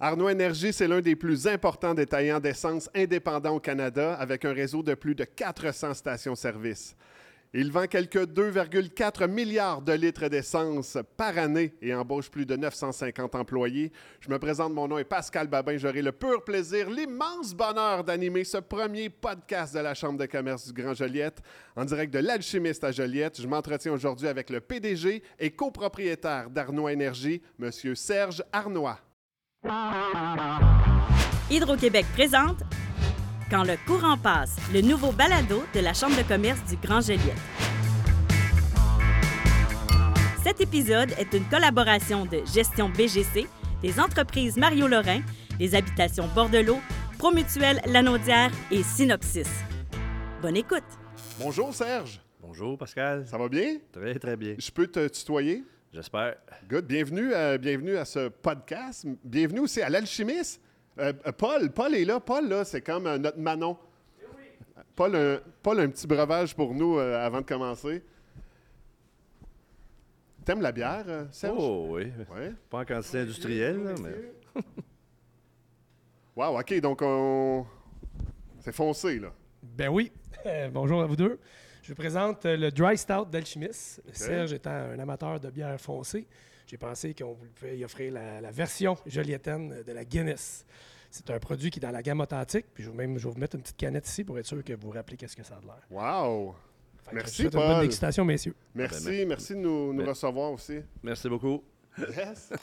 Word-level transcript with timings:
Arnaud 0.00 0.28
Énergie, 0.28 0.72
c'est 0.72 0.88
l'un 0.88 1.00
des 1.00 1.14
plus 1.14 1.46
importants 1.46 1.94
détaillants 1.94 2.40
d'essence 2.40 2.90
indépendants 2.94 3.56
au 3.56 3.60
Canada 3.60 4.14
avec 4.14 4.44
un 4.44 4.52
réseau 4.52 4.82
de 4.82 4.94
plus 4.94 5.14
de 5.14 5.24
400 5.24 5.94
stations-service. 5.94 6.96
Il 7.56 7.70
vend 7.70 7.86
quelques 7.86 8.26
2,4 8.26 9.28
milliards 9.28 9.80
de 9.80 9.92
litres 9.92 10.26
d'essence 10.26 10.98
par 11.16 11.38
année 11.38 11.72
et 11.80 11.94
embauche 11.94 12.28
plus 12.28 12.44
de 12.44 12.56
950 12.56 13.36
employés. 13.36 13.92
Je 14.18 14.28
me 14.28 14.40
présente, 14.40 14.74
mon 14.74 14.88
nom 14.88 14.98
est 14.98 15.04
Pascal 15.04 15.46
Babin. 15.46 15.76
J'aurai 15.76 16.02
le 16.02 16.10
pur 16.10 16.42
plaisir, 16.42 16.90
l'immense 16.90 17.54
bonheur 17.54 18.02
d'animer 18.02 18.42
ce 18.42 18.58
premier 18.58 19.08
podcast 19.08 19.72
de 19.72 19.78
la 19.78 19.94
Chambre 19.94 20.18
de 20.18 20.26
commerce 20.26 20.66
du 20.66 20.82
Grand 20.82 20.94
Joliette 20.94 21.40
en 21.76 21.84
direct 21.84 22.12
de 22.12 22.18
l'Alchimiste 22.18 22.82
à 22.82 22.90
Joliette. 22.90 23.40
Je 23.40 23.46
m'entretiens 23.46 23.92
aujourd'hui 23.92 24.26
avec 24.26 24.50
le 24.50 24.60
PDG 24.60 25.22
et 25.38 25.50
copropriétaire 25.52 26.50
d'Arnois 26.50 26.92
Énergie, 26.92 27.40
M. 27.62 27.70
Serge 27.94 28.42
Arnois. 28.52 28.98
Hydro-Québec 31.50 32.04
présente 32.12 32.58
Quand 33.50 33.64
le 33.64 33.76
courant 33.86 34.18
passe, 34.18 34.56
le 34.74 34.82
nouveau 34.82 35.10
balado 35.10 35.62
de 35.74 35.80
la 35.80 35.94
Chambre 35.94 36.16
de 36.18 36.22
commerce 36.22 36.62
du 36.64 36.76
Grand 36.76 37.00
Joliette. 37.00 37.38
Cet 40.42 40.60
épisode 40.60 41.12
est 41.18 41.32
une 41.32 41.44
collaboration 41.44 42.26
de 42.26 42.42
Gestion 42.52 42.90
BGC, 42.90 43.46
des 43.80 43.98
entreprises 43.98 44.58
Mario 44.58 44.86
Lorrain, 44.86 45.20
des 45.58 45.74
habitations 45.74 46.28
Bordelot, 46.34 46.80
Promutuel 47.18 47.80
Lanaudière 47.86 48.50
et 48.70 48.82
Synopsis. 48.82 49.48
Bonne 50.42 50.58
écoute! 50.58 50.82
Bonjour 51.40 51.72
Serge, 51.72 52.20
Bonjour 52.42 52.76
Pascal. 52.76 53.26
ça 53.26 53.38
va 53.38 53.48
bien? 53.48 53.78
Très 53.92 54.18
très 54.18 54.36
bien. 54.36 54.56
Je 54.58 54.70
peux 54.70 54.86
te 54.86 55.08
tutoyer? 55.08 55.64
J'espère. 55.94 56.34
Good. 56.68 56.86
Bienvenue, 56.86 57.32
euh, 57.32 57.56
bienvenue 57.56 57.96
à 57.96 58.04
ce 58.04 58.28
podcast. 58.28 59.06
Bienvenue 59.22 59.60
aussi 59.60 59.80
à 59.80 59.88
l'alchimiste. 59.88 60.60
Euh, 60.98 61.12
euh, 61.24 61.30
Paul, 61.30 61.70
Paul 61.70 61.94
est 61.94 62.04
là. 62.04 62.18
Paul, 62.18 62.48
là, 62.48 62.64
c'est 62.64 62.80
comme 62.80 63.06
euh, 63.06 63.16
notre 63.16 63.38
Manon. 63.38 63.78
Paul, 64.96 65.14
un, 65.14 65.38
Paul, 65.62 65.78
un 65.78 65.88
petit 65.90 66.08
breuvage 66.08 66.52
pour 66.56 66.74
nous 66.74 66.98
euh, 66.98 67.24
avant 67.24 67.42
de 67.42 67.46
commencer. 67.46 68.02
T'aimes 70.44 70.62
la 70.62 70.72
bière, 70.72 71.06
Serge? 71.30 71.58
Oh 71.60 71.86
oui. 71.90 72.10
Ouais. 72.34 72.52
Pas 72.68 72.80
en 72.80 72.84
quantité 72.84 73.20
industrielle, 73.20 73.84
là, 73.84 73.94
mais. 74.02 74.62
Wow, 76.34 76.58
OK, 76.58 76.80
donc 76.80 77.02
on... 77.02 77.64
c'est 78.58 78.74
foncé, 78.74 79.20
là. 79.20 79.32
Ben 79.62 79.88
oui. 79.90 80.10
Euh, 80.44 80.68
bonjour 80.70 81.00
à 81.02 81.06
vous 81.06 81.14
deux. 81.14 81.38
Je 81.84 81.90
vous 81.90 81.96
présente 81.96 82.46
euh, 82.46 82.56
le 82.56 82.70
Dry 82.70 82.96
Stout 82.96 83.26
d'Alchimiste. 83.26 84.02
Serge 84.10 84.54
étant 84.54 84.70
un 84.70 84.98
amateur 84.98 85.38
de 85.38 85.50
bière 85.50 85.78
foncée, 85.78 86.26
j'ai 86.66 86.78
pensé 86.78 87.12
qu'on 87.12 87.36
pouvait 87.54 87.76
y 87.76 87.84
offrir 87.84 88.10
la, 88.10 88.40
la 88.40 88.50
version 88.50 88.96
jolietaine 89.04 89.82
de 89.86 89.92
la 89.92 90.02
Guinness. 90.02 90.64
C'est 91.10 91.28
un 91.28 91.38
produit 91.38 91.68
qui 91.70 91.80
est 91.80 91.82
dans 91.82 91.90
la 91.90 92.00
gamme 92.02 92.20
authentique. 92.20 92.64
Puis 92.72 92.84
je 92.84 92.90
vais, 92.90 92.96
même, 92.96 93.18
je 93.18 93.28
vais 93.28 93.34
vous 93.34 93.38
mettre 93.38 93.56
une 93.56 93.60
petite 93.60 93.76
canette 93.76 94.08
ici 94.08 94.24
pour 94.24 94.38
être 94.38 94.46
sûr 94.46 94.64
que 94.64 94.72
vous 94.72 94.86
vous 94.86 94.92
rappelez 94.92 95.18
qu'est-ce 95.18 95.36
que 95.36 95.42
ça 95.42 95.56
a 95.56 95.60
de 95.60 95.66
l'air. 95.66 95.82
Wow! 95.90 96.56
Fait 97.04 97.16
Merci, 97.16 97.42
je 97.42 97.48
vous 97.48 97.58
une 97.58 97.66
bonne 97.68 97.80
dégustation, 97.82 98.24
messieurs. 98.24 98.54
Merci, 98.74 99.04
Ben, 99.04 99.18
ben, 99.18 99.28
merci 99.28 99.52
de 99.52 99.58
nous, 99.58 99.92
nous 99.92 100.02
ben. 100.02 100.08
recevoir 100.08 100.52
aussi. 100.52 100.80
Merci 101.02 101.28
beaucoup. 101.28 101.62
Yes! 101.98 102.50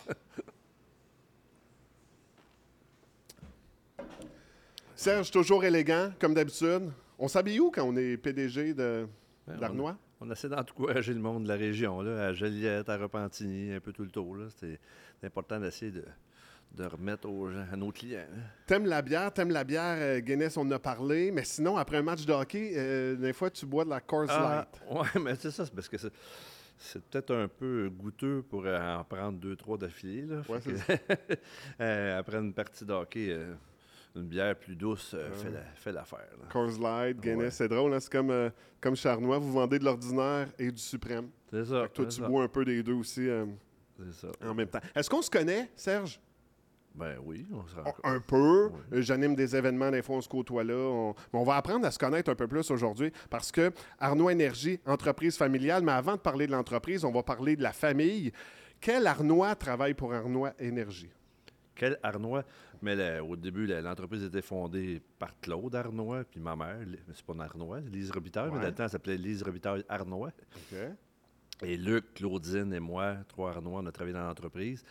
Serge, 4.95 5.29
toujours 5.29 5.63
élégant, 5.63 6.11
comme 6.19 6.33
d'habitude. 6.33 6.91
On 7.23 7.27
s'habille 7.27 7.59
où 7.59 7.69
quand 7.69 7.83
on 7.83 7.95
est 7.95 8.17
PDG 8.17 8.73
de 8.73 9.07
Ben, 9.45 9.55
d'Arnois? 9.57 9.95
On, 10.19 10.27
on 10.27 10.31
essaie 10.31 10.49
d'encourager 10.49 11.13
le 11.13 11.19
monde 11.19 11.43
de 11.43 11.49
la 11.49 11.55
région, 11.55 12.01
là, 12.01 12.25
à 12.25 12.33
Joliette, 12.33 12.89
à 12.89 12.97
Repentigny, 12.97 13.73
un 13.73 13.79
peu 13.79 13.93
tout 13.93 14.01
le 14.01 14.09
tour. 14.09 14.37
C'est 14.59 14.79
important 15.23 15.59
d'essayer 15.59 15.91
de, 15.91 16.03
de 16.73 16.83
remettre 16.83 17.29
aux 17.29 17.51
gens, 17.51 17.63
à 17.71 17.75
nos 17.75 17.91
clients. 17.91 18.25
T'aimes 18.65 18.87
la 18.87 19.03
bière, 19.03 19.31
t'aimes 19.31 19.51
la 19.51 19.63
bière 19.63 19.97
euh, 19.99 20.19
Guinness, 20.19 20.57
on 20.57 20.61
en 20.61 20.71
a 20.71 20.79
parlé, 20.79 21.29
mais 21.29 21.43
sinon, 21.43 21.77
après 21.77 21.97
un 21.97 22.01
match 22.01 22.25
de 22.25 22.33
hockey, 22.33 22.71
euh, 22.75 23.15
des 23.15 23.33
fois, 23.33 23.51
tu 23.51 23.67
bois 23.67 23.85
de 23.85 23.91
la 23.91 23.99
Coors 24.01 24.25
Ah, 24.27 24.67
Light. 24.81 24.81
ouais, 25.15 25.21
mais 25.21 25.35
c'est 25.35 25.51
ça, 25.51 25.63
c'est 25.65 25.75
parce 25.75 25.87
que 25.87 25.97
c'est, 25.99 27.03
peut-être 27.11 27.35
un 27.35 27.47
peu 27.47 27.91
goûteux 27.95 28.43
pour 28.49 28.65
en 28.65 29.03
prendre 29.07 29.37
deux, 29.37 29.55
trois 29.55 29.77
d'affilée. 29.77 30.25
Ouais, 30.49 30.57
euh, 31.81 32.17
après 32.17 32.37
une 32.37 32.51
partie 32.51 32.83
de 32.83 32.93
hockey, 32.93 33.37
une 34.15 34.23
bière 34.27 34.55
plus 34.57 34.75
douce 34.75 35.13
euh, 35.13 35.31
fait, 35.31 35.49
la- 35.49 35.63
fait 35.75 35.91
l'affaire. 35.91 36.27
là. 36.39 36.47
Coors 36.51 36.79
Light, 36.81 37.19
Guinness, 37.19 37.37
Ouais. 37.45 37.51
c'est 37.51 37.67
drôle, 37.69 37.93
hein, 37.93 37.99
c'est 37.99 38.11
comme, 38.11 38.29
euh, 38.31 38.49
comme 38.81 38.95
chez 38.95 39.07
Arnois, 39.09 39.37
vous 39.39 39.51
vendez 39.53 39.79
de 39.79 39.85
l'ordinaire 39.85 40.47
et 40.59 40.71
du 40.71 40.81
suprême. 40.81 41.29
C'est 41.51 41.65
ça. 41.65 41.83
Fait 41.83 41.87
que 41.89 41.93
toi, 41.93 42.05
tu 42.05 42.21
ça, 42.21 42.27
bois 42.27 42.43
un 42.43 42.47
peu 42.49 42.65
des 42.65 42.83
deux 42.83 42.93
aussi 42.93 43.27
euh, 43.29 43.45
C'est 43.97 44.13
ça. 44.13 44.27
en 44.45 44.53
même 44.53 44.67
temps. 44.67 44.79
Est-ce 44.95 45.09
qu'on 45.09 45.21
se 45.21 45.29
connaît, 45.29 45.69
Serge? 45.75 46.19
Ben 46.93 47.15
oui, 47.23 47.47
on 47.53 47.65
se 47.67 47.75
On- 47.77 47.83
rencontre. 47.83 47.99
Un 48.05 48.19
peu. 48.19 48.69
J'anime 49.01 49.33
des 49.33 49.55
événements, 49.55 49.89
des 49.91 50.01
fois 50.01 50.17
on 50.17 50.21
se 50.21 50.27
côtoie 50.27 50.65
là. 50.65 51.13
On 51.31 51.43
va 51.45 51.55
apprendre 51.55 51.85
à 51.87 51.91
se 51.91 51.97
connaître 51.97 52.29
un 52.29 52.35
peu 52.35 52.49
plus 52.49 52.69
aujourd'hui 52.69 53.13
parce 53.29 53.49
que 53.49 53.71
Arnois 53.97 54.33
Énergie, 54.33 54.77
entreprise 54.85 55.37
familiale, 55.37 55.83
mais 55.83 55.93
avant 55.93 56.15
de 56.15 56.19
parler 56.19 56.47
de 56.47 56.51
l'entreprise, 56.51 57.05
on 57.05 57.11
va 57.13 57.23
parler 57.23 57.55
de 57.55 57.63
la 57.63 57.71
famille. 57.71 58.33
Quel 58.81 59.07
Arnois 59.07 59.55
travaille 59.55 59.93
pour 59.93 60.13
Arnois 60.13 60.51
Énergie? 60.59 61.09
Quel 61.75 61.97
Arnois? 62.03 62.43
Mais 62.81 62.95
la- 62.95 63.23
au 63.23 63.35
début, 63.35 63.67
l'entreprise 63.67 64.23
était 64.23 64.41
fondée 64.41 65.01
par 65.19 65.39
Claude 65.39 65.75
Arnois, 65.75 66.23
puis 66.23 66.39
ma 66.39 66.55
mère, 66.55 66.79
c'est 67.13 67.23
pas 67.25 67.35
Arnois, 67.43 67.79
Lise 67.81 68.09
Robitaille, 68.11 68.49
mais 68.51 68.57
Ouais. 68.65 68.73
elle 68.77 68.89
s'appelait 68.89 69.17
Lise 69.17 69.43
Robitaille 69.43 69.83
Arnois. 69.87 70.31
OK. 70.55 70.77
Et 71.63 71.77
Luc, 71.77 72.15
Claudine 72.15 72.73
et 72.73 72.79
moi, 72.79 73.17
trois 73.27 73.51
Arnois, 73.51 73.81
on 73.83 73.85
a 73.85 73.91
travaillé 73.91 74.13
dans 74.15 74.25
l'entreprise. 74.25 74.83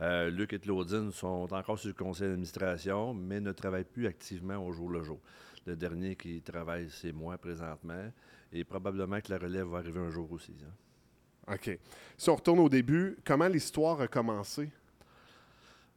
Euh, 0.00 0.30
Luc 0.30 0.52
et 0.52 0.58
Claudine 0.58 1.12
sont 1.12 1.48
encore 1.52 1.78
sur 1.78 1.88
le 1.88 1.94
conseil 1.94 2.28
d'administration, 2.28 3.14
mais 3.14 3.40
ne 3.40 3.52
travaillent 3.52 3.84
plus 3.84 4.06
activement 4.08 4.56
au 4.56 4.72
jour 4.72 4.90
le 4.90 5.02
jour. 5.04 5.20
Le 5.66 5.76
dernier 5.76 6.16
qui 6.16 6.40
travaille, 6.42 6.88
c'est 6.90 7.12
moi 7.12 7.38
présentement, 7.38 8.10
et 8.52 8.64
probablement 8.64 9.20
que 9.20 9.30
la 9.30 9.38
relève 9.38 9.66
va 9.66 9.78
arriver 9.78 10.00
un 10.00 10.10
jour 10.10 10.30
aussi. 10.32 10.56
hein. 10.64 11.54
OK. 11.54 11.78
Si 12.16 12.30
on 12.30 12.34
retourne 12.36 12.58
au 12.58 12.68
début, 12.68 13.16
comment 13.24 13.46
l'histoire 13.48 14.00
a 14.00 14.08
commencé? 14.08 14.70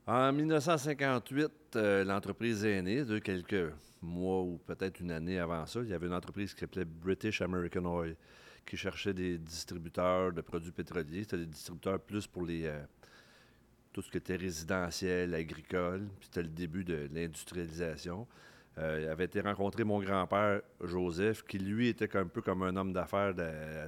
En 0.07 0.31
1958, 0.33 1.51
euh, 1.75 2.03
l'entreprise 2.03 2.65
est 2.65 2.81
née. 2.81 3.05
De 3.05 3.19
quelques 3.19 3.71
mois 4.01 4.41
ou 4.41 4.59
peut-être 4.65 4.99
une 4.99 5.11
année 5.11 5.39
avant 5.39 5.65
ça, 5.65 5.79
il 5.81 5.89
y 5.89 5.93
avait 5.93 6.07
une 6.07 6.13
entreprise 6.13 6.53
qui 6.53 6.61
s'appelait 6.61 6.85
British 6.85 7.41
American 7.41 7.85
Oil 7.85 8.15
qui 8.65 8.77
cherchait 8.77 9.13
des 9.13 9.37
distributeurs 9.37 10.31
de 10.33 10.41
produits 10.41 10.71
pétroliers. 10.71 11.21
C'était 11.23 11.37
des 11.37 11.45
distributeurs 11.45 11.99
plus 11.99 12.27
pour 12.27 12.45
les 12.45 12.65
euh, 12.65 12.79
tout 13.93 14.01
ce 14.01 14.09
qui 14.09 14.17
était 14.17 14.35
résidentiel, 14.35 15.33
agricole. 15.35 16.07
Puis 16.19 16.27
c'était 16.27 16.43
le 16.43 16.49
début 16.49 16.83
de 16.83 17.07
l'industrialisation. 17.11 18.27
Euh, 18.77 19.01
il 19.03 19.07
avait 19.09 19.25
été 19.25 19.41
rencontré 19.41 19.83
mon 19.83 19.99
grand-père 19.99 20.61
Joseph, 20.81 21.43
qui 21.43 21.59
lui 21.59 21.89
était 21.89 22.15
un 22.15 22.25
peu 22.25 22.41
comme 22.41 22.63
un 22.63 22.75
homme 22.75 22.93
d'affaires 22.93 23.33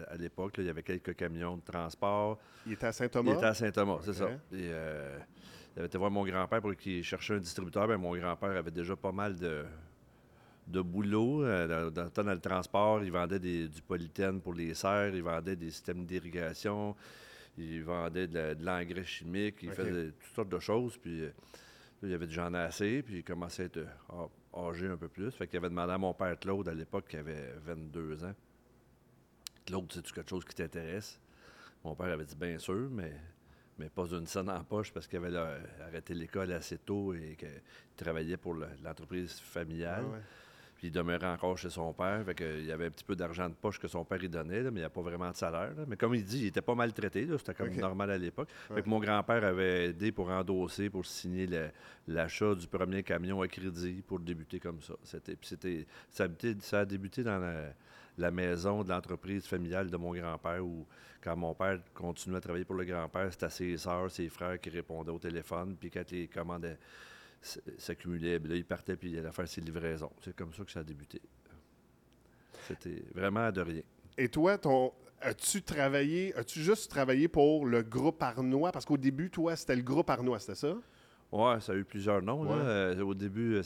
à 0.09 0.15
l'époque. 0.17 0.55
Il 0.57 0.65
y 0.65 0.69
avait 0.69 0.83
quelques 0.83 1.15
camions 1.15 1.55
de 1.57 1.61
transport. 1.61 2.37
Il 2.65 2.73
était 2.73 2.87
à 2.87 2.89
Il 2.89 2.93
Saint-Thomas? 2.93 3.33
était 3.33 3.45
à 3.45 3.53
Saint-Thomas, 3.53 3.99
c'est 4.03 4.13
ça. 4.13 4.29
Et, 4.51 4.69
il 5.75 5.79
avait 5.79 5.87
été 5.87 5.97
voir 5.97 6.11
mon 6.11 6.23
grand-père 6.25 6.61
pour 6.61 6.75
qu'il 6.75 7.03
cherchait 7.03 7.35
un 7.35 7.39
distributeur. 7.39 7.87
Ben, 7.87 7.97
mon 7.97 8.15
grand-père 8.15 8.51
avait 8.51 8.71
déjà 8.71 8.95
pas 8.95 9.11
mal 9.11 9.35
de, 9.37 9.63
de 10.67 10.81
boulot. 10.81 11.43
euh, 11.43 11.67
dans, 11.67 11.91
dans, 11.91 12.03
le 12.05 12.09
temps, 12.11 12.23
dans 12.23 12.33
le 12.33 12.39
transport, 12.39 13.03
il 13.03 13.11
vendait 13.11 13.39
des- 13.39 13.67
du 13.67 13.81
polythène 13.81 14.39
pour 14.41 14.53
les 14.53 14.73
serres, 14.73 15.15
il 15.15 15.23
vendait 15.23 15.55
des 15.55 15.71
systèmes 15.71 16.05
d'irrigation, 16.05 16.95
il 17.57 17.83
vendait 17.83 18.27
de, 18.27 18.55
l'engrais 18.63 19.03
chimique, 19.03 19.57
il 19.63 19.69
faisait 19.75 20.11
toutes 20.11 20.35
sortes 20.35 20.49
de 20.49 20.59
choses. 20.59 20.97
Puis 20.97 21.21
euh, 21.21 21.27
là, 22.01 22.07
il 22.09 22.13
avait 22.13 22.27
déjà 22.27 22.45
en 22.47 22.53
assez, 22.53 23.01
puis 23.01 23.17
il 23.17 23.23
commençait 23.23 23.63
à 23.63 23.65
être 23.65 23.77
euh, 23.77 24.27
âgé 24.69 24.87
un 24.87 24.97
peu 24.97 25.07
plus. 25.07 25.31
Fait 25.31 25.47
qu'il 25.47 25.57
avait 25.57 25.69
demandé 25.69 25.93
à 25.93 25.97
mon 25.97 26.13
père 26.13 26.39
Claude, 26.39 26.67
à 26.69 26.73
l'époque, 26.73 27.07
qui 27.07 27.17
avait 27.17 27.53
22 27.65 28.23
ans. 28.25 28.35
Claude, 29.65 29.91
c'est-tu 29.91 30.13
quelque 30.13 30.29
chose 30.29 30.45
qui 30.45 30.53
t'intéresse? 30.53 31.19
Mon 31.83 31.95
père 31.95 32.07
avait 32.07 32.25
dit 32.25 32.35
bien 32.35 32.57
sûr, 32.59 32.89
mais, 32.91 33.13
mais 33.77 33.89
pas 33.89 34.05
une 34.11 34.25
scène 34.27 34.49
en 34.49 34.63
poche 34.63 34.91
parce 34.93 35.07
qu'il 35.07 35.17
avait 35.23 35.35
arrêté 35.85 36.13
l'école 36.13 36.51
assez 36.51 36.77
tôt 36.77 37.13
et 37.13 37.35
qu'il 37.37 37.49
travaillait 37.95 38.37
pour 38.37 38.53
le- 38.53 38.67
l'entreprise 38.83 39.39
familiale. 39.39 40.03
Ah 40.07 40.11
ouais. 40.13 40.19
Puis 40.75 40.87
il 40.89 40.91
demeurait 40.91 41.27
encore 41.27 41.57
chez 41.57 41.69
son 41.69 41.93
père. 41.93 42.25
Fait 42.25 42.35
que, 42.35 42.59
il 42.59 42.65
y 42.65 42.71
avait 42.71 42.87
un 42.87 42.89
petit 42.91 43.05
peu 43.05 43.15
d'argent 43.15 43.47
de 43.47 43.53
poche 43.53 43.79
que 43.79 43.87
son 43.87 44.03
père 44.03 44.17
lui 44.17 44.27
donnait, 44.27 44.61
là, 44.63 44.69
mais 44.69 44.79
il 44.79 44.83
n'y 44.83 44.85
a 44.85 44.89
pas 44.89 45.01
vraiment 45.01 45.31
de 45.31 45.35
salaire. 45.35 45.73
là. 45.75 45.85
Mais 45.87 45.95
comme 45.95 46.13
il 46.13 46.25
dit, 46.25 46.39
il 46.41 46.47
était 46.47 46.61
pas 46.61 46.75
maltraité. 46.75 47.25
C'était 47.37 47.53
comme 47.53 47.73
normal 47.75 48.11
à 48.11 48.17
l'époque. 48.17 48.49
Fait 48.67 48.73
Ouais. 48.73 48.81
que 48.81 48.89
mon 48.89 48.99
grand-père 48.99 49.45
avait 49.45 49.85
aidé 49.91 50.11
pour 50.11 50.29
endosser, 50.29 50.89
pour 50.89 51.05
signer 51.05 51.47
l'achat 52.07 52.53
du 52.53 52.67
premier 52.67 53.01
camion 53.01 53.41
à 53.41 53.47
crédit 53.47 54.01
pour 54.05 54.19
débuter 54.19 54.59
comme 54.59 54.81
ça. 54.81 54.95
C'était, 55.03 55.85
ça 56.09 56.79
a 56.79 56.85
débuté 56.85 57.23
dans 57.23 57.39
la, 57.39 57.73
la 58.17 58.31
maison 58.31 58.83
de 58.83 58.89
l'entreprise 58.89 59.45
familiale 59.45 59.89
de 59.89 59.97
mon 59.97 60.13
grand-père 60.13 60.65
où, 60.65 60.85
quand 61.21 61.35
mon 61.35 61.53
père 61.53 61.79
continuait 61.93 62.37
à 62.37 62.41
travailler 62.41 62.65
pour 62.65 62.75
le 62.75 62.85
grand-père, 62.85 63.31
c'était 63.31 63.49
ses 63.49 63.77
sœurs, 63.77 64.11
ses 64.11 64.29
frères 64.29 64.59
qui 64.59 64.69
répondaient 64.69 65.11
au 65.11 65.19
téléphone. 65.19 65.75
Puis 65.79 65.89
quand 65.89 66.09
les 66.11 66.27
commandes 66.27 66.65
euh, 66.65 66.75
s'accumulaient, 67.77 68.39
ben 68.39 68.51
là, 68.51 68.57
il 68.57 68.65
partait 68.65 68.95
puis 68.95 69.11
il 69.11 69.19
allait 69.19 69.31
faire 69.31 69.47
ses 69.47 69.61
livraisons. 69.61 70.11
C'est 70.21 70.35
comme 70.35 70.53
ça 70.53 70.63
que 70.63 70.71
ça 70.71 70.81
a 70.81 70.83
débuté. 70.83 71.21
C'était 72.67 73.03
vraiment 73.13 73.51
de 73.51 73.61
rien. 73.61 73.81
Et 74.17 74.29
toi, 74.29 74.57
ton, 74.57 74.93
as-tu 75.21 75.61
travaillé, 75.63 76.35
as-tu 76.35 76.61
juste 76.61 76.91
travaillé 76.91 77.27
pour 77.27 77.65
le 77.65 77.81
groupe 77.81 78.21
Arnois? 78.21 78.71
Parce 78.71 78.85
qu'au 78.85 78.97
début, 78.97 79.29
toi, 79.29 79.55
c'était 79.55 79.75
le 79.75 79.81
groupe 79.81 80.09
Arnois, 80.09 80.39
c'était 80.39 80.55
ça? 80.55 80.75
Oui, 81.31 81.61
ça 81.61 81.71
a 81.71 81.75
eu 81.75 81.83
plusieurs 81.83 82.21
noms. 82.21 82.41
au 83.01 83.13
début, 83.13 83.61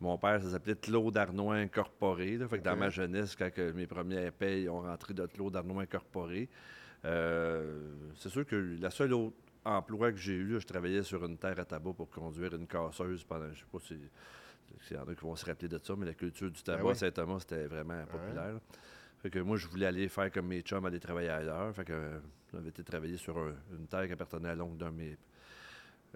mon 0.00 0.16
père, 0.18 0.42
ça 0.42 0.50
s'appelait 0.50 0.76
Claude 0.76 1.16
Arnois 1.16 1.56
Incorporé. 1.56 2.38
Fait 2.48 2.58
que 2.58 2.64
Dans 2.64 2.76
ma 2.76 2.90
jeunesse, 2.90 3.34
quand 3.36 3.50
mes 3.74 3.86
premiers 3.86 4.30
payes 4.30 4.68
ont 4.68 4.82
rentré 4.82 5.14
de 5.14 5.26
Claude 5.26 5.56
Arnois 5.56 5.82
Incorporé, 5.82 6.48
c'est 7.02 8.28
sûr 8.28 8.46
que 8.46 8.76
la 8.80 8.90
seule 8.90 9.12
autre 9.12 9.36
emploi 9.64 10.12
que 10.12 10.18
j'ai 10.18 10.34
eu, 10.34 10.60
je 10.60 10.66
travaillais 10.66 11.02
sur 11.02 11.24
une 11.24 11.36
terre 11.36 11.58
à 11.58 11.64
tabac 11.64 11.92
pour 11.92 12.08
conduire 12.10 12.54
une 12.54 12.66
casseuse 12.66 13.24
pendant, 13.24 13.52
je 13.52 13.58
sais 13.60 13.66
pas 13.70 13.78
si 13.80 13.98
il 14.90 14.96
y 14.96 14.98
en 14.98 15.02
a 15.04 15.14
qui 15.14 15.20
vont 15.22 15.34
se 15.34 15.44
rappeler 15.44 15.68
de 15.68 15.78
ça, 15.82 15.94
mais 15.96 16.06
la 16.06 16.14
culture 16.14 16.50
du 16.50 16.62
tabac 16.62 16.90
à 16.90 16.94
Saint-Thomas, 16.94 17.40
c'était 17.40 17.66
vraiment 17.66 18.04
populaire. 18.06 18.60
Fait 19.20 19.30
que 19.30 19.40
moi, 19.40 19.56
je 19.56 19.66
voulais 19.66 19.86
aller 19.86 20.08
faire 20.08 20.30
comme 20.30 20.46
mes 20.46 20.60
chums, 20.60 20.84
aller 20.86 21.00
travailler 21.00 21.30
ailleurs. 21.30 21.74
Fait 21.74 21.84
que 21.84 22.20
j'avais 22.52 22.68
été 22.68 22.84
travailler 22.84 23.16
sur 23.16 23.36
une 23.72 23.86
terre 23.88 24.06
qui 24.06 24.12
appartenait 24.12 24.50
à 24.50 24.54
l'oncle 24.54 24.84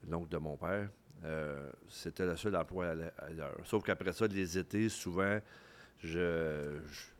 l'oncle 0.08 0.28
de 0.28 0.38
mon 0.38 0.56
père. 0.56 0.88
Euh, 1.24 1.70
c'était 1.88 2.26
le 2.26 2.36
seul 2.36 2.56
emploi 2.56 2.94
ailleurs. 3.18 3.56
Sauf 3.64 3.84
qu'après 3.84 4.12
ça, 4.12 4.26
les 4.26 4.58
étés, 4.58 4.88
souvent, 4.88 5.38
je, 6.02 6.78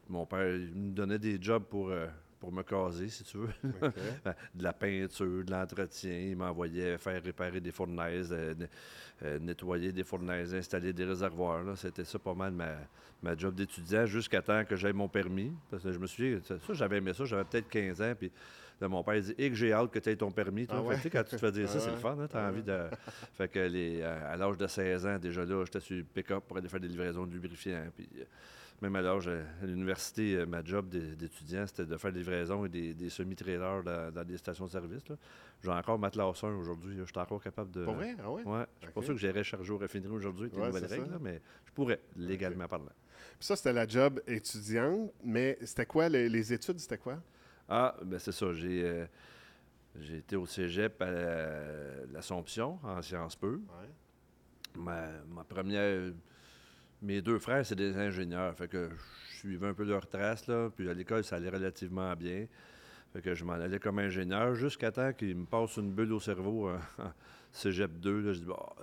mon 0.09 0.27
père 0.27 0.47
me 0.49 0.93
donnait 0.93 1.19
des 1.19 1.41
jobs 1.41 1.63
pour 1.63 1.91
euh, 1.91 2.07
pour 2.43 2.51
me 2.51 2.65
caser, 2.65 3.09
si 3.09 3.23
tu 3.23 3.39
veux. 3.39 3.49
Ben, 4.25 4.35
de 4.53 4.65
la 4.65 4.73
peinture, 4.73 5.45
de 5.45 5.51
l'entretien. 5.53 6.11
Il 6.11 6.37
m'envoyait 6.37 6.99
faire 6.99 7.23
réparer 7.23 7.61
des 7.61 7.71
fournaises, 7.71 8.33
euh, 8.33 8.55
euh, 9.23 9.39
nettoyer 9.39 9.93
des 9.93 10.03
fournaises, 10.03 10.53
installer 10.53 10.93
des 10.93 11.05
réservoirs. 11.05 11.79
C'était 11.79 12.05
ça 12.05 12.19
pas 12.19 12.35
mal 12.35 12.51
ma, 12.51 12.75
ma 13.23 13.37
job 13.37 13.55
d'étudiant 13.55 14.07
jusqu'à 14.07 14.43
temps 14.43 14.65
que 14.65 14.75
j'aie 14.75 14.93
mon 14.93 15.09
permis. 15.09 15.53
Parce 15.71 15.85
que 15.85 15.93
je 15.93 15.99
me 16.01 16.09
suis 16.09 16.35
dit, 16.35 16.45
ça, 16.45 16.57
j'avais 16.73 16.97
aimé 16.97 17.13
ça, 17.15 17.25
j'avais 17.25 17.45
peut-être 17.45 17.69
15 17.69 18.03
ans. 18.03 18.15
Puis 18.19 18.33
mon 18.89 19.05
père 19.05 19.21
dit, 19.21 19.35
et 19.39 19.49
que 19.49 19.55
j'ai 19.55 19.73
hâte 19.73 19.93
que 19.93 20.01
tu 20.01 20.11
aies 20.11 20.17
ton 20.17 20.33
permis. 20.33 20.67
Toi. 20.67 20.85
Ah 20.91 21.09
quand 21.13 21.23
tu 21.23 21.31
te 21.31 21.37
fais 21.37 21.53
dire 21.53 21.69
ça, 21.69 21.79
c'est 21.79 21.93
le 21.93 21.97
fun. 21.97 22.17
Hein, 22.19 22.27
tu 22.29 22.37
as 22.37 22.49
envie 22.49 22.65
de. 22.65 22.89
fait 23.35 23.47
que 23.47 23.61
les, 23.61 24.03
à, 24.03 24.37
l'âge 24.37 24.59
de 24.59 24.67
16 24.67 25.07
ans, 25.07 25.19
déjà 25.21 25.45
là, 25.45 25.65
j'étais 25.65 25.79
sur 25.79 26.05
pick-up 26.13 26.43
pour 26.49 26.57
aller 26.57 26.69
faire 26.69 26.81
des 26.81 26.89
livraisons 26.89 27.25
de 27.25 27.33
lubrifiants. 27.33 27.87
Puis 27.97 28.09
euh, 28.19 28.25
même 28.83 28.97
à 28.97 29.01
l'âge, 29.01 29.29
à 29.29 29.65
l'université, 29.65 30.35
euh, 30.35 30.45
ma 30.45 30.63
job 30.63 30.89
d'étudiant, 30.89 31.65
c'était 31.67 31.87
de 31.87 31.97
faire 31.97 32.13
des 32.13 32.19
livraisons 32.19 32.67
et 32.67 32.69
des, 32.69 33.11
semi-trailers 33.11 33.85
dans, 33.85 34.25
des 34.25 34.37
stations-service. 34.37 35.05
de 35.05 35.17
J'ai 35.63 35.71
encore 35.71 35.99
ma 36.01 36.11
classe 36.11 36.43
1 36.43 36.57
aujourd'hui. 36.57 36.97
Je 36.99 37.05
suis 37.05 37.19
encore 37.19 37.43
capable 37.43 37.71
de. 37.71 37.85
Pour 37.85 37.95
vrai? 37.95 38.17
Ah 38.23 38.31
ouais? 38.31 38.43
Ouais. 38.43 38.67
Je 38.81 38.87
suis 38.87 38.93
pas 38.93 39.03
sûr 39.03 39.15
que 39.15 39.21
j'irais 39.21 39.45
charger 39.45 39.73
au 39.73 39.79
raffinerie 39.79 40.13
aujourd'hui 40.13 40.47
avec 40.47 40.57
les 40.57 40.67
nouvelles 40.67 41.01
règles, 41.01 41.19
mais 41.21 41.41
je 41.65 41.73
pourrais, 41.73 42.01
légalement 42.17 42.67
parlant. 42.67 42.87
Puis 43.39 43.47
ça, 43.47 43.55
c'était 43.55 43.73
la 43.73 43.87
job 43.87 44.21
étudiante, 44.27 45.13
mais 45.25 45.57
c'était 45.63 45.87
quoi? 45.87 46.09
Les, 46.09 46.53
études, 46.53 46.81
c'était 46.81 46.99
quoi? 46.99 47.23
Ah, 47.69 47.97
ben 48.05 48.19
c'est 48.19 48.33
ça. 48.33 48.53
J'ai. 48.53 48.83
Euh, 48.85 49.07
j'ai 50.01 50.17
été 50.19 50.37
au 50.37 50.47
cégep 50.47 51.01
à 51.03 51.11
l'Assomption, 52.11 52.79
en 52.83 53.03
sciences 53.03 53.37
peu. 53.37 53.61
Ma, 54.75 55.07
ma, 55.29 55.45
première 55.45 56.13
mes 57.03 57.21
deux 57.21 57.39
frères, 57.39 57.67
c'est 57.67 57.75
des 57.75 57.97
ingénieurs. 57.97 58.55
Fait 58.57 58.69
que 58.69 58.89
je 59.31 59.37
suivais 59.39 59.69
un 59.69 59.75
peu 59.75 59.85
leur 59.85 60.07
trace, 60.07 60.47
là. 60.47 60.71
Puis 60.75 60.89
à 60.89 60.95
l'école, 60.95 61.25
ça 61.25 61.37
allait 61.37 61.51
relativement 61.51 62.15
bien. 62.15 62.47
Fait 63.13 63.21
que 63.21 63.35
je 63.35 63.45
m'en 63.45 63.55
allais 63.55 63.79
comme 63.79 63.99
ingénieur 63.99 64.55
jusqu'à 64.55 64.91
temps 64.91 65.13
qu'il 65.13 65.37
me 65.37 65.45
passe 65.45 65.77
une 65.77 65.93
bulle 65.93 66.13
au 66.13 66.21
cerveau 66.21 66.71
en, 66.71 66.79
cégep 67.53 67.99
2. 68.01 68.21
Là, 68.21 68.33
je 68.33 68.39
dis, 68.39 68.47
bah, 68.47 68.75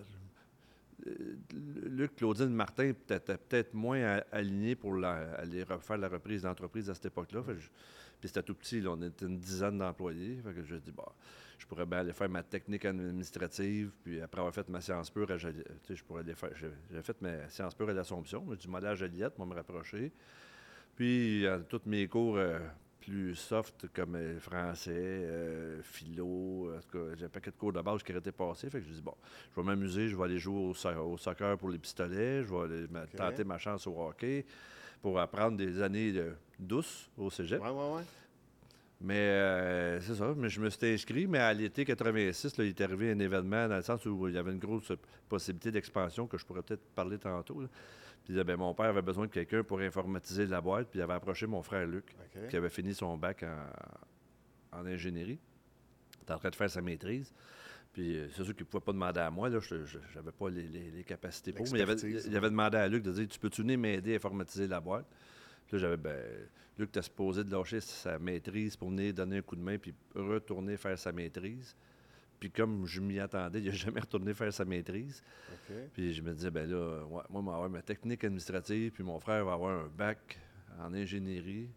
Luc 1.86 2.16
Claudine 2.18 2.50
Martin 2.50 2.90
était 2.90 3.20
peut-être 3.20 3.74
moins 3.74 4.22
aligné 4.32 4.76
pour 4.76 5.04
aller 5.04 5.66
faire 5.82 5.98
la 5.98 6.10
reprise 6.10 6.44
d'entreprise 6.44 6.90
à 6.90 6.94
cette 6.94 7.08
époque-là. 7.08 7.42
Puis 8.20 8.28
c'était 8.28 8.44
tout 8.44 8.56
petit, 8.56 8.84
on 8.86 9.02
était 9.02 9.26
une 9.26 9.40
dizaine 9.40 9.78
d'employés. 9.78 10.40
Fait 10.44 10.54
que 10.54 10.64
je 10.64 10.76
dis, 10.76 10.92
bah, 10.92 11.14
je 11.58 11.66
pourrais 11.66 11.86
bien 11.86 12.00
aller 12.00 12.14
faire 12.14 12.30
ma 12.30 12.44
technique 12.44 12.86
administrative, 12.86 13.92
puis 14.04 14.22
après 14.22 14.40
avoir 14.40 14.54
fait 14.54 14.68
ma 14.70 14.82
science 14.82 15.10
pure, 15.10 15.38
je, 15.38 15.50
je 15.90 16.04
pourrais 16.04 16.22
aller 16.22 16.36
faire. 16.36 16.52
J'ai 16.56 17.02
fait 17.02 17.22
ma 17.22 17.50
science 17.50 17.76
pure 17.76 17.90
à 17.90 17.94
l'Assomption, 17.94 18.42
du 18.42 18.68
modèle 18.68 18.92
à 18.92 18.96
Joliette, 18.96 19.38
moi 19.38 19.48
me 19.48 19.56
rapprocher. 19.56 20.12
Puis, 20.96 21.48
à 21.48 21.60
tous 21.60 21.82
mes 21.86 22.08
cours 22.08 22.38
euh, 22.38 22.60
plus 23.00 23.36
soft, 23.36 23.88
comme 23.94 24.16
euh, 24.16 24.40
français, 24.40 24.92
euh, 24.94 25.82
philo, 25.82 26.74
en 26.76 26.80
tout 26.82 26.98
cas, 26.98 27.16
j'ai 27.18 27.26
un 27.26 27.30
paquet 27.30 27.52
de 27.52 27.56
cours 27.56 27.72
de 27.72 27.82
base 27.82 28.04
qui 28.04 28.12
été 28.12 28.34
passés. 28.34 28.70
Fait 28.70 28.80
que 28.80 28.86
je 28.86 28.94
dis, 28.94 29.02
bon, 29.02 29.16
je 29.52 29.62
vais 29.62 29.66
m'amuser, 29.66 30.10
je 30.10 30.18
vais 30.18 30.24
aller 30.24 30.40
jouer 30.40 30.74
au, 30.74 31.18
soccer 31.18 31.58
pour 31.58 31.70
les 31.70 31.78
pistolets, 31.78 32.44
je 32.44 32.54
vais 32.54 32.64
aller 32.64 32.88
tenter 33.16 33.46
ma 33.46 33.58
chance 33.58 33.88
au 33.88 33.98
hockey 33.98 34.46
pour 35.02 35.20
apprendre 35.20 35.58
des 35.58 35.82
années 35.82 36.14
douces 36.58 37.10
au 37.18 37.30
cégep. 37.30 37.62
Ouais, 37.62 37.70
ouais, 37.70 37.96
ouais. 37.96 38.04
Mais 39.02 39.16
euh, 39.16 40.02
c'est 40.02 40.16
ça, 40.16 40.34
mais 40.36 40.50
je 40.50 40.60
me 40.60 40.70
suis 40.70 40.94
inscrit, 40.94 41.26
mais 41.26 41.40
à 41.40 41.54
l'été 41.54 41.86
86, 41.86 42.54
il 42.58 42.66
est 42.66 42.82
arrivé 42.82 43.12
un 43.12 43.20
événement 43.20 43.68
dans 43.70 43.78
le 43.78 43.82
sens 43.82 44.06
où 44.06 44.28
il 44.28 44.34
y 44.34 44.38
avait 44.38 44.52
une 44.52 44.60
grosse 44.60 44.92
possibilité 45.30 45.72
d'expansion 45.72 46.28
que 46.28 46.38
je 46.38 46.46
pourrais 46.46 46.64
peut-être 46.64 46.84
parler 46.96 47.18
tantôt. 47.18 47.64
Puis 48.26 48.44
ben, 48.44 48.58
mon 48.58 48.74
père 48.74 48.88
avait 48.88 49.02
besoin 49.02 49.26
de 49.28 49.32
quelqu'un 49.32 49.64
pour 49.64 49.80
informatiser 49.80 50.46
la 50.48 50.60
boîte, 50.60 50.90
puis 50.90 51.00
il 51.00 51.02
avait 51.02 51.14
approché 51.14 51.48
mon 51.48 51.64
frère 51.64 51.88
Luc, 51.88 52.14
qui 52.50 52.58
avait 52.58 52.70
fini 52.70 52.94
son 52.94 53.18
bac 53.18 53.46
en, 54.74 54.86
ingénierie. 54.86 55.40
Il 56.18 56.24
était 56.24 56.34
en 56.34 56.38
train 56.38 56.50
de 56.50 56.56
faire 56.56 56.70
sa 56.70 56.82
maîtrise. 56.82 57.34
Puis 57.94 58.18
euh, 58.18 58.28
c'est 58.30 58.44
sûr 58.44 58.56
qu'il 58.56 58.66
ne 58.66 58.70
pouvait 58.70 58.84
pas 58.84 58.94
demander 58.94 59.20
à 59.20 59.32
moi, 59.32 59.50
là, 59.50 59.60
je 59.60 59.76
n'avais 60.16 60.32
pas 60.32 60.50
les, 60.50 61.04
capacités 61.06 61.52
pour. 61.52 61.66
Mais 61.72 61.80
il 61.80 61.82
avait, 61.82 61.96
il 61.96 62.38
avait, 62.38 62.50
demandé 62.50 62.78
à 62.78 62.88
Luc 62.88 63.04
de 63.04 63.12
dire 63.12 63.28
Tu 63.28 63.40
peux-tu 63.40 63.62
venir 63.62 63.80
m'aider 63.80 64.14
à 64.14 64.16
informatiser 64.16 64.68
la 64.68 64.80
boîte? 64.80 65.06
Là, 65.72 65.78
j'avais, 65.78 65.98
ben, 65.98 66.24
Luc, 66.78 66.92
t'as 66.92 67.02
supposé 67.02 67.44
de 67.44 67.52
lâcher 67.52 67.82
sa 67.82 68.18
maîtrise 68.20 68.76
pour 68.76 68.90
venir 68.90 69.14
donner 69.14 69.38
un 69.38 69.42
coup 69.42 69.56
de 69.56 69.62
main 69.62 69.78
puis 69.78 69.94
retourner 70.16 70.78
faire 70.78 70.98
sa 70.98 71.12
maîtrise. 71.12 71.76
Puis 72.40 72.50
comme 72.50 72.86
je 72.86 73.02
m'y 73.02 73.20
attendais, 73.20 73.60
il 73.62 73.66
n'a 73.66 73.74
jamais 73.74 74.00
retourné 74.00 74.34
faire 74.34 74.54
sa 74.54 74.66
maîtrise. 74.66 75.22
Puis 75.94 76.14
je 76.14 76.22
me 76.22 76.34
disais, 76.34 76.50
ben 76.50 76.70
là, 76.70 77.06
moi, 77.08 77.26
je 77.30 77.34
vais 77.34 77.40
avoir 77.40 77.70
ma 77.70 77.82
technique 77.82 78.24
administrative, 78.24 78.92
puis 78.92 79.04
mon 79.04 79.20
frère 79.20 79.46
va 79.46 79.54
avoir 79.54 79.86
un 79.86 79.88
bac 79.88 80.40
en 80.80 80.94
ingénierie. 80.94 81.70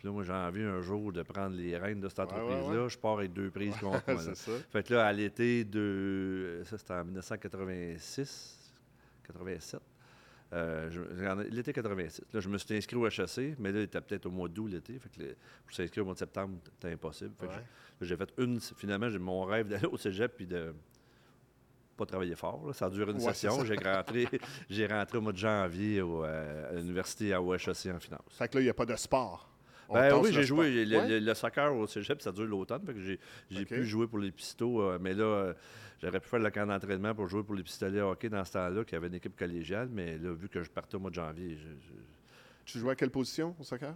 Puis 0.00 0.08
là, 0.08 0.14
moi, 0.14 0.24
j'ai 0.24 0.32
envie 0.32 0.62
un 0.62 0.80
jour 0.80 1.12
de 1.12 1.22
prendre 1.22 1.54
les 1.54 1.76
rênes 1.76 2.00
de 2.00 2.08
cette 2.08 2.20
entreprise-là. 2.20 2.88
Je 2.88 2.96
pars 2.96 3.18
avec 3.18 3.34
deux 3.34 3.50
prises 3.50 3.76
contre 3.76 4.02
moi. 4.10 4.34
Ça. 4.34 4.52
Fait 4.72 4.82
que 4.82 4.94
là, 4.94 5.06
à 5.06 5.12
l'été 5.12 5.62
de. 5.62 6.62
Ça, 6.64 6.78
c'était 6.78 6.94
en 6.94 7.04
1986, 7.04 8.72
87. 9.26 9.78
Euh, 10.54 11.44
l'été 11.50 11.74
86. 11.74 12.22
Là, 12.32 12.40
je 12.40 12.48
me 12.48 12.56
suis 12.56 12.74
inscrit 12.74 12.96
au 12.96 13.06
HEC, 13.06 13.58
mais 13.58 13.72
là, 13.72 13.80
il 13.80 13.82
était 13.82 14.00
peut-être 14.00 14.24
au 14.24 14.30
mois 14.30 14.48
d'août 14.48 14.68
l'été. 14.68 14.98
Fait 14.98 15.10
que 15.10 15.34
pour 15.66 15.74
s'inscrire 15.76 16.02
au 16.02 16.06
mois 16.06 16.14
de 16.14 16.20
septembre, 16.20 16.56
c'était 16.64 16.94
impossible. 16.94 17.34
j'ai 18.00 18.16
fait 18.16 18.32
une. 18.38 18.58
Finalement, 18.58 19.10
j'ai 19.10 19.18
mon 19.18 19.44
rêve 19.44 19.68
d'aller 19.68 19.86
au 19.86 19.98
cégep 19.98 20.34
puis 20.34 20.46
de 20.46 20.72
pas 21.98 22.06
travailler 22.06 22.36
fort. 22.36 22.74
Ça 22.74 22.86
a 22.86 22.90
duré 22.90 23.12
une 23.12 23.20
session. 23.20 23.66
J'ai 23.66 23.76
rentré, 23.76 24.26
j'ai 24.70 24.86
rentré 24.86 25.18
au 25.18 25.20
mois 25.20 25.32
de 25.32 25.36
janvier 25.36 26.00
euh, 26.00 26.70
à 26.70 26.72
l'université 26.72 27.34
à 27.34 27.40
HEC 27.40 27.94
en 27.94 28.00
finance. 28.00 28.22
Fait 28.30 28.48
que 28.48 28.56
là, 28.56 28.62
il 28.62 28.64
n'y 28.64 28.70
a 28.70 28.74
pas 28.74 28.86
de 28.86 28.96
sport. 28.96 29.49
Ben 29.92 30.16
oui, 30.18 30.32
j'ai 30.32 30.44
joué 30.44 30.84
le, 30.84 31.34
soccer 31.34 31.74
au 31.74 31.86
cégep, 31.86 32.22
ça 32.22 32.32
dure 32.32 32.46
l'automne. 32.46 32.82
J'ai 33.50 33.64
pu 33.64 33.84
jouer 33.84 34.06
pour 34.06 34.18
les 34.18 34.30
pistos, 34.30 34.80
euh, 34.80 34.98
mais 35.00 35.14
là, 35.14 35.54
J'aurais 36.02 36.20
pu 36.20 36.28
faire 36.28 36.40
le 36.40 36.50
camp 36.50 36.66
d'entraînement 36.66 37.14
pour 37.14 37.28
jouer 37.28 37.42
pour 37.42 37.54
les 37.54 37.62
pistolets 37.62 38.00
hockey 38.00 38.30
dans 38.30 38.44
ce 38.44 38.52
temps-là, 38.52 38.84
qui 38.84 38.94
avait 38.94 39.08
une 39.08 39.14
équipe 39.14 39.36
collégiale, 39.36 39.88
mais 39.92 40.16
là, 40.16 40.32
vu 40.32 40.48
que 40.48 40.62
je 40.62 40.70
partais 40.70 40.96
au 40.96 41.00
mois 41.00 41.10
de 41.10 41.16
janvier. 41.16 41.58
Tu 42.64 42.78
jouais 42.78 42.92
à 42.92 42.94
quelle 42.94 43.10
position 43.10 43.54
au 43.58 43.62
soccer? 43.62 43.94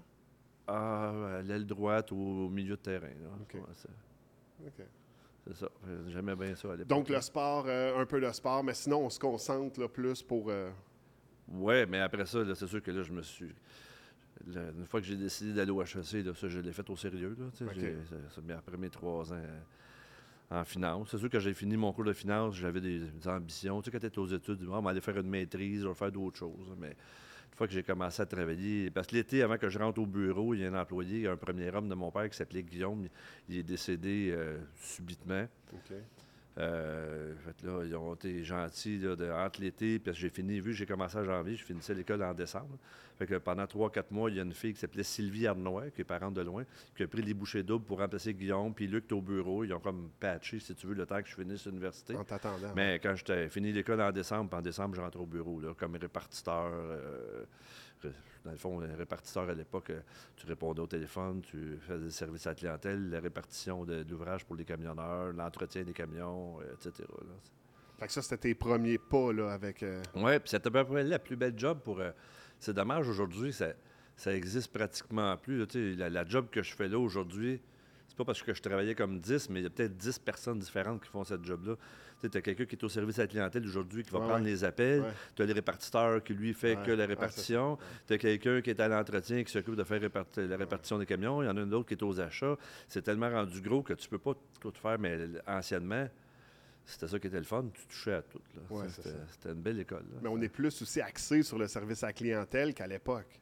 Ah, 0.66 1.38
à 1.38 1.42
l'aile 1.42 1.66
droite 1.66 2.12
ou 2.12 2.16
au 2.16 2.48
milieu 2.50 2.76
de 2.76 2.80
terrain. 2.80 3.08
OK. 3.40 3.56
c'est 5.46 5.56
ça. 5.56 5.68
J'aimais 6.08 6.36
bien 6.36 6.54
ça 6.54 6.68
à 6.68 6.72
l'époque. 6.72 6.88
Donc, 6.88 7.08
le 7.08 7.20
sport, 7.20 7.64
euh, 7.68 7.98
un 7.98 8.06
peu 8.06 8.20
de 8.20 8.30
sport, 8.32 8.62
mais 8.62 8.74
sinon, 8.74 9.06
on 9.06 9.10
se 9.10 9.18
concentre 9.18 9.80
là, 9.80 9.88
plus 9.88 10.22
pour. 10.22 10.50
Euh, 10.50 10.70
oui, 11.48 11.86
mais 11.86 12.00
après 12.00 12.26
ça, 12.26 12.40
c'est 12.54 12.66
sûr 12.66 12.82
que 12.82 12.90
là, 12.90 13.02
je 13.02 13.12
me 13.12 13.22
suis. 13.22 13.54
Une 14.46 14.86
fois 14.86 15.00
que 15.00 15.06
j'ai 15.06 15.16
décidé 15.16 15.52
d'aller 15.52 15.70
au 15.70 15.82
HEC, 15.82 16.34
ça, 16.34 16.48
je 16.48 16.60
l'ai 16.60 16.72
fait 16.72 16.88
au 16.90 16.96
sérieux. 16.96 17.36
Là, 17.38 18.56
après 18.58 18.76
mes 18.76 18.90
trois 18.90 19.32
ans 19.32 19.40
en 20.50 20.64
finance. 20.64 21.08
C'est 21.10 21.18
sûr 21.18 21.30
que 21.30 21.40
j'ai 21.40 21.54
fini 21.54 21.76
mon 21.76 21.92
cours 21.92 22.04
de 22.04 22.12
finance, 22.12 22.54
j'avais 22.56 22.80
des, 22.80 23.02
ambitions. 23.26 23.80
Tu 23.80 23.86
sais, 23.86 23.90
quand 23.90 24.00
tu 24.00 24.06
étais 24.06 24.18
aux 24.18 24.26
études, 24.26 24.66
on 24.68 24.80
va 24.80 24.90
aller 24.90 25.00
faire 25.00 25.18
une 25.18 25.28
maîtrise, 25.28 25.84
on 25.84 25.88
va 25.88 25.94
faire 25.94 26.12
d'autres 26.12 26.38
choses. 26.38 26.74
Mais 26.78 26.90
une 26.90 27.56
fois 27.56 27.66
que 27.66 27.72
j'ai 27.72 27.82
commencé 27.82 28.20
à 28.20 28.26
travailler, 28.26 28.90
parce 28.90 29.06
que 29.06 29.16
l'été, 29.16 29.42
avant 29.42 29.58
que 29.58 29.68
je 29.68 29.78
rentre 29.78 30.00
au 30.00 30.06
bureau, 30.06 30.54
il 30.54 30.60
y 30.60 30.64
a 30.64 30.70
un 30.70 30.80
employé, 30.80 31.28
un 31.28 31.36
premier 31.36 31.74
homme 31.74 31.88
de 31.88 31.94
mon 31.94 32.10
père 32.10 32.28
qui 32.28 32.36
s'appelait 32.36 32.62
Guillaume, 32.62 33.08
il 33.48 33.58
est 33.58 33.62
décédé 33.62 34.30
euh, 34.32 34.58
subitement. 34.76 35.46
Euh, 36.56 37.34
fait 37.36 37.66
là, 37.66 37.82
ils 37.84 37.96
ont 37.96 38.14
été 38.14 38.44
gentils 38.44 38.98
là, 38.98 39.16
de, 39.16 39.28
entre 39.28 39.60
l'été, 39.60 39.98
puis 39.98 40.14
j'ai 40.14 40.30
fini, 40.30 40.60
vu 40.60 40.70
que 40.70 40.76
j'ai 40.76 40.86
commencé 40.86 41.18
en 41.18 41.24
janvier, 41.24 41.56
je 41.56 41.64
finissais 41.64 41.94
l'école 41.94 42.22
en 42.22 42.32
décembre. 42.32 42.78
Fait 43.18 43.26
que 43.26 43.36
pendant 43.36 43.66
trois, 43.66 43.90
quatre 43.90 44.10
mois, 44.10 44.30
il 44.30 44.36
y 44.36 44.40
a 44.40 44.42
une 44.42 44.54
fille 44.54 44.72
qui 44.72 44.80
s'appelait 44.80 45.02
Sylvie 45.02 45.46
Arnois, 45.46 45.90
qui 45.90 46.00
est 46.00 46.04
parente 46.04 46.34
de 46.34 46.42
loin, 46.42 46.64
qui 46.96 47.02
a 47.02 47.08
pris 47.08 47.22
les 47.22 47.34
bouchées 47.34 47.62
doubles 47.62 47.84
pour 47.84 47.98
remplacer 47.98 48.34
Guillaume, 48.34 48.74
puis 48.74 48.86
Luc 48.86 49.10
au 49.12 49.20
bureau. 49.20 49.64
Ils 49.64 49.72
ont 49.72 49.80
comme 49.80 50.10
patché, 50.18 50.58
si 50.58 50.74
tu 50.74 50.86
veux, 50.86 50.94
le 50.94 51.06
temps 51.06 51.22
que 51.22 51.28
je 51.28 51.34
finisse 51.34 51.66
l'université. 51.66 52.16
En 52.16 52.24
t'attendant. 52.24 52.72
Mais 52.74 52.98
quand 53.00 53.14
j'étais 53.14 53.48
fini 53.48 53.72
l'école 53.72 54.00
en 54.00 54.12
décembre, 54.12 54.50
puis 54.50 54.58
en 54.58 54.62
décembre, 54.62 54.96
je 54.96 55.00
rentre 55.00 55.20
au 55.20 55.26
bureau, 55.26 55.60
là, 55.60 55.74
comme 55.76 55.96
répartiteur. 55.96 56.70
Euh, 56.72 57.44
dans 58.44 58.50
le 58.50 58.56
fond, 58.56 58.80
un 58.80 58.94
répartiteur 58.96 59.48
à 59.48 59.54
l'époque, 59.54 59.90
euh, 59.90 60.00
tu 60.36 60.46
répondais 60.46 60.80
au 60.80 60.86
téléphone, 60.86 61.40
tu 61.42 61.78
faisais 61.80 62.04
des 62.04 62.10
services 62.10 62.46
à 62.46 62.50
la 62.50 62.54
clientèle, 62.56 63.10
la 63.10 63.20
répartition 63.20 63.84
de, 63.84 64.04
l'ouvrage 64.08 64.44
pour 64.44 64.56
les 64.56 64.64
camionneurs, 64.64 65.32
l'entretien 65.32 65.82
des 65.82 65.92
camions, 65.94 66.60
euh, 66.60 66.74
etc. 66.74 67.08
Fait 67.98 68.06
que 68.06 68.12
ça, 68.12 68.22
c'était 68.22 68.36
tes 68.38 68.54
premiers 68.54 68.98
pas 68.98 69.32
là, 69.32 69.52
avec. 69.52 69.82
euh, 69.82 70.02
Oui, 70.14 70.38
puis 70.40 70.50
c'était 70.50 70.66
à 70.68 70.70
peu 70.70 70.84
près 70.84 71.04
la 71.04 71.18
plus 71.18 71.36
belle 71.36 71.54
job 71.56 71.78
pour. 71.82 72.00
euh, 72.00 72.10
c'est 72.58 72.74
dommage 72.74 73.08
aujourd'hui, 73.08 73.52
ça, 73.52 73.68
ça 74.16 74.34
existe 74.34 74.72
pratiquement 74.72 75.36
plus. 75.36 75.58
là, 75.58 75.66
la, 75.74 76.10
la 76.10 76.26
job 76.26 76.48
que 76.50 76.62
je 76.62 76.74
fais 76.74 76.88
là 76.88 76.98
aujourd'hui, 76.98 77.60
c'est 78.08 78.16
pas 78.16 78.24
parce 78.24 78.42
que 78.42 78.52
je 78.54 78.62
travaillais 78.62 78.94
comme 78.94 79.18
10, 79.20 79.50
mais 79.50 79.60
il 79.60 79.62
y 79.64 79.66
a 79.66 79.70
peut-être 79.70 79.96
10 79.96 80.18
personnes 80.20 80.58
différentes 80.58 81.02
qui 81.02 81.08
font 81.08 81.24
cette 81.24 81.44
job-là. 81.44 81.76
Tu 82.30 82.38
as 82.38 82.42
quelqu'un 82.42 82.64
qui 82.64 82.76
est 82.76 82.84
au 82.84 82.88
service 82.88 83.18
à 83.18 83.22
la 83.22 83.28
clientèle 83.28 83.64
aujourd'hui 83.66 84.02
qui 84.02 84.10
va 84.10 84.18
Ouais, 84.20 84.26
prendre 84.26 84.44
ouais. 84.44 84.50
les 84.50 84.64
appels. 84.64 85.00
Ouais. 85.02 85.08
Tu 85.34 85.42
as 85.42 85.46
le 85.46 85.52
répartiteur 85.52 86.22
qui 86.22 86.34
lui 86.34 86.54
fait 86.54 86.76
que 86.84 86.90
la 86.92 87.06
répartition. 87.06 87.78
tu 88.06 88.14
as 88.14 88.18
quelqu'un 88.18 88.60
qui 88.62 88.70
est 88.70 88.80
à 88.80 88.88
l'entretien 88.88 89.42
qui 89.44 89.52
s'occupe 89.52 89.76
de 89.76 89.84
faire 89.84 90.00
réparti- 90.00 90.46
la 90.46 90.56
répartition 90.56 90.98
des 90.98 91.06
camions. 91.06 91.42
Il 91.42 91.46
y 91.46 91.48
en 91.48 91.56
a 91.56 91.60
un 91.60 91.72
autre 91.72 91.88
qui 91.88 91.94
est 91.94 92.02
aux 92.02 92.20
achats. 92.20 92.56
C'est 92.88 93.02
tellement 93.02 93.30
rendu 93.30 93.60
gros 93.60 93.82
que 93.82 93.92
tu 93.94 94.08
peux 94.08 94.18
pas 94.18 94.34
tout 94.60 94.72
faire, 94.80 94.98
mais 94.98 95.18
anciennement, 95.46 96.08
c'était 96.84 97.08
ça 97.08 97.18
qui 97.18 97.26
était 97.26 97.38
le 97.38 97.44
fun. 97.44 97.64
Tu 97.72 97.86
touchais 97.86 98.12
à 98.14 98.22
tout. 98.22 98.40
Ouais, 98.70 98.86
C'était 98.88 99.50
une 99.50 99.62
belle 99.62 99.80
école. 99.80 100.02
là. 100.12 100.18
Mais 100.22 100.28
on 100.28 100.40
est 100.40 100.48
plus 100.48 100.80
aussi 100.82 101.00
axé 101.00 101.42
sur 101.42 101.58
le 101.58 101.66
service 101.68 102.02
à 102.02 102.08
la 102.08 102.12
clientèle 102.12 102.74
qu'à 102.74 102.86
l'époque. 102.86 103.40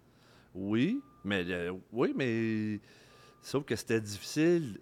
Oui, 0.54 1.00
mais 1.24 1.44
euh, 1.48 1.72
oui, 1.92 2.12
mais 2.16 2.78
sauf 3.40 3.64
que 3.64 3.74
c'était 3.74 4.00
difficile. 4.00 4.78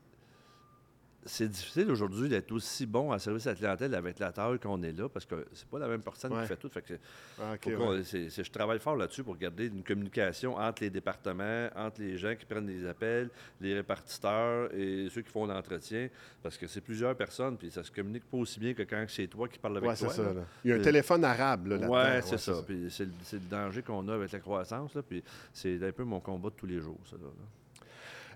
C'est 1.26 1.48
difficile 1.48 1.90
aujourd'hui 1.90 2.30
d'être 2.30 2.50
aussi 2.50 2.86
bon 2.86 3.12
en 3.12 3.18
service 3.18 3.46
à 3.46 3.50
la 3.50 3.56
clientèle 3.56 3.94
avec 3.94 4.18
la 4.18 4.32
taille 4.32 4.58
qu'on 4.58 4.82
est 4.82 4.92
là, 4.92 5.06
parce 5.08 5.26
que 5.26 5.46
c'est 5.52 5.68
pas 5.68 5.78
la 5.78 5.86
même 5.86 6.00
personne 6.00 6.32
Ouais. 6.32 6.40
qui 6.42 6.48
fait 6.48 6.56
tout. 6.56 6.70
Fait 6.70 6.80
que 6.80 6.94
Ah, 7.38 7.56
je 7.62 8.50
travaille 8.50 8.78
fort 8.78 8.96
là-dessus 8.96 9.22
pour 9.22 9.36
garder 9.36 9.66
une 9.66 9.82
communication 9.84 10.56
entre 10.56 10.82
les 10.82 10.88
départements, 10.88 11.68
entre 11.76 12.00
les 12.00 12.16
gens 12.16 12.34
qui 12.34 12.46
prennent 12.46 12.66
les 12.66 12.86
appels, 12.86 13.28
les 13.60 13.74
répartiteurs 13.74 14.74
et 14.74 15.08
ceux 15.10 15.20
qui 15.20 15.30
font 15.30 15.44
l'entretien, 15.44 16.08
parce 16.42 16.56
que 16.56 16.66
c'est 16.66 16.80
plusieurs 16.80 17.14
personnes, 17.14 17.58
puis 17.58 17.70
ça 17.70 17.82
se 17.84 17.90
communique 17.90 18.24
pas 18.24 18.38
aussi 18.38 18.58
bien 18.58 18.72
que 18.72 18.82
quand 18.84 19.04
c'est 19.08 19.26
toi 19.26 19.46
qui 19.46 19.58
parles 19.58 19.76
avec 19.76 19.90
Ouais, 19.90 19.96
toi. 19.96 20.08
ça. 20.08 20.22
là. 20.22 20.32
là. 20.32 20.40
Il 20.64 20.70
y 20.70 20.72
a 20.72 20.76
un 20.76 20.80
téléphone 20.80 21.22
arabe 21.24 21.66
là, 21.66 21.76
là-dedans. 21.76 21.94
Ouais, 21.96 22.22
c'est 22.22 22.38
ça. 22.38 22.54
Puis 22.66 22.86
c'est 22.90 23.04
le, 23.04 23.12
c'est 23.24 23.36
le 23.36 23.48
danger 23.50 23.82
qu'on 23.82 24.08
a 24.08 24.14
avec 24.14 24.32
la 24.32 24.38
croissance. 24.40 24.94
Là, 24.94 25.02
puis 25.02 25.22
c'est 25.52 25.86
un 25.86 25.92
peu 25.92 26.04
mon 26.04 26.20
combat 26.20 26.48
de 26.48 26.54
tous 26.54 26.66
les 26.66 26.80
jours, 26.80 26.98
ça. 27.04 27.16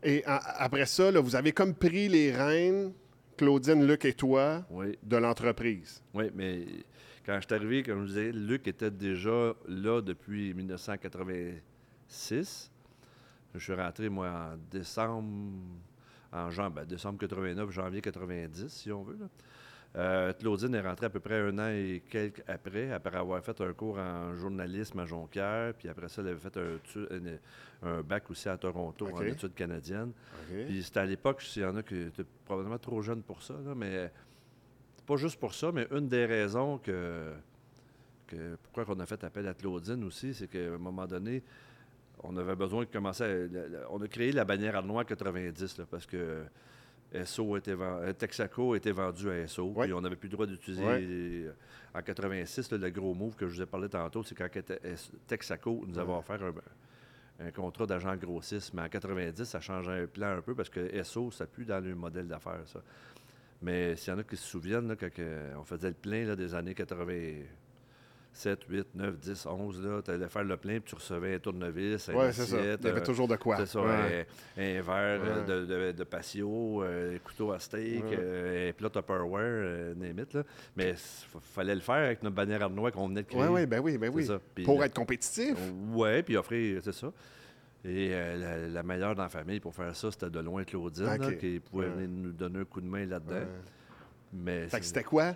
Et 0.05 0.23
a- 0.27 0.63
après 0.63 0.87
ça, 0.87 1.11
là, 1.11 1.21
vous 1.21 1.35
avez 1.35 1.53
comme 1.53 1.75
pris 1.75 2.09
les 2.09 2.31
rênes, 2.31 2.93
Claudine, 3.37 3.85
Luc 3.87 4.05
et 4.05 4.13
toi, 4.13 4.65
Oui, 4.71 4.97
de 5.03 5.17
l'entreprise. 5.17 6.03
oui, 6.13 6.31
mais 6.35 6.67
quand 7.27 7.37
je 7.41 7.47
suis 7.47 7.55
arrivé, 7.55 7.83
comme 7.83 8.03
je 8.03 8.09
disais, 8.09 8.33
Luc 8.33 8.69
était 8.69 8.91
déjà 8.91 9.55
là 9.67 10.01
depuis 10.03 10.53
1986. 10.55 12.71
Je 13.55 13.59
suis 13.61 13.75
rentré, 13.75 14.09
moi, 14.09 14.29
en 14.29 14.57
décembre, 14.71 15.33
en 16.33 16.71
ben, 16.71 16.85
décembre 16.85 17.19
89, 17.19 17.71
janvier 17.71 18.01
90, 18.01 18.69
si 18.69 18.93
on 18.93 19.03
veut. 19.03 19.17
là. 19.21 19.27
Euh, 19.97 20.33
Claudine 20.33 20.75
est 20.75 20.81
rentrée 20.81 21.07
à 21.07 21.11
peu 21.11 21.21
près 21.21 21.39
un 21.39 21.57
an 21.59 21.69
et 21.69 22.03
quelques 22.09 22.43
après, 22.49 22.91
après 22.91 23.17
avoir 23.17 23.41
fait 23.45 23.61
un 23.61 23.73
cours 23.73 23.99
en 23.99 24.35
journalisme 24.35 24.99
à 24.99 25.07
Jonquière, 25.07 25.73
puis 25.75 25.89
après 25.89 26.09
ça, 26.09 26.21
elle 26.21 26.29
avait 26.29 26.41
fait 26.41 26.59
un, 27.83 28.03
bac 28.03 28.29
aussi 28.29 28.49
à 28.49 28.57
Toronto 28.57 29.09
en 29.13 29.23
études 29.23 29.55
canadiennes. 29.55 30.13
Puis 30.49 30.83
c'était 30.83 31.01
à 31.01 31.07
l'époque, 31.07 31.43
s'il 31.43 31.63
y 31.63 31.65
en 31.65 31.77
a 31.77 31.83
qui 31.83 31.97
étaient 31.97 32.25
probablement 32.45 32.79
trop 32.79 33.03
jeunes 33.03 33.23
pour 33.23 33.43
ça, 33.43 33.55
là, 33.65 33.75
mais 33.77 34.11
pas 35.07 35.17
juste 35.17 35.39
pour 35.39 35.55
ça, 35.55 35.71
mais 35.71 35.87
une 35.93 36.09
des 36.09 36.27
raisons 36.27 36.79
que, 36.79 37.33
que 38.27 38.57
pourquoi 38.65 38.97
on 38.97 38.99
a 38.99 39.07
fait 39.07 39.23
appel 39.23 39.47
à 39.47 39.55
Claudine 39.55 40.03
aussi, 40.03 40.35
c'est 40.35 40.49
qu'à 40.49 40.75
un 40.75 40.79
moment 40.79 41.07
donné, 41.07 41.43
on 42.25 42.37
avait 42.37 42.57
besoin 42.57 42.81
de 42.81 42.89
commencer 42.89 43.23
à, 43.23 43.93
on 43.93 44.01
a 44.03 44.09
créé 44.09 44.33
la 44.33 44.45
bannière 44.45 44.75
Arnois 44.75 45.05
90 45.05 45.79
là, 45.79 45.85
parce 45.89 46.07
que 46.07 46.43
SO 47.25 47.57
était 47.57 47.77
euh, 47.79 48.13
Texaco 48.13 48.75
était 48.75 48.93
vendu 48.93 49.31
à 49.31 49.47
SO, 49.47 49.67
Ouais. 49.75 49.85
puis 49.85 49.93
on 49.93 50.01
n'avait 50.01 50.17
plus 50.17 50.29
le 50.29 50.33
droit 50.33 50.47
d'utiliser 50.47 50.85
Ouais. 50.85 51.01
euh, 51.03 51.53
en 51.95 52.03
86 52.03 52.73
là, 52.73 52.79
le 52.79 52.91
gros 52.91 53.15
move 53.15 53.37
que 53.37 53.47
je 53.49 53.55
vous 53.55 53.63
ai 53.63 53.67
parlé 53.67 53.89
tantôt, 53.89 54.23
c'est 54.25 54.35
quand 54.35 54.49
Texaco 55.27 55.85
nous 55.87 55.99
avait 55.99 56.13
offert 56.13 56.41
un, 56.43 57.47
un 57.47 57.51
contrat 57.51 57.87
d'agent 57.87 58.17
grossiste, 58.17 58.75
mais 58.75 58.83
en 58.83 58.89
90 58.89 59.45
ça 59.45 59.61
changeait 59.61 60.03
un 60.03 60.07
plan 60.07 60.37
un 60.37 60.41
peu 60.43 60.55
parce 60.55 60.69
que 60.71 61.03
SO 61.03 61.31
ça 61.31 61.47
plus 61.47 61.65
dans 61.65 61.81
le 61.83 61.95
modèle 61.95 62.27
d'affaires 62.29 62.63
ça. 62.67 62.81
Mais 63.63 63.97
s'il 63.97 64.13
y 64.13 64.17
en 64.17 64.19
a 64.19 64.25
qui 64.25 64.37
se 64.37 64.45
souviennent, 64.47 64.89
là, 64.89 64.97
quand 64.97 65.09
on 65.59 65.65
faisait 65.65 65.89
le 65.89 65.95
plein 65.95 66.25
là, 66.27 66.37
des 66.37 66.55
années 66.55 66.75
87, 68.35 68.65
8, 68.69 68.87
9, 68.97 69.19
10, 69.19 69.47
11, 69.47 70.03
tu 70.05 70.11
allais 70.11 70.29
faire 70.29 70.43
le 70.45 70.57
plein 70.57 70.81
puis 70.81 70.89
tu 70.91 70.95
recevais 70.97 71.37
un 71.37 71.39
tournevis, 71.39 72.09
un 72.09 72.15
Ouais, 72.15 72.33
ça. 72.33 72.43
assiette, 72.43 72.81
Il 72.83 72.87
y 72.89 72.91
avait 72.91 73.03
toujours 73.03 73.29
de 73.29 73.37
quoi. 73.37 73.57
c'est 73.59 73.67
ça, 73.67 73.81
Ouais. 73.81 74.27
un, 74.59 74.61
un 74.63 74.83
verre 74.83 75.21
euh, 75.23 75.41
Ouais. 75.41 75.47
de, 75.47 75.65
de, 75.67 75.93
de 75.93 76.05
patio, 76.05 76.83
euh, 76.83 77.15
un 77.15 77.19
couteau 77.21 77.53
à 77.53 77.59
steak, 77.61 78.03
euh, 78.13 78.71
un 78.71 78.73
plat 78.73 78.91
Tupperware, 78.91 79.93
it, 80.19 80.35
là. 80.35 80.43
Mais 80.77 80.91
il 80.91 81.41
fallait 81.41 81.75
le 81.77 81.81
faire 81.81 81.95
avec 81.95 82.23
notre 82.25 82.35
bannière 82.35 82.63
Arnois 82.63 82.91
qu'on 82.91 83.07
venait 83.09 83.23
de 83.23 83.29
créer. 83.29 83.43
Oui, 83.43 83.49
oui, 83.61 83.67
ben 83.67 83.81
oui, 83.81 83.99
ben 83.99 84.11
oui. 84.13 84.25
ça. 84.27 84.41
Pour 84.65 84.83
être 84.83 84.95
compétitif. 84.95 85.57
Oui, 85.93 86.23
puis 86.25 86.37
offrir, 86.37 86.81
c'est 86.83 86.93
ça. 86.93 87.13
Et 87.85 88.11
euh, 88.13 88.37
la, 88.37 88.69
la 88.69 88.83
meilleure 88.83 89.15
dans 89.15 89.23
la 89.25 89.29
famille 89.29 89.61
pour 89.61 89.75
faire 89.75 89.95
ça, 89.95 90.11
c'était 90.11 90.31
de 90.31 90.41
loin 90.41 90.65
Claudine, 90.65 91.05
là, 91.05 91.15
Ok. 91.29 91.37
qui 91.39 91.61
pouvait 91.61 91.89
venir 91.89 92.09
nous 92.09 92.33
donner 92.33 92.61
un 92.61 92.65
coup 92.65 92.81
de 92.81 92.87
main 92.89 93.05
là-dedans. 93.07 93.47
Mais 94.33 94.67
Fait 94.69 94.81
que 94.81 94.87
c'était 94.87 95.05
quoi? 95.05 95.35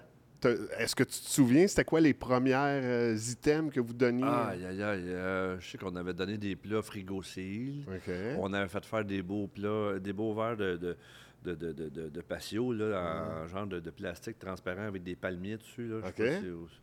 Est-ce 0.79 0.95
que 0.95 1.03
tu 1.03 1.11
te 1.21 1.29
souviens, 1.29 1.67
c'était 1.67 1.85
quoi 1.85 2.01
les 2.01 2.15
premières 2.15 2.81
euh, 2.83 3.17
items 3.31 3.73
que 3.73 3.81
vous 3.81 3.93
donniez? 3.93 4.25
Aïe, 4.25 4.65
aïe, 4.67 4.83
aïe. 4.83 5.03
euh, 5.09 5.59
je 5.61 5.69
sais 5.71 5.79
qu'on 5.79 5.97
avait 5.97 6.15
donné 6.15 6.39
des 6.39 6.55
plats 6.55 6.83
frigo 6.83 7.23
seal. 7.23 7.85
On 8.39 8.53
avait 8.53 8.69
fait 8.69 8.85
faire 8.85 9.05
des 9.05 9.23
beaux 9.23 9.49
plats, 9.49 9.99
des 9.99 10.13
beaux 10.13 10.35
verres 10.35 10.57
de, 10.57 10.77
de, 10.77 10.97
de, 11.45 11.55
de, 11.73 12.09
de, 12.09 12.21
patio, 12.21 12.73
là, 12.73 13.43
en 13.43 13.47
genre 13.49 13.67
de, 13.67 13.81
de 13.81 13.91
plastique 13.91 14.39
transparent 14.39 14.87
avec 14.87 15.03
des 15.03 15.17
palmiers 15.17 15.57
dessus. 15.57 15.89
Là, 15.89 16.01
sais 16.03 16.09
OK. 16.09 16.17
pas 16.17 16.41
si- 16.41 16.79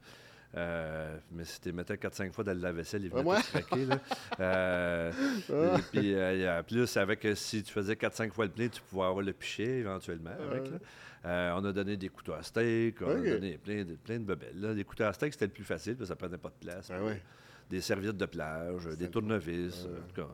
euh, 0.57 1.17
mais 1.33 1.43
si 1.43 1.59
tu 1.59 1.73
mettais 1.73 1.95
4-5 1.95 2.31
fois 2.31 2.45
dans 2.45 2.53
le 2.53 2.61
lave-vaisselle, 2.61 3.03
il 3.03 3.09
venait 3.09 3.23
Ouais. 3.29 3.37
tout 3.41 3.59
craquer. 3.59 3.85
Là. 3.85 3.99
Euh, 4.39 5.11
Ah. 5.51 5.77
et 5.77 5.81
puis, 5.91 6.13
euh, 6.15 6.63
plus, 6.63 6.95
avec, 6.97 7.27
si 7.35 7.61
tu 7.63 7.73
faisais 7.73 7.95
4-5 7.95 8.31
fois 8.31 8.45
le 8.45 8.51
plein, 8.51 8.67
tu 8.69 8.81
pouvais 8.89 9.03
avoir 9.05 9.21
le 9.21 9.33
pichet 9.33 9.79
éventuellement. 9.79 10.31
avec, 10.49 10.71
là. 10.71 10.77
Euh, 11.25 11.53
on 11.55 11.65
a 11.65 11.71
donné 11.73 11.97
des 11.97 12.09
couteaux 12.09 12.33
à 12.33 12.43
steak, 12.43 13.01
on 13.01 13.09
a 13.09 13.15
donné 13.15 13.57
plein 13.57 13.83
de, 13.83 13.95
plein 13.95 14.19
de 14.19 14.23
bebelles. 14.25 14.59
là. 14.61 14.73
Des 14.73 14.83
couteaux 14.83 15.05
à 15.05 15.13
steak, 15.13 15.33
c'était 15.33 15.47
le 15.47 15.51
plus 15.51 15.63
facile, 15.63 15.95
parce 15.95 16.09
que 16.09 16.13
ça 16.13 16.15
prenait 16.15 16.37
pas 16.37 16.49
de 16.49 16.65
place. 16.65 16.91
Ah 16.93 17.03
ouais. 17.03 17.21
Des 17.67 17.81
serviettes 17.81 18.15
de 18.17 18.27
plage, 18.27 18.85
des 18.95 19.09
tournevis. 19.09 19.85
En 19.85 20.07
tout 20.13 20.21
cas, 20.21 20.27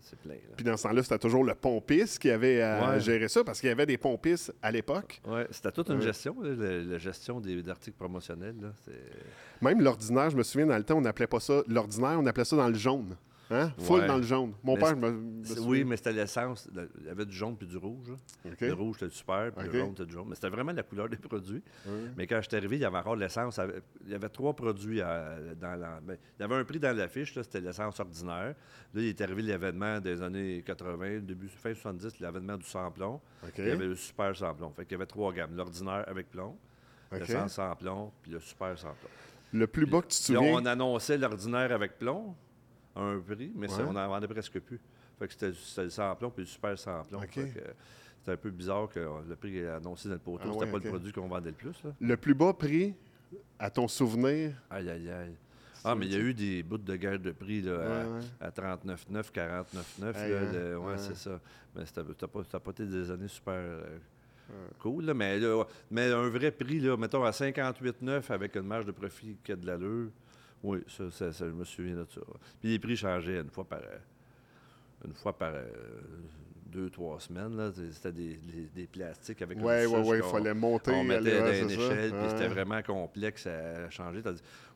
c'est- 0.00 0.16
plein. 0.22 0.32
là. 0.32 0.40
Puis 0.56 0.64
dans 0.64 0.74
ce 0.78 0.84
temps-là, 0.84 1.02
c'était 1.02 1.18
toujours 1.18 1.44
le 1.44 1.54
pompiste 1.54 2.18
qui 2.18 2.30
avait 2.30 2.62
à 2.62 2.92
Ouais. 2.92 3.00
gérer 3.00 3.28
ça 3.28 3.44
parce 3.44 3.60
qu'il 3.60 3.68
y 3.68 3.72
avait 3.72 3.84
des 3.84 3.98
pompistes 3.98 4.54
à 4.62 4.70
l'époque. 4.72 5.20
Ouais, 5.28 5.46
c'était 5.50 5.70
toute 5.70 5.90
une 5.90 5.96
Ouais. 5.96 6.00
gestion, 6.02 6.40
là, 6.40 6.48
la, 6.56 6.78
la 6.82 6.98
gestion 6.98 7.40
des 7.42 7.68
articles 7.68 7.98
promotionnels. 7.98 8.54
Là, 8.58 8.72
Même 9.60 9.82
l'ordinaire, 9.82 10.30
je 10.30 10.36
me 10.38 10.42
souviens, 10.42 10.66
dans 10.66 10.78
le 10.78 10.84
temps, 10.84 10.96
on 10.96 11.02
n'appelait 11.02 11.26
pas 11.26 11.40
ça 11.40 11.62
l'ordinaire, 11.68 12.18
on 12.18 12.24
appelait 12.24 12.44
ça 12.46 12.56
dans 12.56 12.68
le 12.68 12.74
jaune. 12.74 13.14
Hein? 13.52 13.72
Full 13.78 14.00
Ouais. 14.02 14.06
dans 14.06 14.16
le 14.16 14.22
jaune. 14.22 14.52
Mon 14.62 14.74
Mais 14.74 14.80
père, 14.80 14.96
me, 14.96 15.10
me 15.10 15.60
oui, 15.62 15.82
mais 15.82 15.96
c'était 15.96 16.12
l'essence. 16.12 16.68
le- 16.72 16.88
Il 17.00 17.06
y 17.06 17.08
avait 17.08 17.26
du 17.26 17.34
jaune 17.34 17.56
puis 17.56 17.66
du 17.66 17.76
rouge. 17.76 18.08
là. 18.10 18.50
Le 18.60 18.72
rouge, 18.72 18.96
c'était 19.00 19.10
du 19.10 19.16
super, 19.16 19.50
puis 19.52 19.66
le 19.66 19.72
jaune, 19.72 19.90
c'était 19.90 20.06
du 20.06 20.12
jaune. 20.12 20.26
Mais 20.28 20.36
c'était 20.36 20.50
vraiment 20.50 20.70
la 20.70 20.84
couleur 20.84 21.08
des 21.08 21.16
produits. 21.16 21.60
Mais 22.16 22.28
quand 22.28 22.40
je 22.40 22.48
suis 22.48 22.56
arrivé, 22.56 22.76
il 22.76 22.82
y 22.82 22.84
avait 22.84 22.98
encore 22.98 23.16
l'essence. 23.16 23.58
Il 24.04 24.12
y 24.12 24.14
avait 24.14 24.28
trois 24.28 24.54
produits 24.54 25.00
à- 25.00 25.36
dans 25.60 25.74
la. 25.74 26.00
ben, 26.00 26.16
il 26.38 26.42
y 26.42 26.44
avait 26.44 26.54
un 26.54 26.64
prix 26.64 26.78
dans 26.78 26.96
l'affiche, 26.96 27.34
là, 27.34 27.42
c'était 27.42 27.60
l'essence 27.60 27.98
ordinaire. 27.98 28.54
Là, 28.94 29.00
il 29.02 29.06
est 29.08 29.20
arrivé 29.20 29.42
l'événement 29.42 29.98
des 30.00 30.22
années 30.22 30.62
80, 30.64 31.18
début, 31.20 31.48
fin 31.48 31.74
70, 31.74 32.20
l'avènement 32.20 32.56
du 32.56 32.64
sans-plomb. 32.66 33.20
OK. 33.42 33.52
Il 33.58 33.66
y 33.66 33.70
avait 33.72 33.86
le 33.88 33.96
super 33.96 34.36
sans-plomb. 34.36 34.70
Fait 34.76 34.84
qu'il 34.84 34.92
y 34.92 34.94
avait 34.94 35.06
trois 35.06 35.32
gammes. 35.32 35.56
L'ordinaire 35.56 36.04
avec 36.06 36.30
plomb, 36.30 36.56
l'essence 37.10 37.54
sans 37.54 37.74
plomb, 37.74 38.12
puis 38.22 38.30
le 38.30 38.38
super 38.38 38.78
sans 38.78 38.92
plomb. 38.94 39.10
Le 39.52 39.66
plus 39.66 39.86
bas 39.86 40.00
que 40.02 40.06
tu 40.06 40.22
te 40.22 40.32
Là, 40.32 40.38
souviens? 40.38 40.54
on 40.54 40.64
annonçait 40.66 41.18
l'ordinaire 41.18 41.72
avec 41.72 41.98
plomb 41.98 42.36
à 42.94 43.00
un 43.00 43.18
prix, 43.20 43.52
mais 43.54 43.68
Ouais. 43.70 43.84
on 43.88 43.96
en 43.96 44.08
vendait 44.08 44.28
presque 44.28 44.58
plus. 44.60 44.80
Fait 45.18 45.26
que 45.28 45.32
c'était 45.32 45.82
le 45.84 45.90
sans 45.90 46.16
plomb 46.16 46.30
puis 46.30 46.42
le 46.42 46.46
super 46.46 46.74
que, 46.74 47.40
euh, 47.40 47.72
C'était 48.18 48.32
un 48.32 48.36
peu 48.36 48.50
bizarre 48.50 48.88
que 48.88 49.00
euh, 49.00 49.20
le 49.28 49.36
prix 49.36 49.66
annoncé 49.66 50.08
dans 50.08 50.14
le 50.14 50.20
poteau. 50.20 50.40
Ah 50.44 50.48
c'était 50.52 50.64
ouais, 50.66 50.70
pas 50.72 50.78
le 50.84 50.90
produit 50.90 51.12
qu'on 51.12 51.28
vendait 51.28 51.50
le 51.50 51.56
plus. 51.56 51.82
Là. 51.84 51.90
Le 52.00 52.16
plus 52.16 52.34
bas 52.34 52.52
prix, 52.52 52.94
à 53.58 53.70
ton 53.70 53.86
souvenir? 53.88 54.52
Aïe, 54.70 54.90
aïe, 54.90 55.10
aïe. 55.10 55.34
Ah, 55.82 55.94
mais 55.94 56.06
il 56.06 56.12
y 56.12 56.16
a 56.16 56.18
eu 56.18 56.34
des 56.34 56.62
bouts 56.62 56.76
de 56.76 56.96
guerre 56.96 57.18
de 57.18 57.30
prix 57.32 57.62
là, 57.62 57.72
à- 58.02 58.06
Ouais, 58.06 58.20
à, 58.40 58.50
39,9, 58.50 59.30
49,9. 59.32 60.16
Aïe, 60.16 60.30
là, 60.30 60.38
hein, 60.74 60.76
ouais, 60.76 60.98
c'est 60.98 61.16
ça. 61.16 61.40
Mais 61.74 61.84
t'as 61.84 62.02
pas, 62.26 62.42
pas 62.60 62.70
été 62.72 62.84
des 62.86 63.10
années 63.10 63.28
super 63.28 63.54
euh, 63.54 63.96
cool. 64.78 65.04
Là, 65.06 65.14
mais, 65.14 65.38
là, 65.38 65.64
mais 65.90 66.10
un 66.12 66.28
vrai 66.28 66.50
prix, 66.50 66.80
là, 66.80 66.96
mettons 66.98 67.24
à 67.24 67.30
58,9 67.30 68.30
avec 68.30 68.56
une 68.56 68.66
marge 68.66 68.84
de 68.84 68.92
profit 68.92 69.36
qui 69.42 69.52
a 69.52 69.56
de 69.56 69.66
l'allure. 69.66 70.10
Oui, 70.62 70.78
ça, 70.88 71.10
ça, 71.10 71.32
ça, 71.32 71.46
je 71.46 71.52
me 71.52 71.64
souviens 71.64 71.94
de 71.96 72.06
ça. 72.12 72.20
Puis 72.60 72.70
les 72.70 72.78
prix 72.78 72.96
changeaient 72.96 73.40
une 73.40 73.50
fois 73.50 73.64
par. 73.64 73.80
euh, 73.80 73.98
Une 75.06 75.14
fois 75.14 75.36
par. 75.36 75.52
euh, 75.54 75.70
deux, 76.66 76.88
trois 76.88 77.18
semaines. 77.18 77.56
là. 77.56 77.72
C'était 77.90 78.12
des, 78.12 78.36
des- 78.36 78.68
des 78.72 78.86
plastiques 78.86 79.42
avec 79.42 79.58
une 79.58 79.64
oui, 79.64 79.86
oui, 79.86 80.18
il 80.18 80.22
fallait 80.22 80.54
monter. 80.54 80.92
on 80.92 81.02
mettait 81.02 81.40
ouais, 81.42 81.62
une 81.62 81.70
échelle, 81.70 82.12
puis 82.12 82.28
c'était 82.28 82.42
Ouais. 82.42 82.48
vraiment 82.48 82.80
complexe 82.80 83.44
à 83.48 83.90
changer. 83.90 84.22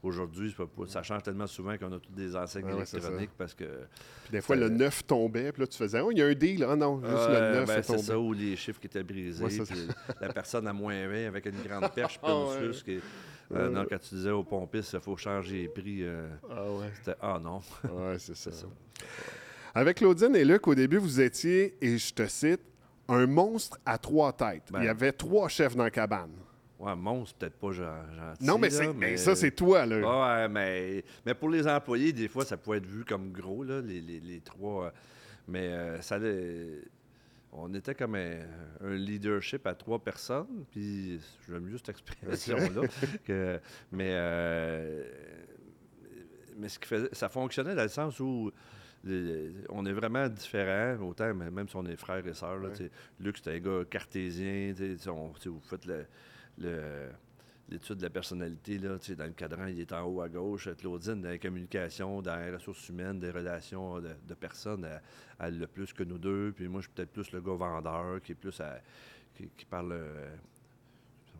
Aujourd'hui, 0.02 0.52
ça 0.88 1.04
change 1.04 1.22
tellement 1.22 1.46
souvent 1.46 1.76
qu'on 1.78 1.92
a 1.92 2.00
toutes 2.00 2.14
des 2.16 2.34
enseignes 2.34 2.64
Ouais, 2.64 2.72
ouais, 2.74 2.82
électroniques 2.92 3.30
parce 3.38 3.54
que. 3.54 3.64
Puis 4.24 4.32
des 4.32 4.40
fois, 4.40 4.56
le 4.56 4.66
Euh, 4.66 4.70
9 4.70 5.06
tombait, 5.06 5.52
puis 5.52 5.60
là, 5.60 5.66
tu 5.68 5.78
faisais, 5.78 6.00
oh, 6.00 6.10
il 6.10 6.18
y 6.18 6.22
a 6.22 6.26
un 6.26 6.34
deal. 6.34 6.66
Ah 6.68 6.74
non, 6.74 6.98
juste 7.00 7.12
Ouais, 7.28 7.40
le 7.40 7.54
9 7.60 7.66
ben, 7.68 7.78
est 7.78 7.82
c'est 7.84 7.98
ça, 7.98 8.18
ou 8.18 8.32
les 8.32 8.56
chiffres 8.56 8.80
qui 8.80 8.88
étaient 8.88 9.04
brisés. 9.04 9.44
Ouais, 9.44 9.50
puis 9.64 9.88
la 10.20 10.32
personne 10.32 10.66
à 10.66 10.72
moins 10.72 11.06
20 11.06 11.28
avec 11.28 11.46
une 11.46 11.62
grande 11.62 11.92
perche, 11.94 12.18
puis 12.22 12.32
une 12.32 12.48
ouais. 12.48 12.72
suce 12.72 12.82
qui- 12.82 12.98
euh, 13.54 13.70
non, 13.70 13.86
quand 13.88 13.98
tu 13.98 14.14
disais 14.14 14.30
au 14.30 14.42
pompiste, 14.44 14.92
il 14.94 15.00
faut 15.00 15.16
changer 15.16 15.62
les 15.62 15.68
prix, 15.68 16.02
euh, 16.02 16.28
Ah 16.50 16.70
ouais, 16.72 16.90
c'était 16.96 17.16
Ah 17.20 17.40
non. 17.42 17.60
ouais 17.90 18.16
c'est 18.18 18.36
ça. 18.36 18.50
Avec 19.74 19.96
Claudine 19.98 20.36
et 20.36 20.44
Luc, 20.44 20.66
au 20.68 20.74
début, 20.74 20.98
vous 20.98 21.20
étiez, 21.20 21.76
et 21.80 21.98
je 21.98 22.14
te 22.14 22.26
cite, 22.26 22.60
un 23.08 23.26
monstre 23.26 23.78
à 23.84 23.98
trois 23.98 24.32
têtes. 24.32 24.70
Ben. 24.70 24.80
Il 24.80 24.84
y 24.86 24.88
avait 24.88 25.12
trois 25.12 25.48
chefs 25.48 25.74
dans 25.76 25.84
la 25.84 25.90
cabane. 25.90 26.30
Ouais, 26.78 26.94
monstre, 26.94 27.36
peut-être 27.38 27.56
pas 27.58 27.72
gen- 27.72 27.86
gentil. 28.16 28.44
Non, 28.44 28.58
mais, 28.58 28.68
là, 28.68 28.74
c'est, 28.76 28.92
mais 28.94 29.16
ça, 29.16 29.34
c'est 29.34 29.50
toi, 29.52 29.84
là. 29.86 30.42
Ouais, 30.42 30.48
mais, 30.48 31.04
mais 31.24 31.34
pour 31.34 31.48
les 31.48 31.66
employés, 31.66 32.12
des 32.12 32.28
fois, 32.28 32.44
ça 32.44 32.56
pouvait 32.56 32.78
être 32.78 32.86
vu 32.86 33.04
comme 33.04 33.32
gros, 33.32 33.64
là, 33.64 33.80
les, 33.80 34.00
les- 34.00 34.20
les 34.20 34.40
trois. 34.40 34.86
euh, 34.86 34.90
Mais 35.48 35.68
euh, 35.68 36.00
ça 36.02 36.16
allait- 36.16 36.82
On 37.56 37.72
était 37.72 37.94
comme 37.94 38.16
un, 38.16 38.40
un 38.80 38.94
leadership 38.94 39.66
à 39.66 39.74
trois 39.74 39.98
personnes, 40.02 40.64
puis 40.72 41.20
j'aime 41.48 41.68
juste 41.68 41.86
cette 41.86 41.96
expression-là. 41.96 42.82
mais, 43.92 44.10
euh, 44.12 45.04
mais 46.56 46.68
ce 46.68 46.78
qui 46.78 46.88
faisait, 46.88 47.08
ça 47.12 47.28
fonctionnait 47.28 47.74
dans 47.74 47.82
le 47.82 47.88
sens 47.88 48.18
où 48.20 48.50
les- 49.04 49.52
on 49.68 49.84
est 49.86 49.92
vraiment 49.92 50.28
différents, 50.28 50.96
autant 51.06 51.32
même 51.34 51.68
si 51.68 51.76
on 51.76 51.84
est 51.86 51.96
frères 51.96 52.26
et 52.26 52.34
sœurs. 52.34 52.58
là, 52.58 52.70
Ouais. 52.70 52.90
Luc, 53.20 53.38
c'est 53.42 53.54
un 53.54 53.58
gars 53.60 53.84
cartésien. 53.88 54.74
on- 55.08 55.32
vous 55.46 55.60
faites 55.62 55.86
le- 55.86 56.06
le- 56.58 57.08
l'étude 57.68 57.96
de 57.96 58.02
la 58.02 58.10
personnalité, 58.10 58.78
là, 58.78 58.98
tu 58.98 59.06
sais, 59.06 59.16
dans 59.16 59.24
le 59.24 59.32
cadran, 59.32 59.66
il 59.66 59.80
est 59.80 59.92
en 59.92 60.02
haut 60.04 60.20
à 60.20 60.28
gauche. 60.28 60.68
Claudine, 60.78 61.22
dans 61.22 61.28
la 61.30 61.38
communication, 61.38 62.20
dans 62.22 62.36
les 62.36 62.50
ressources 62.54 62.88
humaines, 62.88 63.18
des 63.18 63.30
relations 63.30 64.00
de, 64.00 64.10
de 64.28 64.34
personnes, 64.34 64.84
elle, 64.84 65.00
elle 65.40 65.58
le 65.58 65.66
plus 65.66 65.92
que 65.92 66.04
nous 66.04 66.18
deux. 66.18 66.52
Puis 66.54 66.68
moi, 66.68 66.80
je 66.80 66.86
suis 66.86 66.92
peut-être 66.94 67.12
plus 67.12 67.32
le 67.32 67.40
gars 67.40 67.54
vendeur, 67.54 68.20
qui 68.22 68.32
est 68.32 68.36
plus 68.36 68.60
à- 68.60 68.80
qui, 69.34 69.48
qui 69.56 69.64
parle. 69.64 69.92
euh, 69.92 70.34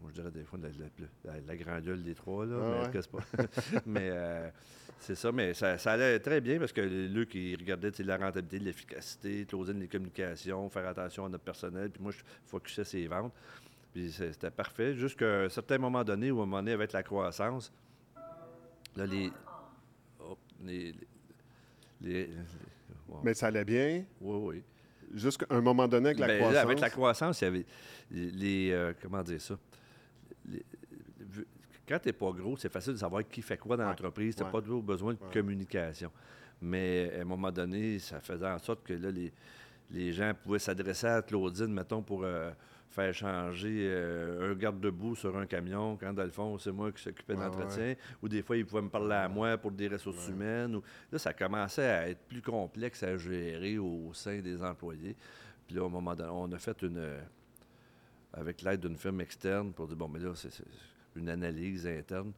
je 0.09 0.12
dirais 0.14 0.31
des 0.31 0.45
fois 0.45 0.59
la, 0.62 0.69
la- 0.69 1.40
la- 1.40 1.97
des 1.97 2.14
trois, 2.14 2.45
là, 2.45 2.57
Ah 2.61 2.88
mais 2.93 2.97
ouais. 2.97 3.02
c'est 3.02 3.11
pas. 3.11 3.81
mais 3.87 4.11
euh, 4.12 4.50
c'est 4.99 5.14
ça, 5.14 5.33
mais 5.33 5.54
ça, 5.54 5.78
ça 5.78 5.93
allait 5.93 6.19
très 6.21 6.40
bien 6.43 6.59
parce 6.59 6.73
que 6.73 6.81
Luc, 6.83 7.35
il 7.35 7.57
regardait 7.57 7.90
la 8.00 8.16
rentabilité, 8.19 8.59
l'efficacité, 8.59 9.47
Claudine, 9.47 9.81
les 9.81 9.88
communications, 9.88 10.69
faire 10.69 10.88
attention 10.88 11.25
à 11.26 11.28
notre 11.31 11.45
personnel, 11.45 11.90
puis 11.90 12.02
moi, 12.02 12.12
je 12.12 12.19
focusais 12.47 12.85
ses 12.85 13.07
ventes. 13.07 13.33
Puis 13.94 14.10
c'était 14.12 14.50
parfait. 14.50 14.94
Jusqu'à 14.94 15.42
un 15.44 15.48
certain 15.48 15.78
moment 15.78 16.02
donné, 16.04 16.30
où 16.30 16.40
à 16.40 16.42
un 16.42 16.46
moment 16.46 16.56
donné, 16.58 16.72
avec 16.72 16.92
la 16.92 17.02
croissance, 17.02 17.72
là, 18.96 19.06
les. 19.06 19.30
oh, 20.20 20.36
les. 20.62 20.92
les- 20.92 22.26
les- 22.26 22.30
wow. 23.08 23.20
Mais 23.22 23.34
ça 23.34 23.46
allait 23.46 23.64
bien, 23.64 24.04
oui, 24.20 24.36
oui. 24.56 24.62
jusqu'à 25.14 25.46
un 25.48 25.60
moment 25.60 25.86
donné 25.86 26.08
avec 26.08 26.18
la 26.18 26.26
Ben, 26.26 26.32
là, 26.34 26.38
croissance? 26.40 26.64
avec 26.64 26.80
la 26.80 26.90
croissance, 26.90 27.40
il 27.40 27.44
y 27.44 27.46
avait 27.46 27.66
les. 28.10 28.70
euh, 28.72 28.92
comment 29.00 29.22
dire 29.22 29.40
ça? 29.40 29.56
Les- 30.50 30.64
quand 31.86 31.98
tu 32.00 32.08
n'es 32.08 32.12
pas 32.14 32.32
gros, 32.32 32.56
c'est 32.56 32.72
facile 32.72 32.94
de 32.94 32.98
savoir 32.98 33.22
qui 33.28 33.42
fait 33.42 33.58
quoi 33.58 33.76
dans 33.76 33.84
Ouais, 33.84 33.90
l'entreprise. 33.90 34.34
Tu 34.34 34.40
n'as 34.42 34.46
ouais. 34.48 34.52
pas 34.52 34.60
toujours 34.62 34.82
besoin 34.82 35.14
de 35.14 35.18
Ouais. 35.20 35.32
communication. 35.32 36.10
Mais 36.60 37.12
à 37.16 37.20
un 37.20 37.24
moment 37.24 37.52
donné, 37.52 37.98
ça 38.00 38.20
faisait 38.20 38.46
en 38.48 38.58
sorte 38.58 38.82
que 38.82 38.94
là, 38.94 39.10
les, 39.10 39.32
les 39.90 40.12
gens 40.12 40.32
pouvaient 40.42 40.58
s'adresser 40.58 41.06
à 41.06 41.20
Claudine, 41.22 41.66
mettons, 41.72 42.02
pour 42.02 42.24
euh, 42.24 42.50
faire 42.94 43.12
changer 43.14 43.88
euh, 43.90 44.52
un 44.52 44.54
garde-debout 44.54 45.14
sur 45.16 45.36
un 45.36 45.46
camion, 45.46 45.96
quand 45.96 46.12
dans 46.12 46.24
le 46.24 46.30
fond, 46.30 46.56
c'est 46.58 46.70
moi 46.72 46.92
qui 46.92 47.02
s'occupais 47.02 47.34
de 47.34 47.38
Ouais, 47.38 47.44
l'entretien. 47.46 47.94
Ou 48.22 48.28
des 48.28 48.42
fois, 48.42 48.56
ils 48.56 48.64
pouvaient 48.64 48.82
me 48.82 48.88
parler 48.88 49.14
à 49.14 49.28
moi 49.28 49.58
pour 49.58 49.72
des 49.72 49.88
ressources 49.88 50.28
humaines. 50.28 50.76
Ou... 50.76 50.82
Là, 51.10 51.18
ça 51.18 51.32
commençait 51.34 51.88
à 51.88 52.08
être 52.08 52.20
plus 52.28 52.40
complexe 52.42 53.02
à 53.02 53.16
gérer 53.16 53.78
au 53.78 54.12
sein 54.14 54.40
des 54.40 54.62
employés. 54.62 55.16
Puis 55.66 55.76
là, 55.76 55.84
au 55.84 55.88
moment 55.88 56.14
donné, 56.14 56.30
on 56.32 56.50
a 56.52 56.58
fait 56.58 56.80
une. 56.82 56.98
euh, 56.98 57.20
avec 58.32 58.62
l'aide 58.62 58.80
d'une 58.80 58.96
firme 58.96 59.20
externe 59.20 59.72
pour 59.72 59.86
dire 59.86 59.96
bon, 59.96 60.08
mais 60.08 60.18
là, 60.18 60.32
c'est 60.34 60.50
une 61.16 61.28
analyse 61.28 61.86
interne 61.86 62.32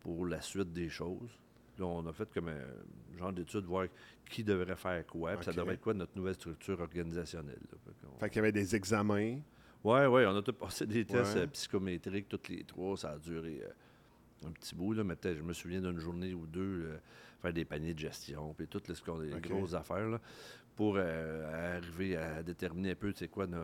pour 0.00 0.26
la 0.26 0.40
suite 0.40 0.72
des 0.72 0.88
choses. 0.88 1.30
Là, 1.78 1.86
on 1.86 2.06
a 2.06 2.12
fait 2.12 2.28
comme 2.32 2.48
un 2.48 3.18
genre 3.18 3.32
d'étude, 3.32 3.64
voir 3.64 3.86
qui 4.28 4.42
devrait 4.44 4.76
faire 4.76 5.06
quoi, 5.06 5.36
puis 5.36 5.44
ça 5.44 5.52
devrait 5.52 5.74
être 5.74 5.80
quoi 5.80 5.94
notre 5.94 6.16
nouvelle 6.16 6.34
structure 6.34 6.80
organisationnelle. 6.80 7.60
là. 7.70 7.78
Fait 8.20 8.28
qu'il 8.30 8.36
y 8.36 8.38
avait 8.40 8.52
des 8.52 8.74
examens. 8.74 9.38
Ouais, 9.84 10.06
ouais, 10.06 10.26
on 10.26 10.36
a 10.36 10.42
tout 10.42 10.52
passé 10.52 10.86
des 10.86 11.04
tests 11.04 11.34
Ouais. 11.34 11.42
euh, 11.42 11.46
psychométriques, 11.48 12.28
toutes 12.28 12.48
les 12.48 12.62
trois. 12.64 12.96
Ça 12.96 13.10
a 13.12 13.18
duré 13.18 13.62
euh, 13.64 14.48
un 14.48 14.52
petit 14.52 14.74
bout, 14.74 14.92
là, 14.92 15.02
mais 15.04 15.16
peut-être, 15.16 15.38
je 15.38 15.42
me 15.42 15.52
souviens 15.52 15.80
d'une 15.80 15.98
journée 15.98 16.34
ou 16.34 16.46
deux, 16.46 16.60
euh, 16.84 16.98
faire 17.40 17.52
des 17.52 17.64
paniers 17.64 17.94
de 17.94 17.98
gestion, 17.98 18.54
puis 18.54 18.68
toutes 18.68 18.88
les, 18.88 18.94
ce 18.94 19.02
qu'on- 19.02 19.18
les 19.18 19.34
OK. 19.34 19.48
grosses 19.48 19.74
affaires, 19.74 20.08
là, 20.08 20.20
pour 20.76 20.94
euh, 20.96 21.76
arriver 21.78 22.16
à 22.16 22.42
déterminer 22.42 22.92
un 22.92 22.94
peu, 22.94 23.12
c'est 23.16 23.28
quoi, 23.28 23.46
nos- 23.46 23.58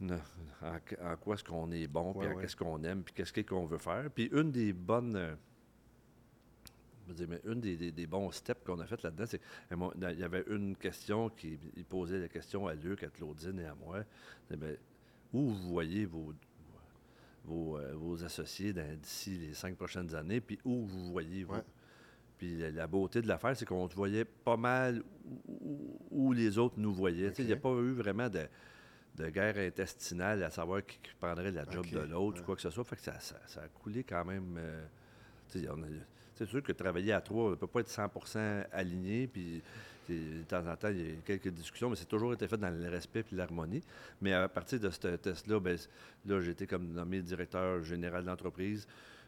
nos- 0.00 0.14
en, 0.62 0.76
en 1.12 1.16
quoi 1.16 1.34
est-ce 1.34 1.44
qu'on 1.44 1.70
est 1.70 1.86
bon, 1.86 2.12
puis 2.14 2.28
ouais. 2.28 2.34
qu'est-ce 2.40 2.56
qu'on 2.56 2.82
aime, 2.82 3.02
puis 3.04 3.14
qu'est-ce 3.14 3.32
qu'on 3.42 3.66
veut 3.66 3.78
faire. 3.78 4.10
Puis 4.10 4.28
une 4.32 4.50
des 4.50 4.72
bonnes... 4.72 5.36
dire, 7.12 7.26
mais 7.28 7.40
une 7.44 7.60
des, 7.60 7.76
des- 7.76 7.92
des 7.92 8.06
bons 8.06 8.30
steps 8.30 8.64
qu'on 8.64 8.80
a 8.80 8.86
fait 8.86 9.02
là-dedans, 9.02 9.24
c'est 9.26 9.40
il 9.70 10.18
y 10.18 10.22
avait 10.24 10.44
une 10.48 10.74
question 10.76 11.28
qui 11.28 11.58
il 11.76 11.84
posait 11.84 12.18
la 12.20 12.28
question 12.28 12.66
à 12.66 12.74
Luc, 12.74 13.02
à 13.02 13.08
Claudine 13.08 13.58
et 13.60 13.66
à 13.66 13.74
moi. 13.74 14.02
C'est, 14.48 14.56
ben, 14.56 14.76
où 15.32 15.48
vous 15.50 15.68
voyez 15.68 16.06
vos, 16.06 16.32
vos, 17.44 17.76
euh, 17.78 17.92
vos 17.94 18.22
associés 18.24 18.72
d'ici 18.72 19.36
les 19.38 19.52
cinq 19.54 19.76
prochaines 19.76 20.14
années, 20.14 20.40
puis 20.40 20.58
où 20.64 20.86
vous 20.86 21.10
voyez 21.12 21.44
vous? 21.44 21.54
Ouais. 21.54 21.64
Puis 22.38 22.56
la, 22.58 22.70
la 22.70 22.86
beauté 22.86 23.20
de 23.20 23.28
l'affaire, 23.28 23.56
c'est 23.56 23.64
qu'on 23.66 23.86
te 23.88 23.94
voyait 23.94 24.24
pas 24.24 24.56
mal 24.56 25.02
où, 26.10 26.32
les 26.32 26.58
autres 26.58 26.74
nous 26.78 26.92
voyaient. 26.92 27.32
Il 27.38 27.46
n'y 27.46 27.52
a 27.52 27.56
pas 27.56 27.70
eu 27.74 27.92
vraiment 27.92 28.28
de, 28.28 28.46
de 29.16 29.28
guerre 29.30 29.56
intestinale 29.58 30.42
à 30.42 30.50
savoir 30.50 30.84
qui, 30.84 30.98
qui 30.98 31.12
prendrait 31.20 31.52
la 31.52 31.64
job 31.68 31.86
de 31.86 32.00
l'autre 32.00 32.36
ouais. 32.38 32.42
ou 32.42 32.44
quoi 32.44 32.56
que 32.56 32.62
ce 32.62 32.70
soit. 32.70 32.84
Fait 32.84 32.96
que 32.96 33.02
ça, 33.02 33.18
ça- 33.20 33.40
ça 33.46 33.62
a 33.62 33.68
coulé 33.68 34.02
quand 34.04 34.24
même. 34.24 34.56
euh, 34.58 34.84
on 35.70 35.82
a- 35.82 35.86
c'est 36.34 36.46
sûr 36.46 36.62
que 36.62 36.72
travailler 36.72 37.12
à 37.12 37.20
trois, 37.20 37.44
on 37.46 37.50
ne 37.50 37.54
peut 37.56 37.66
pas 37.66 37.80
être 37.80 37.90
100% 37.90 38.66
aligné. 38.72 39.26
Puis 39.26 39.62
de 40.08 40.42
temps 40.46 40.66
en 40.66 40.76
temps, 40.76 40.88
il 40.90 40.98
y 41.00 41.12
a 41.12 41.14
quelques 41.24 41.48
discussions, 41.48 41.88
mais 41.88 41.96
c'est 41.96 42.04
toujours 42.08 42.32
été 42.34 42.46
fait 42.46 42.58
dans 42.58 42.68
le 42.70 42.88
respect 42.90 43.24
et 43.32 43.34
l'harmonie. 43.34 43.82
Mais 44.20 44.32
à 44.34 44.48
partir 44.48 44.78
de 44.80 44.90
ce 44.90 45.16
test-là, 45.16 45.58
ben, 45.60 45.78
là, 46.26 46.40
j'ai 46.40 46.50
été 46.50 46.66
comme 46.66 46.92
nommé 46.92 47.22
directeur 47.22 47.82
général 47.82 48.24
d'entreprise. 48.24 48.86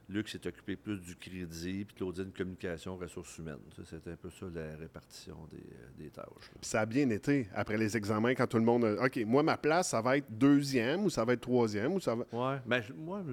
Luc 0.09 0.29
s'est 0.29 0.47
occupé 0.47 0.77
plus 0.77 0.99
du 1.01 1.17
crédit, 1.17 1.85
puis 1.85 1.97
Claudine, 1.97 2.31
communication, 2.31 2.97
ressources 2.97 3.39
humaines. 3.39 3.59
C'était 3.85 4.13
un 4.13 4.17
peu 4.17 4.31
ça 4.31 4.47
la 4.55 4.77
répartition 4.77 5.37
des, 5.51 5.57
euh, 5.57 5.89
des 5.99 6.11
tâches. 6.11 6.27
là. 6.29 6.59
Puis 6.61 6.71
ça 6.71 6.83
a 6.83 6.87
bien 6.87 7.11
été 7.11 7.49
après 7.53 7.77
les 7.77 7.97
examens 7.97 8.35
quand 8.37 8.47
tout 8.47 8.59
le 8.59 8.63
monde. 8.65 8.85
a- 8.85 9.05
OK, 9.07 9.17
moi, 9.27 9.43
ma 9.43 9.57
place, 9.57 9.89
ça 9.89 10.01
va 10.01 10.17
être 10.19 10.27
deuxième 10.31 11.05
ou 11.07 11.11
ça 11.11 11.25
va 11.25 11.33
être 11.33 11.41
troisième 11.41 11.95
ou 11.95 12.01
ça 12.01 12.15
va. 12.15 12.25
Ouais, 12.33 12.61
ben, 12.65 12.83
moi, 12.97 13.25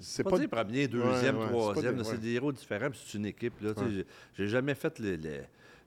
C'est 0.00 0.24
pas, 0.24 0.30
pas. 0.30 0.38
dire 0.38 0.48
premier, 0.50 0.88
deuxième, 0.88 1.38
ouais, 1.38 1.72
c'est 1.74 1.92
des- 1.92 2.18
des 2.18 2.32
héros 2.34 2.52
différents, 2.52 2.90
c'est 2.94 3.16
une 3.18 3.26
équipe. 3.26 3.60
Là, 3.60 3.70
Ouais. 3.76 4.04
j'ai- 4.36 4.48
jamais 4.48 4.74
fait 4.74 5.00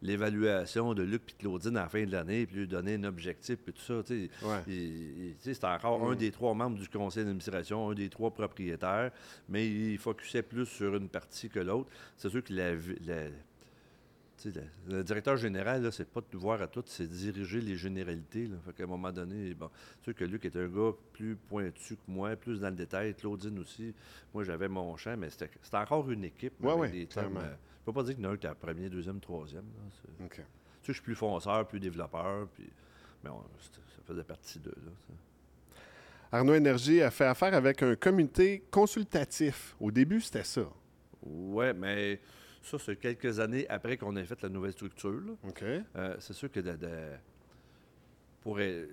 l'évaluation 0.01 0.93
de 0.93 1.03
Luc 1.03 1.21
et 1.29 1.41
Claudine 1.41 1.75
à 1.77 1.83
la 1.83 1.89
fin 1.89 2.05
de 2.05 2.11
l'année, 2.11 2.45
puis 2.45 2.57
lui 2.57 2.67
donner 2.67 2.95
un 2.95 3.03
objectif, 3.03 3.57
puis 3.57 3.73
tout 3.73 3.81
ça. 3.81 4.01
c'est 5.39 5.63
encore 5.65 6.03
un 6.09 6.13
Mm. 6.13 6.17
des 6.17 6.31
trois 6.31 6.53
membres 6.53 6.77
du 6.77 6.87
conseil 6.87 7.23
d'administration, 7.23 7.89
un 7.89 7.93
des 7.95 8.09
trois 8.09 8.31
propriétaires, 8.31 9.11
mais 9.49 9.67
il 9.67 9.97
focusait 9.97 10.43
plus 10.43 10.65
sur 10.65 10.95
une 10.95 11.09
partie 11.09 11.49
que 11.49 11.59
l'autre. 11.59 11.89
C'est 12.15 12.29
sûr 12.29 12.43
que 12.43 12.53
la, 12.53 12.73
la- 13.05 13.29
le 14.87 15.03
directeur 15.03 15.35
général, 15.37 15.81
là, 15.83 15.91
c'est 15.91 16.07
pas 16.09 16.21
de 16.21 16.37
voir 16.37 16.61
à 16.61 16.67
tout, 16.67 16.83
c'est 16.85 17.03
de 17.07 17.13
diriger 17.13 17.59
les 17.61 17.75
généralités. 17.75 18.45
Là. 18.47 18.57
Fait 18.65 18.73
qu'à 18.73 18.83
un 18.83 18.87
moment 18.87 19.11
donné, 19.11 19.53
bon, 19.53 19.69
c'est 19.97 20.03
sûr 20.05 20.15
que 20.15 20.23
Luc 20.25 20.45
est 20.45 20.55
un 20.55 20.67
gars 20.67 20.91
plus 21.13 21.35
pointu 21.35 21.95
que 21.95 22.01
moi, 22.07 22.35
plus 22.35 22.59
dans 22.59 22.69
le 22.69 22.75
détail. 22.75 23.15
Claudine 23.15 23.57
aussi. 23.59 23.93
Moi, 24.33 24.43
j'avais 24.43 24.67
mon 24.67 24.95
champ, 24.97 25.15
mais 25.17 25.29
c'était 25.29 25.49
c'était 25.61 25.77
encore 25.77 26.09
une 26.11 26.23
équipe. 26.23 26.53
Avec 26.63 26.77
ouais, 26.77 26.89
des 26.91 27.05
termes, 27.07 27.37
euh, 27.37 27.41
je 27.81 27.85
peux 27.85 27.93
pas 27.93 28.03
dire 28.03 28.15
qu'il 28.15 28.23
y 28.23 28.27
en 28.27 28.31
a 28.31 28.33
un 28.33 28.37
qui 28.37 28.47
est 28.47 28.53
premier, 28.55 28.89
deuxième, 28.89 29.19
troisième. 29.19 29.65
là. 29.65 29.89
C'est- 30.01 30.23
OK. 30.25 30.35
Tu 30.35 30.41
sais, 30.41 30.43
je 30.87 30.93
suis 30.93 31.01
plus 31.01 31.15
fonceur, 31.15 31.67
plus 31.67 31.79
développeur, 31.79 32.47
puis... 32.53 32.69
mais 33.23 33.29
on- 33.29 33.43
ça 33.59 34.03
faisait 34.05 34.23
partie 34.23 34.59
d'eux. 34.59 34.73
Arnaud 36.31 36.53
Énergie 36.53 37.01
a 37.01 37.09
fait 37.11 37.25
affaire 37.25 37.53
avec 37.53 37.81
un 37.83 37.95
comité 37.95 38.63
consultatif. 38.69 39.75
Au 39.79 39.91
début, 39.91 40.21
c'était 40.21 40.43
ça. 40.43 40.63
Ouais, 41.23 41.73
mais 41.73 42.19
ça, 42.67 42.77
c'est 42.79 42.95
quelques 42.97 43.39
années 43.39 43.67
après 43.69 43.97
qu'on 43.97 44.15
ait 44.15 44.25
fait 44.25 44.41
la 44.41 44.49
nouvelle 44.49 44.71
structure. 44.73 45.11
là. 45.11 45.33
OK. 45.47 45.63
Euh, 45.63 46.15
c'est 46.19 46.33
sûr 46.33 46.51
que 46.51 46.59
de, 46.59 46.75
de- 46.75 47.15
pour, 48.41 48.57
euh, 48.59 48.85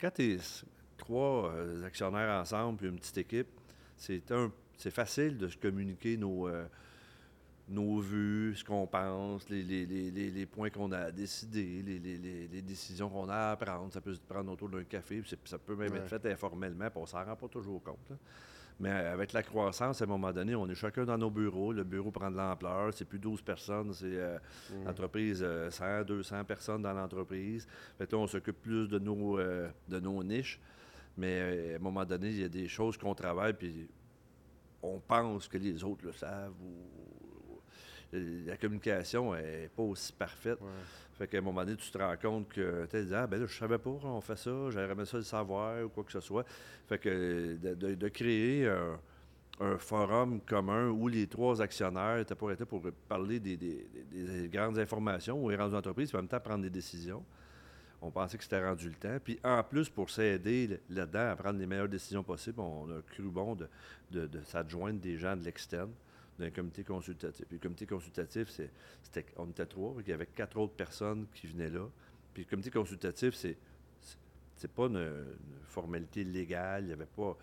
quand 0.00 0.10
tu 0.12 0.38
trois 0.96 1.52
euh, 1.52 1.84
actionnaires 1.84 2.40
ensemble 2.40 2.78
puis 2.78 2.88
une 2.88 2.96
petite 2.98 3.18
équipe, 3.18 3.48
c'est 3.96 4.30
un 4.32 4.52
c'est 4.76 4.90
facile 4.90 5.38
de 5.38 5.46
se 5.48 5.56
communiquer 5.56 6.16
nos, 6.16 6.48
euh, 6.48 6.66
nos 7.68 8.00
vues, 8.00 8.54
ce 8.56 8.64
qu'on 8.64 8.86
pense, 8.88 9.48
les, 9.48 9.62
les- 9.62 9.86
les- 9.86 10.10
les- 10.10 10.30
les 10.32 10.46
points 10.46 10.68
qu'on 10.68 10.90
a 10.90 10.98
à 10.98 11.10
décider, 11.12 11.80
les, 11.82 11.98
les- 12.00 12.18
les- 12.18 12.48
les 12.48 12.62
décisions 12.62 13.08
qu'on 13.08 13.28
a 13.28 13.52
à 13.52 13.56
prendre. 13.56 13.92
Ça 13.92 14.00
peut 14.00 14.12
se 14.14 14.20
prendre 14.20 14.50
autour 14.50 14.68
d'un 14.68 14.82
café, 14.82 15.20
puis 15.20 15.30
c'est- 15.30 15.48
ça 15.48 15.58
peut 15.58 15.76
même 15.76 15.92
Ouais. 15.92 15.98
être 15.98 16.08
fait 16.08 16.26
informellement, 16.26 16.90
puis 16.90 16.98
on 17.00 17.06
s'en 17.06 17.24
rend 17.24 17.36
pas 17.36 17.48
toujours 17.48 17.82
compte. 17.84 18.10
là. 18.10 18.16
Mais 18.80 18.90
avec 18.90 19.32
la 19.32 19.42
croissance, 19.42 20.00
à 20.00 20.04
un 20.04 20.08
moment 20.08 20.32
donné, 20.32 20.54
on 20.56 20.68
est 20.68 20.74
chacun 20.74 21.04
dans 21.04 21.16
nos 21.16 21.30
bureaux. 21.30 21.72
Le 21.72 21.84
bureau 21.84 22.10
prend 22.10 22.30
de 22.30 22.36
l'ampleur. 22.36 22.92
C'est 22.92 23.04
plus 23.04 23.20
12 23.20 23.40
personnes, 23.42 23.92
c'est 23.92 24.06
euh, 24.06 24.38
l'entreprise, 24.84 25.42
euh, 25.44 25.70
100, 25.70 26.04
200 26.04 26.44
personnes 26.44 26.82
dans 26.82 26.92
l'entreprise. 26.92 27.68
Fait 27.96 28.10
là, 28.10 28.18
on 28.18 28.26
s'occupe 28.26 28.60
plus 28.60 28.88
de 28.88 28.98
nos, 28.98 29.38
euh, 29.38 29.68
de 29.88 30.00
nos 30.00 30.22
niches. 30.24 30.60
Mais 31.16 31.40
euh, 31.40 31.72
à 31.74 31.76
un 31.76 31.78
moment 31.78 32.04
donné, 32.04 32.30
il 32.30 32.40
y 32.40 32.44
a 32.44 32.48
des 32.48 32.66
choses 32.66 32.96
qu'on 32.96 33.14
travaille, 33.14 33.52
puis 33.52 33.88
on 34.82 34.98
pense 34.98 35.46
que 35.46 35.58
les 35.58 35.82
autres 35.84 36.04
le 36.04 36.12
savent. 36.12 36.54
Ou... 36.60 37.23
La 38.46 38.56
communication 38.56 39.34
n'est 39.34 39.68
pas 39.74 39.82
aussi 39.82 40.12
parfaite. 40.12 40.60
Ouais. 40.60 40.68
Fait 41.18 41.28
qu'à 41.28 41.38
un 41.38 41.42
moment 41.42 41.64
donné, 41.64 41.76
tu 41.76 41.90
te 41.90 41.98
rends 41.98 42.16
compte 42.16 42.48
que 42.48 42.86
tu 42.90 43.04
dis 43.04 43.14
Ah, 43.14 43.26
ben 43.26 43.40
là, 43.40 43.46
je 43.46 43.56
savais 43.56 43.78
pas, 43.78 43.90
on 43.90 44.20
fait 44.20 44.36
ça, 44.36 44.50
j'aurais 44.70 44.90
aimé 44.90 45.04
ça 45.04 45.16
le 45.16 45.22
savoir 45.22 45.84
ou 45.84 45.88
quoi 45.88 46.02
que 46.04 46.12
ce 46.12 46.20
soit. 46.20 46.44
Fait 46.88 46.98
que 46.98 47.56
de, 47.56 47.74
de- 47.74 47.94
de 47.94 48.08
créer 48.08 48.68
un, 48.68 48.98
un 49.60 49.78
forum 49.78 50.40
commun 50.40 50.88
où 50.88 51.06
les 51.06 51.26
trois 51.28 51.62
actionnaires 51.62 52.18
étaient 52.18 52.34
pour 52.34 52.50
être 52.50 52.64
pour 52.64 52.82
parler 53.08 53.38
des, 53.38 53.56
des- 53.56 53.86
des- 54.10 54.42
des 54.42 54.48
grandes 54.48 54.78
informations 54.78 55.44
aux 55.44 55.50
grandes 55.50 55.74
entreprises, 55.74 56.08
puis 56.10 56.18
en 56.18 56.22
même 56.22 56.28
temps 56.28 56.40
prendre 56.40 56.62
des 56.62 56.70
décisions. 56.70 57.22
On 58.02 58.10
pensait 58.10 58.36
que 58.36 58.42
c'était 58.44 58.62
rendu 58.62 58.88
le 58.88 58.94
temps. 58.96 59.16
Puis 59.22 59.38
en 59.44 59.62
plus, 59.62 59.88
pour 59.88 60.10
s'aider 60.10 60.78
là-dedans 60.90 61.30
à 61.30 61.36
prendre 61.36 61.58
les 61.58 61.66
meilleures 61.66 61.88
décisions 61.88 62.22
possibles, 62.22 62.60
on 62.60 62.86
a 62.90 63.00
cru 63.02 63.22
bon 63.22 63.54
de, 63.54 63.66
de, 64.10 64.26
de 64.26 64.42
s'adjoindre 64.42 65.00
des 65.00 65.16
gens 65.16 65.34
de 65.36 65.42
l'externe, 65.44 65.90
d'un 66.38 66.50
comité 66.50 66.82
consultatif. 66.84 67.46
Puis 67.46 67.56
le 67.56 67.62
comité 67.62 67.86
consultatif, 67.86 68.48
c'est, 68.50 68.70
c'était, 69.02 69.24
on 69.36 69.48
était 69.48 69.66
trois, 69.66 69.94
il 70.00 70.08
y 70.08 70.12
avait 70.12 70.26
quatre 70.26 70.56
autres 70.58 70.74
personnes 70.74 71.26
qui 71.34 71.46
venaient 71.46 71.70
là. 71.70 71.86
Puis 72.32 72.44
le 72.44 72.50
comité 72.50 72.70
consultatif, 72.70 73.34
c'est, 73.34 73.56
c'est, 74.00 74.18
c'est 74.56 74.70
pas 74.70 74.86
une, 74.86 74.96
une 74.96 75.64
formalité 75.66 76.24
légale, 76.24 76.84
il 76.84 76.86
n'y 76.88 76.92
avait 76.92 77.06
pas. 77.06 77.36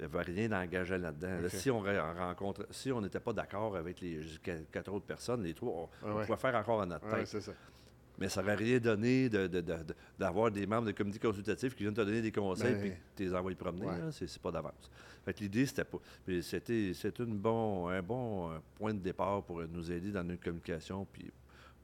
Il 0.00 0.06
n'y 0.06 0.14
avait 0.14 0.22
rien 0.32 0.48
d'engagé 0.48 0.96
là-dedans. 0.96 1.40
Là, 1.40 1.48
si 1.48 1.68
on 1.72 1.82
re- 1.82 2.16
rencontre, 2.16 2.64
si 2.70 2.92
on 2.92 3.00
n'était 3.00 3.18
pas 3.18 3.32
d'accord 3.32 3.74
avec 3.76 4.00
les 4.00 4.20
qu- 4.40 4.64
quatre 4.70 4.92
autres 4.92 5.06
personnes, 5.06 5.42
les 5.42 5.54
trois, 5.54 5.72
on, 5.72 5.88
Ah 6.04 6.12
on 6.14 6.20
pouvait 6.24 6.36
faire 6.36 6.54
encore 6.54 6.82
à 6.82 6.86
notre 6.86 7.04
Ouais, 7.08 7.18
tête. 7.18 7.26
c'est 7.26 7.40
ça. 7.40 7.52
Mais 8.18 8.28
ça 8.28 8.40
n'aurait 8.42 8.56
rien 8.56 8.78
donné 8.78 9.28
de- 9.28 9.46
de- 9.46 9.60
de- 9.60 9.72
de- 9.84 9.94
d'avoir 10.18 10.50
des 10.50 10.66
membres 10.66 10.86
de 10.86 10.92
comité 10.92 11.18
consultatif 11.20 11.74
qui 11.74 11.84
viennent 11.84 11.94
te 11.94 12.00
donner 12.00 12.20
des 12.20 12.32
conseils 12.32 12.74
Ben, 12.74 12.80
puis 12.80 12.92
tu 13.16 13.22
les 13.24 13.34
envoies 13.34 13.54
promener. 13.54 13.86
ouais. 13.86 14.10
c'est, 14.10 14.38
pas 14.38 14.50
d'avance. 14.50 14.90
Fait 15.24 15.32
que 15.34 15.40
l'idée, 15.40 15.66
c'était 15.66 15.84
pas. 15.84 15.98
puis 16.26 16.42
c'était, 16.42 16.92
bon, 17.26 17.88
un 17.88 18.02
bon 18.02 18.50
euh, 18.50 18.58
point 18.74 18.92
de 18.94 18.98
départ 19.00 19.42
pour 19.44 19.62
nous 19.62 19.92
aider 19.92 20.10
dans 20.10 20.24
notre 20.24 20.42
communication 20.42 21.06
puis 21.12 21.30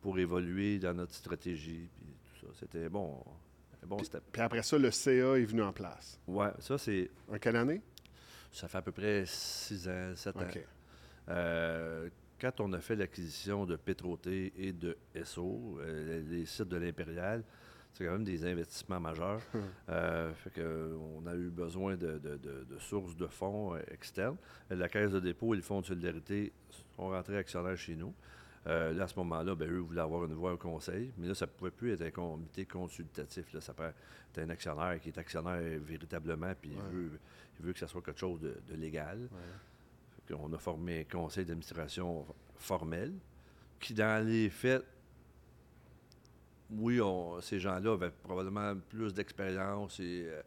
pour 0.00 0.18
évoluer 0.18 0.78
dans 0.78 0.92
notre 0.94 1.14
stratégie 1.14 1.88
puis 1.96 2.06
tout 2.40 2.46
ça. 2.46 2.52
C'était 2.58 2.88
bon. 2.88 3.22
Un 3.82 3.86
bon 3.86 4.02
step. 4.02 4.22
Puis 4.32 4.42
après 4.42 4.62
ça, 4.62 4.76
le 4.78 4.90
CA 4.90 5.36
est 5.36 5.44
venu 5.44 5.62
en 5.62 5.72
place. 5.72 6.18
Ouais, 6.26 6.50
ça, 6.58 6.78
c'est. 6.78 7.10
En 7.32 7.38
quelle 7.38 7.56
année? 7.56 7.80
Ça 8.50 8.66
fait 8.66 8.78
à 8.78 8.82
peu 8.82 8.92
près 8.92 9.24
6 9.26 9.88
ans, 9.88 10.12
7 10.16 10.36
ans. 10.36 10.40
OK. 10.40 10.64
Euh, 11.28 12.08
quand 12.44 12.60
on 12.60 12.72
a 12.74 12.80
fait 12.80 12.94
l'acquisition 12.96 13.64
de 13.64 13.74
Pétroté 13.76 14.52
et 14.58 14.72
de 14.74 14.98
SO, 15.24 15.78
euh, 15.80 16.22
les 16.28 16.44
sites 16.44 16.68
de 16.68 16.76
l'Impérial, 16.76 17.42
c'est 17.94 18.04
quand 18.04 18.12
même 18.12 18.24
des 18.24 18.44
investissements 18.44 19.00
majeurs. 19.00 19.40
Euh, 19.88 20.30
fait 20.34 20.50
que, 20.50 20.94
on 21.16 21.26
a 21.26 21.34
eu 21.34 21.48
besoin 21.48 21.96
de, 21.96 22.18
de- 22.18 22.36
de- 22.36 22.64
de 22.64 22.78
sources 22.78 23.16
de 23.16 23.26
fonds 23.28 23.74
euh, 23.74 23.80
externes. 23.90 24.36
Euh, 24.70 24.74
La 24.74 24.88
Caisse 24.90 25.12
de 25.12 25.20
dépôt 25.20 25.54
et 25.54 25.56
le 25.56 25.62
Fonds 25.62 25.80
de 25.80 25.86
solidarité 25.86 26.52
sont 26.96 27.08
rentrés 27.08 27.38
actionnaires 27.38 27.78
chez 27.78 27.94
nous. 27.96 28.12
Euh, 28.66 28.92
là, 28.92 29.04
à 29.04 29.08
ce 29.08 29.16
moment-là, 29.20 29.54
ben, 29.54 29.70
eux 29.70 29.78
voulaient 29.78 30.00
avoir 30.02 30.24
une 30.24 30.34
voix 30.34 30.52
au 30.52 30.56
conseil, 30.58 31.12
mais 31.16 31.28
là, 31.28 31.34
ça 31.34 31.46
ne 31.46 31.50
pouvait 31.50 31.70
plus 31.70 31.92
être 31.92 32.02
un 32.02 32.10
comité 32.10 32.66
consultatif. 32.66 33.52
Là. 33.54 33.60
Ça 33.62 33.72
peut 33.72 33.84
être 33.84 34.38
un 34.38 34.50
actionnaire 34.50 34.98
qui 35.00 35.08
est 35.10 35.18
actionnaire 35.18 35.62
véritablement, 35.80 36.52
puis 36.60 36.70
Ouais. 36.72 36.76
il, 36.90 36.94
veut, 36.96 37.10
il 37.60 37.66
veut 37.66 37.72
que 37.72 37.78
ça 37.78 37.86
soit 37.86 38.02
quelque 38.02 38.20
chose 38.20 38.40
de, 38.40 38.54
légal. 38.74 39.28
Qu'on 40.26 40.52
a 40.52 40.58
formé 40.58 41.00
un 41.00 41.04
conseil 41.04 41.44
d'administration 41.44 42.24
formel 42.56 43.12
qui, 43.80 43.94
dans 43.94 44.26
les 44.26 44.48
faits, 44.50 44.84
oui, 46.70 46.98
ces 47.42 47.60
gens-là 47.60 47.92
avaient 47.92 48.10
probablement 48.10 48.74
plus 48.88 49.12
d'expérience 49.12 50.00
et 50.00 50.26
euh, 50.28 50.42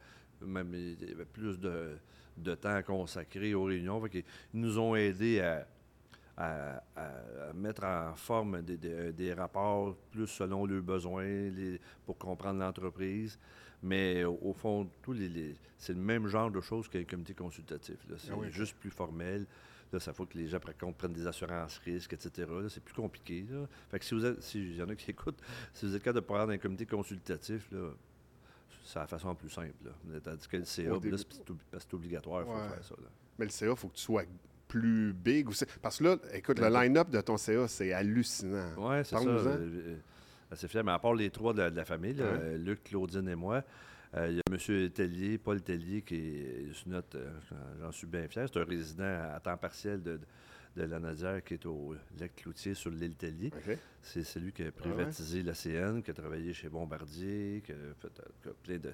même 0.46 0.74
plus 1.32 1.58
de, 1.60 1.98
de 2.38 2.56
temps 2.56 2.76
à 2.76 2.84
consacrer 2.84 3.54
aux 3.54 3.64
réunions. 3.66 4.02
Qu'ils 4.08 4.24
nous 4.54 4.78
ont 4.80 4.96
aidés 4.96 5.40
à, 5.42 5.68
à- 6.36 6.84
mettre 7.54 7.84
en 7.84 8.16
forme 8.16 8.62
des, 8.64 8.78
des- 9.14 9.34
rapports 9.34 9.96
plus 10.12 10.28
selon 10.28 10.66
leurs 10.66 10.82
besoins 10.82 11.50
pour 12.06 12.18
comprendre 12.18 12.60
l'entreprise. 12.60 13.40
Mais 13.84 14.24
au, 14.24 14.40
au 14.42 14.54
fond, 14.54 14.90
tous 15.02 15.14
les, 15.14 15.30
les- 15.30 15.56
c'est 15.78 15.94
le 15.94 16.00
même 16.00 16.28
genre 16.28 16.50
de 16.52 16.62
choses 16.62 16.88
qu'un 16.88 17.04
comité 17.04 17.34
consultatif. 17.34 17.98
là. 18.10 18.16
C'est 18.18 18.32
Ah 18.32 18.36
oui. 18.38 18.48
juste 18.52 18.76
plus 18.78 18.90
formel. 18.90 19.46
Là, 19.94 20.00
ça 20.02 20.12
faut 20.14 20.26
que 20.26 20.38
les 20.38 20.48
gens, 20.48 20.60
par 20.60 20.76
contre, 20.76 20.98
prennent 20.98 21.14
des 21.14 21.28
assurances 21.28 21.78
risques, 21.78 22.12
etc. 22.14 22.48
Là, 22.50 22.68
c'est 22.70 22.84
plus 22.84 22.94
compliqué. 22.96 23.46
Là. 23.50 23.68
Fait 23.90 24.00
que 24.00 24.06
si 24.06 24.16
vous 24.16 24.26
êtes, 24.26 24.42
si 24.42 24.76
y 24.76 24.82
en 24.82 24.90
a 24.90 24.96
qui 24.96 25.12
écoutent, 25.12 25.40
si 25.74 25.86
vous 25.86 25.96
êtes 25.96 26.04
capable 26.04 26.22
de 26.22 26.26
prendre 26.28 26.52
un 26.52 26.58
comité 26.58 26.86
consultatif, 26.86 27.70
là, 27.72 27.92
c'est 28.84 29.00
la 29.00 29.08
façon 29.08 29.34
plus 29.36 29.50
simple. 29.50 29.74
Là. 29.86 30.20
Tandis 30.24 30.48
que 30.48 30.58
le 30.58 30.66
CA, 30.66 30.98
début. 31.00 31.18
c'est, 31.18 31.26
c'est 31.34 31.50
ob- 31.52 31.58
c'est 31.78 31.94
obligatoire, 31.94 32.42
il 32.42 32.46
faut 32.52 32.74
faire 32.76 32.84
ça. 32.84 32.96
là. 33.02 33.08
Mais 33.40 33.46
le 33.46 33.52
CA, 33.52 33.70
il 33.70 33.76
faut 33.78 33.88
que 33.90 33.96
tu 33.96 34.02
sois 34.04 34.24
plus 34.68 35.14
big. 35.14 35.48
Parce 35.82 36.00
que 36.00 36.04
là, 36.04 36.18
écoute, 36.34 36.60
le 36.60 36.70
Ben, 36.70 36.82
line-up 36.84 37.10
de 37.10 37.22
ton 37.22 37.38
CA, 37.38 37.68
c'est 37.70 37.94
hallucinant. 37.94 38.72
Oui, 38.78 38.98
c'est 39.06 39.16
ça. 39.16 39.58
Assez 40.52 40.68
fier. 40.68 40.84
Mais 40.84 40.92
à 40.92 41.00
part 41.00 41.14
les 41.14 41.30
trois 41.30 41.54
de 41.54 41.60
la, 41.60 41.70
de 41.70 41.76
la 41.76 41.86
famille, 41.86 42.14
là, 42.14 42.26
Ouais. 42.34 42.40
euh, 42.42 42.58
Luc, 42.58 42.84
Claudine 42.86 43.28
et 43.30 43.36
moi, 43.36 43.64
euh, 44.16 44.28
il 44.30 44.38
y 44.38 44.40
a 44.40 44.44
M. 44.52 44.90
Tellier, 44.92 45.38
Paul 45.38 45.62
Tellier, 45.62 46.02
qui 46.02 46.16
est 46.16 46.88
notre. 46.88 47.18
euh, 47.18 47.30
J'en 47.82 47.92
suis 47.92 48.08
bien 48.08 48.28
fier. 48.28 48.48
C'est 48.52 48.60
un 48.60 48.64
résident 48.64 49.04
à 49.34 49.40
temps 49.42 49.58
partiel 49.58 50.02
de, 50.02 50.20
de 50.76 50.84
la 50.84 51.00
Nadière 51.00 51.44
qui 51.44 51.56
est 51.56 51.66
au 51.66 51.94
lac 52.20 52.36
Cloutier 52.36 52.74
sur 52.74 52.90
l'île 52.92 53.16
Tellier. 53.16 53.52
C'est 54.02 54.24
celui 54.24 54.54
qui 54.54 54.62
a 54.62 54.66
ouais? 54.66 54.72
privatisé 54.72 55.44
l'ACN, 55.44 56.02
qui 56.02 56.12
a 56.12 56.14
travaillé 56.14 56.54
chez 56.54 56.70
Bombardier, 56.70 57.62
qui 57.66 57.74
a 57.74 57.76
fait 58.00 58.08
qui 58.42 58.50
a 58.50 58.54
plein 58.64 58.78
de 58.78 58.94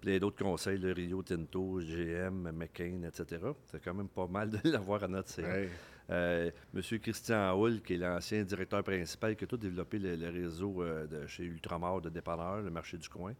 plein 0.00 0.18
d'autres 0.18 0.44
conseils, 0.44 0.78
le 0.78 0.92
Rio 0.92 1.20
Tinto, 1.24 1.80
GM, 1.80 2.52
McCain, 2.52 3.02
etc. 3.02 3.42
C'est 3.64 3.82
quand 3.82 3.94
même 3.94 4.06
pas 4.08 4.28
mal 4.28 4.48
de 4.50 4.58
l'avoir 4.70 5.02
à 5.02 5.08
notre. 5.08 5.42
Ouais. 5.42 5.68
Euh, 6.10 6.50
Monsieur 6.72 6.98
Christian 6.98 7.52
Hull, 7.60 7.80
qui 7.82 7.94
est 7.94 7.98
l'ancien 7.98 8.42
directeur 8.44 8.82
principal, 8.84 9.34
qui 9.36 9.44
a 9.44 9.46
tout 9.46 9.56
développé 9.56 9.98
le, 9.98 10.14
le 10.16 10.28
réseau 10.30 10.82
euh, 10.82 11.06
de 11.06 11.26
chez 11.26 11.44
Ultramar 11.44 12.00
de 12.00 12.08
dépanneurs, 12.10 12.62
le 12.62 12.70
marché 12.70 12.96
du 12.96 13.08
coin. 13.08 13.34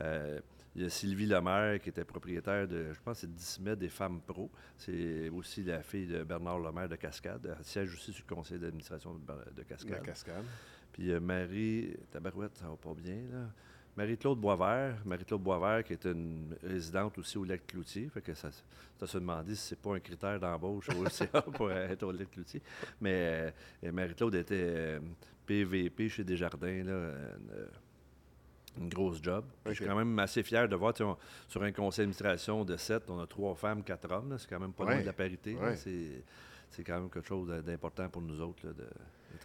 Euh, 0.00 0.40
il 0.76 0.82
y 0.82 0.86
a 0.86 0.90
Sylvie 0.90 1.26
Lemaire, 1.26 1.80
qui 1.80 1.88
était 1.88 2.04
propriétaire 2.04 2.66
de, 2.66 2.92
je 2.92 3.00
pense, 3.00 3.20
c'est 3.20 3.32
Dismet 3.32 3.76
des 3.76 3.88
Femmes 3.88 4.20
Pro. 4.20 4.50
C'est 4.76 5.28
aussi 5.28 5.62
la 5.62 5.82
fille 5.82 6.08
de 6.08 6.24
Bernard 6.24 6.58
Lemaire 6.58 6.88
de 6.88 6.96
Cascade. 6.96 7.54
Elle 7.58 7.64
siège 7.64 7.94
aussi 7.94 8.12
sur 8.12 8.24
le 8.28 8.34
conseil 8.34 8.58
d'administration 8.58 9.14
de, 9.14 9.20
Ber- 9.20 9.52
de 9.56 9.62
Cascade. 9.62 10.02
cascade. 10.02 10.44
Puis 10.92 11.12
Marie, 11.20 11.96
Tabarouette, 12.10 12.56
ça 12.56 12.68
va 12.68 12.76
pas 12.76 12.92
bien, 12.94 13.22
là. 13.32 13.50
Marie-Claude 13.96 14.38
Boisvert, 14.40 14.96
Marie-Claude 15.04 15.40
Boisvert, 15.42 15.84
qui 15.84 15.92
est 15.92 16.04
une 16.06 16.56
résidente 16.64 17.16
aussi 17.18 17.38
au 17.38 17.44
lac 17.44 17.66
Cloutier. 17.66 18.08
Fait 18.08 18.20
que 18.22 18.34
ça, 18.34 18.50
ça 18.98 19.06
se 19.06 19.18
demandé 19.18 19.54
si 19.54 19.68
c'est 19.68 19.78
pas 19.80 19.94
un 19.94 20.00
critère 20.00 20.40
d'embauche 20.40 20.88
au 20.90 21.08
CA 21.08 21.42
pour 21.42 21.70
être 21.70 22.02
au 22.02 22.10
lac 22.12 22.30
Cloutier. 22.30 22.60
Mais 23.00 23.52
euh, 23.84 23.92
Marie-Claude 23.92 24.34
était 24.34 24.54
euh, 24.66 25.00
PVP 25.46 26.08
chez 26.08 26.24
Desjardins, 26.24 26.82
là, 26.82 27.12
une, 28.76 28.82
une 28.82 28.88
grosse 28.88 29.22
job. 29.22 29.44
Je 29.66 29.72
suis 29.74 29.84
quand 29.86 29.94
même 29.96 30.18
assez 30.18 30.42
fier 30.42 30.68
de 30.68 30.74
voir, 30.74 30.92
on- 31.00 31.16
sur 31.46 31.62
un 31.62 31.70
conseil 31.70 32.02
d'administration 32.04 32.64
de 32.64 32.76
sept, 32.76 33.08
on 33.08 33.20
a 33.20 33.26
trois 33.28 33.54
femmes, 33.54 33.84
quatre 33.84 34.10
hommes. 34.10 34.34
C'est 34.38 34.48
quand 34.50 34.58
même 34.58 34.72
pas 34.72 34.84
loin 34.84 34.94
Ouais. 34.94 35.02
de 35.02 35.06
la 35.06 35.12
parité. 35.12 35.54
là. 35.54 35.60
Ouais. 35.68 35.76
C'est, 35.76 36.24
c'est 36.74 36.84
quand 36.84 37.00
même 37.00 37.10
quelque 37.10 37.26
chose 37.28 37.48
d'important 37.64 38.08
pour 38.08 38.22
nous 38.22 38.40
autres. 38.40 38.66
Là, 38.66 38.72
de, 38.72 38.82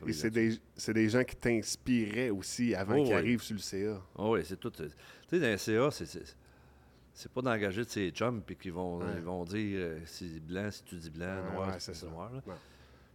de 0.05 0.09
Et 0.09 0.13
c'est 0.13 0.29
des, 0.31 0.57
c'est 0.75 0.93
des 0.93 1.09
gens 1.09 1.23
qui 1.23 1.35
t'inspiraient 1.35 2.29
aussi 2.29 2.73
avant 2.75 2.95
Oh, 2.97 3.03
qu'ils 3.03 3.13
ouais. 3.13 3.19
arrivent 3.19 3.41
sur 3.41 3.55
le 3.55 3.61
CA. 3.61 4.01
Ah 4.17 4.29
oui, 4.29 4.41
c'est 4.45 4.59
tout. 4.59 4.69
Tu 4.71 4.83
sais, 5.29 5.39
dans 5.39 5.45
les 5.47 5.57
CA, 5.57 5.91
c'est- 5.91 6.05
c'est. 6.05 6.35
C'est 7.11 7.31
pas 7.31 7.41
d'engager 7.41 7.83
de 7.83 7.89
ces 7.89 8.11
chums 8.11 8.41
puis 8.41 8.55
qu'ils 8.55 8.71
vont, 8.71 8.99
Ouais. 8.99 9.05
ils 9.17 9.21
vont 9.23 9.43
dire 9.43 9.77
euh, 9.81 9.99
si 10.05 10.39
blanc, 10.39 10.69
si 10.71 10.83
tu 10.83 10.95
dis 10.95 11.09
blanc, 11.09 11.25
Ouais, 11.47 11.51
noir, 11.53 11.67
ouais, 11.67 11.79
si 11.79 11.79
tu 11.79 11.83
c'est 11.85 11.91
dis 11.91 11.99
ça. 11.99 12.07
noir. 12.07 12.31
là. 12.31 12.41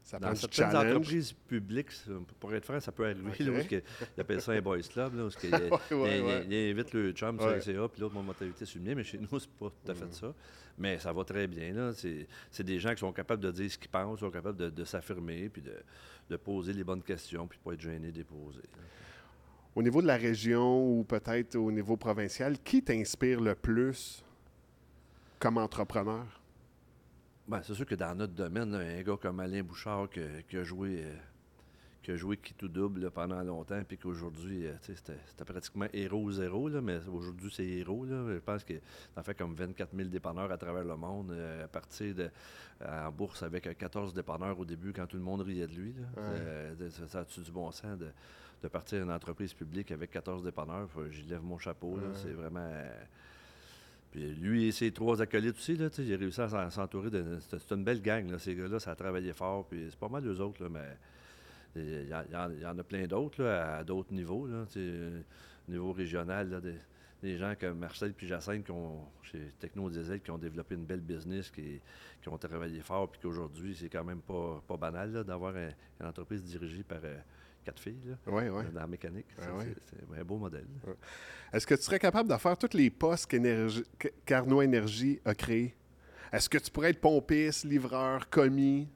Ça 0.04 0.18
Dans 0.18 0.34
certaines 0.34 0.76
entreprises 0.76 1.32
publiques, 1.32 1.90
ça, 1.90 2.12
pour 2.38 2.54
être 2.54 2.66
franc, 2.66 2.78
ça 2.78 2.92
peut 2.92 3.06
arriver. 3.06 3.30
Ok. 3.30 3.38
Là, 3.38 3.50
où 3.52 3.54
est-ce 3.54 3.68
que- 3.68 3.82
ils 4.16 4.20
appellent 4.20 4.42
ça 4.42 4.52
un 4.52 4.60
boys 4.60 4.78
club. 4.82 5.14
Là, 5.14 5.28
que, 5.30 5.46
Ouais, 5.48 5.80
il, 5.90 5.96
ouais, 5.96 6.18
il- 6.18 6.22
ouais. 6.24 6.46
il 6.50 6.70
invite 6.78 6.92
le 6.92 7.12
chum 7.12 7.40
sur 7.40 7.48
le 7.48 7.60
CA, 7.62 7.88
puis 7.88 8.02
l'autre, 8.02 8.14
mon 8.14 8.22
mentalité 8.22 8.66
mien. 8.80 8.94
Mais 8.94 9.02
chez 9.02 9.16
nous, 9.18 9.26
c'est 9.40 9.48
pas 9.50 9.70
tout 9.70 9.90
à 9.90 9.94
fait 9.94 10.12
ça. 10.12 10.34
Mais 10.76 10.98
ça 10.98 11.10
va 11.10 11.24
très 11.24 11.46
bien. 11.46 11.72
là. 11.72 11.92
C'est 11.94 12.26
c'est 12.50 12.64
des 12.64 12.78
gens 12.78 12.92
qui 12.92 13.00
sont 13.00 13.12
capables 13.12 13.42
de 13.42 13.50
dire 13.50 13.70
ce 13.70 13.78
qu'ils 13.78 13.88
pensent, 13.90 14.20
sont 14.20 14.30
capables 14.30 14.58
de, 14.58 14.68
de 14.68 14.84
s'affirmer, 14.84 15.48
puis 15.48 15.62
de, 15.62 15.74
de 16.28 16.36
poser 16.36 16.74
les 16.74 16.84
bonnes 16.84 17.02
questions, 17.02 17.46
puis 17.46 17.58
pas 17.64 17.72
être 17.72 17.80
gêné 17.80 18.12
de 18.12 18.18
les 18.18 18.24
poser. 18.24 18.60
là. 18.60 18.82
Au 19.74 19.82
niveau 19.82 20.02
de 20.02 20.06
la 20.06 20.16
région 20.16 20.86
ou 20.98 21.02
peut-être 21.04 21.56
au 21.56 21.72
niveau 21.72 21.96
provincial, 21.96 22.58
qui 22.62 22.82
t'inspire 22.82 23.40
le 23.40 23.54
plus 23.54 24.22
comme 25.38 25.56
entrepreneur? 25.58 26.26
Ben, 27.46 27.60
c'est 27.62 27.74
sûr 27.74 27.84
que 27.84 27.94
dans 27.94 28.14
notre 28.14 28.32
domaine, 28.32 28.74
un 28.74 29.02
gars 29.02 29.18
comme 29.20 29.38
Alain 29.38 29.62
Bouchard 29.62 30.08
qui, 30.48 30.56
a 30.56 30.64
joué. 30.64 31.02
Euh, 31.04 31.14
qui 32.02 32.10
a 32.10 32.16
joué 32.16 32.36
qui 32.36 32.52
tout 32.52 32.68
double 32.68 33.10
pendant 33.10 33.42
longtemps, 33.42 33.82
puis 33.86 33.96
qu'aujourd'hui, 33.96 34.66
euh, 34.66 34.74
c'était 34.80 35.44
pratiquement 35.44 35.86
héros 35.92 36.30
zéro, 36.32 36.68
là, 36.68 36.82
mais 36.82 36.98
aujourd'hui, 37.06 37.50
c'est 37.50 37.66
héros. 37.66 38.04
Là. 38.04 38.34
Je 38.34 38.38
pense 38.40 38.62
qu'il 38.64 38.80
en 39.16 39.22
fait 39.22 39.34
comme 39.34 39.54
24 39.54 39.94
000 39.94 40.08
dépanneurs 40.08 40.52
à 40.52 40.58
travers 40.58 40.84
le 40.84 40.96
monde, 40.96 41.32
euh, 41.32 41.64
à 41.64 41.68
partir 41.68 42.14
de, 42.14 42.30
en 42.86 43.10
bourse 43.10 43.42
avec 43.42 43.76
14 43.76 44.12
dépanneurs 44.12 44.58
au 44.58 44.64
début, 44.64 44.92
quand 44.92 45.06
tout 45.06 45.16
le 45.16 45.22
monde 45.22 45.42
riait 45.42 45.66
de 45.66 45.74
lui. 45.74 45.94
ça 47.06 47.20
a-tu 47.20 47.40
du 47.40 47.52
bon 47.52 47.70
sens 47.70 47.98
de, 47.98 48.08
de, 48.62 48.68
partir 48.68 49.02
une 49.02 49.10
entreprise 49.10 49.54
publique 49.54 49.90
avec 49.90 50.10
14 50.10 50.44
dépanneurs? 50.44 50.88
J'y 51.10 51.22
lève 51.22 51.42
mon 51.42 51.58
chapeau. 51.58 51.98
C'est 52.14 52.32
vraiment... 52.32 52.70
Puis 54.14 54.32
lui 54.32 54.68
et 54.68 54.70
ses 54.70 54.92
trois 54.92 55.20
acolytes 55.20 55.56
aussi, 55.56 55.76
là, 55.76 55.88
réussi 55.98 56.40
à 56.40 56.70
s'entourer 56.70 57.10
de. 57.10 57.36
C'est 57.50 57.72
une 57.72 57.82
belle 57.82 58.00
gang, 58.00 58.38
ces 58.38 58.54
gars-là, 58.54 58.78
ça 58.78 58.92
a 58.92 58.94
travaillé 58.94 59.32
fort. 59.32 59.66
Puis 59.66 59.88
c'est 59.90 59.98
pas 59.98 60.08
mal 60.08 60.22
d'eux 60.22 60.40
autres, 60.40 60.62
là, 60.62 60.68
mais 60.68 60.96
il 61.74 62.08
y, 62.08 62.66
en 62.66 62.78
a 62.78 62.84
plein 62.84 63.08
d'autres 63.08 63.44
à 63.44 63.82
d'autres 63.82 64.14
niveaux, 64.14 64.46
là, 64.46 64.66
niveau 65.66 65.92
régional, 65.92 66.62
des, 67.22 67.36
gens 67.36 67.54
comme 67.58 67.78
Marcel 67.78 68.12
puis 68.12 68.28
Jacinthe 68.28 68.64
qui 68.64 68.70
ont, 68.70 69.04
chez 69.22 69.52
Techno 69.58 69.90
Diesel 69.90 70.20
qui 70.20 70.30
ont 70.30 70.38
développé 70.38 70.76
une 70.76 70.84
belle 70.84 71.00
business, 71.00 71.50
qui, 71.50 71.80
ont 72.28 72.38
travaillé 72.38 72.82
fort, 72.82 73.10
puis 73.10 73.20
qu'aujourd'hui, 73.20 73.74
c'est 73.74 73.88
quand 73.88 74.04
même 74.04 74.20
pas, 74.20 74.62
pas 74.68 74.76
banal 74.76 75.24
d'avoir 75.24 75.56
une 75.56 76.06
entreprise 76.06 76.44
dirigée 76.44 76.84
par 76.84 77.00
euh, 77.02 77.18
quatre 77.64 77.80
filles 77.80 78.16
dans 78.26 78.80
la 78.80 78.86
mécanique. 78.86 79.26
c'est 79.36 80.20
un 80.20 80.24
beau 80.24 80.36
modèle. 80.36 80.66
Est-ce 81.52 81.66
que 81.66 81.74
tu 81.74 81.82
serais 81.82 81.98
capable 81.98 82.28
de 82.28 82.36
faire 82.36 82.56
tous 82.56 82.76
les 82.76 82.90
postes 82.90 83.32
qu'Arnaud 84.24 84.62
Énergie 84.62 85.20
a 85.24 85.34
créés? 85.34 85.74
Est-ce 86.32 86.48
que 86.48 86.58
tu 86.58 86.70
pourrais 86.70 86.90
être 86.90 87.00
pompiste, 87.00 87.64
livreur, 87.64 88.28
commis? 88.28 88.88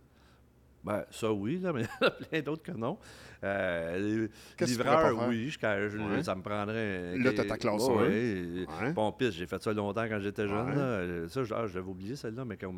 Ben, 0.85 1.05
ça 1.11 1.33
oui, 1.33 1.59
là, 1.59 1.73
mais 1.73 1.83
il 1.83 1.87
y 1.87 2.05
en 2.05 2.07
a 2.07 2.11
plein 2.11 2.41
d'autres 2.41 2.63
que 2.63 2.73
non. 2.73 2.99
Euh, 3.45 4.29
livreur, 4.61 5.29
oui, 5.29 5.51
je, 5.51 6.23
ça 6.23 6.35
me 6.35 6.43
prendrait. 6.43 7.17
Là, 7.19 7.33
tu 7.33 7.41
as 7.41 7.45
ta 7.45 7.57
classe 7.57 7.83
Oui. 7.89 8.67
Pompiste, 8.95 9.33
j'ai 9.33 9.47
fait 9.47 9.63
ça 9.63 9.73
longtemps 9.73 10.09
quand 10.09 10.21
j'étais 10.21 10.49
jeune. 10.49 11.29
Ça, 11.29 11.43
ah, 11.55 11.67
j'avais 11.67 11.89
oublié 11.89 12.17
celle-là, 12.17 12.45
mais 12.45 12.57
quand, 12.57 12.73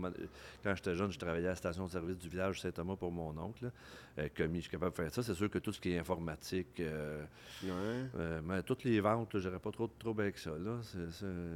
quand 0.63 0.75
j'étais 0.75 0.95
jeune, 0.95 1.11
je 1.11 1.19
travaillais 1.19 1.47
à 1.47 1.51
la 1.51 1.57
station 1.57 1.87
de 1.87 1.91
service 1.91 2.19
du 2.19 2.29
village 2.29 2.61
Saint-Thomas 2.61 2.97
pour 2.97 3.11
mon 3.13 3.37
oncle. 3.39 3.71
Euh, 4.19 4.29
commis, 4.37 4.57
je 4.57 4.63
suis 4.63 4.71
capable 4.71 4.93
de 4.93 4.97
faire 4.97 5.15
ça. 5.15 5.23
C'est 5.23 5.35
sûr 5.35 5.49
que 5.49 5.59
tout 5.59 5.73
ce 5.73 5.81
qui 5.81 5.93
est 5.93 5.99
informatique, 5.99 6.81
euh, 6.81 7.25
euh, 7.65 8.41
mais 8.45 8.63
toutes 8.63 8.85
les 8.85 9.01
ventes, 9.01 9.39
j'aurais 9.39 9.59
pas 9.59 9.71
trop 9.71 9.87
de 9.87 9.93
troubles 9.99 10.23
avec 10.23 10.39
ça. 10.39 10.51
Là. 10.51 10.79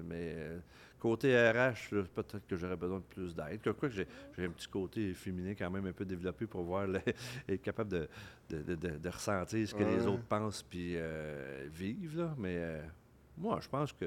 mais 0.05 0.37
Côté 1.05 1.37
RH, 1.37 1.91
peut-être 2.15 2.47
que 2.47 2.57
j'aurais 2.57 2.79
besoin 2.79 2.97
de 2.97 3.05
plus 3.05 3.35
d'aide. 3.35 3.61
Quoi 3.63 3.75
que 3.75 3.91
j'ai, 3.91 4.09
un 4.39 4.49
petit 4.49 4.67
côté 4.67 5.13
féminin 5.13 5.53
quand 5.55 5.71
même 5.71 5.85
un 5.85 5.93
peu 5.93 6.07
développé 6.07 6.47
pour 6.47 6.63
voir, 6.63 6.87
être 7.47 7.61
capable 7.61 8.09
de, 8.49 9.09
ressentir 9.11 9.69
ce 9.69 9.75
que 9.75 9.83
les 9.83 10.07
autres 10.07 10.23
pensent 10.23 10.63
puis 10.63 10.95
euh, 10.97 11.69
vivent. 11.71 12.17
Là. 12.17 12.35
Mais 12.39 12.57
euh, 12.57 12.83
moi, 13.37 13.59
je 13.61 13.69
pense 13.69 13.93
que. 13.93 14.07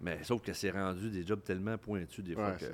Mais 0.00 0.24
sauf 0.24 0.42
que 0.42 0.52
c'est 0.52 0.72
rendu 0.72 1.08
des 1.08 1.24
jobs 1.24 1.44
tellement 1.44 1.78
pointus 1.78 2.24
des 2.24 2.34
fois 2.34 2.56
que. 2.56 2.64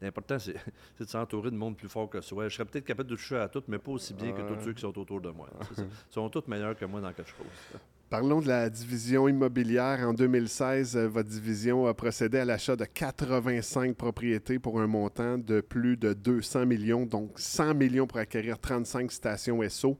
L'important, 0.00 0.38
c'est, 0.38 0.54
de 1.00 1.04
s'entourer 1.04 1.50
de 1.50 1.56
monde 1.56 1.76
plus 1.76 1.88
fort 1.88 2.08
que 2.08 2.20
soi. 2.20 2.48
Je 2.48 2.54
serais 2.54 2.64
peut-être 2.64 2.84
capable 2.84 3.10
de 3.10 3.16
toucher 3.16 3.38
à 3.38 3.48
tout, 3.48 3.64
mais 3.66 3.80
pas 3.80 3.90
aussi 3.90 4.14
bien 4.14 4.30
que 4.30 4.42
tous 4.42 4.66
ceux 4.66 4.72
qui 4.72 4.82
sont 4.82 4.96
autour 4.96 5.20
de 5.20 5.30
moi. 5.30 5.50
Ils 5.78 5.84
sont 6.10 6.30
tous 6.30 6.46
meilleurs 6.46 6.76
que 6.76 6.84
moi 6.84 7.00
dans 7.00 7.12
quelque 7.12 7.28
chose. 7.28 7.80
Parlons 8.10 8.40
de 8.40 8.48
la 8.48 8.70
division 8.70 9.28
immobilière. 9.28 9.98
En 10.08 10.14
2016, 10.14 10.96
euh, 10.96 11.08
votre 11.08 11.28
division 11.28 11.86
a 11.86 11.92
procédé 11.92 12.38
à 12.38 12.46
l'achat 12.46 12.74
de 12.74 12.86
85 12.86 13.94
propriétés 13.94 14.58
pour 14.58 14.80
un 14.80 14.86
montant 14.86 15.36
de 15.36 15.60
plus 15.60 15.98
de 15.98 16.14
200 16.14 16.64
millions, 16.64 17.04
donc 17.04 17.32
100 17.38 17.74
millions 17.74 18.06
pour 18.06 18.16
acquérir 18.16 18.58
35 18.58 19.12
stations 19.12 19.60
SO. 19.68 19.98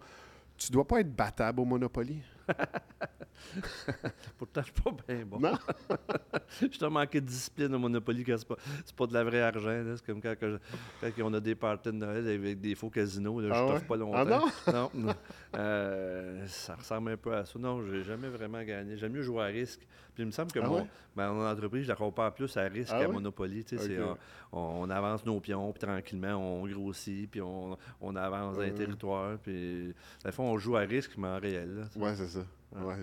Tu 0.56 0.72
dois 0.72 0.86
pas 0.86 1.00
être 1.00 1.14
battable 1.14 1.60
au 1.60 1.66
Monopoly. 1.66 2.22
Pourtant, 4.38 4.62
je 4.62 4.66
suis 4.66 4.82
pas 4.82 4.90
bien 5.06 5.24
bon. 5.24 5.38
Non? 5.40 5.52
je 6.60 6.78
te 6.78 6.84
manqué 6.84 7.20
de 7.20 7.26
discipline 7.26 7.74
au 7.74 7.78
Monopoly 7.78 8.24
quand 8.24 8.36
c'est 8.36 8.46
pas, 8.46 8.56
pas 8.96 9.06
de 9.06 9.14
la 9.14 9.24
vraie 9.24 9.42
argent. 9.42 9.84
C'est 9.96 10.06
comme 10.06 10.20
quand, 10.20 10.34
on 11.20 11.34
a 11.34 11.40
des 11.40 11.54
parties 11.54 11.88
de 11.88 11.94
Noël 11.94 12.28
avec 12.28 12.60
des 12.60 12.74
faux 12.74 12.90
casinos. 12.90 13.40
Là, 13.40 13.48
je 13.48 13.74
ah 13.74 13.80
pas 13.80 13.96
longtemps. 13.96 14.48
Ah 14.66 14.72
non? 14.72 14.90
non. 14.94 15.14
Euh, 15.56 16.46
ça 16.46 16.74
ressemble 16.74 17.12
un 17.12 17.16
peu 17.16 17.34
à 17.34 17.44
ça. 17.44 17.58
Non, 17.58 17.82
j'ai 17.86 18.02
jamais 18.02 18.28
vraiment 18.28 18.62
gagné. 18.62 18.96
J'aime 18.96 19.12
mieux 19.12 19.22
jouer 19.22 19.42
à 19.42 19.46
risque. 19.46 19.86
Puis 20.18 20.24
il 20.24 20.26
me 20.26 20.32
semble 20.32 20.50
que 20.50 20.58
ah 20.58 20.66
moi, 20.66 20.84
ben, 21.14 21.32
mon 21.32 21.46
entreprise, 21.46 21.84
je 21.84 21.88
la 21.90 21.94
compare 21.94 22.34
plus 22.34 22.56
à 22.56 22.62
risque 22.64 22.90
qu'à 22.90 23.06
Monopoly. 23.06 23.64
On, 24.50 24.90
avance 24.90 25.24
nos 25.24 25.38
pions, 25.38 25.70
puis 25.70 25.86
tranquillement, 25.86 26.34
on 26.34 26.66
grossit, 26.66 27.30
puis 27.30 27.40
on, 27.40 27.78
on 28.00 28.16
avance 28.16 28.56
dans 28.56 28.62
les 28.62 28.74
territoires. 28.74 29.38
Puis, 29.38 29.94
la 30.24 30.32
fois, 30.32 30.46
on 30.46 30.58
joue 30.58 30.76
à 30.76 30.80
risque, 30.80 31.12
mais 31.16 31.28
en 31.28 31.38
réel. 31.38 31.86
Oui, 31.94 32.10
c'est 32.16 32.26
ça. 32.26 32.44
Oui, 32.74 32.94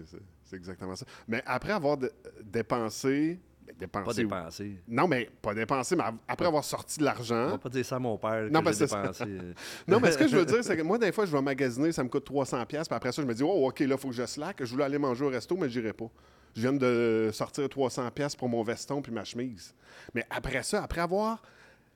c'est 0.43 0.57
exactement 0.57 0.93
ça. 0.93 1.05
Mais 1.25 1.41
après 1.45 1.71
avoir 1.71 1.97
dépensé 2.43 3.39
ben, 3.65 3.73
dépensé. 3.79 4.05
Pas 4.05 4.13
dépensé. 4.13 4.77
Non, 4.89 5.07
mais 5.07 5.29
pas 5.41 5.53
dépensé, 5.53 5.95
mais 5.95 6.03
après 6.27 6.47
avoir 6.47 6.65
sorti 6.65 6.99
de 6.99 7.05
l'argent. 7.05 7.45
On 7.45 7.51
va 7.51 7.57
pas 7.57 7.69
dire 7.69 7.85
ça 7.85 7.95
à 7.95 7.99
mon 7.99 8.17
père. 8.17 8.49
Non, 8.51 8.61
que 8.61 8.77
dépensé. 8.77 9.25
non, 9.87 10.01
mais 10.01 10.11
ce 10.11 10.17
que 10.17 10.27
je 10.27 10.35
veux 10.35 10.45
dire, 10.45 10.63
c'est 10.65 10.75
que 10.75 10.81
moi, 10.81 10.97
des 10.97 11.13
fois, 11.13 11.25
je 11.25 11.31
vais 11.31 11.41
magasiner, 11.41 11.93
ça 11.93 12.03
me 12.03 12.09
coûte 12.09 12.29
300$, 12.29 12.65
puis 12.65 12.77
après 12.77 13.13
ça, 13.13 13.21
je 13.21 13.27
me 13.27 13.33
dis, 13.33 13.43
oh, 13.43 13.69
OK, 13.69 13.79
là, 13.79 13.87
il 13.91 13.97
faut 13.97 14.09
que 14.09 14.15
je 14.15 14.25
slack. 14.25 14.57
Je 14.59 14.69
voulais 14.69 14.83
aller 14.83 14.97
manger 14.97 15.23
au 15.23 15.29
resto, 15.29 15.55
mais 15.55 15.69
je 15.69 15.79
n'irai 15.79 15.93
pas. 15.93 16.09
Je 16.55 16.61
viens 16.61 16.73
de 16.73 17.29
sortir 17.33 17.65
300$ 17.65 18.37
pour 18.37 18.49
mon 18.49 18.63
veston 18.63 19.01
puis 19.01 19.11
ma 19.11 19.23
chemise. 19.23 19.73
Mais 20.13 20.25
après 20.29 20.63
ça, 20.63 20.83
après 20.83 21.01
avoir 21.01 21.41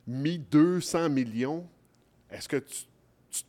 mis 0.06 0.38
200 0.38 1.10
millions, 1.10 1.68
est-ce 2.30 2.50
que 2.50 2.58
tu, 2.58 2.84
tu, 3.32 3.44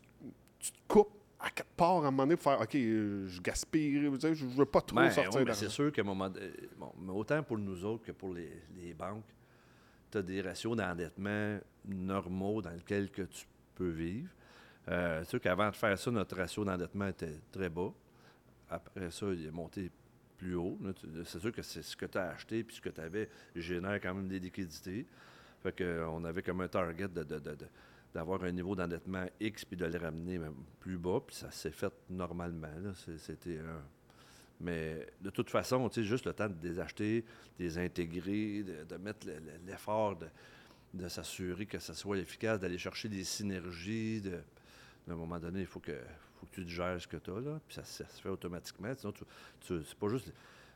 tu 0.60 0.72
te 0.72 0.78
coupes 0.86 1.20
à 1.40 1.50
quelque 1.50 1.74
part, 1.76 2.04
à 2.04 2.08
un 2.08 2.10
moment 2.10 2.24
donné, 2.24 2.36
pour 2.36 2.44
faire 2.44 2.60
OK, 2.60 2.74
je 2.74 3.40
gaspille, 3.40 3.94
je 3.94 4.06
ne 4.08 4.50
veux 4.50 4.66
pas 4.66 4.82
trop 4.82 4.96
ben, 4.96 5.10
sortir 5.10 5.42
ouais, 5.42 5.54
C'est 5.54 5.70
sûr 5.70 5.90
qu'à 5.90 6.02
un 6.02 6.04
moment 6.04 6.30
bon, 6.76 6.92
mais 7.00 7.12
autant 7.12 7.42
pour 7.42 7.58
nous 7.58 7.84
autres 7.84 8.04
que 8.04 8.12
pour 8.12 8.34
les, 8.34 8.62
les 8.76 8.92
banques, 8.92 9.24
tu 10.10 10.18
as 10.18 10.22
des 10.22 10.42
ratios 10.42 10.76
d'endettement 10.76 11.58
normaux 11.86 12.60
dans 12.60 12.70
lesquels 12.70 13.10
que 13.10 13.22
tu 13.22 13.46
peux 13.74 13.88
vivre. 13.88 14.28
Euh, 14.88 15.20
c'est 15.20 15.30
sûr 15.30 15.40
qu'avant 15.40 15.70
de 15.70 15.76
faire 15.76 15.98
ça, 15.98 16.10
notre 16.10 16.36
ratio 16.36 16.64
d'endettement 16.64 17.08
était 17.08 17.38
très 17.50 17.70
bas. 17.70 17.92
Après 18.68 19.10
ça, 19.10 19.26
il 19.32 19.46
est 19.46 19.50
monté 19.50 19.90
plus 20.40 20.54
haut. 20.54 20.78
C'est 21.24 21.38
sûr 21.38 21.52
que 21.52 21.62
c'est 21.62 21.82
ce 21.82 21.96
que 21.96 22.06
tu 22.06 22.16
as 22.16 22.30
acheté 22.30 22.64
puis 22.64 22.76
ce 22.76 22.80
que 22.80 22.88
tu 22.88 23.00
avais 23.00 23.28
génère 23.54 24.00
quand 24.00 24.14
même 24.14 24.28
des 24.28 24.40
liquidités. 24.40 25.06
Fait 25.62 25.76
qu'on 25.76 26.24
avait 26.24 26.42
comme 26.42 26.62
un 26.62 26.68
target 26.68 27.08
de 27.08 27.24
d'avoir 28.12 28.42
un 28.42 28.50
niveau 28.50 28.74
d'endettement 28.74 29.26
X 29.38 29.64
puis 29.64 29.76
de 29.76 29.84
le 29.84 29.96
ramener 29.96 30.38
même 30.38 30.56
plus 30.80 30.98
bas, 30.98 31.20
puis 31.24 31.36
ça 31.36 31.50
s'est 31.52 31.70
fait 31.70 31.92
normalement. 32.08 32.66
C'était 33.18 33.58
un... 33.58 33.82
Mais 34.60 35.06
de 35.20 35.30
toute 35.30 35.48
façon, 35.48 35.88
juste 35.94 36.26
le 36.26 36.32
temps 36.32 36.48
de 36.48 36.68
les 36.68 36.80
acheter, 36.80 37.24
de 37.58 37.64
les 37.64 37.78
intégrer, 37.78 38.64
de, 38.64 38.96
mettre 38.96 39.28
l'effort 39.64 40.18
de, 40.92 41.08
s'assurer 41.08 41.66
que 41.66 41.78
ça 41.78 41.94
soit 41.94 42.18
efficace, 42.18 42.58
d'aller 42.58 42.78
chercher 42.78 43.08
des 43.08 43.22
synergies. 43.22 44.20
De, 44.20 44.40
à 45.08 45.12
un 45.12 45.16
moment 45.16 45.38
donné, 45.38 45.60
il 45.60 45.66
faut 45.66 45.80
que, 45.80 45.98
faut 46.38 46.46
que 46.46 46.60
tu 46.60 46.68
gères 46.68 47.00
ce 47.00 47.06
que 47.06 47.16
tu 47.16 47.30
as, 47.30 47.40
là, 47.40 47.60
puis 47.66 47.74
ça, 47.74 47.84
se 47.84 48.04
fait 48.04 48.28
automatiquement. 48.28 48.92
Sinon, 48.96 49.12
tu, 49.12 49.24
tu 49.60 49.82
c'est 49.84 49.98
pas 49.98 50.08
juste 50.08 50.32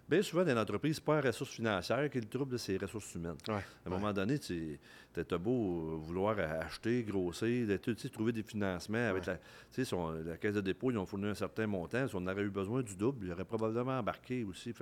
Bien 0.07 0.21
souvent, 0.21 0.45
dans 0.45 0.53
une 0.53 0.59
entreprise, 0.59 1.01
pas 1.01 1.15
la 1.23 1.31
ressource 1.31 1.53
financière 1.53 2.11
qui 2.11 2.19
est 2.19 2.21
le 2.21 2.29
trouble, 2.29 2.59
c'est 2.59 2.73
les 2.73 2.79
ressources 2.79 3.15
humaines. 3.15 3.39
à 3.49 3.63
un 3.87 3.91
moment 3.91 4.13
donné, 4.13 4.39
tu 4.39 4.79
as 5.17 5.39
beau 5.39 5.97
vouloir 5.97 6.39
acheter, 6.39 7.03
grossir, 7.05 7.67
trouver 8.13 8.33
des 8.33 8.43
financements. 8.43 9.09
Avec 9.09 9.25
la, 9.25 9.39
la 10.27 10.37
caisse 10.37 10.55
de 10.55 10.61
dépôt, 10.61 10.91
ils 10.91 10.99
ont 10.99 11.07
fourni 11.07 11.29
un 11.29 11.35
certain 11.35 11.67
montant. 11.67 12.07
Si 12.07 12.15
on 12.15 12.27
aurait 12.27 12.43
eu 12.43 12.51
besoin 12.51 12.83
du 12.83 12.95
double, 12.95 13.27
ils 13.27 13.33
auraient 13.33 13.47
probablement 13.47 13.99
embarqué 13.99 14.45
aussi. 14.45 14.75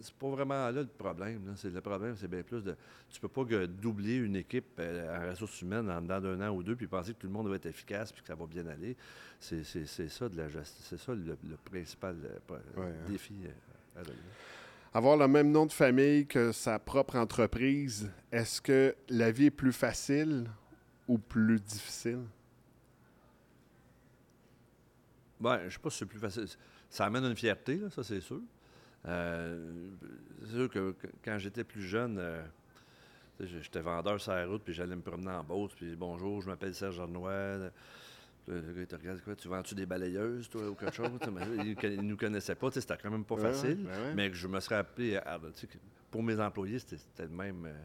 C'est 0.00 0.14
pas 0.14 0.28
vraiment 0.28 0.70
là 0.70 0.72
le 0.72 0.86
problème. 0.86 1.52
C'est, 1.56 1.70
le 1.70 1.80
problème, 1.80 2.14
c'est 2.16 2.28
bien 2.28 2.42
plus 2.42 2.62
de. 2.62 2.74
Tu 3.10 3.20
peux 3.20 3.28
pas 3.28 3.44
doubler 3.66 4.16
une 4.16 4.36
équipe 4.36 4.78
euh, 4.78 5.26
en 5.26 5.30
ressources 5.30 5.60
humaines 5.60 5.90
en 5.90 6.00
dedans 6.00 6.20
d'un 6.20 6.48
an 6.48 6.54
ou 6.54 6.62
deux 6.62 6.76
puis 6.76 6.86
penser 6.86 7.12
que 7.12 7.18
tout 7.18 7.26
le 7.26 7.32
monde 7.32 7.48
va 7.48 7.56
être 7.56 7.66
efficace 7.66 8.10
puis 8.12 8.22
que 8.22 8.28
ça 8.28 8.34
va 8.34 8.46
bien 8.46 8.66
aller. 8.66 8.96
C'est, 9.38 9.64
ça 9.64 10.28
de 10.28 10.36
la 10.36 10.48
C'est 10.64 10.98
ça 10.98 11.14
le, 11.14 11.36
principal 11.64 12.16
euh, 12.24 12.58
hein. 12.78 12.90
défi. 13.08 13.34
Euh, 13.96 14.02
avoir 14.94 15.16
le 15.16 15.28
même 15.28 15.50
nom 15.50 15.66
de 15.66 15.72
famille 15.72 16.26
que 16.26 16.52
sa 16.52 16.78
propre 16.78 17.16
entreprise, 17.16 18.10
est-ce 18.30 18.60
que 18.60 18.94
la 19.08 19.30
vie 19.30 19.46
est 19.46 19.50
plus 19.50 19.72
facile 19.72 20.50
ou 21.08 21.18
plus 21.18 21.60
difficile? 21.60 22.20
Ben, 25.40 25.60
je 25.68 25.74
sais 25.74 25.80
pas 25.80 25.90
si 25.90 25.98
c'est 25.98 26.06
plus 26.06 26.18
facile. 26.18 26.46
Ça 26.88 27.06
amène 27.06 27.24
une 27.24 27.36
fierté, 27.36 27.80
ça, 27.90 28.02
c'est 28.02 28.20
sûr. 28.20 28.40
Euh, 29.06 29.90
c'est 30.42 30.52
sûr 30.52 30.70
que 30.70 30.94
quand 31.24 31.38
j'étais 31.38 31.64
plus 31.64 31.82
jeune, 31.82 32.18
euh, 32.18 32.42
j'étais 33.40 33.80
vendeur 33.80 34.20
sur 34.20 34.32
la 34.32 34.46
route, 34.46 34.62
puis 34.62 34.74
j'allais 34.74 34.96
me 34.96 35.02
promener 35.02 35.30
en 35.30 35.42
Beauce, 35.42 35.72
puis 35.74 35.96
bonjour, 35.96 36.40
je 36.42 36.48
m'appelle 36.48 36.74
Serge 36.74 37.00
Arnois. 37.00 37.70
Le 38.48 38.60
gars, 38.72 38.86
te 38.86 38.96
regarde 38.96 39.20
quoi, 39.20 39.36
tu 39.36 39.48
vends-tu 39.48 39.74
des 39.74 39.86
balayeuses, 39.86 40.48
toi, 40.48 40.68
ou 40.68 40.74
quelque 40.74 40.94
chose? 40.94 41.10
il 41.84 41.96
ne 41.96 42.02
nous 42.02 42.16
connaissait 42.16 42.56
pas, 42.56 42.70
c'était 42.72 42.96
quand 42.96 43.10
même 43.10 43.24
pas 43.24 43.36
facile. 43.36 43.86
mais 44.14 44.30
que 44.30 44.36
je 44.36 44.48
me 44.48 44.58
serais 44.60 44.76
appelé, 44.76 45.20
pour 46.12 46.22
mes 46.22 46.38
employés, 46.38 46.78
c'était 46.78 47.22
le 47.22 47.28
même. 47.28 47.66
Euh, 47.66 47.82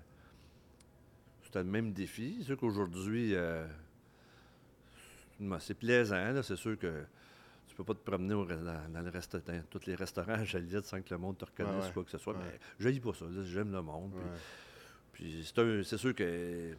c'était 1.44 1.60
le 1.60 1.70
même 1.70 1.94
défi. 1.94 2.36
C'est 2.40 2.46
sûr 2.48 2.58
qu'aujourd'hui, 2.58 3.34
euh, 3.34 3.66
c'est 5.60 5.78
plaisant. 5.78 6.42
C'est 6.44 6.58
sûr 6.58 6.78
que 6.78 7.06
peux 7.78 7.84
pas 7.84 7.94
te 7.94 8.04
promener 8.04 8.34
au, 8.34 8.46
dans, 8.46 9.02
le 9.04 9.10
restaurant, 9.10 9.44
tous 9.70 9.86
les 9.86 9.96
restaurants 9.96 10.34
à 10.34 10.44
Joliette 10.44 10.86
sans 10.86 11.02
que 11.02 11.14
le 11.14 11.20
monde 11.20 11.38
te 11.38 11.46
reconnaisse 11.46 11.90
ou 11.90 11.94
quoi 11.94 12.04
que 12.04 12.12
ce 12.12 12.18
soit. 12.18 12.34
Mais 12.34 12.60
je 12.80 12.90
dis 12.90 13.00
pas 13.00 13.14
ça. 13.14 13.26
J'aime 13.46 13.72
le 13.72 13.82
monde. 13.82 14.14
Puis, 15.14 15.50
c'est 15.84 15.98
sûr 15.98 16.14
que 16.14 16.76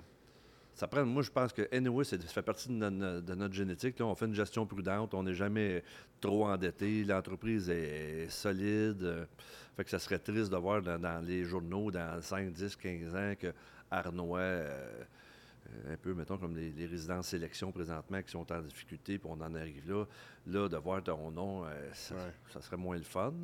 ça 0.78 0.86
prend, 0.86 1.04
moi, 1.04 1.22
je 1.22 1.30
pense 1.30 1.52
que 1.52 1.68
anyway, 1.74 2.04
ça 2.04 2.16
fait 2.18 2.42
partie 2.42 2.68
de, 2.68 2.74
notre, 3.34 3.54
génétique. 3.54 3.98
Là. 3.98 4.06
On 4.06 4.14
fait 4.14 4.26
une 4.26 4.34
gestion 4.34 4.64
prudente, 4.64 5.12
on 5.12 5.24
n'est 5.24 5.34
jamais 5.34 5.82
trop 6.20 6.46
endetté, 6.46 7.02
l'entreprise 7.02 7.68
est 7.68 8.28
solide. 8.28 9.26
fait 9.76 9.84
que 9.84 9.90
ça 9.90 9.98
serait 9.98 10.20
triste 10.20 10.52
de 10.52 10.56
voir 10.56 10.80
dans, 10.82 11.24
les 11.26 11.42
journaux, 11.44 11.90
dans 11.90 12.22
5, 12.22 12.52
10, 12.52 12.76
15 12.76 13.16
ans, 13.16 13.32
que 13.36 13.52
Arnois, 13.90 14.38
euh, 14.38 15.02
un 15.88 15.96
peu, 15.96 16.14
mettons, 16.14 16.38
comme 16.38 16.56
les, 16.56 16.86
résidences 16.86 17.28
sélection 17.28 17.72
présentement 17.72 18.22
qui 18.22 18.30
sont 18.30 18.50
en 18.52 18.60
difficulté, 18.60 19.18
puis 19.18 19.28
on 19.30 19.40
en 19.40 19.54
arrive 19.54 19.88
là, 19.88 20.04
là, 20.46 20.68
de 20.68 20.76
voir 20.76 21.02
ton 21.02 21.30
nom, 21.30 21.64
euh, 21.64 21.90
ça, 21.92 22.60
serait 22.60 22.76
moins 22.76 22.96
le 22.96 23.04
fun. 23.04 23.34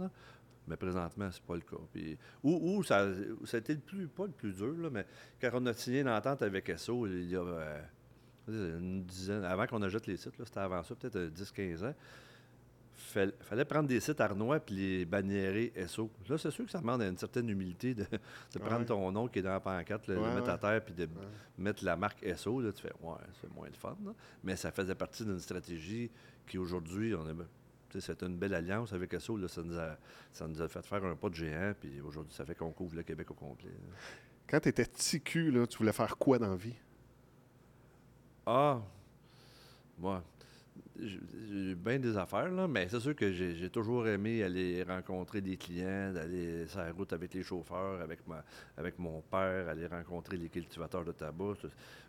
Mais 0.67 0.77
présentement, 0.77 1.29
c'est 1.31 1.43
pas 1.43 1.57
le 1.57 1.61
cas. 1.61 1.77
Puis, 1.93 2.17
où, 2.43 2.83
ça, 2.83 3.07
ça, 3.45 3.59
a 3.59 3.61
été 3.61 3.75
le 3.75 3.81
plus, 3.81 4.09
pas 4.09 4.25
le 4.25 4.33
plus 4.33 4.55
dur, 4.55 4.75
là, 4.79 4.89
mais 4.91 5.07
quand 5.39 5.51
on 5.53 5.67
a 5.67 5.75
signé 5.75 6.01
une 6.01 6.09
entente 6.09 6.41
avec 6.41 6.73
SO, 6.79 7.07
il 7.07 7.29
y 7.29 7.37
a 7.37 7.43
euh, 7.43 7.83
une 8.49 9.05
dizaine, 9.05 9.45
avant 9.45 9.67
qu'on 9.67 9.83
achète 9.83 10.07
les 10.07 10.17
sites, 10.17 10.33
c'était 10.43 10.61
avant 10.61 10.83
ça, 10.83 10.95
peut-être 10.95 11.19
10-15 11.19 11.85
ans, 11.85 11.95
il 13.17 13.33
fallait 13.41 13.65
prendre 13.65 13.89
des 13.89 14.01
sites 14.01 14.21
Arnois 14.21 14.61
puis 14.61 14.75
les 14.75 15.05
banniérer 15.05 15.73
SO. 15.87 16.11
Là, 16.29 16.39
c'est 16.39 16.51
sûr 16.51 16.65
que 16.65 16.71
ça 16.71 16.81
demande 16.81 17.03
une 17.03 17.19
certaine 17.19 17.49
humilité 17.49 17.95
de, 17.95 18.07
prendre 18.59 18.87
ton 18.87 19.11
nom 19.11 19.29
qui 19.29 19.41
est 19.41 19.43
dans 19.43 19.51
la 19.51 19.61
pancarte, 19.61 20.07
le, 20.07 20.21
mettre 20.21 20.51
à 20.51 20.59
terre 20.59 20.85
puis 20.85 20.95
de 20.95 21.09
mettre 21.59 21.85
la 21.85 21.97
marque 21.97 22.25
SO. 22.37 22.61
Là, 22.61 22.73
tu 22.73 22.83
fais, 22.83 22.93
ouais, 23.03 23.17
c'est 23.41 23.53
moins 23.55 23.67
le 23.67 23.75
fun. 23.75 23.97
Mais 24.43 24.57
ça 24.57 24.71
faisait 24.71 24.95
partie 24.95 25.25
d'une 25.25 25.41
stratégie 25.41 26.11
qui, 26.47 26.59
aujourd'hui, 26.59 27.15
on 27.15 27.27
a 27.27 27.33
c'était 28.01 28.27
une 28.27 28.37
belle 28.37 28.55
alliance 28.55 28.93
avec 28.93 29.15
SO. 29.21 29.39
ça, 29.49 29.63
nous 29.63 29.79
a, 29.79 29.97
ça 30.33 30.49
nous 30.49 30.61
a 30.61 30.69
fait 30.69 30.85
faire 30.85 31.05
un 31.05 31.17
pas 31.17 31.29
de 31.29 31.35
géant. 31.35 31.73
Puis 31.79 32.01
aujourd'hui, 32.01 32.35
ça 32.35 32.45
fait 32.45 32.55
qu'on 32.55 32.73
couvre 32.73 32.97
le 32.97 33.03
Québec 33.03 33.31
au 33.31 33.35
complet. 33.35 33.71
Quand 34.49 34.61
tu 34.61 34.69
étais 34.69 34.85
petit 34.85 35.21
cul, 35.21 35.51
là, 35.51 35.67
tu 35.67 35.79
voulais 35.79 35.93
faire 35.93 36.17
quoi 36.17 36.39
dans 36.39 36.51
la 36.51 36.57
vie? 36.57 36.75
Ah, 38.47 38.81
moi, 39.99 40.23
j'ai 41.01 41.75
bien 41.75 41.99
des 41.99 42.17
affaires, 42.17 42.51
là, 42.51 42.69
mais 42.69 42.89
c'est 42.89 43.01
sûr 43.01 43.17
que 43.17 43.33
j'ai 43.33 43.71
toujours 43.71 44.07
aimé 44.07 44.43
aller 44.43 44.83
rencontrer 44.83 45.41
des 45.41 45.57
clients, 45.57 46.13
d'aller 46.13 46.67
sur 46.69 46.81
la 46.81 46.93
route 46.93 47.13
avec 47.13 47.35
les 47.35 47.43
chauffeurs, 47.43 48.01
avec, 48.01 48.27
ma, 48.27 48.45
avec 48.77 48.99
mon 48.99 49.21
père, 49.23 49.69
aller 49.69 49.87
rencontrer 49.87 50.37
les 50.37 50.49
cultivateurs 50.49 51.05
de 51.05 51.13
tabac. 51.13 51.55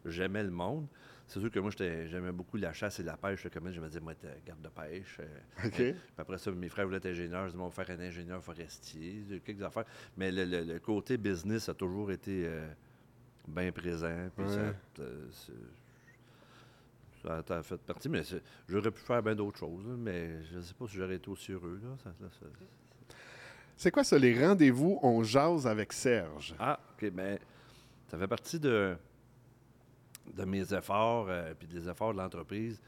J'aimais 0.05 0.43
le 0.43 0.51
monde. 0.51 0.87
C'est 1.27 1.39
sûr 1.39 1.49
que 1.49 1.59
moi, 1.59 1.71
j'aimais 1.75 2.31
beaucoup 2.31 2.57
la 2.57 2.71
chasse 2.73 2.99
et 2.99 3.03
la 3.03 3.17
pêche. 3.17 3.47
Comme 3.49 3.71
je 3.71 3.79
me 3.79 3.87
disais, 3.87 3.99
moi, 3.99 4.13
garde 4.45 4.61
de 4.61 4.69
pêche. 4.69 5.17
Euh, 5.19 5.69
puis 5.71 5.95
après 6.17 6.37
ça, 6.37 6.51
mes 6.51 6.69
frères 6.69 6.85
voulaient 6.85 6.97
être 6.97 7.07
ingénieurs. 7.07 7.45
Je 7.45 7.51
disais, 7.51 7.57
mon 7.57 7.71
frère 7.71 7.89
un 7.89 7.99
ingénieur 7.99 8.43
forestier. 8.43 9.25
Quelques 9.43 9.63
affaires. 9.63 9.85
Mais 10.15 10.31
le, 10.31 10.77
côté 10.77 11.17
business 11.17 11.67
a 11.69 11.73
toujours 11.73 12.11
été 12.11 12.43
euh, 12.45 12.67
bien 13.47 13.71
présent. 13.71 14.29
Puis 14.37 14.45
ça, 14.47 14.73
a 17.27 17.63
fait 17.63 17.77
partie. 17.77 18.09
Mais 18.09 18.21
j'aurais 18.67 18.91
pu 18.91 19.01
faire 19.01 19.21
bien 19.21 19.35
d'autres 19.35 19.59
choses. 19.59 19.85
mais 19.97 20.43
je 20.45 20.57
ne 20.57 20.61
sais 20.61 20.73
pas 20.73 20.87
si 20.87 20.95
j'aurais 20.95 21.15
été 21.15 21.29
aussi 21.29 21.51
heureux. 21.51 21.79
c'est 23.75 23.91
quoi 23.91 24.03
ça, 24.03 24.17
les 24.17 24.45
rendez-vous 24.45 24.99
On 25.01 25.23
jase 25.23 25.67
avec 25.67 25.93
Serge? 25.93 26.55
Ah, 26.59 26.79
OK. 26.93 27.11
Mais 27.13 27.39
ça 28.07 28.17
fait 28.17 28.27
partie 28.27 28.59
de 28.59 28.95
de 30.33 30.45
mes 30.45 30.73
efforts, 30.73 31.27
euh, 31.29 31.53
puis 31.57 31.67
des 31.67 31.87
efforts 31.87 32.13
de 32.13 32.17
l'entreprise, 32.17 32.81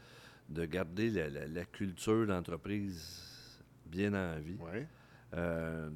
de 0.48 0.64
garder 0.64 1.10
la, 1.10 1.64
culture 1.64 2.26
d'entreprise 2.26 3.60
bien 3.86 4.14
en 4.14 4.38
vie. 4.40 4.56
Euh, 5.34 5.90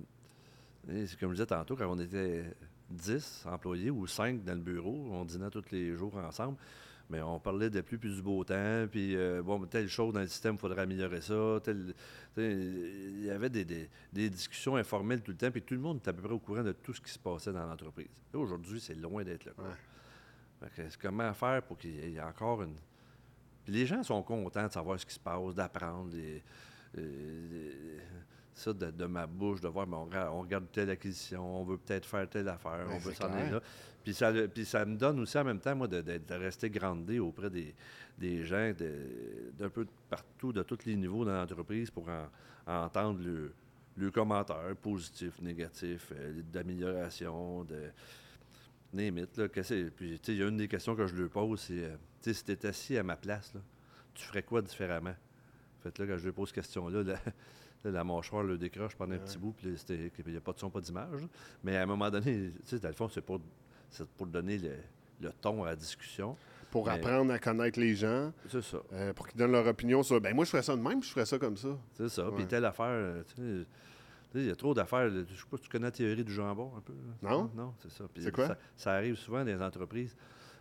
c'est 0.86 1.18
comme 1.18 1.30
je 1.30 1.36
disais 1.36 1.46
tantôt, 1.46 1.76
quand 1.76 1.88
on 1.88 1.98
était 1.98 2.44
10 2.90 3.46
employés 3.46 3.90
ou 3.90 4.06
5 4.06 4.44
dans 4.44 4.54
le 4.54 4.60
bureau, 4.60 5.08
on 5.12 5.24
dînait 5.24 5.50
tous 5.50 5.70
les 5.70 5.94
jours 5.96 6.16
ensemble, 6.16 6.58
mais 7.12 7.20
on 7.20 7.38
parlait 7.38 7.68
de 7.68 7.82
plus 7.82 7.98
plus 7.98 8.16
du 8.16 8.22
beau 8.22 8.42
temps, 8.42 8.86
puis 8.90 9.14
euh, 9.14 9.42
bon, 9.42 9.64
telle 9.66 9.88
chose 9.88 10.14
dans 10.14 10.20
le 10.20 10.26
système, 10.26 10.54
il 10.54 10.58
faudrait 10.58 10.82
améliorer 10.82 11.20
ça. 11.20 11.58
il 12.38 13.24
y 13.24 13.30
avait 13.30 13.50
des, 13.50 13.90
discussions 14.30 14.76
informelles 14.76 15.20
tout 15.20 15.32
le 15.32 15.36
temps, 15.36 15.50
puis 15.50 15.60
tout 15.60 15.74
le 15.74 15.80
monde 15.80 15.98
était 15.98 16.08
à 16.08 16.12
peu 16.14 16.22
près 16.22 16.32
au 16.32 16.38
courant 16.38 16.62
de 16.62 16.72
tout 16.72 16.94
ce 16.94 17.02
qui 17.02 17.10
se 17.12 17.18
passait 17.18 17.52
dans 17.52 17.66
l'entreprise. 17.66 18.08
Aujourd'hui, 18.32 18.80
c'est 18.80 18.94
loin 18.94 19.22
d'être 19.22 19.44
le 19.44 19.52
cas 19.52 19.62
comment 21.00 21.32
faire 21.34 21.62
pour 21.62 21.78
qu'il 21.78 21.90
y 21.90 22.16
ait 22.16 22.20
encore 22.20 22.62
une. 22.62 22.76
Puis 23.64 23.74
les 23.74 23.86
gens 23.86 24.02
sont 24.02 24.22
contents 24.22 24.66
de 24.66 24.72
savoir 24.72 24.98
ce 24.98 25.06
qui 25.06 25.14
se 25.14 25.20
passe, 25.20 25.54
d'apprendre 25.54 26.14
ça 28.54 28.72
de, 28.72 29.06
ma 29.06 29.26
bouche, 29.26 29.60
de 29.60 29.68
voir, 29.68 29.86
on, 29.90 30.40
regarde 30.42 30.66
telle 30.72 30.90
acquisition, 30.90 31.60
on 31.60 31.64
veut 31.64 31.78
peut-être 31.78 32.06
faire 32.06 32.28
telle 32.28 32.48
affaire, 32.48 32.86
on 32.90 32.98
veut 32.98 33.14
s'en 33.14 33.32
aller 33.32 33.50
là. 33.50 33.60
Puis 34.04 34.14
ça, 34.14 34.32
puis 34.52 34.64
ça 34.64 34.84
me 34.84 34.96
donne 34.96 35.20
aussi 35.20 35.38
en 35.38 35.44
même 35.44 35.60
temps, 35.60 35.76
moi, 35.76 35.86
de, 35.86 36.20
rester 36.34 36.68
grandé 36.70 37.18
auprès 37.18 37.50
des, 37.50 38.44
gens 38.44 38.72
d'un 39.58 39.68
peu 39.68 39.86
partout, 40.10 40.52
de 40.52 40.62
tous 40.62 40.84
les 40.86 40.96
niveaux 40.96 41.24
de 41.24 41.30
l'entreprise 41.30 41.90
pour 41.90 42.08
entendre 42.66 43.20
le, 43.22 43.52
le 43.96 44.10
commentaire 44.10 44.74
positif, 44.80 45.40
négatif, 45.40 46.12
euh, 46.12 46.42
d'amélioration, 46.52 47.64
de 47.64 47.90
Némite, 48.92 49.36
là, 49.38 49.48
que 49.48 49.88
Puis, 49.90 50.20
il 50.28 50.36
y 50.36 50.42
a 50.42 50.48
une 50.48 50.56
des 50.56 50.68
questions 50.68 50.94
que 50.94 51.06
je 51.06 51.14
lui 51.14 51.28
pose, 51.28 51.60
c'est, 51.60 51.84
euh, 51.84 51.96
si 52.20 52.44
tu 52.44 52.52
étais 52.52 52.68
assis 52.68 52.96
à 52.98 53.02
ma 53.02 53.16
place, 53.16 53.52
là, 53.54 53.60
tu 54.14 54.24
ferais 54.24 54.42
quoi 54.42 54.60
différemment? 54.60 55.14
Fait 55.82 55.98
là, 55.98 56.06
quand 56.06 56.18
je 56.18 56.26
lui 56.26 56.32
pose 56.32 56.48
cette 56.48 56.56
question-là, 56.56 57.02
la, 57.02 57.18
la 57.84 58.04
mâchoire 58.04 58.42
le 58.42 58.58
décroche 58.58 58.94
pendant 58.96 59.14
un 59.14 59.18
petit 59.18 59.38
bout, 59.38 59.52
puis 59.52 59.74
il 59.88 60.30
n'y 60.30 60.36
a 60.36 60.40
pas 60.40 60.52
de 60.52 60.58
son, 60.58 60.70
pas 60.70 60.80
d'image. 60.80 61.26
Mais 61.62 61.76
à 61.76 61.82
un 61.82 61.86
moment 61.86 62.10
donné, 62.10 62.50
tu 62.50 62.60
sais, 62.64 62.78
dans 62.78 62.88
le 62.88 62.94
fond, 62.94 63.08
c'est 63.08 63.20
pour, 63.20 63.40
pour 64.16 64.26
donner 64.26 64.58
le, 64.58 65.30
ton 65.40 65.62
à 65.64 65.66
la 65.66 65.76
discussion. 65.76 66.36
Pour 66.70 66.88
apprendre 66.88 67.32
à 67.32 67.38
connaître 67.38 67.78
les 67.78 67.94
gens. 67.94 68.32
C'est 68.48 68.62
ça. 68.62 68.78
Euh, 68.92 69.12
pour 69.12 69.28
qu'ils 69.28 69.38
donnent 69.38 69.52
leur 69.52 69.66
opinion 69.66 70.02
sur, 70.02 70.18
ben 70.20 70.34
moi, 70.34 70.46
je 70.46 70.50
ferais 70.50 70.62
ça 70.62 70.74
de 70.74 70.80
même, 70.80 71.00
puis 71.00 71.08
je 71.08 71.12
ferais 71.12 71.26
ça 71.26 71.38
comme 71.38 71.56
ça. 71.56 71.76
C'est 71.92 72.08
ça. 72.08 72.30
Puis 72.34 72.46
telle 72.46 72.64
affaire, 72.64 72.86
euh, 72.88 73.22
tu 73.34 73.42
sais, 73.42 73.66
il 74.34 74.46
y 74.46 74.50
a 74.50 74.56
trop 74.56 74.72
d'affaires. 74.72 75.10
Je 75.10 75.18
ne 75.18 75.24
sais 75.24 75.34
pas 75.50 75.58
si 75.58 75.64
tu 75.64 75.68
connais 75.68 75.86
la 75.86 75.90
théorie 75.90 76.24
du 76.24 76.32
jambon 76.32 76.72
un 76.76 76.80
peu. 76.80 76.94
Non? 77.20 77.50
Non, 77.54 77.74
c'est 77.78 77.90
ça. 77.90 78.04
C'est 78.16 78.32
quoi? 78.32 78.56
Ça, 78.76 78.94
arrive 78.94 79.16
souvent 79.16 79.40
dans 79.40 79.44
les 79.44 79.60
entreprises. 79.60 80.16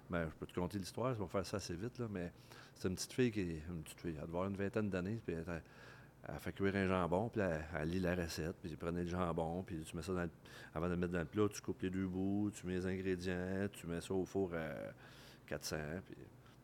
Ben, 0.09 0.27
je 0.29 0.35
peux 0.35 0.45
te 0.45 0.53
conter 0.53 0.77
l'histoire, 0.77 1.15
ça 1.15 1.21
va 1.21 1.27
faire 1.27 1.45
ça 1.45 1.55
assez 1.55 1.73
vite, 1.73 1.97
là, 1.97 2.07
mais 2.11 2.33
c'est 2.75 2.89
une 2.89 2.95
petite 2.95 3.13
fille 3.13 3.31
qui 3.31 3.39
est. 3.39 3.63
Une 3.69 3.81
petite 3.81 4.01
fille, 4.01 4.15
elle 4.21 4.27
doit 4.27 4.41
avoir 4.41 4.47
une 4.47 4.57
vingtaine 4.57 4.89
d'années, 4.89 5.21
puis 5.25 5.35
elle, 5.35 5.63
fait 6.39 6.53
cuire 6.53 6.75
un 6.75 6.87
jambon, 6.87 7.29
puis 7.29 7.41
elle, 7.41 7.89
lit 7.89 7.99
la 7.99 8.15
recette, 8.15 8.55
puis 8.61 8.69
tu 8.69 8.77
prenais 8.77 9.03
le 9.03 9.09
jambon, 9.09 9.63
puis 9.63 9.81
tu 9.83 9.95
mets 9.95 10.01
ça 10.01 10.13
dans 10.13 10.23
le, 10.23 10.29
avant 10.73 10.87
de 10.87 10.91
le 10.91 10.97
mettre 10.97 11.13
dans 11.13 11.19
le 11.19 11.25
plat, 11.25 11.47
tu 11.49 11.61
coupes 11.61 11.81
les 11.81 11.89
deux 11.89 12.07
bouts, 12.07 12.51
tu 12.53 12.65
mets 12.67 12.73
les 12.73 12.85
ingrédients, 12.85 13.67
tu 13.71 13.87
mets 13.87 14.01
ça 14.01 14.13
au 14.13 14.25
four 14.25 14.53
à 14.53 14.91
400, 15.47 15.77
puis 16.05 16.15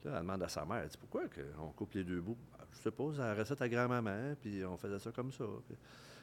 elle 0.06 0.12
demande 0.14 0.44
à 0.44 0.48
sa 0.48 0.66
mère, 0.66 0.78
elle 0.78 0.90
dit 0.90 0.98
pourquoi 0.98 1.24
on 1.60 1.70
coupe 1.72 1.94
les 1.94 2.04
deux 2.04 2.22
bouts? 2.22 2.38
Je 2.72 2.90
c'est 2.90 3.18
la 3.18 3.34
recette 3.34 3.62
à 3.62 3.70
grand-maman, 3.70 4.36
puis 4.40 4.64
on 4.64 4.78
faisait 4.78 5.00
ça 5.00 5.12
comme 5.12 5.32
ça. 5.32 5.46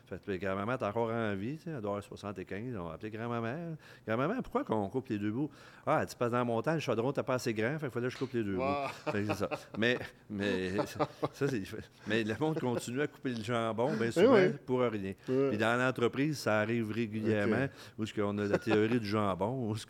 Fait 0.07 0.39
que 0.39 0.45
grand-maman 0.45 0.73
est 0.73 0.83
encore 0.83 1.11
en 1.11 1.35
vie, 1.35 1.59
elle 1.67 1.81
doit 1.81 1.93
avoir 1.93 2.03
75. 2.03 2.77
On 2.77 2.85
va 2.85 2.95
appeler 2.95 3.11
grand-maman. 3.11 3.77
Grand-maman, 4.07 4.43
pourquoi 4.43 4.65
qu'on 4.65 4.89
coupe 4.89 5.09
les 5.09 5.19
deux 5.19 5.31
bouts? 5.31 5.51
Ah, 5.87 6.01
elle 6.01 6.07
dit, 6.07 6.17
pas 6.17 6.29
dans 6.29 6.45
mon 6.45 6.61
temps, 6.61 6.75
le 6.75 6.81
chaudron 6.81 7.09
n'était 7.09 7.23
pas 7.23 7.35
assez 7.35 7.55
grand, 7.55 7.79
fait 7.79 7.87
qu'il 7.87 7.91
fallait 7.91 8.07
que 8.09 8.13
je 8.13 8.19
coupe 8.19 8.33
les 8.33 8.45
deux 8.45 8.57
bouts. 8.57 9.35
ça. 9.35 9.49
Mais, 9.79 9.99
mais, 10.29 10.77
ça, 11.33 11.47
mais 12.07 12.23
le 12.23 12.35
monde 12.39 12.59
continue 12.59 13.01
à 13.01 13.07
couper 13.07 13.31
le 13.31 13.43
jambon, 13.43 13.95
bien 13.97 14.11
souvent, 14.11 14.51
pour 14.67 14.81
rien. 14.81 15.15
Puis 15.27 15.59
dans 15.59 15.79
l'entreprise, 15.79 16.39
ça 16.39 16.61
arrive 16.61 16.91
régulièrement, 16.91 17.67
où 17.99 18.05
ce 18.05 18.13
qu'on 18.13 18.37
a 18.39 18.45
la 18.45 18.59
théorie 18.59 19.01
du 19.01 19.07
jambon, 19.07 19.71
où 19.71 19.77
ce 19.77 19.87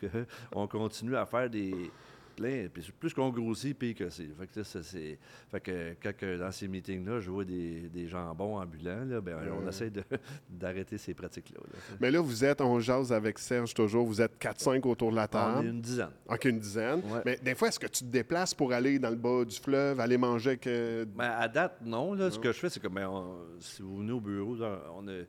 on 0.53 0.67
continue 0.67 1.15
à 1.15 1.25
faire 1.25 1.49
des 1.49 1.91
plein. 2.35 2.67
Puis 2.71 2.91
plus 2.99 3.13
qu'on 3.13 3.29
grossit, 3.29 3.77
pire 3.77 3.95
que 3.95 4.09
c'est. 4.09 4.27
Fait 4.37 4.47
que, 4.47 4.63
c'est, 4.63 5.19
fait 5.51 5.59
que 5.59 5.95
quand 6.01 6.37
dans 6.39 6.51
ces 6.51 6.67
meetings-là, 6.67 7.19
je 7.19 7.29
vois 7.29 7.45
des, 7.45 7.89
des 7.89 8.07
jambons 8.07 8.59
ambulants, 8.59 9.05
là, 9.05 9.21
ben, 9.21 9.37
on 9.59 9.67
essaie 9.67 9.91
d'arrêter 10.49 10.97
ces 10.97 11.13
pratiques-là. 11.13 11.59
Mais 11.99 12.11
là, 12.11 12.19
vous 12.21 12.43
êtes, 12.43 12.61
on 12.61 12.79
jase 12.79 13.11
avec 13.11 13.39
Serge 13.39 13.73
toujours, 13.73 14.05
vous 14.05 14.21
êtes 14.21 14.39
4-5 14.39 14.81
autour 14.87 15.11
de 15.11 15.15
la 15.15 15.27
table. 15.27 15.59
On 15.59 15.63
est 15.63 15.69
une 15.69 15.81
dizaine. 15.81 16.11
OK, 16.27 16.45
une 16.45 16.59
dizaine. 16.59 17.01
Mais 17.25 17.37
des 17.37 17.55
fois, 17.55 17.69
est-ce 17.69 17.79
que 17.79 17.87
tu 17.87 18.03
te 18.03 18.09
déplaces 18.09 18.53
pour 18.53 18.73
aller 18.73 18.99
dans 18.99 19.09
le 19.09 19.15
bas 19.15 19.45
du 19.45 19.55
fleuve, 19.55 19.99
aller 19.99 20.17
manger 20.17 20.51
avec... 20.51 20.65
Ben, 20.65 21.31
à 21.37 21.47
date, 21.47 21.79
non. 21.83 22.13
Là, 22.13 22.31
Ce 22.31 22.39
que 22.39 22.51
je 22.51 22.59
fais, 22.59 22.69
c'est 22.69 22.79
que 22.79 22.87
ben, 22.87 23.09
si 23.59 23.81
vous 23.81 23.97
venez 23.97 24.11
au 24.11 24.19
bureau, 24.21 24.57
on 24.95 25.07
a 25.07 25.23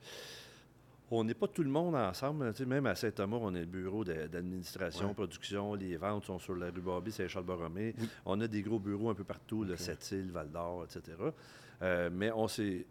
on 1.10 1.24
n'est 1.24 1.34
pas 1.34 1.46
tout 1.48 1.62
le 1.62 1.70
monde 1.70 1.94
ensemble. 1.94 2.52
même 2.66 2.86
à 2.86 2.94
Saint-Thomas, 2.94 3.38
on 3.40 3.54
est 3.54 3.60
le 3.60 3.66
bureau 3.66 4.04
d'administration, 4.04 5.14
production, 5.14 5.74
les 5.74 5.96
ventes 5.96 6.24
sont 6.24 6.38
sur 6.38 6.54
la 6.56 6.66
rue 6.70 6.80
Barbie, 6.80 7.12
Saint-Charles-Borromée. 7.12 7.94
On 8.24 8.40
a 8.40 8.48
des 8.48 8.62
gros 8.62 8.78
bureaux 8.78 9.10
un 9.10 9.14
peu 9.14 9.24
partout, 9.24 9.64
le 9.64 9.76
Sept-Îles, 9.76 10.30
Val-d'Or, 10.30 10.84
etc. 10.84 11.16
Euh, 11.82 12.10
mais 12.12 12.30
on 12.32 12.48
s'est 12.48 12.86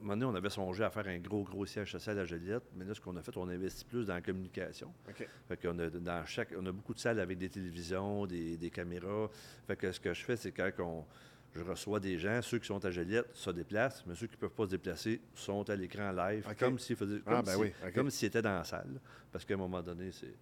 moment 0.00 0.16
donné, 0.16 0.32
on 0.32 0.34
avait 0.34 0.50
songé 0.50 0.84
à 0.84 0.90
faire 0.90 1.06
un 1.06 1.18
gros, 1.18 1.44
gros 1.44 1.64
siège 1.64 1.92
social 1.92 2.18
à 2.18 2.24
Joliette, 2.26 2.64
mais 2.76 2.84
là, 2.84 2.92
ce 2.92 3.00
qu'on 3.00 3.16
a 3.16 3.22
fait, 3.22 3.34
on 3.38 3.48
investit 3.48 3.84
plus 3.86 4.04
dans 4.04 4.12
la 4.14 4.20
communication. 4.20 4.92
Fait 5.48 5.56
qu'on 5.56 5.78
a, 5.78 5.88
dans 5.88 6.26
chaque, 6.26 6.52
on 6.58 6.66
a 6.66 6.72
beaucoup 6.72 6.92
de 6.92 6.98
salles 6.98 7.20
avec 7.20 7.38
des 7.38 7.48
télévisions, 7.48 8.26
des, 8.26 8.56
des 8.58 8.70
caméras. 8.70 9.30
Fait 9.66 9.76
que 9.76 9.90
ce 9.92 10.00
que 10.00 10.12
je 10.12 10.22
fais, 10.24 10.36
c'est 10.36 10.52
quand 10.52 10.70
on- 10.80 11.04
je 11.54 11.62
reçois 11.62 12.00
des 12.00 12.18
gens, 12.18 12.40
ceux 12.42 12.58
qui 12.58 12.66
sont 12.66 12.84
à 12.84 12.90
Joliette 12.90 13.28
se 13.34 13.50
déplacent, 13.50 14.04
mais 14.06 14.14
ceux 14.14 14.26
qui 14.26 14.34
ne 14.34 14.38
peuvent 14.40 14.50
pas 14.54 14.64
se 14.64 14.70
déplacer 14.70 15.20
sont 15.34 15.68
à 15.70 15.76
l'écran 15.76 16.10
live, 16.12 16.44
OK. 16.50 16.58
comme 16.58 16.78
s'ils 16.78 16.96
faisaient, 16.96 17.20
Ah, 17.26 17.42
ben 17.42 17.56
oui, 17.56 17.72
comme 17.94 18.10
s'ils 18.10 18.26
étaient 18.28 18.42
dans 18.42 18.56
la 18.56 18.64
salle. 18.64 19.00
Parce 19.30 19.44
qu'à 19.44 19.54
un 19.54 19.58
moment 19.58 19.82
donné, 19.82 20.10
c'est, 20.12 20.34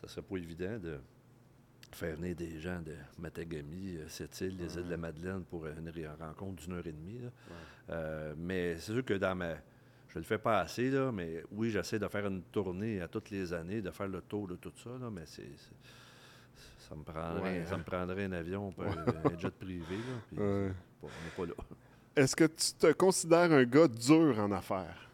ça 0.00 0.08
serait 0.08 0.22
pas 0.22 0.36
évident 0.36 0.78
de 0.78 0.98
faire 1.92 2.16
venir 2.16 2.34
des 2.34 2.58
gens 2.58 2.80
de 2.80 2.94
Matagami, 3.18 3.96
euh, 3.98 4.08
Sept-Îles, 4.08 4.56
les 4.56 4.76
îles 4.76 4.84
de 4.86 4.90
la 4.90 4.96
Madeleine 4.96 5.44
pour 5.44 5.66
une 5.66 5.88
ré- 5.90 6.08
rencontre 6.08 6.62
d'une 6.64 6.72
heure 6.74 6.86
et 6.86 6.92
demie. 6.92 7.18
là. 7.18 7.28
Euh, 7.90 8.34
mais 8.36 8.76
c'est 8.78 8.92
sûr 8.92 9.04
que 9.04 9.14
dans 9.14 9.34
ma. 9.36 9.54
Je 10.08 10.18
le 10.18 10.24
fais 10.24 10.38
pas 10.38 10.60
assez, 10.60 10.90
là, 10.90 11.10
mais 11.12 11.42
oui, 11.52 11.70
j'essaie 11.70 11.98
de 11.98 12.06
faire 12.08 12.26
une 12.26 12.42
tournée 12.42 13.00
à 13.00 13.08
toutes 13.08 13.30
les 13.30 13.50
années, 13.52 13.80
de 13.80 13.90
faire 13.90 14.08
le 14.08 14.20
tour 14.20 14.46
de 14.48 14.56
tout 14.56 14.72
ça, 14.82 14.90
là, 15.00 15.08
mais 15.10 15.22
c'est. 15.24 15.48
Ça 16.88 16.94
me, 16.96 17.02
prendrait, 17.02 17.42
Ouais, 17.60 17.64
ça 17.66 17.76
me 17.76 17.82
prendrait 17.84 18.24
un 18.24 18.32
avion, 18.32 18.70
pas 18.72 18.84
un 18.84 19.38
jet 19.38 19.50
privé. 19.54 19.96
Là, 20.32 20.42
Ouais. 20.42 20.72
pas- 21.00 21.06
on 21.08 21.42
n'est 21.42 21.46
pas 21.48 21.54
là. 21.54 21.64
Est-ce 22.16 22.36
que 22.36 22.44
tu 22.44 22.72
te 22.78 22.92
considères 22.92 23.50
un 23.52 23.64
gars 23.64 23.88
dur 23.88 24.38
en 24.38 24.50
affaires? 24.52 25.08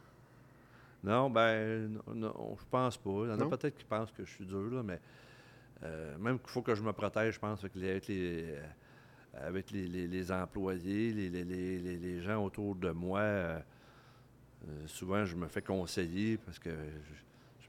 Non, 1.05 1.31
ben, 1.31 1.89
non, 2.07 2.15
non, 2.15 2.57
je 2.59 2.65
pense 2.71 2.97
pas. 2.97 3.11
Il 3.25 3.29
y 3.31 3.33
en 3.33 3.41
a 3.41 3.47
peut-être 3.57 3.77
qui 3.77 3.85
pensent 3.85 4.11
que 4.11 4.25
je 4.25 4.31
suis 4.31 4.45
dur, 4.47 4.71
là, 4.73 4.83
mais 4.83 5.01
euh, 5.85 6.19
même 6.19 6.39
qu'il 6.41 6.49
faut 6.51 6.63
que 6.63 6.75
je 6.75 6.83
me 6.83 6.93
protège, 6.93 7.35
je 7.35 7.39
pense, 7.39 7.61
avec 7.61 7.75
les, 7.77 7.91
avec 7.91 8.09
les, 8.09 8.45
euh, 8.49 8.67
avec 9.47 9.71
les, 9.71 9.87
les- 9.87 10.09
les 10.09 10.33
employés, 10.33 11.13
les, 11.13 11.29
les- 11.31 11.45
les- 11.45 11.79
les- 11.79 11.97
les 11.99 12.21
gens 12.21 12.43
autour 12.45 12.75
de 12.75 12.91
moi. 12.91 13.21
euh, 13.21 13.61
euh, 14.67 14.87
souvent, 14.89 15.25
je 15.25 15.37
me 15.37 15.47
fais 15.47 15.63
conseiller 15.63 16.37
parce 16.39 16.59
que 16.59 16.71
je- 16.71 17.23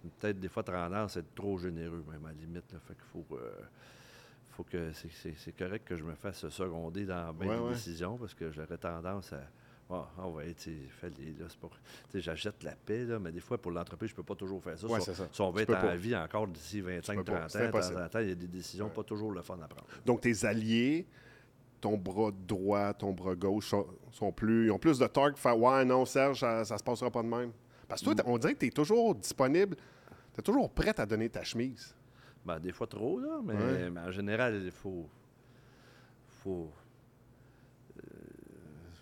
j'ai 0.03 0.09
peut-être 0.09 0.39
des 0.39 0.47
fois 0.49 0.63
tendance 0.63 1.17
à 1.17 1.19
être 1.19 1.33
trop 1.35 1.57
généreux, 1.57 2.03
même 2.09 2.25
à 2.25 2.29
la 2.29 2.33
limite. 2.35 2.71
Là, 2.71 2.79
fait 2.79 2.93
qu'il 2.93 3.03
faut, 3.11 3.25
euh, 3.35 3.51
faut 4.51 4.63
que 4.63 4.91
c'est- 4.93 5.51
correct 5.57 5.85
que 5.87 5.95
je 5.95 6.03
me 6.03 6.15
fasse 6.15 6.47
seconder 6.49 7.05
dans 7.05 7.33
Ouais, 7.39 7.47
des 7.47 7.61
ouais. 7.61 7.69
décisions 7.73 8.17
parce 8.17 8.33
que 8.33 8.51
j'aurais 8.51 8.77
tendance 8.77 9.33
à. 9.33 9.41
Ah, 9.91 10.07
ah 10.19 10.27
ouais, 10.27 10.53
tu 10.53 10.71
sais, 12.11 12.21
j'achète 12.21 12.61
la 12.61 12.73
paix, 12.75 13.05
là, 13.05 13.17
mais 13.17 13.31
des 13.31 13.39
fois, 13.39 13.57
pour 13.57 13.71
l'entreprise, 13.71 14.11
je 14.11 14.15
peux 14.15 14.21
pas 14.23 14.35
toujours 14.35 14.61
faire 14.61 14.77
ça. 14.77 14.85
Ouais, 14.85 14.99
si, 14.99 15.15
ça. 15.15 15.23
on, 15.23 15.33
si 15.33 15.41
on 15.41 15.49
veut 15.49 15.65
Tu 15.65 15.71
être 15.71 15.79
en 15.79 15.87
pas. 15.87 15.95
vie 15.95 16.15
encore 16.15 16.47
d'ici 16.47 16.79
25-30 16.81 17.15
peux 17.15 17.23
pas, 17.23 17.45
ans, 17.45 17.45
c'est 17.49 17.65
de 17.65 17.71
temps 17.71 18.03
en 18.05 18.07
temps, 18.09 18.19
il 18.19 18.29
y 18.29 18.31
a 18.31 18.35
des 18.35 18.47
décisions 18.47 18.87
pas 18.89 19.03
toujours 19.03 19.31
le 19.31 19.41
fun 19.41 19.57
à 19.63 19.67
prendre. 19.67 19.87
Donc, 20.05 20.21
tes 20.21 20.45
alliés, 20.45 21.07
ton 21.81 21.97
bras 21.97 22.29
droit, 22.31 22.93
ton 22.93 23.13
bras 23.13 23.33
gauche, 23.33 23.69
sont, 23.69 23.87
sont 24.11 24.31
plus, 24.31 24.67
ils 24.67 24.71
ont 24.71 24.77
plus 24.77 24.99
de 24.99 25.07
torque 25.07 25.31
pour 25.31 25.39
faire 25.39 25.57
Ouais, 25.57 25.83
non, 25.85 26.05
Serge, 26.05 26.39
ça, 26.41 26.63
ça 26.65 26.77
se 26.77 26.83
passera 26.83 27.09
pas 27.09 27.23
de 27.23 27.27
même. 27.27 27.51
Parce 27.89 28.01
que 28.01 28.05
toi, 28.13 28.23
on 28.25 28.37
dirait 28.37 28.53
que 28.53 28.59
tu 28.59 28.67
es 28.67 28.69
toujours 28.71 29.15
disponible, 29.15 29.75
tu 30.33 30.39
es 30.39 30.43
toujours 30.43 30.69
prêt 30.71 30.97
à 30.97 31.05
donner 31.05 31.27
ta 31.29 31.43
chemise. 31.43 31.93
Ben, 32.45 32.59
des 32.59 32.71
fois 32.71 32.87
trop, 32.87 33.19
là, 33.19 33.41
mais, 33.43 33.53
Ouais. 33.53 33.89
mais 33.89 33.99
en 33.99 34.11
général, 34.11 34.61
il 34.63 34.71
faut. 34.71 35.09
faut 36.43 36.71
euh, 37.97 38.01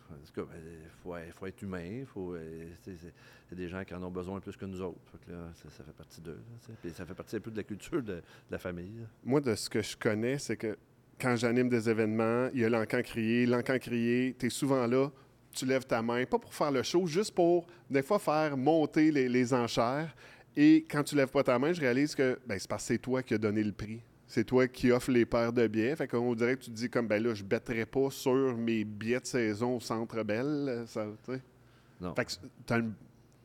ben, 0.09 0.45
il 0.45 0.89
faut, 1.03 1.13
faut 1.39 1.45
être 1.45 1.61
humain. 1.61 1.83
il 1.99 2.05
Faut, 2.05 2.33
euh, 2.33 2.67
c'est- 2.83 2.91
il 2.91 3.51
y 3.51 3.53
a 3.53 3.55
des 3.55 3.67
gens 3.69 3.83
qui 3.83 3.93
en 3.93 4.03
ont 4.03 4.11
besoin 4.11 4.39
plus 4.39 4.55
que 4.57 4.65
nous 4.65 4.81
autres. 4.81 4.99
Fait 5.11 5.25
que 5.25 5.31
là, 5.31 5.49
ça, 5.53 5.69
ça 5.69 5.83
fait 5.83 5.93
partie 5.93 6.21
d'eux. 6.21 6.39
Puis 6.81 6.91
ça 6.91 7.05
fait 7.05 7.13
partie 7.13 7.35
un 7.35 7.39
peu 7.39 7.51
de 7.51 7.57
la 7.57 7.63
culture 7.63 8.01
de, 8.01 8.15
de 8.15 8.21
la 8.49 8.57
famille. 8.57 8.91
là. 8.99 9.05
Moi, 9.23 9.41
de 9.41 9.53
ce 9.55 9.69
que 9.69 9.81
je 9.81 9.95
connais, 9.95 10.37
c'est 10.37 10.57
que 10.57 10.77
quand 11.19 11.35
j'anime 11.35 11.69
des 11.69 11.89
événements, 11.89 12.49
il 12.53 12.59
y 12.61 12.65
a 12.65 12.69
l'encan 12.69 13.01
crié, 13.01 13.45
l'encan 13.45 13.77
crié, 13.79 14.35
tu 14.37 14.47
es 14.47 14.49
souvent 14.49 14.85
là, 14.87 15.09
tu 15.57 15.65
lèves 15.65 15.85
ta 15.85 16.01
main, 16.01 16.25
pas 16.25 16.39
pour 16.39 16.53
faire 16.53 16.71
le 16.71 16.83
show, 16.83 17.05
juste 17.07 17.33
pour, 17.33 17.65
des 17.89 18.01
fois, 18.01 18.19
faire 18.19 18.55
monter 18.57 19.11
les, 19.11 19.27
les 19.29 19.53
enchères. 19.53 20.15
Et 20.55 20.85
quand 20.89 21.03
tu 21.03 21.15
lèves 21.15 21.29
pas 21.29 21.43
ta 21.43 21.57
main, 21.59 21.71
je 21.73 21.81
réalise 21.81 22.15
que 22.15 22.39
ben, 22.45 22.57
c'est 22.57 22.67
parce 22.67 22.83
que 22.83 22.87
c'est 22.93 22.97
toi 22.99 23.21
qui 23.23 23.33
as 23.33 23.37
donné 23.37 23.63
le 23.63 23.71
prix. 23.71 24.01
C'est 24.25 24.43
toi 24.43 24.67
qui 24.67 24.91
offre 24.91 25.11
les 25.11 25.25
paires 25.25 25.53
de 25.53 25.65
billets. 25.67 25.95
Fait 25.95 26.07
qu'on 26.07 26.33
dirait 26.35 26.55
que 26.57 26.63
tu 26.63 26.71
te 26.71 26.75
dis 26.75 26.89
comme, 26.89 27.07
ben 27.07 27.21
là, 27.23 27.33
je 27.33 27.43
ne 27.43 27.47
bêterai 27.47 27.85
pas 27.85 28.09
sur 28.09 28.57
mes 28.57 28.83
billets 28.83 29.19
de 29.21 29.25
saison 29.25 29.77
au 29.77 29.79
Centre 29.79 30.21
Bell. 30.23 30.83
Ça, 30.87 31.05
tu 31.25 31.33
sais. 31.33 31.41
Non. 32.01 32.13
Fait 32.13 32.25
que 32.25 32.31
t'as 32.65 32.79
une- 32.79 32.93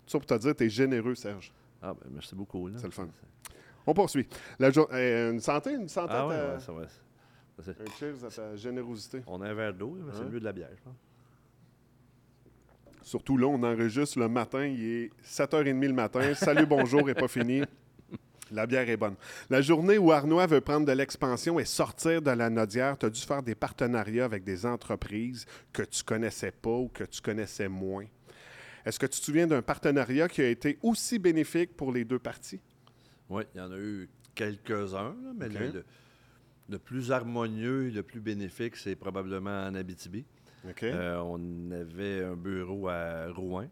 ça 0.07 0.19
pour 0.19 0.27
te 0.27 0.35
dire, 0.39 0.57
tu 0.57 0.65
es 0.65 0.69
généreux, 0.69 1.15
Serge. 1.15 1.53
Ah, 1.81 1.95
ben, 1.95 2.11
merci 2.13 2.35
beaucoup. 2.35 2.69
C'est 2.77 2.85
le 2.87 2.91
fun. 2.91 3.09
On 3.87 3.95
poursuit. 3.95 4.27
La 4.59 4.71
jour- 4.71 4.89
euh, 4.93 5.33
une 5.33 5.41
santé, 5.41 5.73
une 5.75 5.89
santé. 5.89 6.13
Ah, 6.17 6.23
à 6.23 6.27
ouais, 6.29 6.37
ta- 6.37 6.55
ouais, 6.55 6.61
ça 6.61 6.73
va. 6.73 6.87
Ça, 6.89 7.63
c'est- 7.63 7.81
Un 7.81 7.91
cheers 7.99 8.25
à 8.25 8.29
ta 8.29 8.57
générosité. 8.57 9.23
On 9.27 9.41
a 9.43 9.49
un 9.51 9.55
verre 9.55 9.75
d'eau, 9.75 9.97
mais 10.05 10.13
c'est 10.15 10.21
Ouais. 10.21 10.31
mieux 10.31 10.41
de 10.41 10.45
la 10.45 10.53
bière, 10.53 10.71
je 10.77 10.83
pense. 10.83 10.95
Surtout 13.03 13.37
là, 13.37 13.47
on 13.47 13.63
enregistre 13.63 14.19
le 14.19 14.29
matin, 14.29 14.65
il 14.67 14.85
est 14.85 15.11
7h30 15.25 15.87
le 15.87 15.93
matin. 15.93 16.35
Salut, 16.35 16.67
bonjour, 16.67 17.09
est 17.11 17.15
pas 17.15 17.29
fini. 17.29 17.63
La 18.51 18.67
bière 18.67 18.89
est 18.89 18.97
bonne. 18.99 19.15
La 19.49 19.63
journée 19.63 19.97
où 19.99 20.13
Arnois 20.13 20.47
veut 20.47 20.61
prendre 20.61 20.87
de 20.87 20.93
l'expansion 20.93 21.59
et 21.59 21.65
sortir 21.65 22.21
de 22.21 22.31
la 22.31 22.51
Nodière, 22.51 22.99
tu 22.99 23.07
as 23.07 23.11
dû 23.11 23.21
faire 23.21 23.43
des 23.43 23.55
partenariats 23.55 24.27
avec 24.27 24.45
des 24.45 24.67
entreprises 24.67 25.47
que 25.73 25.83
tu 25.83 26.05
connaissais 26.05 26.51
pas 26.53 26.71
ou 26.77 26.89
que 26.89 27.05
tu 27.05 27.21
connaissais 27.23 27.69
moins. 27.69 28.05
Est-ce 28.85 28.99
que 28.99 29.07
tu 29.07 29.19
te 29.21 29.25
souviens 29.25 29.47
d'un 29.47 29.63
partenariat 29.63 30.29
qui 30.29 30.43
a 30.43 30.49
été 30.49 30.79
aussi 30.83 31.19
bénéfique 31.19 31.77
pour 31.77 31.93
les 31.93 32.05
deux 32.05 32.19
parties? 32.19 32.61
Oui, 33.31 33.45
il 33.55 33.59
y 33.59 33.61
en 33.63 33.73
a 33.73 33.79
eu 33.79 34.11
quelques-uns, 34.35 35.15
mais 35.37 35.47
OK. 35.47 35.53
le, 35.55 35.67
le- 35.73 35.85
le 36.69 36.79
plus 36.79 37.11
harmonieux 37.11 37.89
et 37.89 37.91
le 37.91 38.03
plus 38.03 38.21
bénéfique, 38.21 38.77
c'est 38.77 38.97
probablement 38.97 39.65
en 39.67 39.75
Abitibi. 39.75 40.25
Euh, 40.83 41.19
on 41.25 41.71
avait 41.73 42.25
un 42.25 42.37
bureau 42.37 42.89
à 42.89 43.29
Rouen 43.33 43.67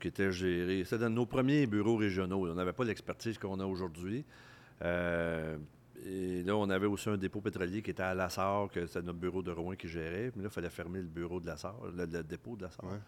qui 0.00 0.08
était 0.08 0.32
géré. 0.32 0.84
C'était 0.84 0.98
dans 1.04 1.10
nos 1.10 1.26
premiers 1.26 1.66
bureaux 1.66 1.96
régionaux. 1.96 2.48
On 2.48 2.54
n'avait 2.54 2.72
pas 2.72 2.84
l'expertise 2.84 3.38
qu'on 3.38 3.60
a 3.60 3.64
aujourd'hui. 3.64 4.24
Euh, 4.82 5.56
et 6.06 6.42
là, 6.44 6.56
on 6.56 6.70
avait 6.70 6.86
aussi 6.86 7.08
un 7.08 7.16
dépôt 7.16 7.40
pétrolier 7.40 7.82
qui 7.82 7.90
était 7.90 8.02
à 8.02 8.14
Lassar, 8.14 8.68
que 8.70 8.86
c'était 8.86 9.02
notre 9.02 9.18
bureau 9.18 9.42
de 9.42 9.50
Rouen 9.50 9.74
qui 9.74 9.88
gérait. 9.88 10.30
Mais 10.36 10.42
là, 10.42 10.48
il 10.48 10.54
fallait 10.54 10.70
fermer 10.70 11.00
le 11.00 11.06
bureau 11.08 11.40
de 11.40 11.46
Lassar, 11.46 11.76
le, 11.96 12.04
le 12.06 12.22
dépôt 12.22 12.56
de 12.56 12.62
Lassar. 12.62 12.84
Ouais. 12.84 12.98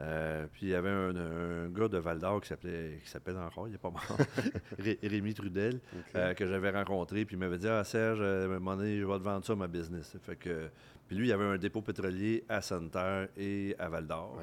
Euh, 0.00 0.46
puis 0.52 0.66
il 0.66 0.68
y 0.68 0.74
avait 0.74 0.90
un, 0.90 1.16
un 1.16 1.68
gars 1.70 1.88
de 1.88 1.98
Val 1.98 2.20
d'Or 2.20 2.40
qui 2.40 2.48
s'appelait 2.48 3.00
qui 3.02 3.10
s'appelle 3.10 3.36
encore, 3.36 3.66
il 3.66 3.72
n'est 3.72 3.78
pas 3.78 3.90
mort, 3.90 4.16
Ré- 4.78 4.98
Rémi 5.02 5.34
Trudel, 5.34 5.80
euh, 6.14 6.34
que 6.34 6.46
j'avais 6.46 6.70
rencontré, 6.70 7.24
puis 7.24 7.34
il 7.34 7.38
m'avait 7.40 7.58
dit 7.58 7.66
Ah 7.66 7.82
Serge, 7.82 8.20
euh, 8.20 8.42
à 8.42 8.46
un 8.46 8.48
moment 8.60 8.76
donné, 8.76 8.96
je 9.00 9.04
vais 9.04 9.18
te 9.18 9.24
vendre 9.24 9.44
ça, 9.44 9.56
ma 9.56 9.66
business. 9.66 10.16
Fait 10.22 10.36
que, 10.36 10.70
puis 11.08 11.16
lui, 11.16 11.26
il 11.26 11.30
y 11.30 11.32
avait 11.32 11.44
un 11.46 11.58
dépôt 11.58 11.82
pétrolier 11.82 12.44
à 12.48 12.60
Santerre 12.60 13.28
et 13.36 13.74
à 13.78 13.88
Val 13.88 14.06
d'Or. 14.06 14.36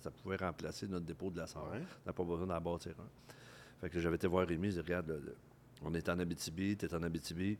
Ça, 0.00 0.10
pouvait 0.22 0.36
remplacer 0.36 0.86
notre 0.86 1.04
dépôt 1.06 1.30
de 1.30 1.38
la 1.38 1.46
Sarre. 1.48 1.70
Ouais. 1.72 1.80
On 2.04 2.08
n'a 2.08 2.12
pas 2.12 2.22
besoin 2.24 2.46
d'en 2.46 2.60
bâtir 2.60 2.92
un. 3.00 3.08
Fait 3.80 3.90
que 3.90 3.98
j'avais 3.98 4.16
été 4.16 4.28
voir 4.28 4.46
Rémi, 4.46 4.68
je 4.68 4.74
dis 4.74 4.80
Regarde, 4.80 5.20
on 5.82 5.92
est 5.94 6.08
en 6.08 6.18
Abitibi, 6.20 6.76
tu 6.76 6.86
es 6.86 6.94
en 6.94 7.02
Abitibi. 7.02 7.58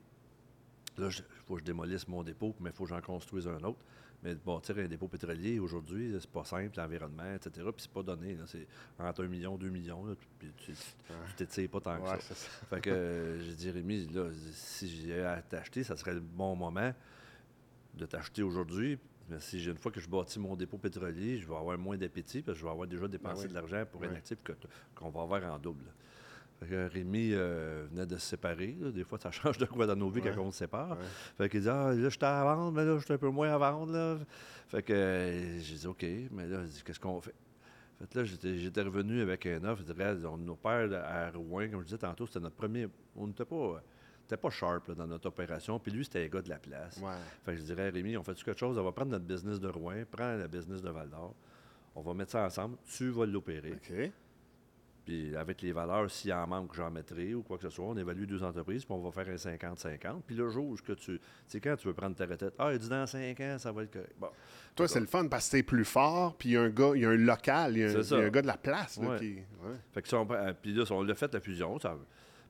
Là, 0.97 1.09
il 1.11 1.22
faut 1.45 1.55
que 1.55 1.61
je 1.61 1.64
démolisse 1.64 2.07
mon 2.09 2.22
dépôt, 2.22 2.55
mais 2.61 2.70
il 2.70 2.72
faut 2.72 2.85
que 2.85 2.91
j'en 2.91 3.01
construise 3.03 3.49
un 3.49 3.61
autre. 3.64 3.81
Mais 4.27 4.35
de 4.35 4.41
bâtir 4.45 4.77
un 4.79 4.89
dépôt 4.89 5.07
pétrolier 5.07 5.61
aujourd'hui, 5.61 6.16
c'est 6.20 6.29
pas 6.29 6.43
simple, 6.45 6.77
l'environnement, 6.77 7.33
etc. 7.37 7.51
Puis 7.66 7.74
c'est 7.85 7.91
pas 7.93 8.03
donné. 8.03 8.35
là. 8.35 8.43
C'est 8.47 8.66
entre 8.99 9.22
1 9.24 9.29
million, 9.29 9.57
2 9.57 9.68
millions. 9.68 10.05
Là, 10.05 10.14
puis 10.39 10.49
tu 10.59 10.72
tu 10.72 11.35
t'étires 11.37 11.70
pas 11.70 11.81
tant 11.81 11.97
que 11.99 12.11
Ouais, 12.11 12.20
ça. 12.20 12.35
Fait 12.35 12.81
que 12.81 12.91
euh, 12.91 13.41
j'ai 13.41 13.55
dit, 13.55 13.70
Rémi, 13.70 14.09
là, 14.09 14.29
si 14.53 14.89
j'ai 14.89 15.22
à 15.24 15.41
t'acheter, 15.43 15.85
ça 15.85 15.97
serait 15.97 16.14
le 16.14 16.20
bon 16.20 16.57
moment 16.57 16.93
de 17.95 18.05
t'acheter 18.05 18.43
aujourd'hui. 18.43 18.99
Mais 19.29 19.39
si 19.39 19.61
j'ai 19.61 19.70
une 19.70 19.79
fois 19.79 19.93
que 19.93 20.01
je 20.01 20.09
bâtis 20.09 20.41
mon 20.41 20.57
dépôt 20.57 20.79
pétrolier, 20.79 21.39
je 21.39 21.47
vais 21.47 21.55
avoir 21.57 21.79
moins 21.79 21.97
d'appétit 21.97 22.43
parce 22.43 22.57
que 22.57 22.61
je 22.61 22.64
vais 22.64 22.70
avoir 22.72 22.89
déjà 22.89 23.07
dépensé 23.07 23.43
oui. 23.43 23.49
de 23.49 23.55
l'argent 23.55 23.85
pour 23.91 24.03
un 24.03 24.09
Ouais. 24.09 24.16
actif 24.16 24.39
que 24.43 24.53
t- 24.53 24.68
qu'on 24.95 25.11
va 25.11 25.22
avoir 25.22 25.45
en 25.55 25.59
double. 25.59 25.85
Rémi 26.63 27.31
euh, 27.33 27.87
venait 27.91 28.07
de 28.07 28.17
se 28.17 28.27
séparer. 28.29 28.77
là. 28.81 28.91
Des 28.91 29.05
fois, 29.05 29.19
ça 29.19 29.31
change 29.33 29.59
de 29.59 29.67
quoi 29.67 29.87
dans 29.87 29.97
nos 29.97 30.09
vies 30.11 30.21
Ouais. 30.21 30.33
quand 30.35 30.43
on 30.43 30.51
se 30.51 30.59
sépare. 30.59 30.91
Ouais. 30.93 31.05
Fait 31.37 31.49
qu'il 31.49 31.61
dit 31.61 31.69
Ah, 31.69 31.93
là, 31.93 32.09
j'étais 32.09 32.25
à 32.27 32.43
vendre, 32.45 32.73
mais 32.73 32.85
là, 32.85 32.99
je 32.99 33.05
suis 33.05 33.13
un 33.15 33.19
peu 33.19 33.29
moins 33.31 33.53
à 33.53 33.59
vendre. 33.59 33.93
Là. 33.93 34.19
Fait 34.69 34.83
que 34.83 34.93
euh, 34.93 35.59
j'ai 35.61 35.77
dit 35.77 35.87
OK, 35.87 36.05
mais 36.33 36.47
là, 36.47 36.63
qu'est-ce 36.85 36.99
qu'on 37.01 37.21
fait? 37.21 37.35
Fait 37.99 38.15
là, 38.15 38.25
j'étais, 38.25 38.59
j'étais 38.59 38.83
revenu 38.83 39.21
avec 39.23 39.47
un 39.47 39.63
offre. 39.65 39.83
Je 39.87 39.93
dirais, 39.93 40.15
on 40.27 40.37
nos 40.39 40.57
pères 40.57 40.91
à 40.93 41.31
Rouen, 41.31 41.69
comme 41.71 41.81
je 41.81 41.85
disais 41.87 41.99
tantôt, 41.99 42.27
c'était 42.27 42.41
notre 42.41 42.57
premier. 42.57 42.89
On 43.17 43.27
n'était 43.27 43.45
pas. 43.45 43.83
Pas 44.43 44.51
sharp 44.51 44.89
là, 44.89 44.95
dans 44.97 45.07
notre 45.07 45.29
opération. 45.29 45.79
Puis 45.79 45.93
lui, 45.93 46.05
c'était 46.05 46.25
un 46.25 46.27
gars 46.27 46.43
de 46.43 46.49
la 46.49 46.59
place. 46.59 46.99
Ouais. 47.01 47.13
Fait 47.45 47.53
que 47.53 47.59
je 47.59 47.63
dirais, 47.63 47.91
Rémi, 47.91 48.17
on 48.17 48.25
fait 48.25 48.35
quelque 48.43 48.59
chose? 48.59 48.77
On 48.77 48.83
va 48.83 48.91
prendre 48.91 49.13
notre 49.13 49.25
business 49.25 49.61
de 49.61 49.69
Rouen, 49.69 50.03
prends 50.11 50.35
le 50.37 50.49
business 50.49 50.83
de 50.83 50.91
Val 50.91 51.09
d'Or. 51.09 51.33
On 51.95 52.03
va 52.03 52.13
mettre 52.13 52.33
ça 52.33 52.45
ensemble. 52.45 52.77
Tu 52.87 53.09
vas 53.11 53.25
l'opérer. 53.25 53.75
OK. 53.75 54.11
Puis 55.07 55.35
avec 55.37 55.63
les 55.63 55.73
valeurs, 55.73 56.11
s'il 56.11 56.33
en 56.33 56.47
manque, 56.47 56.75
j'en 56.75 56.91
mettrai 56.91 57.33
ou 57.33 57.43
quoi 57.43 57.57
que 57.57 57.63
ce 57.63 57.71
soit. 57.71 57.85
On 57.87 57.97
évalue 57.97 58.25
deux 58.25 58.43
entreprises, 58.43 58.85
puis 58.85 58.93
on 58.93 59.01
va 59.01 59.13
faire 59.13 59.33
un 59.33 59.37
50-50. 59.37 60.23
Puis 60.27 60.35
le 60.35 60.51
jour 60.51 60.67
où 60.67 60.75
que 60.75 60.93
tu. 60.93 61.19
Tu 61.19 61.21
sais, 61.47 61.61
quand 61.61 61.77
tu 61.77 61.87
veux 61.87 61.95
prendre 61.95 62.17
ta 62.17 62.27
retraite, 62.27 62.55
ah, 62.59 62.73
il 62.73 62.79
dit 62.81 62.89
dans 62.89 63.07
5 63.07 63.41
ans, 63.41 63.57
ça 63.59 63.71
va 63.71 63.85
être 63.85 63.93
correct. 63.93 64.15
Bon. 64.19 64.29
Toi, 64.75 64.89
c'est 64.89 65.01
le 65.01 65.07
fun 65.07 65.29
parce 65.29 65.45
que 65.47 65.59
c'est 65.59 65.63
plus 65.63 65.85
fort, 65.85 66.37
puis 66.37 66.51
il 66.51 66.53
y 66.53 66.57
a 66.57 66.63
un 66.63 66.69
gars, 66.71 66.91
il 66.95 67.03
y 67.03 67.07
a 67.07 67.11
un 67.11 67.17
local, 67.17 67.77
il 67.77 67.81
y 67.81 67.85
a 67.85 67.91
un, 67.99 68.03
y 68.03 68.25
a 68.25 68.31
gars 68.31 68.43
de 68.43 68.47
la 68.49 68.57
place. 68.57 69.01
Là, 69.01 69.11
Ouais. 69.11 69.19
qui, 69.19 69.35
ouais. 69.35 69.77
Fait 69.95 70.03
que 70.03 70.09
ça, 70.09 70.19
on, 70.19 70.27
prend- 70.27 70.53
puis 70.61 70.75
là, 70.75 70.85
on 70.91 71.03
l'a 71.03 71.15
fait 71.15 71.33
la 71.33 71.41
fusion. 71.41 71.79
Ça, 71.79 71.97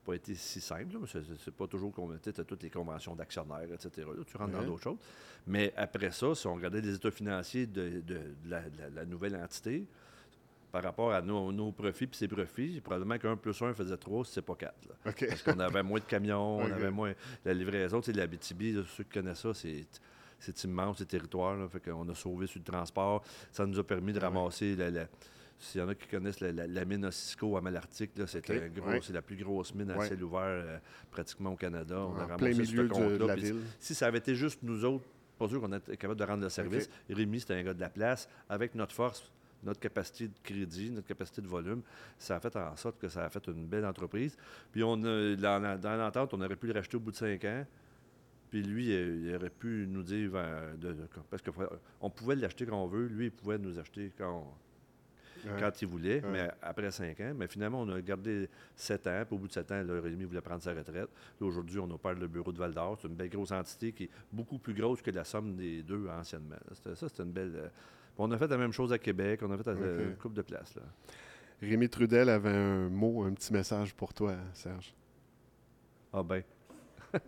pas 0.07 0.15
été 0.15 0.35
si 0.35 0.61
simple. 0.61 0.97
C'est 1.45 1.55
pas 1.55 1.67
toujours 1.67 1.93
qu'on 1.93 2.11
as 2.13 2.19
toutes 2.19 2.63
les 2.63 2.71
conventions 2.71 3.15
d'actionnaires, 3.15 3.71
etc. 3.73 4.07
tu 4.27 4.37
rentres 4.37 4.53
dans 4.53 4.63
d'autres 4.63 4.83
choses. 4.83 4.99
Mais 5.47 5.75
après 5.77 6.13
ça, 6.13 6.35
si 6.35 6.47
on 6.47 6.55
regardait 6.55 6.81
les 6.81 6.95
états 6.95 7.11
financiers 7.11 7.67
de, 7.67 8.03
la, 8.47 9.05
nouvelle 9.05 9.37
entité, 9.37 9.87
par 10.77 10.85
rapport 10.85 11.13
à 11.15 11.23
nos, 11.23 11.73
profits 11.73 12.05
et 12.05 12.09
ses 12.13 12.29
profits, 12.29 12.83
probablement 12.83 13.17
qu'un 13.17 13.35
plus 13.35 13.63
un 13.63 13.73
faisait 13.73 13.97
trois, 13.97 14.27
c'est 14.27 14.43
pas 14.43 14.57
quatre. 14.57 14.77
Parce 15.03 15.43
qu'on 15.43 15.59
avait 15.59 15.83
moins 15.83 16.01
de 16.01 16.05
camions, 16.05 16.59
on 16.59 16.71
avait 16.71 16.91
moins. 16.91 17.15
La 17.47 17.55
livraison, 17.55 18.03
tu 18.03 18.13
sais, 18.13 18.19
la 18.19 18.27
BTB, 18.27 18.85
ceux 18.87 19.05
qui 19.05 19.19
connaissent 19.19 19.41
ça, 19.41 19.55
c'est 19.55 19.87
c'est 20.39 20.65
immense, 20.65 20.99
ces 20.99 21.07
territoires. 21.07 21.57
Là, 21.57 21.67
fait 21.67 21.81
qu'on 21.81 22.07
a 22.11 22.15
sauvé 22.15 22.47
sur 22.47 22.59
le 22.59 22.65
transport. 22.65 23.25
Ça 23.51 23.65
nous 23.65 23.79
a 23.79 23.85
permis 23.85 24.13
de 24.13 24.21
ramasser 24.21 24.77
la, 24.77 25.07
s'il 25.59 25.81
y 25.81 25.85
en 25.85 25.89
a 25.89 25.95
qui 25.95 26.09
connaissent 26.09 26.41
la, 26.41 26.85
mine 26.85 27.11
Cisco 27.11 27.57
à 27.57 27.63
Malartic, 27.63 28.11
c'est 28.27 28.47
c'est 28.47 29.13
la 29.15 29.23
plus 29.23 29.37
grosse 29.37 29.75
mine 29.75 29.93
à 29.93 30.05
ciel 30.05 30.23
ouvert 30.23 30.43
euh, 30.43 30.79
pratiquement 31.11 31.53
au 31.53 31.57
Canada. 31.57 32.07
On 32.07 32.19
a 32.19 32.27
ramassé 32.27 32.67
ce 32.67 32.83
compte-là. 32.83 33.35
Si 33.79 33.95
ça 33.95 34.09
avait 34.09 34.19
été 34.19 34.35
juste 34.35 34.59
nous 34.63 34.85
autres, 34.85 35.07
pas 35.39 35.49
sûr 35.49 35.59
qu'on 35.61 35.73
était 35.73 35.97
capable 35.97 36.21
de 36.21 36.25
rendre 36.25 36.43
le 36.43 36.51
service. 36.51 36.91
Rémi, 37.09 37.41
c'était 37.41 37.55
un 37.55 37.63
gars 37.63 37.75
de 37.75 37.81
la 37.81 37.89
place. 37.89 38.29
Avec 38.51 38.75
notre 38.75 38.95
force, 38.95 39.31
notre 39.63 39.81
capacité 39.81 40.29
de 40.29 40.39
crédit, 40.43 40.91
notre 40.91 41.07
capacité 41.07 41.43
de 41.43 41.49
volume, 41.49 41.83
ça 42.19 42.37
a 42.37 42.41
fait 42.41 42.55
en 42.57 42.77
sorte 42.77 42.99
que 42.99 43.09
ça 43.09 43.25
a 43.25 43.31
fait 43.31 43.47
une 43.49 43.67
belle 43.67 43.85
entreprise. 43.85 44.37
Puis 44.73 44.83
on 44.83 44.97
dans, 44.97 45.79
l'entente, 45.83 46.35
on 46.35 46.41
aurait 46.41 46.57
pu 46.57 46.67
le 46.67 46.75
racheter 46.75 46.97
au 46.97 47.01
bout 47.01 47.11
de 47.11 47.17
cinq 47.17 47.45
ans. 47.45 47.65
Puis 48.51 48.63
lui, 48.63 48.89
il 48.95 49.35
aurait 49.35 49.51
pu 49.51 49.87
nous 49.89 50.03
dire, 50.03 50.31
parce 51.31 51.43
qu'on 51.43 52.11
pouvait 52.11 52.37
l'acheter 52.37 52.65
quand 52.65 52.83
on 52.83 52.87
veut, 52.87 53.07
lui, 53.07 53.27
il 53.27 53.33
pouvait 53.33 53.59
nous 53.59 53.79
acheter 53.79 54.13
quand 54.17 54.45
on, 54.45 54.67
quand 55.59 55.83
il 55.83 55.89
voulait, 55.89 56.21
mais 56.21 56.49
après 56.63 56.91
cinq 56.91 57.21
ans. 57.21 57.33
Mais 57.37 57.47
finalement, 57.47 57.83
on 57.83 57.89
a 57.89 58.01
gardé 58.01 58.49
sept 58.75 59.07
ans. 59.07 59.23
Puis 59.27 59.35
au 59.35 59.39
bout 59.39 59.49
de 59.49 59.53
sept 59.53 59.71
ans, 59.73 59.83
là, 59.83 60.01
Rémi 60.01 60.25
voulait 60.25 60.41
prendre 60.41 60.63
sa 60.63 60.75
retraite. 60.75 61.09
Aujourd'hui, 61.41 61.79
on 61.79 61.91
opère 61.91 62.15
le 62.15 62.29
bureau 62.29 62.53
de 62.53 62.59
Val 62.59 62.73
d'Or. 62.73 62.99
C'est 63.01 63.09
une 63.09 63.15
belle 63.15 63.29
grosse 63.29 63.53
entité 63.53 63.93
qui 63.93 64.05
est 64.05 64.11
beaucoup 64.33 64.59
plus 64.59 64.75
grosse 64.75 65.03
que 65.03 65.11
la 65.11 65.25
somme 65.25 65.57
des 65.57 65.83
deux 65.83 66.09
anciennement. 66.09 66.57
Ça, 66.95 67.09
c'était 67.09 67.23
une 67.23 67.33
belle. 67.33 67.71
Euh, 68.19 68.23
on 68.23 68.31
a 68.31 68.39
fait 68.39 68.49
la 68.49 68.57
même 68.57 68.73
chose 68.73 68.93
à 68.93 68.99
Québec. 68.99 69.41
On 69.43 69.51
a 69.51 69.59
fait 69.59 69.71
une 69.71 70.17
coupe 70.17 70.35
de 70.35 70.43
place. 70.43 70.75
Là. 70.77 70.83
Rémi 71.63 71.89
Trudel 71.89 72.29
avait 72.29 72.51
un 72.51 72.89
mot, 72.89 73.23
un 73.25 73.33
petit 73.33 73.53
message 73.53 73.95
pour 73.95 74.13
toi, 74.13 74.37
Serge. 74.53 74.95
Ah 76.13 76.23
ben. 76.23 76.43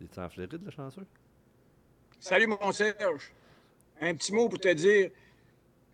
Il 0.00 0.06
est 0.06 0.18
en 0.18 0.28
Floride, 0.28 0.60
le 0.64 0.70
chanceux? 0.70 1.06
Salut, 2.18 2.46
mon 2.48 2.72
Serge. 2.72 3.32
Un 4.00 4.14
petit 4.14 4.32
mot 4.32 4.48
pour 4.48 4.58
te 4.58 4.72
dire 4.72 5.10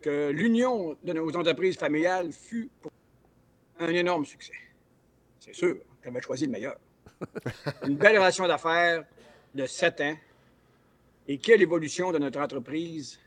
que 0.01 0.31
l'union 0.31 0.97
de 1.03 1.13
nos 1.13 1.37
entreprises 1.37 1.77
familiales 1.77 2.33
fut 2.33 2.71
un 3.81 3.89
énorme 3.89 4.25
succès. 4.25 4.55
C'est 5.41 5.55
sûr, 5.55 5.77
j'avais 6.05 6.23
choisi 6.23 6.47
le 6.47 6.53
meilleur. 6.53 6.79
Une 7.87 7.97
belle 7.97 8.17
relation 8.19 8.47
d'affaires 8.47 9.05
de 9.55 9.67
sept 9.67 10.01
ans. 10.01 10.17
Et 11.27 11.39
quelle 11.39 11.63
évolution 11.63 12.13
de 12.13 12.19
notre 12.19 12.41
entreprise 12.41 13.19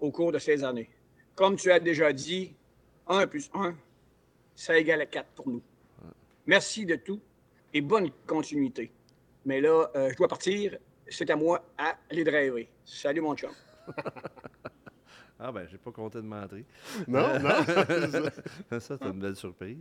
au 0.00 0.10
cours 0.10 0.32
de 0.32 0.38
ces 0.38 0.62
années. 0.62 0.88
Comme 1.34 1.56
tu 1.56 1.70
as 1.70 1.80
déjà 1.80 2.12
dit, 2.12 2.54
1 3.08 3.26
plus 3.26 3.50
1, 3.54 3.74
ça 4.54 4.78
égale 4.78 5.00
à 5.00 5.06
4 5.06 5.26
pour 5.30 5.48
nous. 5.48 5.62
Merci 6.46 6.86
de 6.86 6.96
tout 6.96 7.20
et 7.74 7.80
bonne 7.80 8.10
continuité. 8.26 8.90
Mais 9.44 9.60
là, 9.60 9.90
euh, 9.94 10.10
je 10.10 10.16
dois 10.16 10.28
partir 10.28 10.78
c'est 11.10 11.30
à 11.30 11.36
moi 11.36 11.64
à 11.76 11.96
les 12.10 12.24
driver. 12.24 12.68
Salut, 12.84 13.20
mon 13.20 13.34
chum. 13.34 13.50
ah, 15.40 15.52
ben, 15.52 15.66
j'ai 15.70 15.78
pas 15.78 15.90
compté 15.90 16.18
de 16.18 16.26
mentir. 16.26 16.64
Non, 17.06 17.38
non. 17.38 17.50
ça, 18.70 18.80
c'est 18.80 19.02
une 19.02 19.20
belle 19.20 19.36
surprise. 19.36 19.78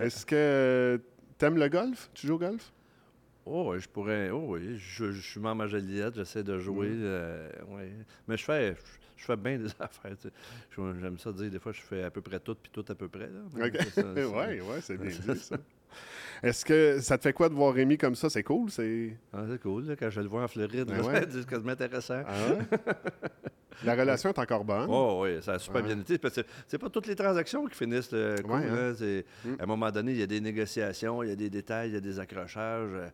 Est-ce 0.00 0.26
que 0.26 1.00
tu 1.38 1.44
aimes 1.44 1.58
le 1.58 1.68
golf? 1.68 2.10
Tu 2.14 2.26
joues 2.26 2.34
au 2.34 2.38
golf? 2.38 2.72
Oh, 3.46 3.74
je 3.78 3.88
pourrais. 3.88 4.30
Oh, 4.30 4.44
oui. 4.48 4.76
Je, 4.78 5.12
je 5.12 5.20
suis 5.20 5.40
membre 5.40 5.64
à 5.64 5.66
Joliette, 5.66 6.14
j'essaie 6.14 6.42
de 6.42 6.58
jouer. 6.58 6.88
Mm. 6.88 7.02
Euh, 7.02 7.50
Mais 8.28 8.36
je 8.36 8.44
fais. 8.44 8.76
Je 9.16 9.24
fais 9.24 9.36
bien 9.36 9.58
des 9.58 9.68
affaires. 9.80 10.16
J'aime 10.76 11.18
ça 11.18 11.32
dire, 11.32 11.50
des 11.50 11.58
fois, 11.58 11.72
je 11.72 11.80
fais 11.82 12.04
à 12.04 12.10
peu 12.10 12.20
près 12.22 12.40
tout, 12.40 12.54
puis 12.54 12.70
tout 12.72 12.84
à 12.88 12.94
peu 12.94 13.08
près. 13.08 13.28
Oui, 13.54 13.70
oui, 14.60 14.76
c'est 14.80 14.96
bien 14.96 15.10
dit, 15.10 15.40
ça. 15.40 15.56
Est-ce 16.42 16.64
que 16.64 17.00
ça 17.00 17.18
te 17.18 17.22
fait 17.22 17.32
quoi 17.32 17.48
de 17.48 17.54
voir 17.54 17.74
Rémi 17.74 17.98
comme 17.98 18.14
ça? 18.14 18.30
C'est 18.30 18.42
cool? 18.42 18.70
C'est 18.70 19.16
ah, 19.32 19.44
cool. 19.62 19.94
quand 19.98 20.10
je 20.10 20.20
le 20.20 20.28
vois 20.28 20.44
en 20.44 20.48
Floride, 20.48 20.86
ben 20.86 21.02
c'est 21.30 21.46
quasiment 21.46 21.72
intéressant. 21.72 22.22
Ah 22.26 22.76
La 23.84 23.94
relation 23.94 24.30
est 24.30 24.38
encore 24.38 24.64
bonne. 24.64 24.88
Oh 24.88 25.20
oui, 25.22 25.42
ça 25.42 25.52
a 25.52 25.58
super 25.58 25.82
bien 25.82 25.98
été. 25.98 26.18
C'est 26.66 26.78
pas 26.78 26.90
toutes 26.90 27.06
les 27.06 27.16
transactions 27.16 27.64
qui 27.66 27.76
finissent 27.76 28.12
le 28.12 28.36
coup. 28.42 28.52
Hein. 28.52 28.92
Mm. 29.44 29.56
À 29.58 29.62
un 29.62 29.66
moment 29.66 29.90
donné, 29.90 30.12
il 30.12 30.18
y 30.18 30.22
a 30.22 30.26
des 30.26 30.40
négociations, 30.40 31.22
il 31.22 31.30
y 31.30 31.32
a 31.32 31.36
des 31.36 31.50
détails, 31.50 31.90
il 31.90 31.94
y 31.94 31.96
a 31.96 32.00
des 32.00 32.18
accrochages. 32.18 33.10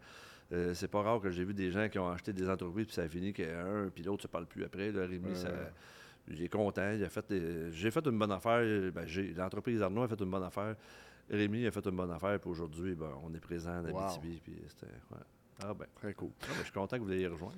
Euh, 0.53 0.75
c'est 0.75 0.89
pas 0.89 1.03
rare 1.03 1.21
que 1.21 1.31
j'ai 1.31 1.45
vu 1.45 1.55
des 1.55 1.71
gens 1.73 1.89
qui 1.89 1.99
ont 1.99 2.09
acheté 2.09 2.33
des 2.33 2.49
entreprises 2.49 2.87
puis 2.87 2.95
ça 2.95 3.03
a 3.03 3.09
fini 3.09 3.33
qu'un 3.33 3.91
puis 3.93 4.05
l'autre 4.05 4.19
ne 4.19 4.23
se 4.23 4.29
parle 4.29 4.47
plus 4.47 4.65
après. 4.65 4.91
Rémi, 4.91 5.35
ça, 5.35 5.49
j'ai 6.29 6.49
content. 6.49 6.97
J'ai 6.99 7.09
fait, 7.09 7.25
j'ai 7.73 7.91
fait 7.91 8.07
une 8.07 8.19
bonne 8.19 8.33
affaire. 8.33 8.61
Ben, 8.93 9.07
l'entreprise 9.37 9.83
Arnaud 9.83 10.03
a 10.03 10.09
fait 10.09 10.21
une 10.21 10.31
bonne 10.31 10.45
affaire. 10.45 10.75
Rémi 11.31 11.67
a 11.67 11.71
fait 11.71 11.85
une 11.87 11.97
bonne 11.97 12.11
affaire, 12.11 12.39
puis 12.39 12.51
aujourd'hui, 12.51 12.95
ben, 12.95 13.11
on 13.25 13.35
est 13.35 13.41
présent 13.41 13.71
à 13.71 13.79
Abitibi. 13.79 14.41
Puis 14.43 14.55
c'était, 14.69 14.93
Ah 15.63 15.75
ben. 15.75 15.87
Très 15.97 16.15
cool. 16.15 16.31
Ah, 16.43 16.47
ben, 16.49 16.55
je 16.59 16.63
suis 16.65 16.73
content 16.73 16.97
que 16.97 17.03
vous 17.03 17.09
l'ayez 17.09 17.27
rejoint. 17.27 17.53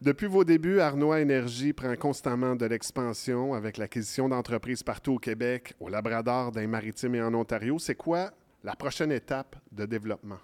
Depuis 0.00 0.26
vos 0.26 0.44
débuts, 0.44 0.80
Arnois 0.80 1.20
Énergie 1.20 1.72
prend 1.72 1.94
constamment 1.96 2.56
de 2.56 2.64
l'expansion 2.66 3.54
avec 3.54 3.76
l'acquisition 3.76 4.28
d'entreprises 4.28 4.82
partout 4.82 5.14
au 5.14 5.18
Québec, 5.18 5.74
au 5.80 5.88
Labrador, 5.88 6.52
dans 6.52 6.60
les 6.60 6.66
maritimes 6.66 7.16
et 7.16 7.22
en 7.22 7.34
Ontario. 7.34 7.78
C'est 7.78 7.94
quoi 7.96 8.32
la 8.62 8.74
prochaine 8.74 9.12
étape 9.12 9.56
de 9.70 9.84
développement? 9.84 10.38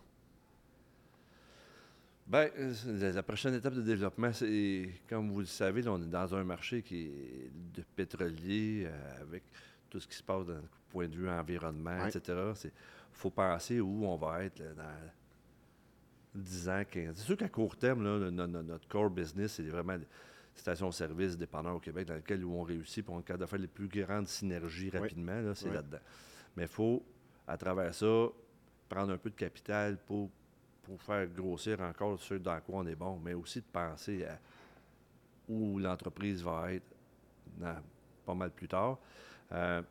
Bien, 2.27 2.49
euh, 2.59 3.13
la 3.13 3.23
prochaine 3.25 3.55
étape 3.55 3.75
de 3.75 3.83
développement, 3.83 4.33
c'est, 4.33 4.89
comme 5.09 5.33
vous 5.33 5.41
le 5.41 5.47
savez, 5.47 5.87
on 5.89 6.01
est 6.01 6.07
dans 6.07 6.33
un 6.33 6.45
marché 6.45 6.81
qui 6.81 7.07
est 7.07 7.51
de 7.75 7.83
pétrolier 7.97 8.85
euh, 8.87 9.23
avec 9.23 9.43
tout 9.91 10.01
ce 10.01 10.09
qui 10.09 10.16
se 10.16 10.22
passe 10.22 10.47
d'un 10.47 10.62
point 10.88 11.09
de 11.09 11.14
vue 11.14 11.28
environnement, 11.28 12.07
etc. 12.07 12.53
Il 12.64 12.70
faut 13.12 13.30
penser 13.30 13.80
où 13.80 14.07
on 14.07 14.16
va 14.16 14.45
être 14.45 14.62
dans 14.74 15.11
10 16.34 16.68
ans, 16.68 16.82
15 16.88 17.16
C'est 17.16 17.24
sûr 17.24 17.36
qu'à 17.36 17.49
court 17.49 17.76
terme, 17.76 18.03
notre, 18.28 18.88
core 18.88 19.11
business, 19.11 19.55
c'est 19.55 19.62
vraiment 19.64 19.99
stations-service 20.55 21.36
dépendants 21.36 21.74
au 21.74 21.80
Québec 21.80 22.07
dans 22.07 22.14
lesquelles 22.14 22.45
on 22.45 22.62
réussit 22.62 23.05
pour 23.05 23.14
on 23.14 23.20
est 23.20 23.22
capable 23.22 23.45
de 23.45 23.47
faire 23.47 23.59
les 23.59 23.66
plus 23.66 23.88
grandes 23.88 24.28
synergies 24.28 24.91
rapidement. 24.91 25.55
c'est 25.55 25.72
là-dedans. 25.72 26.01
Mais 26.57 26.64
il 26.64 26.68
faut, 26.68 27.05
à 27.47 27.57
travers 27.57 27.95
ça, 27.95 28.26
prendre 28.88 29.12
un 29.12 29.18
peu 29.18 29.30
de 29.30 29.36
capital 29.36 29.97
pour, 29.99 30.30
pour 30.82 31.01
faire 31.01 31.26
grossir 31.28 31.80
encore 31.80 32.18
ce 32.20 32.34
dans 32.34 32.61
quoi 32.61 32.80
on 32.80 32.86
est 32.86 32.97
bon, 32.97 33.18
mais 33.18 33.34
aussi 33.34 33.61
de 33.61 33.66
penser 33.72 34.24
à 34.24 34.38
où 35.49 35.78
l'entreprise 35.78 36.43
va 36.43 36.72
être 36.72 36.86
pas 38.24 38.34
mal 38.34 38.51
plus 38.51 38.68
tard. 38.68 38.99
Euh, 39.53 39.82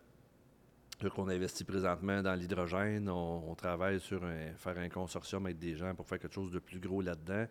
on 1.18 1.30
investit 1.30 1.64
présentement 1.64 2.22
dans 2.22 2.36
l'hydrogène. 2.36 3.10
On, 3.10 3.56
travaille 3.56 4.00
sur 4.00 4.22
faire 4.58 4.78
un 4.78 4.90
consortium 4.90 5.46
avec 5.46 5.58
des 5.58 5.76
gens 5.76 5.96
pour 5.96 6.06
faire 6.06 6.20
quelque 6.20 6.34
chose 6.34 6.52
de 6.52 6.60
plus 6.60 6.80
gros 6.80 7.02
là-dedans. 7.02 7.46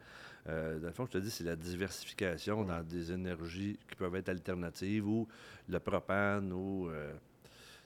Euh, 0.49 0.79
dans 0.79 0.89
le 0.89 0.93
fond, 0.93 1.07
je 1.07 1.13
te 1.13 1.19
dis, 1.19 1.31
c'est 1.31 1.45
la 1.45 1.57
diversification 1.57 2.65
dans 2.65 2.83
des 2.83 3.13
énergies 3.13 3.79
qui 3.89 3.97
peuvent 3.97 4.15
être 4.17 4.29
alternatives 4.29 5.07
ou 5.07 5.27
le 5.69 5.79
propane 5.79 6.53
ou 6.53 6.89
euh, 6.89 7.13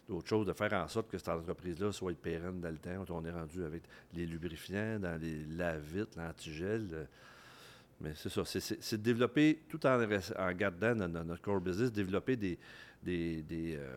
d'autres 0.08 0.28
choses, 0.28 0.46
de 0.46 0.52
faire 0.52 0.72
en 0.72 0.88
sorte 0.88 1.10
que 1.10 1.18
cette 1.18 1.28
entreprise-là 1.28 1.92
soit 1.92 2.14
pérenne 2.14 2.60
dans 2.60 2.70
le 2.70 2.78
temps. 2.78 3.04
On 3.10 3.24
est 3.24 3.30
rendu 3.30 3.64
avec 3.64 3.82
les 4.14 4.26
lubrifiants, 4.26 4.98
dans 4.98 5.20
les 5.20 5.44
lave-vitres, 5.44 6.18
l'antigel. 6.18 7.08
mais 8.00 8.12
c'est 8.14 8.28
ça, 8.28 8.42
c'est 8.44 8.96
de 8.96 9.02
développer, 9.02 9.62
tout 9.68 9.84
en, 9.86 9.98
gardant 10.52 10.94
notre 10.94 11.42
core 11.42 11.60
business, 11.60 11.92
développer 11.92 12.36
des, 12.36 12.58
euh, 13.08 13.96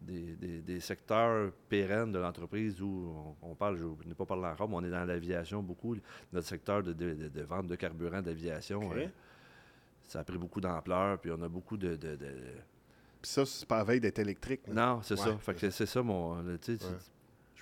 des, 0.00 0.80
secteurs 0.80 1.52
pérennes 1.68 2.12
de 2.12 2.18
l'entreprise 2.18 2.80
où 2.80 3.34
on, 3.42 3.54
parle, 3.54 3.76
je 3.76 4.08
n'ai 4.08 4.14
pas 4.14 4.24
parlé 4.24 4.46
encore, 4.46 4.68
mais 4.68 4.76
on 4.76 4.84
est 4.84 4.90
dans 4.90 5.04
l'aviation 5.04 5.62
beaucoup. 5.62 5.96
Notre 6.32 6.46
secteur 6.46 6.82
de, 6.82 7.42
vente 7.42 7.66
de 7.66 7.76
carburant 7.76 8.22
d'aviation, 8.22 8.90
euh, 8.94 9.06
ça 10.04 10.20
a 10.20 10.24
pris 10.24 10.38
beaucoup 10.38 10.60
d'ampleur, 10.60 11.18
puis 11.18 11.30
on 11.30 11.42
a 11.42 11.48
beaucoup 11.48 11.76
de. 11.76 11.96
Puis 11.96 13.30
ça, 13.30 13.44
c'est 13.44 13.66
pas 13.66 13.80
à 13.80 13.84
veille 13.84 14.00
d'être 14.00 14.18
électrique. 14.18 14.66
Non, 14.68 15.00
c'est 15.02 15.16
ça. 15.16 15.36
c'est 15.70 15.86
ça 15.86 16.02
mon. 16.02 16.42
je 16.42 16.50
ne 16.52 16.56
sais 16.76 16.78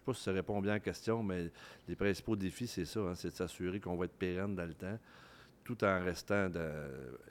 pas 0.04 0.14
si 0.14 0.22
ça 0.22 0.32
répond 0.32 0.60
bien 0.60 0.72
à 0.72 0.74
la 0.74 0.80
question, 0.80 1.22
mais 1.22 1.50
les 1.88 1.96
principaux 1.96 2.36
défis, 2.36 2.66
c'est 2.66 2.84
ça. 2.84 3.00
Hein, 3.00 3.14
c'est 3.14 3.30
de 3.30 3.34
s'assurer 3.34 3.80
qu'on 3.80 3.96
va 3.96 4.04
être 4.04 4.16
pérenne 4.16 4.54
dans 4.54 4.66
le 4.66 4.74
temps, 4.74 4.98
tout 5.64 5.82
en 5.82 6.04
restant 6.04 6.50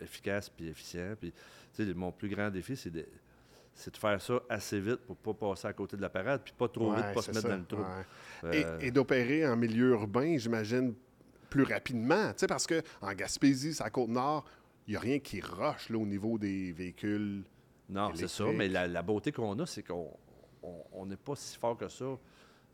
efficace 0.01 0.49
puis 0.49 0.67
efficient. 0.67 1.15
Puis, 1.19 1.31
mon 1.93 2.11
plus 2.11 2.29
grand 2.29 2.49
défi, 2.49 2.75
c'est 2.75 2.89
de 2.89 3.05
c'est 3.75 3.93
de 3.93 3.97
faire 3.97 4.21
ça 4.21 4.41
assez 4.49 4.79
vite 4.79 5.01
pour 5.05 5.17
ne 5.17 5.33
pas 5.33 5.49
passer 5.49 5.67
à 5.67 5.73
côté 5.73 5.97
de 5.97 6.01
la 6.01 6.09
parade, 6.09 6.41
puis 6.43 6.53
pas 6.57 6.69
trop 6.69 6.93
vite, 6.93 7.13
pas 7.13 7.21
se 7.21 7.31
mettre 7.31 7.47
dans 7.47 7.57
le 7.57 7.65
trou. 7.65 7.83
Euh, 8.45 8.79
et, 8.79 8.89
d'opérer 8.89 9.45
en 9.45 9.57
milieu 9.57 9.89
urbain, 9.89 10.37
j'imagine, 10.37 10.93
plus 11.49 11.63
rapidement, 11.63 12.31
parce 12.47 12.65
qu'en 12.65 13.13
Gaspésie, 13.13 13.73
c'est 13.73 13.83
à 13.83 13.89
Côte-Nord, 13.89 14.45
il 14.87 14.91
n'y 14.91 14.97
a 14.97 14.99
rien 15.01 15.19
qui 15.19 15.41
roche 15.41 15.91
au 15.91 16.05
niveau 16.05 16.37
des 16.37 16.71
véhicules. 16.71 17.43
Non, 17.89 18.11
c'est 18.15 18.29
ça, 18.29 18.45
mais 18.45 18.69
la, 18.69 19.01
beauté 19.03 19.31
qu'on 19.31 19.59
a, 19.59 19.65
c'est 19.65 19.83
qu'on 19.83 20.09
on 20.93 21.05
n'est 21.05 21.17
pas 21.17 21.35
si 21.35 21.57
fort 21.57 21.77
que 21.77 21.87
ça 21.89 22.17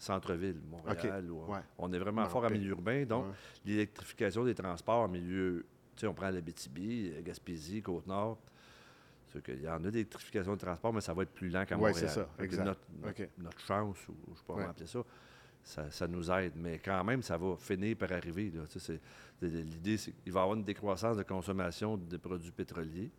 centre-ville, 0.02 0.60
Montréal. 0.70 1.30
Ouais. 1.30 1.60
On 1.78 1.94
est 1.94 2.00
vraiment 2.00 2.24
Non, 2.24 2.30
fort 2.30 2.44
en 2.44 2.50
milieu 2.50 2.72
urbain. 2.72 3.06
Donc, 3.06 3.26
ouais. 3.26 3.34
l'électrification 3.66 4.44
des 4.44 4.56
transports 4.56 5.02
en 5.02 5.08
milieu, 5.08 5.66
tu 5.96 6.02
sais, 6.02 6.08
on 6.08 6.14
prend 6.14 6.30
la 6.30 6.42
BTB, 6.42 7.24
Gaspésie, 7.24 7.82
Côte-Nord. 7.82 8.40
Qu'il 9.40 9.62
y 9.62 9.70
en 9.70 9.84
a 9.84 9.92
des 9.92 10.06
transports, 10.06 10.94
mais 10.94 11.02
ça 11.02 11.14
va 11.14 11.24
être 11.24 11.32
plus 11.34 11.50
lent 11.50 11.66
qu'à 11.66 11.78
Montréal. 11.78 11.96
c'est 11.98 12.08
ça, 12.10 12.28
exact. 12.40 12.66
Notre, 12.66 12.82
notre- 13.02 13.22
OK. 13.24 13.30
notre 13.38 13.60
chance, 13.62 13.98
ou 14.10 14.16
je 14.28 14.32
ne 14.32 14.36
sais 14.36 14.44
pas 14.46 14.54
Ouais. 14.54 14.60
comment 14.60 14.72
appeler 14.72 14.88
ça, 14.88 15.04
ça, 15.64 15.92
ça 15.92 16.08
nous 16.08 16.30
aide. 16.32 16.54
Mais 16.56 16.80
quand 16.80 17.04
même, 17.04 17.22
ça 17.22 17.38
va 17.38 17.56
finir 17.58 17.96
par 17.98 18.12
arriver. 18.12 18.52
Tu 18.70 18.80
sais, 18.80 19.00
L'idée, 19.42 19.98
c'est 19.98 20.12
qu'il 20.12 20.32
va 20.34 20.42
y 20.42 20.44
avoir 20.44 20.58
une 20.58 20.64
décroissance 20.64 21.18
de 21.18 21.24
consommation 21.24 21.98
de 21.98 22.18
produits 22.18 22.52
pétroliers. 22.52 23.10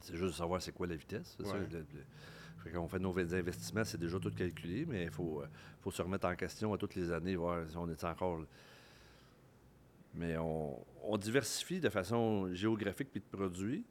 C'est 0.00 0.14
juste 0.16 0.30
de 0.32 0.36
savoir 0.36 0.62
c'est 0.62 0.72
quoi 0.72 0.86
la 0.86 0.96
vitesse. 0.96 1.36
ça, 1.44 1.56
le- 1.58 1.66
le- 1.66 2.88
fait 2.88 2.98
nos 2.98 3.18
investissements, 3.18 3.84
c'est 3.84 3.98
déjà 3.98 4.18
tout 4.18 4.30
calculé, 4.30 4.84
mais 4.86 5.04
il 5.04 5.10
faut, 5.10 5.40
euh, 5.42 5.46
faut 5.80 5.90
se 5.90 6.00
remettre 6.02 6.26
en 6.26 6.34
question 6.36 6.72
à 6.74 6.78
toutes 6.78 6.94
les 6.94 7.10
années, 7.10 7.34
voir 7.36 7.66
si 7.68 7.76
on 7.76 7.88
est 7.88 8.04
encore. 8.04 8.40
Mais 10.14 10.36
on, 10.38 10.78
on 11.04 11.16
diversifie 11.16 11.80
de 11.80 11.88
façon 11.88 12.52
géographique 12.54 13.08
puis 13.10 13.20
de 13.20 13.36
produits, 13.36 13.84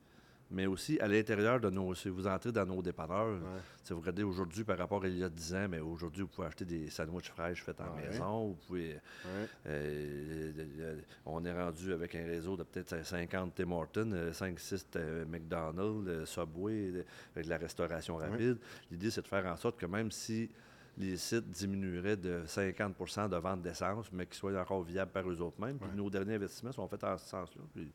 mais 0.49 0.65
aussi 0.65 0.99
à 0.99 1.07
l'intérieur 1.07 1.59
de 1.59 1.69
nos. 1.69 1.93
Si 1.93 2.09
vous 2.09 2.25
entrez 2.27 2.51
dans 2.51 2.65
nos 2.65 2.81
dépanneurs, 2.81 3.27
Ouais. 3.41 3.59
si 3.83 3.91
vous 3.93 3.99
regardez 3.99 4.23
aujourd'hui 4.23 4.63
par 4.63 4.77
rapport 4.77 5.03
à 5.03 5.07
il 5.07 5.17
y 5.17 5.23
a 5.23 5.29
10 5.29 5.55
ans, 5.55 5.67
mais 5.69 5.79
aujourd'hui, 5.79 6.21
vous 6.21 6.27
pouvez 6.29 6.47
acheter 6.47 6.63
des 6.65 6.89
sandwichs 6.89 7.29
fraîches 7.29 7.63
faits 7.63 7.81
en 7.81 7.95
Ouais. 7.95 8.07
maison. 8.09 8.47
Vous 8.49 8.55
pouvez. 8.67 8.93
Ouais. 8.93 9.47
euh, 9.67 11.01
on 11.25 11.43
est 11.43 11.53
rendu 11.53 11.93
avec 11.93 12.15
un 12.15 12.25
réseau 12.25 12.55
de 12.55 12.63
peut-être 12.63 13.03
50 13.05 13.53
Tim 13.55 13.71
Hortons, 13.71 14.31
5-6 14.31 14.85
McDonald's, 15.27 16.07
euh, 16.07 16.25
Subway, 16.25 16.91
euh, 16.93 17.03
avec 17.35 17.45
de 17.45 17.49
la 17.49 17.57
restauration 17.57 18.15
rapide. 18.17 18.57
L'idée, 18.91 19.11
c'est 19.11 19.21
de 19.21 19.27
faire 19.27 19.45
en 19.45 19.55
sorte 19.57 19.77
que 19.79 19.85
même 19.85 20.11
si 20.11 20.49
les 20.97 21.15
sites 21.17 21.47
diminueraient 21.49 22.17
de 22.17 22.41
50% 22.47 23.27
de 23.29 23.35
vente 23.37 23.61
d'essence, 23.61 24.11
mais 24.11 24.25
qu'ils 24.25 24.35
soient 24.35 24.59
encore 24.59 24.81
viables 24.81 25.11
par 25.11 25.29
eux 25.29 25.39
autres 25.41 25.61
mêmes. 25.61 25.77
Puis 25.77 25.89
nos 25.95 26.09
derniers 26.09 26.35
investissements 26.35 26.71
sont 26.71 26.87
faits 26.87 27.03
en 27.03 27.17
ce 27.17 27.27
sens-là. 27.27 27.61
Puis 27.75 27.91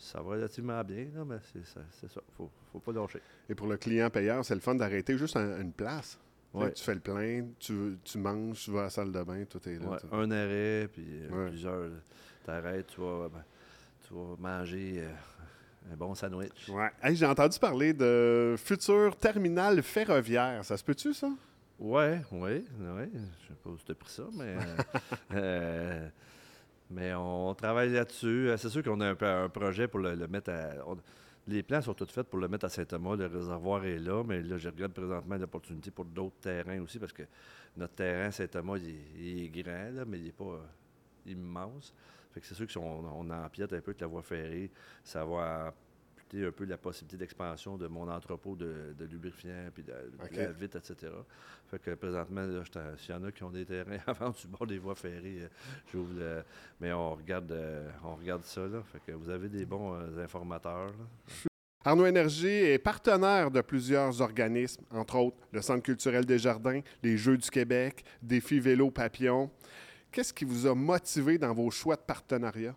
ça 0.00 0.20
va 0.22 0.30
relativement 0.30 0.82
bien, 0.82 1.06
là, 1.14 1.24
mais 1.24 1.36
c'est 1.52 1.64
ça. 1.66 1.80
Il 2.02 2.06
ne 2.06 2.48
faut 2.72 2.78
pas 2.80 2.92
lâcher. 2.92 3.20
Et 3.48 3.54
pour 3.54 3.66
le 3.66 3.76
client 3.76 4.08
payeur, 4.10 4.44
c'est 4.44 4.54
le 4.54 4.60
fun 4.60 4.74
d'arrêter 4.74 5.16
juste 5.18 5.36
une 5.36 5.72
place. 5.72 6.18
Ouais. 6.52 6.72
Tu 6.72 6.82
fais 6.82 6.94
le 6.94 7.00
plein, 7.00 7.46
tu, 7.60 7.96
tu 8.02 8.18
manges, 8.18 8.60
tu 8.64 8.70
vas 8.72 8.80
à 8.80 8.82
la 8.84 8.90
salle 8.90 9.12
de 9.12 9.22
bain, 9.22 9.44
tout 9.44 9.60
est 9.68 9.78
là. 9.78 9.88
Ouais, 9.90 9.98
un 10.10 10.30
arrêt, 10.32 10.88
puis 10.92 11.04
euh, 11.08 11.28
Ouais. 11.44 11.48
plusieurs. 11.50 11.90
T'arrêtes, 12.44 12.88
tu 12.88 13.00
vas, 13.00 13.28
ben, 13.28 13.44
tu 14.08 14.14
vas 14.14 14.34
manger 14.36 14.94
euh, 15.04 15.92
un 15.92 15.96
bon 15.96 16.12
sandwich. 16.16 16.68
Ouais. 16.68 16.90
Hey, 17.02 17.14
J'ai 17.14 17.26
entendu 17.26 17.56
parler 17.58 17.92
de 17.92 18.56
futur 18.58 19.14
terminal 19.16 19.80
ferroviaire. 19.82 20.64
Ça 20.64 20.76
se 20.76 20.82
peut-tu, 20.82 21.14
ça? 21.14 21.28
Ouais, 21.78 22.20
oui, 22.32 22.64
oui. 22.78 23.04
Je 23.42 23.46
sais 23.48 23.54
pas 23.62 23.70
où 23.70 23.76
tu 23.84 23.92
as 23.92 23.94
pris 23.94 24.10
ça, 24.12 24.24
mais. 24.34 24.56
euh, 25.34 26.08
mais 26.90 27.14
on 27.14 27.54
travaille 27.54 27.92
là-dessus. 27.92 28.48
Euh, 28.48 28.56
C'est 28.56 28.68
sûr 28.68 28.82
qu'on 28.82 29.00
a 29.00 29.12
un, 29.12 29.44
un 29.44 29.48
projet 29.48 29.88
pour 29.88 30.00
le, 30.00 30.16
mettre 30.26 30.50
à. 30.50 30.70
les 31.46 31.62
plans 31.62 31.80
sont 31.80 31.94
tous 31.94 32.10
faits 32.10 32.28
pour 32.28 32.38
le 32.38 32.48
mettre 32.48 32.66
à 32.66 32.68
Saint-Thomas. 32.68 33.16
Le 33.16 33.26
réservoir 33.26 33.84
est 33.84 33.98
là, 33.98 34.22
mais 34.24 34.42
là, 34.42 34.58
je 34.58 34.68
regarde 34.68 34.92
présentement 34.92 35.36
l'opportunité 35.36 35.90
pour 35.90 36.04
d'autres 36.04 36.40
terrains 36.40 36.80
aussi, 36.80 36.98
parce 36.98 37.12
que 37.12 37.22
notre 37.76 37.94
terrain 37.94 38.30
Saint-Thomas, 38.30 38.78
il 38.78 39.44
est 39.44 39.48
grand, 39.48 39.90
là, 39.94 40.04
mais 40.06 40.18
il 40.18 40.24
n'est 40.26 40.32
pas 40.32 40.44
euh, 40.44 40.60
immense. 41.26 41.94
Fait 42.32 42.40
que 42.40 42.46
c'est 42.46 42.54
sûr 42.54 42.66
que 42.66 42.72
si 42.72 42.78
on, 42.78 43.20
on 43.20 43.30
empiète 43.30 43.72
un 43.72 43.80
peu 43.80 43.90
avec 43.90 44.00
la 44.00 44.06
voie 44.06 44.22
ferrée, 44.22 44.70
ça 45.04 45.24
va 45.24 45.72
un 46.34 46.52
peu 46.52 46.64
la 46.64 46.78
possibilité 46.78 47.16
d'expansion 47.16 47.76
de 47.76 47.86
mon 47.86 48.08
entrepôt 48.08 48.56
de, 48.56 48.94
de 48.98 49.04
lubrifiants, 49.04 49.70
puis 49.74 49.82
de, 49.82 49.92
la 50.36 50.52
vitre, 50.52 50.78
etc. 50.78 51.12
Fait 51.70 51.78
que 51.78 51.94
présentement, 51.94 52.46
s'il 52.96 53.14
y 53.14 53.18
en 53.18 53.24
a 53.24 53.32
qui 53.32 53.42
ont 53.42 53.50
des 53.50 53.64
terrains 53.64 53.98
avant 54.06 54.30
du 54.30 54.46
bord 54.46 54.66
des 54.66 54.78
voies 54.78 54.94
ferrées, 54.94 55.42
euh, 55.42 55.48
j'ouvre 55.92 56.14
le. 56.18 56.42
Mais 56.80 56.92
on 56.92 57.14
regarde, 57.14 57.52
euh, 57.52 57.90
on 58.04 58.14
regarde 58.14 58.44
ça, 58.44 58.66
là. 58.66 58.82
Fait 58.92 59.00
que 59.00 59.12
vous 59.12 59.30
avez 59.30 59.48
des 59.48 59.64
bons 59.64 59.94
euh, 59.94 60.24
informateurs, 60.24 60.88
là. 60.88 61.50
Arnaud 61.82 62.04
Énergie 62.04 62.46
est 62.46 62.78
partenaire 62.78 63.50
de 63.50 63.62
plusieurs 63.62 64.20
organismes, 64.20 64.82
entre 64.90 65.16
autres 65.16 65.38
le 65.50 65.62
Centre 65.62 65.82
culturel 65.82 66.26
des 66.26 66.38
Jardins, 66.38 66.82
les 67.02 67.16
Jeux 67.16 67.38
du 67.38 67.48
Québec, 67.48 68.04
Défi 68.20 68.60
Vélo 68.60 68.90
Papillon. 68.90 69.50
Qu'est-ce 70.12 70.34
qui 70.34 70.44
vous 70.44 70.66
a 70.66 70.74
motivé 70.74 71.38
dans 71.38 71.54
vos 71.54 71.70
choix 71.70 71.96
de 71.96 72.02
partenariat? 72.02 72.76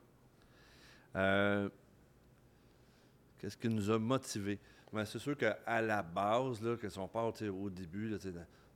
Euh, 1.18 1.68
Qu'est-ce 3.44 3.58
qui 3.58 3.68
nous 3.68 3.92
a 3.92 4.00
motivés? 4.00 4.58
Ben, 4.94 5.04
c'est 5.04 5.20
sûr 5.20 5.36
qu'à 5.36 5.82
la 5.82 6.02
base, 6.02 6.62
là, 6.62 6.78
que 6.78 6.88
si 6.88 6.98
on 6.98 7.10
part 7.10 7.26
au 7.26 7.70
début, 7.70 8.08
là, 8.08 8.18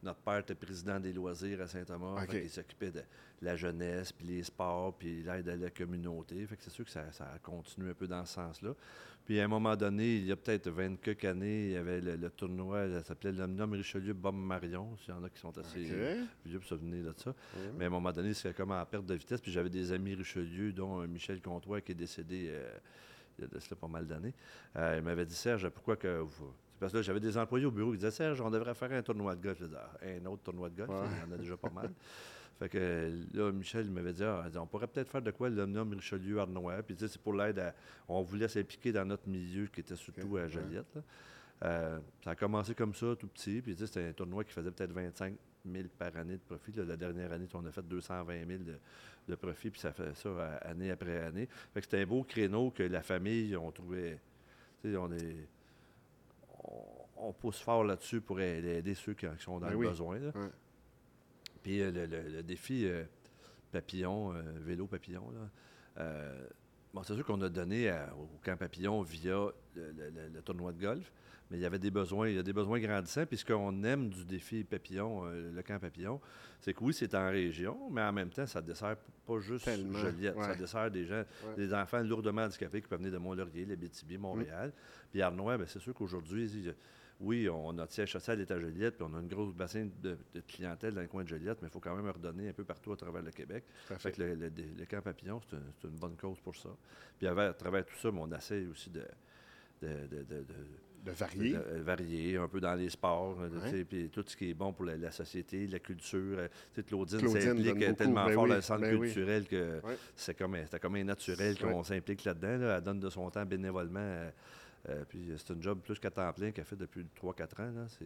notre 0.04 0.20
père 0.20 0.40
était 0.40 0.56
président 0.56 1.00
des 1.00 1.14
loisirs 1.14 1.62
à 1.62 1.68
Saint-Thomas. 1.68 2.26
Qu'il 2.28 2.50
s'occupait 2.50 2.92
de 2.92 3.02
la 3.42 3.56
jeunesse, 3.56 4.12
puis 4.12 4.28
les 4.28 4.44
sports, 4.44 4.94
puis 4.98 5.24
l'aide 5.24 5.48
à 5.48 5.56
la 5.56 5.70
communauté. 5.70 6.46
Fait 6.46 6.58
que 6.58 6.64
c'est 6.64 6.70
sûr 6.70 6.84
que 6.84 6.92
ça, 6.92 7.06
continué 7.42 7.92
un 7.92 7.94
peu 7.94 8.10
dans 8.10 8.26
ce 8.26 8.34
sens-là. 8.34 8.72
Puis 9.24 9.40
à 9.40 9.46
un 9.46 9.48
moment 9.48 9.78
donné, 9.78 10.18
il 10.18 10.26
y 10.26 10.34
a 10.34 10.36
peut-être 10.36 10.70
20 10.70 10.98
quelques 10.98 11.24
années, 11.24 11.68
il 11.68 11.72
y 11.72 11.78
avait 11.78 12.02
le, 12.02 12.18
le 12.18 12.30
tournoi, 12.30 12.90
ça 12.90 13.04
s'appelait 13.04 13.32
l'Omnium 13.32 13.72
Richelieu 13.72 14.12
Bob 14.12 14.36
Marion. 14.36 14.98
S'il 14.98 15.14
y 15.14 15.18
en 15.18 15.24
a 15.24 15.30
qui 15.30 15.40
sont 15.40 15.58
assez 15.58 15.80
vieux 15.80 16.28
pour 16.60 16.64
se 16.64 16.76
souvenir 16.76 17.06
de 17.06 17.14
ça. 17.16 17.34
Mais 17.78 17.86
à 17.86 17.88
un 17.88 17.92
moment 17.92 18.12
donné, 18.12 18.34
c'était 18.34 18.54
comme 18.54 18.72
en 18.72 18.86
perte 18.86 19.06
de 19.06 19.14
vitesse. 19.14 19.40
Puis 19.40 19.54
j'avais 19.54 19.70
des 19.70 19.94
amis 19.94 20.14
Richelieu, 20.14 20.74
dont 20.74 21.00
un 21.00 21.08
Michel 21.08 21.42
Comtois 21.42 21.80
qui 21.80 21.94
est 21.94 21.96
décédé 21.96 22.48
euh, 22.50 22.78
il 23.38 23.42
y 23.44 23.46
a 23.46 23.48
de 23.48 23.60
cela 23.60 23.76
pas 23.76 23.88
mal 23.88 24.06
d'années. 24.08 24.34
Euh, 24.76 24.96
il 24.98 25.04
m'avait 25.04 25.26
dit 25.26 25.36
Serge, 25.36 25.68
pourquoi 25.70 25.96
que 25.96 26.20
vous. 26.20 26.54
C'est 26.74 26.80
Parce 26.80 26.92
que 26.92 26.98
là, 26.98 27.02
j'avais 27.04 27.20
des 27.20 27.38
employés 27.38 27.66
au 27.66 27.72
bureau 27.72 27.92
qui 27.92 27.98
disaient 27.98 28.12
Serge, 28.12 28.40
on 28.42 28.50
devrait 28.50 28.76
faire 28.76 28.92
un 28.92 29.02
tournoi 29.02 29.36
de 29.36 29.42
golf. 29.42 29.58
Je 29.60 29.66
disais, 29.66 29.78
Ah, 29.80 29.98
un 30.06 30.26
autre 30.28 30.44
tournoi 30.44 30.70
de 30.70 30.76
golf, 30.78 30.90
Ouais. 30.90 31.08
il 31.24 31.30
y 31.30 31.32
en 31.32 31.36
a 31.36 31.38
déjà 31.38 31.58
pas 31.58 31.70
mal. 31.70 31.92
Fait 32.60 32.70
que 32.70 33.12
là, 33.34 33.52
Michel 33.52 33.86
il 33.86 33.92
m'avait 33.92 34.14
dit, 34.14 34.24
Ah, 34.24 34.46
on 34.56 34.66
pourrait 34.66 34.88
peut-être 34.88 35.10
faire 35.12 35.22
de 35.22 35.30
quoi 35.32 35.50
l'Omnium 35.50 35.94
Richelieu 35.94 36.40
Arnois. 36.40 36.82
Puis 36.84 36.96
c'est 36.98 37.18
pour 37.22 37.34
l'aide 37.34 37.60
à. 37.60 37.74
On 38.08 38.22
voulait 38.24 38.48
s'impliquer 38.48 38.92
dans 38.92 39.06
notre 39.06 39.28
milieu 39.30 39.68
qui 39.68 39.80
était 39.82 39.96
surtout 39.96 40.38
à. 40.38 40.48
Joliette. 40.48 40.88
là. 40.96 41.02
Euh, 41.64 42.00
ça 42.24 42.32
a 42.32 42.36
commencé 42.36 42.76
comme 42.76 42.94
ça, 42.94 43.16
tout 43.16 43.28
petit. 43.28 43.62
Puis 43.62 43.76
c'était 43.76 44.10
un 44.10 44.14
tournoi 44.14 44.44
qui 44.44 44.54
faisait 44.54 44.70
peut-être 44.72 44.92
25 44.92 45.34
000 45.72 45.88
par 45.98 46.16
année 46.18 46.34
de 46.38 46.42
profit. 46.42 46.72
Là, 46.74 46.84
la 46.86 46.98
dernière 46.98 47.32
année, 47.32 47.48
on 47.54 47.66
a 47.66 47.72
fait 47.72 47.88
220 47.88 48.46
000 48.48 48.64
de, 48.64 48.78
de 49.28 49.36
profit. 49.36 49.70
Puis 49.70 49.80
ça 49.80 49.92
fait 49.94 50.16
ça 50.16 50.30
euh, 50.30 50.58
année 50.62 50.92
après 50.92 51.20
année. 51.24 51.48
Fait 51.74 51.82
que 51.82 51.86
c'était 51.86 52.02
un 52.02 52.06
beau 52.06 52.24
créneau 52.24 52.72
que 52.72 52.84
la 52.84 53.02
famille, 53.02 53.56
on 53.56 53.72
trouvait. 53.72 54.20
On 54.86 55.12
est. 55.12 55.48
On, 56.64 56.84
on 57.30 57.34
pousse 57.34 57.60
fort 57.60 57.84
là-dessus 57.84 58.22
pour 58.22 58.40
aider, 58.40 58.94
ceux 58.94 59.14
qui, 59.14 59.26
sont 59.40 59.60
dans 59.60 59.68
Ben 59.68 59.72
le 59.72 59.78
oui. 59.78 59.88
besoin. 59.88 60.20
là. 60.20 60.32
Puis 61.64 61.82
euh, 61.82 61.92
le, 61.92 62.06
le- 62.06 62.30
le 62.30 62.44
défi 62.44 62.86
euh, 62.88 63.04
papillon, 63.72 64.34
euh, 64.34 64.42
vélo 64.60 64.88
papillon, 64.88 65.30
là, 65.32 66.32
bon, 66.94 67.04
c'est 67.04 67.16
sûr 67.16 67.26
qu'on 67.26 67.42
a 67.42 67.50
donné 67.50 67.90
à- 67.90 68.14
au 68.16 68.30
camp 68.44 68.58
papillon 68.58 69.02
via 69.02 69.48
le- 69.76 69.94
le 70.34 70.42
tournoi 70.42 70.72
de 70.72 70.80
golf, 70.82 71.12
mais 71.50 71.58
il 71.58 71.62
y 71.62 71.66
avait 71.66 71.80
des 71.80 71.92
besoins, 71.92 72.28
il 72.30 72.36
y 72.36 72.40
a 72.40 72.44
des 72.44 72.54
besoins 72.54 72.80
grandissants. 72.80 73.26
Puis 73.26 73.38
ce 73.38 73.46
qu'on 73.46 73.84
aime 73.84 74.10
du 74.10 74.26
défi 74.26 74.64
papillon, 74.64 75.26
euh, 75.26 75.52
le 75.54 75.62
camp 75.64 75.80
papillon, 75.80 76.20
c'est 76.60 76.74
que 76.74 76.84
oui, 76.84 76.94
c'est 76.94 77.14
en 77.16 77.30
région, 77.30 77.90
mais 77.90 78.02
en 78.02 78.12
même 78.14 78.30
temps, 78.30 78.46
ça 78.46 78.62
dessert 78.62 78.98
pas 79.26 79.40
juste 79.40 79.66
Tellement, 79.66 79.98
Joliette, 80.00 80.36
ça 80.44 80.56
dessert 80.56 80.92
des 80.92 81.06
gens, 81.06 81.24
des 81.56 81.74
enfants 81.74 82.02
lourdement 82.02 82.44
handicapés 82.44 82.82
qui 82.82 82.88
peuvent 82.88 83.00
venir 83.00 83.14
de 83.14 83.18
Mont-Laurier, 83.18 83.66
l'Abitibi, 83.66 84.18
Montréal. 84.18 84.74
Puis 85.12 85.22
Arnois, 85.22 85.58
ben, 85.58 85.66
c'est 85.68 85.80
sûr 85.80 85.94
qu'aujourd'hui, 85.94 86.74
oui, 87.20 87.50
on 87.50 87.70
a 87.70 87.74
notre 87.74 87.94
siège 87.94 88.12
social 88.12 88.40
est 88.42 88.52
à 88.52 88.60
Joliette, 88.60 88.96
puis 88.98 89.08
on 89.10 89.16
a 89.18 89.20
une 89.20 89.28
grosse 89.28 89.52
bassin 89.56 89.88
de, 90.04 90.18
de 90.36 90.40
clientèle 90.42 90.94
dans 90.94 91.02
le 91.02 91.08
coin 91.08 91.24
de 91.24 91.30
Joliette, 91.30 91.58
mais 91.64 91.68
il 91.68 91.72
faut 91.72 91.80
quand 91.80 91.96
même 91.96 92.08
redonner 92.10 92.50
un 92.50 92.54
peu 92.54 92.64
partout 92.64 92.92
à 92.92 92.96
travers 92.96 93.24
le 93.24 93.32
Québec. 93.32 93.64
Fait 93.98 94.12
que 94.12 94.22
le, 94.22 94.36
le- 94.36 94.52
le 94.78 94.86
camp 94.86 95.02
papillon, 95.02 95.42
c'est 95.50 95.56
un- 95.56 95.62
c'est 95.82 95.88
une 95.88 95.96
bonne 95.96 96.16
cause 96.16 96.40
pour 96.42 96.56
ça. 96.56 96.70
Puis 97.18 97.26
à, 97.26 97.32
à 97.32 97.54
travers 97.54 97.86
tout 97.86 97.96
ça, 97.96 98.12
mais 98.12 98.20
on 98.22 98.32
essaie 98.34 98.68
aussi 98.68 98.92
de, 98.92 99.02
de, 99.82 99.88
de- 100.08 100.46
de- 101.08 101.12
De 101.12 101.16
varier. 101.18 101.52
de- 101.54 101.78
de 101.78 101.82
varier 101.82 102.38
un 102.38 102.48
peu 102.48 102.60
dans 102.60 102.76
les 102.76 102.90
sports, 102.90 103.38
euh, 103.42 103.84
puis 103.88 104.10
tout 104.10 104.24
ce 104.28 104.36
qui 104.36 104.50
est 104.50 104.54
bon 104.54 104.74
pour 104.74 104.86
la, 104.86 104.98
la 104.98 105.12
société, 105.12 105.68
la 105.68 105.80
culture. 105.80 106.38
euh, 106.40 106.48
Claudine, 106.88 107.20
Claudine 107.20 107.42
s'implique 107.42 107.84
euh, 107.84 107.94
tellement 107.94 108.26
ben 108.26 108.34
fort 108.34 108.44
oui, 108.44 108.50
dans 108.50 108.56
le 108.56 108.62
centre 108.62 108.82
ben 108.82 108.96
oui. 108.96 109.08
culturel 109.08 109.48
que 109.48 109.82
Ouais. 109.86 109.98
c'est 110.16 110.38
comme, 110.38 110.56
comme 110.82 110.96
un 110.96 111.04
naturel 111.04 111.58
qu'on 111.60 111.84
s'implique 111.84 112.24
là-dedans. 112.24 112.58
là. 112.58 112.78
Elle 112.78 112.84
donne 112.84 113.00
de 113.00 113.10
son 113.10 113.30
temps 113.30 113.46
bénévolement. 113.46 114.00
euh, 114.00 114.30
euh, 114.90 115.04
puis 115.10 115.32
c'est 115.36 115.52
un 115.52 115.60
job 115.62 115.80
plus 115.84 116.00
qu'à 116.00 116.12
temps 116.12 116.32
plein 116.32 116.52
qu'elle 116.52 116.64
fait 116.64 116.76
depuis 116.78 117.06
3-4 117.16 117.60
ans. 117.62 117.72
Là. 117.76 117.86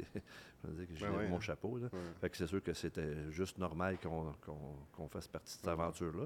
Je 0.63 0.67
veux 0.67 0.73
dire 0.77 0.87
que 0.87 0.95
je 0.95 1.05
Ben 1.05 1.11
ouais, 1.15 1.27
mon 1.27 1.37
hein. 1.37 1.41
chapeau. 1.41 1.77
Là. 1.77 1.89
Ouais. 1.93 1.99
Fait 2.21 2.29
que 2.29 2.37
c'est 2.37 2.47
sûr 2.47 2.63
que 2.63 2.73
c'était 2.73 3.29
juste 3.31 3.57
normal 3.59 3.97
qu'on, 4.01 5.07
fasse 5.07 5.27
partie 5.27 5.53
de 5.55 5.59
cette 5.59 5.67
aventure-là. 5.67 6.25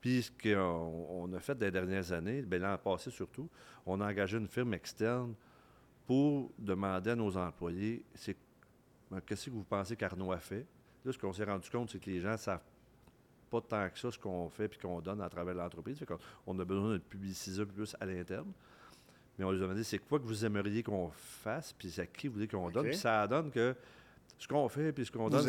Puis 0.00 0.22
ce 0.24 0.30
qu'on 0.30 1.06
on 1.10 1.32
a 1.32 1.40
fait 1.40 1.54
dans 1.54 1.64
les 1.64 1.70
dernières 1.70 2.12
années, 2.12 2.42
l'an 2.42 2.76
passé 2.76 3.10
surtout, 3.10 3.48
on 3.86 4.00
a 4.02 4.06
engagé 4.10 4.36
une 4.36 4.48
firme 4.48 4.74
externe 4.74 5.34
pour 6.06 6.50
demander 6.58 7.10
à 7.10 7.16
nos 7.16 7.36
employés, 7.36 8.04
c'est 8.14 8.36
ben, 9.10 9.20
qu'est-ce 9.20 9.46
que 9.46 9.50
vous 9.50 9.64
pensez 9.64 9.96
qu'Arnaud 9.96 10.32
a 10.32 10.38
fait? 10.38 10.66
Là, 11.04 11.12
ce 11.12 11.18
qu'on 11.18 11.32
s'est 11.32 11.44
rendu 11.44 11.68
compte, 11.70 11.90
c'est 11.90 11.98
que 11.98 12.10
les 12.10 12.20
gens 12.20 12.32
ne 12.32 12.36
savent 12.36 12.62
pas 13.50 13.60
tant 13.60 13.88
que 13.88 13.98
ça 13.98 14.10
ce 14.10 14.18
qu'on 14.18 14.48
fait 14.48 14.68
puis 14.68 14.78
qu'on 14.78 15.00
donne 15.00 15.20
à 15.20 15.28
travers 15.28 15.54
l'entreprise. 15.54 15.98
On 16.46 16.58
a 16.58 16.64
besoin 16.64 16.92
de 16.94 16.98
publiciser 16.98 17.62
un 17.62 17.66
peu 17.66 17.72
plus 17.72 17.94
à 18.00 18.06
l'interne. 18.06 18.50
Mais 19.38 19.44
on 19.44 19.50
les 19.50 19.58
a 19.58 19.62
demandé, 19.62 19.82
c'est 19.84 19.98
quoi 19.98 20.18
que 20.18 20.24
vous 20.24 20.44
aimeriez 20.44 20.82
qu'on 20.82 21.10
fasse, 21.10 21.72
puis 21.72 21.90
c'est 21.90 22.02
à 22.02 22.06
qui 22.06 22.28
vous 22.28 22.34
voulez 22.34 22.48
qu'on 22.48 22.70
donne? 22.70 22.86
Puis 22.86 22.96
ça 22.96 23.26
donne 23.26 23.50
que 23.50 23.74
ce 24.38 24.46
qu'on 24.48 24.68
fait 24.68 24.92
puis 24.92 25.04
ce 25.06 25.10
qu'on 25.12 25.28
donne, 25.28 25.40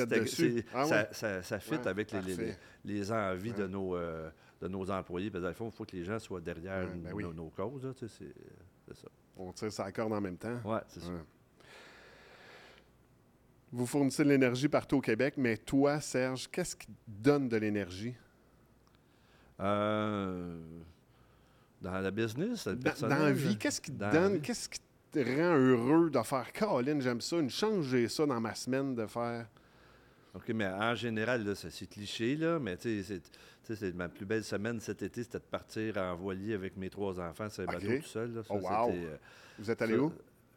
Ah 0.74 0.86
ça, 0.86 0.96
ouais? 1.02 1.08
ça, 1.12 1.44
ça 1.44 1.60
fit 1.60 1.72
Ouais, 1.76 1.88
avec 1.88 2.12
les, 2.12 2.22
les- 2.22 2.36
parfait. 2.36 2.60
les 2.84 3.12
envies 3.12 3.54
de, 3.54 3.68
nos, 3.68 3.96
euh, 3.96 4.30
de 4.62 4.68
nos 4.68 4.90
employés. 4.90 5.30
Parce 5.30 5.40
que 5.42 5.44
dans 5.44 5.50
le 5.50 5.56
fond, 5.56 5.70
il 5.70 5.76
faut 5.76 5.86
que 5.86 5.96
les 5.96 6.04
gens 6.04 6.18
soient 6.20 6.42
derrière 6.42 6.86
Ouais, 6.86 6.96
ben 6.96 7.10
nos, 7.12 7.16
oui. 7.16 7.36
nos 7.36 7.50
causes. 7.50 7.94
c'est 7.96 8.08
ça. 8.94 9.08
On 9.38 9.52
tire 9.52 9.72
sa 9.72 9.92
corde 9.92 10.14
en 10.14 10.22
même 10.22 10.38
temps. 10.38 10.60
Ouais, 10.64 10.80
c'est 10.88 11.02
ça. 11.02 11.10
Ouais. 11.10 11.20
Vous 13.72 13.86
fournissez 13.86 14.24
de 14.24 14.30
l'énergie 14.30 14.70
partout 14.70 14.98
au 14.98 15.02
Québec, 15.02 15.34
mais 15.38 15.58
toi, 15.58 16.00
Serge, 16.00 16.50
qu'est-ce 16.50 16.76
qui 16.76 16.88
te 16.88 16.92
donne 17.08 17.50
de 17.50 17.58
l'énergie? 17.58 18.16
Euh, 19.60 20.58
dans 21.82 22.00
la 22.00 22.12
business, 22.12 22.68
le 22.68 22.76
Dans, 22.76 22.94
dans 23.02 23.08
la 23.08 23.32
vie, 23.32 23.58
qu'est-ce 23.58 23.82
qui 23.82 23.92
te 23.92 23.98
dans 23.98 24.12
donne, 24.12 24.42
qu'est-ce 24.42 24.70
qui 24.70 24.80
te 25.12 25.20
rend 25.20 25.58
heureux 25.58 26.10
de 26.10 26.22
faire 26.22 26.52
Caroline, 26.52 27.02
j'aime 27.02 27.22
ça, 27.22 27.38
une 27.38 27.50
chance, 27.50 27.86
j'ai 27.86 28.08
ça 28.08 28.26
dans 28.26 28.40
ma 28.40 28.56
semaine 28.56 28.96
de 28.96 29.06
faire. 29.06 29.48
OK, 30.36 30.50
mais 30.50 30.68
en 30.68 30.96
général, 30.96 31.56
c'est 31.56 31.70
c'est 31.72 31.88
cliché, 31.88 32.36
là, 32.36 32.60
mais 32.60 32.76
tu 32.78 33.02
sais, 33.04 33.22
c'est- 33.64 33.76
c'est 33.76 33.96
ma 33.96 34.10
plus 34.10 34.26
belle 34.26 34.44
semaine 34.44 34.80
cet 34.80 35.02
été, 35.02 35.24
c'était 35.24 35.40
de 35.40 35.44
partir 35.44 35.98
en 35.98 36.16
voilier 36.16 36.54
avec 36.54 36.76
mes 36.78 36.90
trois 36.90 37.20
enfants 37.20 37.50
sur 37.50 37.64
un 37.64 37.68
OK. 37.68 37.74
bateau 37.74 37.98
tout 38.02 38.08
seul. 38.08 38.34
Là. 38.34 38.44
Ça, 38.44 38.54
Oh, 38.54 38.60
wow. 38.60 38.92
euh, 38.92 39.18
Vous 39.58 39.72
êtes 39.72 39.82
allé 39.82 39.96
ça, 39.96 40.02
où? 40.02 40.14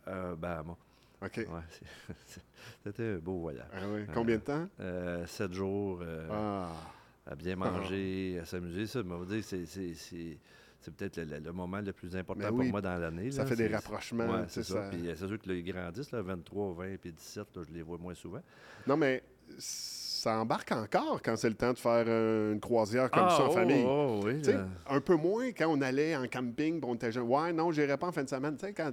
Euh, 0.08 0.34
Bahama. 0.36 0.76
OK. 1.22 1.36
Ouais, 1.36 1.44
c'est- 1.70 2.14
c'est- 2.26 2.40
c'était 2.84 3.14
un 3.14 3.18
beau 3.18 3.38
voyage. 3.38 3.66
Ah 3.72 3.78
oui. 3.88 4.02
Combien 4.12 4.36
de 4.36 4.40
temps? 4.42 4.68
Euh, 4.80 5.26
sept 5.26 5.52
jours, 5.52 6.00
euh, 6.02 6.26
Ah, 6.30 6.72
à 7.26 7.34
bien 7.34 7.56
manger, 7.56 8.38
à 8.42 8.44
s'amuser. 8.44 8.86
Ça, 8.86 9.02
mais 9.02 9.16
va 9.16 9.24
dire, 9.24 9.44
c'est, 9.44 9.64
c'est, 9.66 9.94
c'est, 9.94 10.38
c'est 10.80 10.94
peut-être 10.94 11.16
le, 11.18 11.24
le- 11.24 11.38
le 11.40 11.52
moment 11.52 11.80
le 11.80 11.92
plus 11.92 12.14
important 12.16 12.40
Mais 12.52 12.56
pour 12.56 12.64
moi 12.64 12.80
dans 12.80 12.96
l'année. 12.98 13.30
ça 13.30 13.46
fait 13.46 13.56
des 13.56 13.68
C'est- 13.68 13.74
rapprochements, 13.76 14.26
Ouais, 14.28 14.44
c'est 14.48 14.62
ça. 14.64 14.84
ça- 14.84 14.90
Puis 14.90 15.08
euh, 15.08 15.14
c'est 15.16 15.26
sûr 15.28 15.38
que 15.40 15.48
là, 15.48 15.54
ils 15.54 15.64
grandissent, 15.64 16.10
là, 16.12 16.20
23, 16.22 16.72
20 16.74 16.96
puis 16.98 17.12
17, 17.12 17.46
là, 17.56 17.62
je 17.68 17.72
les 17.74 17.82
vois 17.82 17.98
moins 17.98 18.14
souvent. 18.14 18.42
Non, 18.86 18.96
mais 18.96 19.22
ça 19.58 20.38
embarque 20.40 20.72
encore 20.72 21.22
quand 21.22 21.36
c'est 21.36 21.48
le 21.48 21.54
temps 21.54 21.72
de 21.72 21.78
faire 21.78 22.06
une 22.52 22.60
croisière 22.60 23.10
comme 23.10 23.28
ça 23.30 23.44
en 23.44 23.48
oh, 23.48 23.52
famille. 23.52 23.84
oh, 23.86 24.20
oui, 24.24 24.42
là. 24.42 24.66
un 24.88 25.00
peu 25.00 25.14
moins 25.14 25.52
quand 25.52 25.68
on 25.68 25.80
allait 25.80 26.16
en 26.16 26.26
camping, 26.26 26.80
on 26.84 26.94
était 26.94 27.12
jeune. 27.12 27.24
Ouais, 27.24 27.52
non, 27.52 27.70
j'irai 27.72 27.96
pas 27.96 28.08
en 28.08 28.12
fin 28.12 28.24
de 28.24 28.28
semaine. 28.28 28.56
Tu 28.56 28.66
sais, 28.66 28.72
quand. 28.72 28.92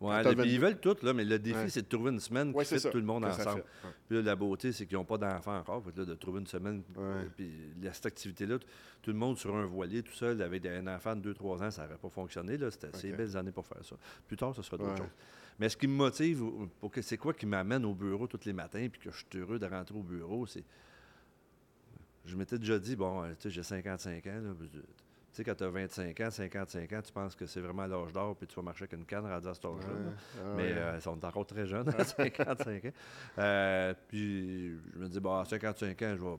Ouais, 0.00 0.22
vingt- 0.22 0.44
ils 0.46 0.58
veulent 0.58 0.78
tout, 0.80 0.96
là, 1.02 1.12
mais 1.12 1.24
le 1.26 1.38
défi, 1.38 1.58
Ouais. 1.58 1.68
c'est 1.68 1.82
de 1.82 1.86
trouver 1.88 2.10
une 2.10 2.20
semaine 2.20 2.52
Ouais, 2.54 2.64
qui 2.64 2.70
fait 2.70 2.78
ça, 2.78 2.88
tout 2.88 2.96
le 2.96 3.04
monde 3.04 3.22
ensemble. 3.26 3.56
Ouais. 3.84 3.90
Puis 4.08 4.16
là, 4.16 4.22
la 4.22 4.34
beauté, 4.36 4.72
c'est 4.72 4.86
qu'ils 4.86 4.96
n'ont 4.96 5.04
pas 5.04 5.18
d'enfants 5.18 5.58
encore. 5.58 5.84
Fait 5.84 5.90
que 5.92 5.98
là, 6.00 6.04
de 6.06 6.14
trouver 6.14 6.40
une 6.40 6.46
semaine, 6.46 6.82
Ouais. 6.96 7.28
puis 7.36 7.50
cette 7.92 8.06
activité-là, 8.06 8.56
tout 9.02 9.10
le 9.10 9.18
monde 9.18 9.36
sur 9.36 9.54
un 9.54 9.66
voilier 9.66 10.02
tout 10.02 10.14
seul 10.14 10.40
avec 10.40 10.64
un 10.64 10.86
enfant 10.86 11.14
de 11.14 11.20
2-3 11.20 11.62
ans, 11.62 11.70
ça 11.70 11.82
n'aurait 11.82 11.98
pas 11.98 12.08
fonctionné. 12.08 12.56
Là. 12.56 12.70
C'était 12.70 12.86
Ok. 12.88 13.14
belles 13.14 13.36
années 13.36 13.52
pour 13.52 13.66
faire 13.66 13.84
ça. 13.84 13.94
Plus 14.26 14.38
tard, 14.38 14.54
ce 14.54 14.62
sera 14.62 14.78
d'autres 14.78 14.92
Ouais. 14.92 14.96
choses. 14.96 15.06
Mais 15.60 15.68
ce 15.68 15.76
qui 15.76 15.86
me 15.86 15.94
motive, 15.94 16.42
ou- 16.42 16.68
pour 16.80 16.90
que 16.90 17.02
c'est 17.02 17.18
quoi 17.18 17.32
qui 17.34 17.46
m'amène 17.46 17.84
au 17.84 17.94
bureau 17.94 18.26
tous 18.26 18.44
les 18.46 18.52
matins, 18.52 18.88
puis 18.90 19.00
que 19.00 19.10
je 19.12 19.16
suis 19.18 19.38
heureux 19.38 19.58
de 19.58 19.66
rentrer 19.66 19.94
au 19.96 20.02
bureau, 20.02 20.46
c'est. 20.46 20.64
Je 22.24 22.36
m'étais 22.36 22.58
déjà 22.58 22.78
dit, 22.78 22.96
bon, 22.96 23.22
euh, 23.22 23.28
tu 23.30 23.42
sais, 23.42 23.50
j'ai 23.50 23.62
55 23.62 24.26
ans. 24.26 24.40
là, 24.42 24.50
Tu 24.72 24.80
sais, 25.32 25.44
quand 25.44 25.54
tu 25.54 25.64
as 25.64 25.68
25 25.70 26.20
ans, 26.20 26.30
55 26.30 26.92
ans, 26.92 27.02
tu 27.02 27.12
penses 27.12 27.34
que 27.36 27.46
c'est 27.46 27.60
vraiment 27.60 27.86
l'âge 27.86 28.12
d'or, 28.12 28.36
puis 28.36 28.46
tu 28.46 28.54
vas 28.56 28.62
marcher 28.62 28.84
avec 28.84 28.92
une 28.98 29.04
canne 29.06 29.26
à 29.26 29.38
cet 29.40 29.64
âge-là. 29.64 29.72
Ouais. 29.92 30.12
Ah, 30.38 30.54
Mais 30.56 30.72
euh, 30.72 30.92
ils 30.96 31.02
sont 31.02 31.24
encore 31.24 31.46
très 31.46 31.66
jeunes, 31.66 31.88
à 31.88 32.04
55 32.04 32.84
ans. 32.86 32.90
Euh, 33.38 33.94
puis 34.08 34.70
je 34.94 34.98
me 34.98 35.08
dis, 35.08 35.20
bon, 35.20 35.38
à 35.38 35.44
55 35.44 36.02
ans, 36.02 36.14
je 36.16 36.22
vais 36.22 36.36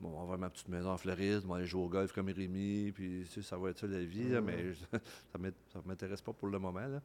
bon, 0.00 0.08
on 0.10 0.16
va 0.16 0.22
avoir 0.22 0.38
ma 0.38 0.50
petite 0.50 0.68
maison 0.68 0.90
en 0.90 0.96
Floride, 0.98 1.42
on 1.44 1.48
va 1.48 1.56
aller 1.56 1.66
jouer 1.66 1.82
au 1.82 1.88
golf 1.88 2.12
comme 2.12 2.28
Rémi, 2.28 2.92
puis 2.92 3.22
tu 3.24 3.26
sais, 3.26 3.42
ça 3.42 3.56
va 3.56 3.70
être 3.70 3.78
ça 3.78 3.86
la 3.86 4.00
vie, 4.04 4.28
là, 4.28 4.40
mais 4.40 4.72
ça 5.32 5.38
ne 5.38 5.50
m'intéresse 5.86 6.20
pas 6.22 6.32
pour 6.32 6.48
le 6.48 6.58
moment. 6.58 6.86
Là. 6.86 7.00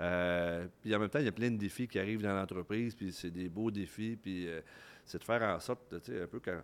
Euh, 0.00 0.66
puis 0.80 0.94
en 0.94 0.98
même 1.00 1.08
temps, 1.08 1.18
il 1.18 1.24
y 1.24 1.28
a 1.28 1.32
plein 1.32 1.50
de 1.50 1.56
défis 1.56 1.88
qui 1.88 1.98
arrivent 1.98 2.22
dans 2.22 2.34
l'entreprise, 2.34 2.94
puis 2.94 3.12
c'est 3.12 3.30
des 3.30 3.48
beaux 3.48 3.70
défis, 3.70 4.16
puis 4.20 4.46
euh, 4.48 4.60
c'est 5.04 5.18
de 5.18 5.24
faire 5.24 5.42
en 5.42 5.58
sorte, 5.60 6.00
tu 6.04 6.12
sais, 6.12 6.22
un 6.22 6.26
peu 6.26 6.40
quand. 6.40 6.60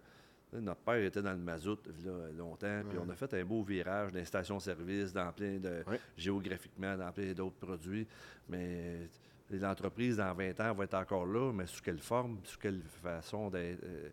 Notre 0.53 0.83
père 0.83 1.03
était 1.03 1.21
dans 1.21 1.33
le 1.33 1.39
mazout 1.39 1.81
là, 2.05 2.13
longtemps, 2.39 2.83
puis 2.89 2.97
on 3.05 3.11
a 3.11 3.17
fait 3.17 3.35
un 3.35 3.45
beau 3.45 3.65
virage 3.65 4.13
dans 4.13 4.19
les 4.21 4.25
stations-service, 4.25 5.13
dans 5.13 5.33
plein 5.33 5.59
de. 5.59 5.83
Géographiquement, 6.17 6.97
dans 6.97 7.11
plein 7.11 7.33
d'autres 7.33 7.57
produits. 7.57 8.07
Mais 8.49 9.09
l'entreprise, 9.51 10.19
dans 10.19 10.33
20 10.33 10.61
ans, 10.61 10.73
va 10.75 10.85
être 10.85 10.95
encore 10.95 11.27
là, 11.27 11.53
mais 11.53 11.67
sous 11.67 11.83
quelle 11.83 11.99
forme, 11.99 12.39
sous 12.45 12.59
quelle 12.61 12.83
façon 13.03 13.51
d'être. 13.51 13.83
euh, 13.83 14.11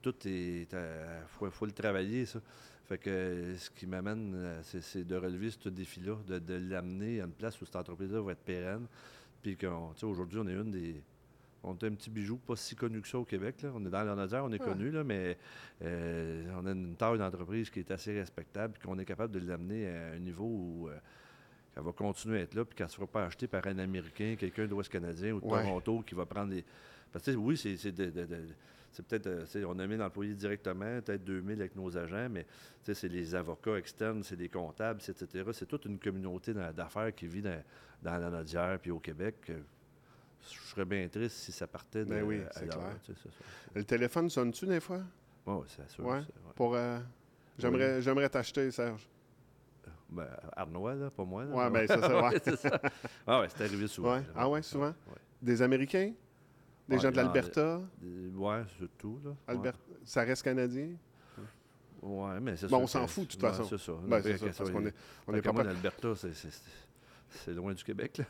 tout 0.00 0.14
est. 0.26 0.62
Il 0.72 1.26
faut, 1.26 1.50
faut 1.50 1.66
le 1.66 1.72
travailler, 1.72 2.24
ça. 2.24 2.40
Fait 2.88 2.98
que 2.98 3.10
euh, 3.10 3.56
ce 3.58 3.68
qui 3.70 3.86
m'amène, 3.86 4.32
euh, 4.34 4.60
c'est 4.62 5.04
de 5.06 5.14
relever 5.16 5.50
ce 5.50 5.68
défi-là, 5.68 6.16
de, 6.26 6.38
de 6.38 6.54
l'amener 6.54 7.20
à 7.20 7.24
une 7.26 7.32
place 7.32 7.60
où 7.60 7.66
cette 7.66 7.76
entreprise-là 7.76 8.20
va 8.22 8.32
être 8.32 8.38
pérenne. 8.44 8.86
Puis 9.42 9.56
qu'on- 9.56 9.92
tu 9.94 10.00
sais, 10.00 10.06
aujourd'hui, 10.06 10.38
on 10.42 10.48
est 10.48 10.54
une 10.54 10.70
des. 10.70 11.02
On 11.64 11.74
est 11.76 11.84
un 11.84 11.90
petit 11.92 12.08
bijou 12.08 12.36
pas 12.38 12.54
si 12.56 12.76
connu 12.76 13.00
que 13.02 13.08
ça 13.08 13.18
au 13.18 13.24
Québec. 13.24 13.62
Là. 13.62 13.72
On 13.74 13.84
est 13.84 13.90
dans 13.90 14.04
l'Anodière, 14.04 14.44
on 14.44 14.52
est 14.52 14.58
connu, 14.60 14.90
là, 14.90 15.02
mais 15.04 15.36
euh, 15.82 16.48
on 16.56 16.64
a 16.66 16.70
une 16.70 16.94
taille 16.96 17.18
d'entreprise 17.18 17.68
qui 17.68 17.80
est 17.80 17.90
assez 17.90 18.12
respectable, 18.18 18.74
puis 18.74 18.88
qu'on 18.88 18.98
est 18.98 19.04
capable 19.04 19.32
de 19.38 19.40
l'amener 19.46 19.88
à 19.88 20.12
un 20.12 20.18
niveau 20.18 20.44
où 20.46 20.88
euh, 20.88 20.96
elle 21.76 21.82
va 21.82 21.92
continuer 21.92 22.38
à 22.38 22.42
être 22.42 22.54
là, 22.54 22.64
puis 22.64 22.76
qu'elle 22.76 22.86
ne 22.86 22.92
sera 22.92 23.06
pas 23.08 23.24
achetée 23.26 23.48
par 23.48 23.66
un 23.66 23.78
Américain, 23.80 24.36
quelqu'un 24.38 24.66
d'Ouest 24.66 24.90
canadien 24.90 25.32
ou 25.34 25.40
de 25.40 25.46
Ouais. 25.46 25.62
Toronto 25.62 26.02
qui 26.06 26.14
va 26.14 26.24
prendre 26.26 26.52
les. 26.52 26.64
Parce 27.12 27.24
que 27.26 27.32
oui, 27.32 27.56
c'est 27.56 27.76
c'est 27.76 27.92
de- 27.92 28.10
de- 28.10 28.24
de- 28.24 28.48
c'est 28.92 29.06
peut-être, 29.06 29.26
euh, 29.26 29.64
on 29.66 29.78
a 29.78 29.86
mis 29.86 29.96
l'employé 29.96 30.34
directement, 30.34 31.00
peut-être 31.02 31.24
2000 31.24 31.60
avec 31.60 31.76
nos 31.76 31.96
agents, 31.96 32.28
mais 32.30 32.46
c'est 32.82 33.08
les 33.08 33.34
avocats 33.34 33.76
externes, 33.76 34.22
c'est 34.22 34.36
des 34.36 34.48
comptables, 34.48 35.00
etc. 35.06 35.44
C'est 35.52 35.66
toute 35.66 35.84
une 35.84 35.98
communauté 35.98 36.54
d'affaires 36.54 37.14
qui 37.14 37.26
vit 37.26 37.42
dans, 37.42 37.62
dans 38.02 38.16
la 38.18 38.30
Nodière 38.30 38.78
puis 38.80 38.90
au 38.90 38.98
Québec. 38.98 39.36
Euh, 39.50 39.58
Je 40.50 40.58
serais 40.70 40.84
bien 40.84 41.06
triste 41.08 41.36
si 41.36 41.52
ça 41.52 41.66
partait 41.66 42.04
de 42.04 42.10
Ben 42.10 42.22
oui, 42.22 42.40
c'est 42.52 42.68
clair. 42.68 42.96
sais, 43.06 43.12
c'est 43.22 43.28
ça. 43.30 43.44
Le 43.74 43.84
téléphone 43.84 44.30
sonne-tu 44.30 44.66
des 44.66 44.80
fois? 44.80 45.00
Ouais, 45.46 45.60
c'est 45.66 45.88
sûr. 45.90 46.04
Ouais. 46.04 46.20
Pour. 46.54 46.74
euh, 46.74 46.98
J'aimerais 47.58 48.00
j'aimerais 48.00 48.28
t'acheter, 48.28 48.70
Serge. 48.70 49.08
Ben, 50.10 50.26
Arnois, 50.56 50.94
là, 50.94 51.10
pas 51.10 51.24
moi. 51.24 51.44
ben, 51.70 51.86
c'est 51.86 52.00
ça, 52.00 52.30
c'est 52.42 52.56
ça. 52.56 52.80
Ah 53.26 53.40
ouais, 53.40 53.48
c'est 53.54 53.64
arrivé 53.64 53.86
souvent. 53.88 54.16
Ouais. 54.16 54.22
Ah 54.34 54.48
ouais, 54.48 54.62
souvent? 54.62 54.94
Des 55.42 55.60
Américains? 55.60 56.12
Des 56.88 56.96
Ouais, 56.96 57.02
gens 57.02 57.10
de 57.10 57.16
l'Alberta? 57.16 57.80
Des- 58.00 58.36
Ouais, 58.36 58.62
c'est 58.80 58.96
tout, 58.98 59.18
là. 59.24 59.30
Ouais. 59.30 59.36
Albert... 59.48 59.74
Ça 60.04 60.22
reste 60.22 60.42
canadien? 60.42 60.88
Ouais, 62.00 62.40
mais 62.40 62.56
c'est 62.56 62.68
Bon, 62.68 62.78
on 62.78 62.86
s'en 62.86 63.06
fout, 63.06 63.26
de 63.26 63.32
toute 63.32 63.40
façon. 63.40 63.64
C'est 63.64 63.78
ça. 63.78 63.92
Ben, 64.06 64.22
c'est 64.22 64.38
ça, 64.38 64.46
parce 64.56 64.70
qu'on 64.70 64.86
est, 64.86 64.94
on 65.26 65.34
est 65.34 65.42
pas 65.42 65.62
l'Alberta, 65.64 66.14
c'est- 66.14 67.50
loin 67.52 67.72
du 67.74 67.82
Québec, 67.84 68.18
là. 68.18 68.24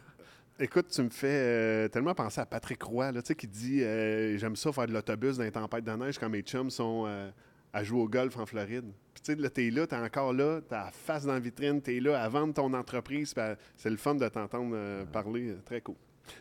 Écoute, 0.61 0.89
tu 0.89 1.03
me 1.03 1.11
fais 1.11 1.29
euh, 1.29 1.89
tellement 1.89 2.15
penser 2.15 2.41
à 2.41 2.47
Patrick 2.47 2.83
Roy, 2.83 3.13
là, 3.13 3.23
tu 3.23 3.29
sais, 3.29 3.35
qui 3.37 3.47
dit 3.47 3.81
euh, 3.85 4.37
J'aime 4.39 4.57
ça 4.57 4.73
faire 4.73 4.89
de 4.89 4.93
l'autobus 4.93 5.37
dans 5.37 5.45
les 5.45 5.53
tempêtes 5.53 5.85
de 5.85 5.93
neige 5.93 6.19
quand 6.19 6.29
mes 6.29 6.43
chums 6.43 6.71
sont 6.71 7.05
euh, 7.07 7.31
à 7.73 7.85
jouer 7.85 8.01
au 8.01 8.09
golf 8.09 8.37
en 8.39 8.45
Floride. 8.45 8.87
Puis, 9.15 9.23
tu 9.23 9.33
sais, 9.35 9.37
là, 9.41 9.51
t'es 9.51 9.71
là, 9.71 9.87
t'es 9.87 9.95
encore 9.95 10.33
là, 10.33 10.61
t'as 10.69 10.87
la 10.87 10.91
face 10.91 11.27
dans 11.27 11.35
la 11.35 11.39
vitrine, 11.39 11.81
t'es 11.81 12.01
là 12.01 12.21
à 12.21 12.29
vendre 12.29 12.55
ton 12.55 12.73
entreprise. 12.75 13.35
C'est 13.77 13.91
le 13.91 13.97
fun 13.99 14.17
de 14.17 14.27
t'entendre 14.27 14.73
euh, 14.75 15.05
parler. 15.05 15.51
euh, 15.51 15.59
Très 15.65 15.81
cool. 15.81 15.95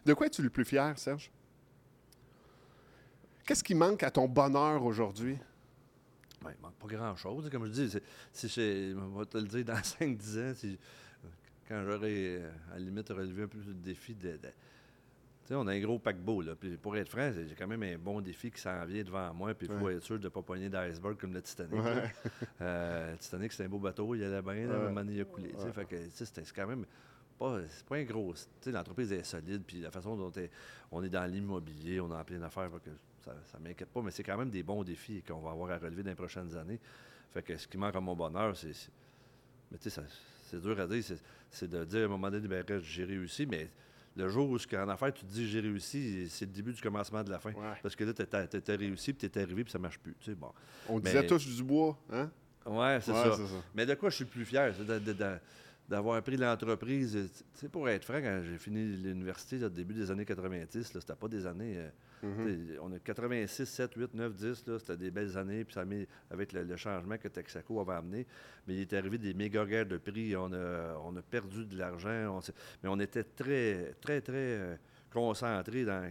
De 0.04 0.16
quoi 0.16 0.26
es-tu 0.26 0.42
le 0.42 0.50
plus 0.50 0.66
fier, 0.66 0.98
Serge? 0.98 1.30
Qu'est-ce 3.48 3.64
qui 3.64 3.74
manque 3.76 4.04
à 4.04 4.12
ton 4.12 4.28
bonheur 4.28 4.84
aujourd'hui? 4.84 5.38
Ouais, 6.46 6.52
il 6.58 6.62
manque 6.62 6.76
pas 6.76 6.88
grand-chose. 6.88 7.50
Comme 7.50 7.66
je 7.66 7.72
dis, 7.72 7.94
si 8.34 8.48
j'ai- 8.50 8.94
on 8.94 9.18
va 9.18 9.26
te 9.26 9.38
le 9.38 9.46
dire 9.48 9.64
dans 9.66 9.74
5-10 9.84 10.38
ans, 10.38 10.54
si- 10.54 10.78
quand 11.68 11.82
j'aurai, 11.86 12.38
euh, 12.42 12.52
à 12.72 12.74
la 12.74 12.80
limite, 12.80 13.08
relevé 13.10 13.44
un 13.44 13.48
peu 13.48 13.58
le 13.66 13.74
défi 13.74 14.14
de. 14.16 14.32
de- 14.34 14.38
tu 14.38 15.54
sais, 15.54 15.56
on 15.56 15.66
a 15.68 15.72
un 15.72 15.80
gros 15.80 15.98
paquebot, 15.98 16.42
là. 16.42 16.56
Puis 16.60 16.76
pour 16.76 16.98
être 16.98 17.08
franc, 17.10 17.32
j'ai 17.34 17.56
quand 17.56 17.68
même 17.68 17.84
un 17.84 17.98
bon 17.98 18.20
défi 18.20 18.52
qui 18.52 18.60
s'en 18.60 18.86
vient 18.86 19.02
devant 19.04 19.34
moi. 19.34 19.54
Puis 19.54 19.68
il 19.72 19.78
faut 19.78 19.86
Ouais. 19.86 19.96
être 19.96 20.04
sûr 20.04 20.20
de 20.20 20.26
ne 20.26 20.30
pas 20.30 20.42
pogner 20.42 20.68
d'iceberg 20.70 21.18
comme 21.18 21.34
le 21.34 21.42
Titanic. 21.42 21.82
Ouais. 21.82 22.12
Euh, 22.62 23.14
le 23.14 23.18
Titanic, 23.18 23.54
c'est 23.54 23.64
un 23.64 23.70
beau 23.70 23.80
bateau, 23.80 24.14
il 24.14 24.24
allait 24.26 24.42
bien, 24.42 24.68
là, 24.68 24.74
à 24.74 24.76
un 24.76 24.80
Ouais. 24.80 24.88
moment 24.90 25.02
donné, 25.06 25.14
il 25.16 25.22
a 25.22 25.26
coulé. 25.26 25.54
Fait 25.74 25.86
que, 25.86 25.96
c'est 26.12 26.54
quand 26.54 26.68
même 26.68 26.86
pas, 27.40 27.60
pas 27.88 27.96
un 27.96 28.04
gros. 28.04 28.34
L'entreprise 28.66 29.12
est 29.14 29.24
solide, 29.24 29.64
puis 29.66 29.80
la 29.80 29.90
façon 29.92 30.18
dont 30.18 30.34
on 30.92 31.02
est 31.04 31.10
dans 31.10 31.26
l'immobilier, 31.26 32.02
on 32.02 32.12
est 32.12 32.16
en 32.16 32.24
pleine 32.26 32.44
affaire, 32.44 32.70
que 32.84 32.90
ça 33.52 33.58
ne 33.60 33.64
m'inquiète 33.68 33.90
pas, 33.90 34.02
mais 34.02 34.12
c'est 34.12 34.24
quand 34.24 34.38
même 34.38 34.50
des 34.50 34.64
bons 34.64 34.84
défis 34.84 35.22
qu'on 35.28 35.40
va 35.40 35.52
avoir 35.52 35.72
à 35.72 35.78
relever 35.78 36.04
dans 36.04 36.10
les 36.10 36.16
prochaines 36.16 36.56
années. 36.58 36.80
Fait 37.34 37.42
que 37.44 37.58
ce 37.58 37.68
qui 37.68 37.78
manque 37.78 37.96
à 37.96 38.00
mon 38.00 38.16
bonheur, 38.16 38.56
c'est. 38.56 38.74
Mais 39.72 39.78
tu 39.78 39.90
sais, 39.90 40.02
c'est 40.44 40.62
dur 40.62 40.80
à 40.80 40.88
dire, 40.88 41.04
c'est- 41.52 41.68
de 41.68 41.84
dire 41.86 42.02
à 42.02 42.06
un 42.06 42.08
moment 42.08 42.30
donné, 42.30 42.48
ben, 42.48 42.64
j'ai 42.82 43.04
réussi, 43.06 43.46
mais. 43.46 43.70
Le 44.16 44.30
jour 44.30 44.50
où, 44.50 44.56
en 44.58 44.90
affaires, 44.90 45.14
tu 45.14 45.24
te 45.24 45.32
dis 45.32 45.48
j'ai 45.48 45.60
réussi, 45.60 46.28
c'est 46.28 46.46
le 46.46 46.52
début 46.52 46.74
du 46.74 46.82
commencement 46.82 47.24
de 47.24 47.30
la 47.30 47.38
fin. 47.38 47.52
Ouais. 47.52 47.76
Parce 47.84 47.96
que 47.96 48.04
là, 48.04 48.14
tu 48.16 48.24
étais 48.24 48.76
réussi, 48.76 49.14
puis 49.14 49.20
tu 49.20 49.26
étais 49.28 49.42
arrivé, 49.44 49.64
puis 49.64 49.72
ça 49.72 49.78
marche 49.78 50.00
plus. 50.00 50.16
Tu 50.20 50.32
sais, 50.32 50.36
bon. 50.36 50.52
On 50.90 50.96
Mais- 50.96 51.02
disait 51.02 51.28
tous 51.28 51.46
du 51.56 51.62
bois, 51.62 51.96
hein? 52.12 52.32
Ouais, 52.66 52.98
c'est 53.00 53.12
Ouais, 53.12 53.24
ça. 53.32 53.38
Mais 53.76 53.86
de 53.86 53.94
quoi 53.94 54.10
je 54.10 54.16
suis 54.16 54.26
plus 54.26 54.44
fier, 54.44 54.74
c'est 54.76 54.86
de- 54.88 54.98
de- 54.98 55.14
de- 55.14 55.38
d'avoir 55.88 56.22
pris 56.22 56.38
l'entreprise. 56.38 57.18
Tu 57.54 57.60
sais, 57.60 57.70
pour 57.70 57.88
être 57.90 58.04
franc, 58.06 58.20
quand 58.22 58.42
j'ai 58.44 58.58
fini 58.58 58.86
l'université, 58.98 59.64
au 59.64 59.70
début 59.70 59.94
des 59.94 60.12
années 60.12 60.26
90, 60.26 60.94
là, 60.94 61.02
c'était 61.02 61.16
pas 61.16 61.28
des 61.28 61.46
années. 61.46 61.78
euh, 61.78 61.90
Mhm. 62.24 62.80
On 62.82 62.92
a 62.94 62.98
86, 63.00 63.66
7, 63.70 63.94
8, 63.96 64.14
9, 64.16 64.34
10, 64.34 64.66
là, 64.68 64.80
c'était 64.80 64.98
des 64.98 65.12
belles 65.12 65.38
années, 65.38 65.64
puis 65.64 65.76
ça 65.76 65.82
a 65.82 65.86
mis, 65.86 66.08
avec 66.32 66.52
le, 66.52 66.64
le 66.64 66.76
changement 66.76 67.16
que 67.18 67.28
Texaco 67.28 67.80
avait 67.80 67.94
amené. 67.94 68.26
Mais 68.68 68.74
il 68.74 68.82
est 68.82 68.94
arrivé 68.94 69.20
des 69.20 69.36
méga 69.36 69.64
guerres 69.68 69.86
de 69.86 69.98
prix, 69.98 70.36
on 70.36 70.52
a, 70.52 70.98
on 71.04 71.16
a 71.16 71.22
perdu 71.22 71.64
de 71.66 71.78
l'argent, 71.78 72.40
mais 72.82 72.90
on 72.90 73.00
était 73.00 73.24
très, 73.24 73.94
très, 74.02 74.20
très 74.22 74.34
euh, 74.36 74.76
concentrés 75.12 75.86
dans 75.86 76.10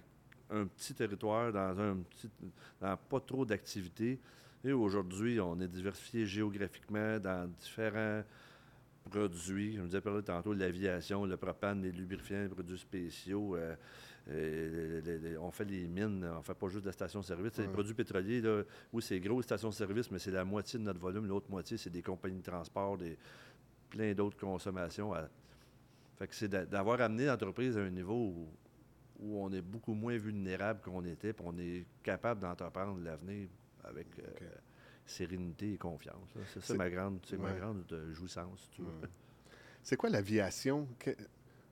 un 0.50 0.66
petit 0.66 0.94
territoire, 0.94 1.52
dans 1.52 1.76
un 1.80 1.96
petit, 1.96 2.30
dans 2.80 2.96
pas 2.96 3.18
trop 3.18 3.44
d'activités. 3.44 4.20
Et 4.64 4.72
aujourd'hui, 4.72 5.40
on 5.40 5.58
est 5.60 5.66
diversifié 5.68 6.24
géographiquement 6.24 7.18
dans 7.18 7.50
différents 7.58 8.22
produits. 9.10 9.76
Je 9.76 9.80
vous 9.82 9.96
ai 9.96 10.00
parlé 10.00 10.22
tantôt 10.22 10.54
de 10.54 10.60
l'aviation, 10.60 11.24
le 11.24 11.36
propane, 11.36 11.82
les 11.82 11.92
lubrifiants, 11.92 12.42
les 12.42 12.48
produits 12.48 12.78
spéciaux. 12.78 13.56
euh, 13.56 13.74
euh, 14.28 15.00
les- 15.00 15.18
les- 15.18 15.30
les- 15.30 15.36
on 15.38 15.50
fait 15.52 15.64
les 15.64 15.86
mines, 15.86 16.28
on 16.36 16.42
fait 16.42 16.54
pas 16.54 16.66
juste 16.68 16.82
de 16.82 16.88
la 16.88 16.92
station-service. 16.92 17.52
C'est 17.54 17.62
Les 17.62 17.68
Ouais. 17.68 17.72
produits 17.74 17.94
pétroliers, 17.94 18.40
là, 18.40 18.62
oui, 18.92 19.00
c'est 19.00 19.20
gros, 19.20 19.36
les 19.38 19.42
stations-service, 19.44 20.10
mais 20.10 20.18
c'est 20.18 20.32
la 20.32 20.44
moitié 20.44 20.78
de 20.80 20.84
notre 20.84 20.98
volume. 20.98 21.26
L'autre 21.26 21.48
moitié, 21.48 21.76
c'est 21.76 21.90
des 21.90 22.02
compagnies 22.02 22.38
de 22.40 22.42
transport, 22.50 22.98
des, 22.98 23.16
plein 23.88 24.12
d'autres 24.14 24.36
consommations. 24.36 25.12
à- 25.14 25.28
Fait 26.18 26.26
que 26.26 26.34
c'est 26.34 26.48
d'a- 26.48 26.64
d'avoir 26.66 27.00
amené 27.02 27.26
l'entreprise 27.26 27.76
à 27.78 27.82
un 27.82 27.90
niveau 27.90 28.14
où, 28.14 28.48
où 29.20 29.38
on 29.44 29.52
est 29.52 29.60
beaucoup 29.62 29.94
moins 29.94 30.16
vulnérable 30.16 30.80
qu'on 30.82 31.04
était, 31.04 31.32
puis 31.32 31.44
on 31.46 31.56
est 31.58 31.84
capable 32.02 32.40
d'entreprendre 32.40 32.98
l'avenir 33.04 33.48
avec 33.84 34.06
euh. 34.18 34.46
Sérénité 35.06 35.72
et 35.74 35.78
confiance. 35.78 36.28
C'est 36.52 36.62
ça 36.62 36.74
ma 36.74 36.90
grande, 36.90 37.20
ma 37.38 37.52
grande 37.52 37.84
euh, 37.92 38.12
jouissance. 38.12 38.68
si. 38.74 38.82
Ouais. 38.82 38.88
C'est 39.82 39.96
quoi 39.96 40.10
l'aviation? 40.10 40.88
Que- 40.98 41.16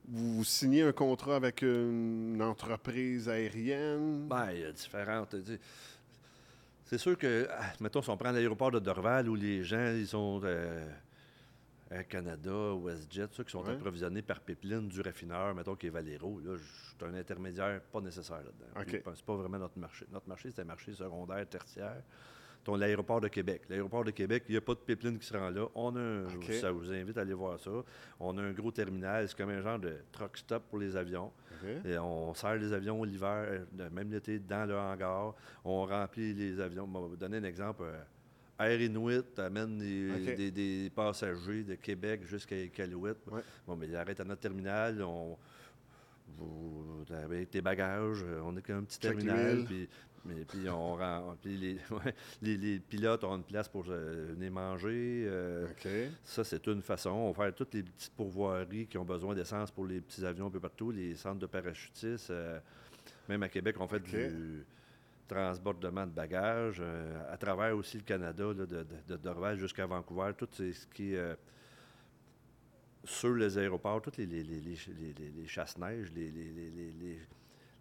Vous 0.06 0.44
signez 0.44 0.82
un 0.82 0.92
contrat 0.92 1.36
avec 1.36 1.62
une 1.62 2.40
entreprise 2.42 3.28
aérienne? 3.28 4.28
Ben, 4.28 4.50
il 4.52 4.60
y 4.60 4.64
a 4.64 4.72
différentes. 4.72 5.34
C'est 6.84 6.98
sûr 6.98 7.16
que, 7.18 7.48
ah, 7.50 7.72
mettons, 7.80 8.02
si 8.02 8.10
on 8.10 8.16
prend 8.16 8.30
l'aéroport 8.30 8.70
de 8.70 8.78
Dorval 8.78 9.28
où 9.28 9.34
les 9.34 9.64
gens, 9.64 9.92
ils 9.94 10.06
sont 10.06 10.40
euh, 10.44 10.86
Air 11.90 12.06
Canada, 12.06 12.74
WestJet, 12.74 13.28
ceux 13.32 13.44
qui 13.44 13.50
sont 13.52 13.64
Ouais. 13.64 13.72
approvisionnés 13.72 14.20
par 14.22 14.40
pipeline 14.40 14.88
du 14.88 15.00
raffineur, 15.00 15.54
mettons, 15.54 15.74
qui 15.74 15.86
est 15.86 15.90
Valero, 15.90 16.38
là, 16.40 16.56
je 16.56 16.62
suis 16.62 17.04
un 17.04 17.14
intermédiaire 17.14 17.80
pas 17.80 18.00
nécessaire 18.02 18.36
là-dedans. 18.44 18.80
OK. 18.80 18.86
Puis, 18.86 19.02
C'est 19.16 19.24
pas 19.24 19.36
vraiment 19.36 19.58
notre 19.58 19.78
marché. 19.78 20.06
Notre 20.12 20.28
marché, 20.28 20.50
c'est 20.50 20.60
un 20.60 20.66
marché 20.66 20.92
secondaire, 20.92 21.48
tertiaire. 21.48 22.02
Ton 22.64 22.76
l'aéroport 22.76 23.20
de 23.20 23.28
Québec. 23.28 23.62
L'aéroport 23.68 24.04
de 24.04 24.10
Québec, 24.10 24.44
il 24.48 24.52
n'y 24.52 24.56
a 24.56 24.60
pas 24.62 24.72
de 24.72 24.78
pipeline 24.80 25.18
qui 25.18 25.26
se 25.26 25.36
rend 25.36 25.50
là. 25.50 25.66
On 25.74 25.94
a 25.96 26.00
un-. 26.00 26.28
Ça 26.60 26.72
vous 26.72 26.90
invite 26.90 27.18
à 27.18 27.20
aller 27.20 27.34
voir 27.34 27.60
ça. 27.60 27.70
On 28.18 28.36
a 28.38 28.42
un 28.42 28.52
gros 28.52 28.70
terminal. 28.70 29.28
C'est 29.28 29.36
comme 29.36 29.50
un 29.50 29.60
genre 29.60 29.78
de 29.78 29.96
truck 30.10 30.36
stop 30.38 30.62
pour 30.70 30.78
les 30.78 30.96
avions. 30.96 31.30
Et 31.84 31.98
on 31.98 32.32
sert 32.34 32.56
les 32.56 32.72
avions 32.72 33.02
l'hiver, 33.04 33.46
euh, 33.78 33.90
même 33.90 34.10
l'été, 34.10 34.38
dans 34.38 34.66
le 34.68 34.76
hangar. 34.76 35.34
On 35.64 35.84
remplit 35.84 36.32
les 36.34 36.58
avions. 36.60 36.86
Bon, 36.86 37.00
on 37.00 37.02
va 37.02 37.08
vous 37.08 37.16
donner 37.16 37.36
un 37.36 37.44
exemple. 37.44 37.82
euh, 37.84 38.02
Air 38.58 38.80
Inuit 38.80 39.38
amène 39.38 39.78
des, 39.78 40.10
des- 40.36 40.50
des 40.50 40.90
passagers 40.94 41.64
de 41.64 41.74
Québec 41.74 42.20
jusqu'à 42.24 42.56
Iqaluit. 42.56 43.12
Ouais. 43.30 43.40
Bon, 43.66 43.76
mais 43.76 43.88
ils 43.88 43.96
arrêtent 43.96 44.20
à 44.20 44.24
notre 44.24 44.40
terminal. 44.42 45.02
On, 45.02 45.36
vous, 46.38 47.04
avec 47.10 47.50
tes 47.50 47.60
bagages, 47.60 48.22
euh, 48.24 48.40
on 48.44 48.56
est 48.56 48.62
qu'un 48.62 48.82
petit 48.84 48.98
Check 48.98 49.12
terminal. 49.18 49.64
Puis, 49.64 49.88
mais, 50.24 50.44
puis 50.44 50.68
on 50.68 50.96
rend, 50.96 51.36
puis 51.42 51.56
les, 51.56 51.74
ouais, 51.90 52.14
les, 52.42 52.56
les 52.56 52.78
pilotes 52.80 53.24
ont 53.24 53.36
une 53.36 53.44
place 53.44 53.68
pour 53.68 53.84
euh, 53.88 54.28
venir 54.34 54.50
manger. 54.52 55.24
euh, 55.28 55.66
ça, 56.24 56.42
c'est 56.44 56.66
une 56.66 56.82
façon. 56.82 57.10
On 57.10 57.30
va 57.32 57.44
faire 57.44 57.54
toutes 57.54 57.74
les 57.74 57.82
petites 57.82 58.12
pourvoiries 58.14 58.86
qui 58.86 58.96
ont 58.98 59.04
besoin 59.04 59.34
d'essence 59.34 59.70
pour 59.70 59.86
les 59.86 60.00
petits 60.00 60.24
avions 60.24 60.46
un 60.46 60.50
peu 60.50 60.60
partout, 60.60 60.90
les 60.90 61.14
centres 61.14 61.38
de 61.40 61.46
parachutistes. 61.46 62.30
euh, 62.30 62.58
même 63.28 63.42
à 63.42 63.48
Québec, 63.48 63.76
on 63.78 63.86
fait 63.88 64.00
du 64.00 64.64
transbordement 65.28 66.06
de 66.06 66.12
bagages. 66.12 66.82
à 67.30 67.36
travers 67.38 67.76
aussi 67.76 67.96
le 67.96 68.02
Canada, 68.02 68.44
là, 68.44 68.66
de, 68.66 68.86
de, 69.08 69.56
jusqu'à 69.56 69.86
Vancouver, 69.86 70.32
tout 70.36 70.48
ce 70.52 70.86
qui 70.94 71.14
est 71.14 71.36
sur 73.04 73.34
les 73.34 73.58
aéroports, 73.58 74.00
tous 74.02 74.16
les, 74.18 74.26
les, 74.26 74.42
les, 74.42 74.60
les, 74.60 74.76
les- 74.98 75.12
les- 75.18 75.30
les 75.30 75.46
chasse-neige, 75.46 76.10
les, 76.14 76.30
les, 76.30 77.18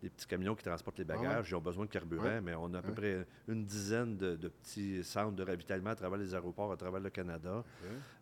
les- 0.03 0.09
petits 0.09 0.27
camions 0.27 0.53
qui 0.55 0.63
transportent 0.63 0.99
les 0.99 1.05
Ah 1.09 1.15
ouais. 1.17 1.23
bagages, 1.27 1.49
ils 1.49 1.55
ont 1.55 1.61
besoin 1.61 1.85
de 1.85 1.89
carburant, 1.89 2.23
Ouais. 2.25 2.41
mais 2.41 2.53
on 2.55 2.73
a 2.73 2.79
à 2.79 2.81
peu 2.81 2.89
Ouais. 2.89 2.93
près 2.93 3.27
une 3.47 3.65
dizaine 3.65 4.17
de, 4.17 4.35
de 4.35 4.47
petits 4.49 5.03
centres 5.03 5.31
de 5.35 5.43
ravitaillement 5.43 5.89
à 5.89 5.95
travers 5.95 6.19
les 6.19 6.33
aéroports, 6.35 6.71
à 6.71 6.77
travers 6.77 6.99
le 6.99 7.09
Canada. 7.09 7.63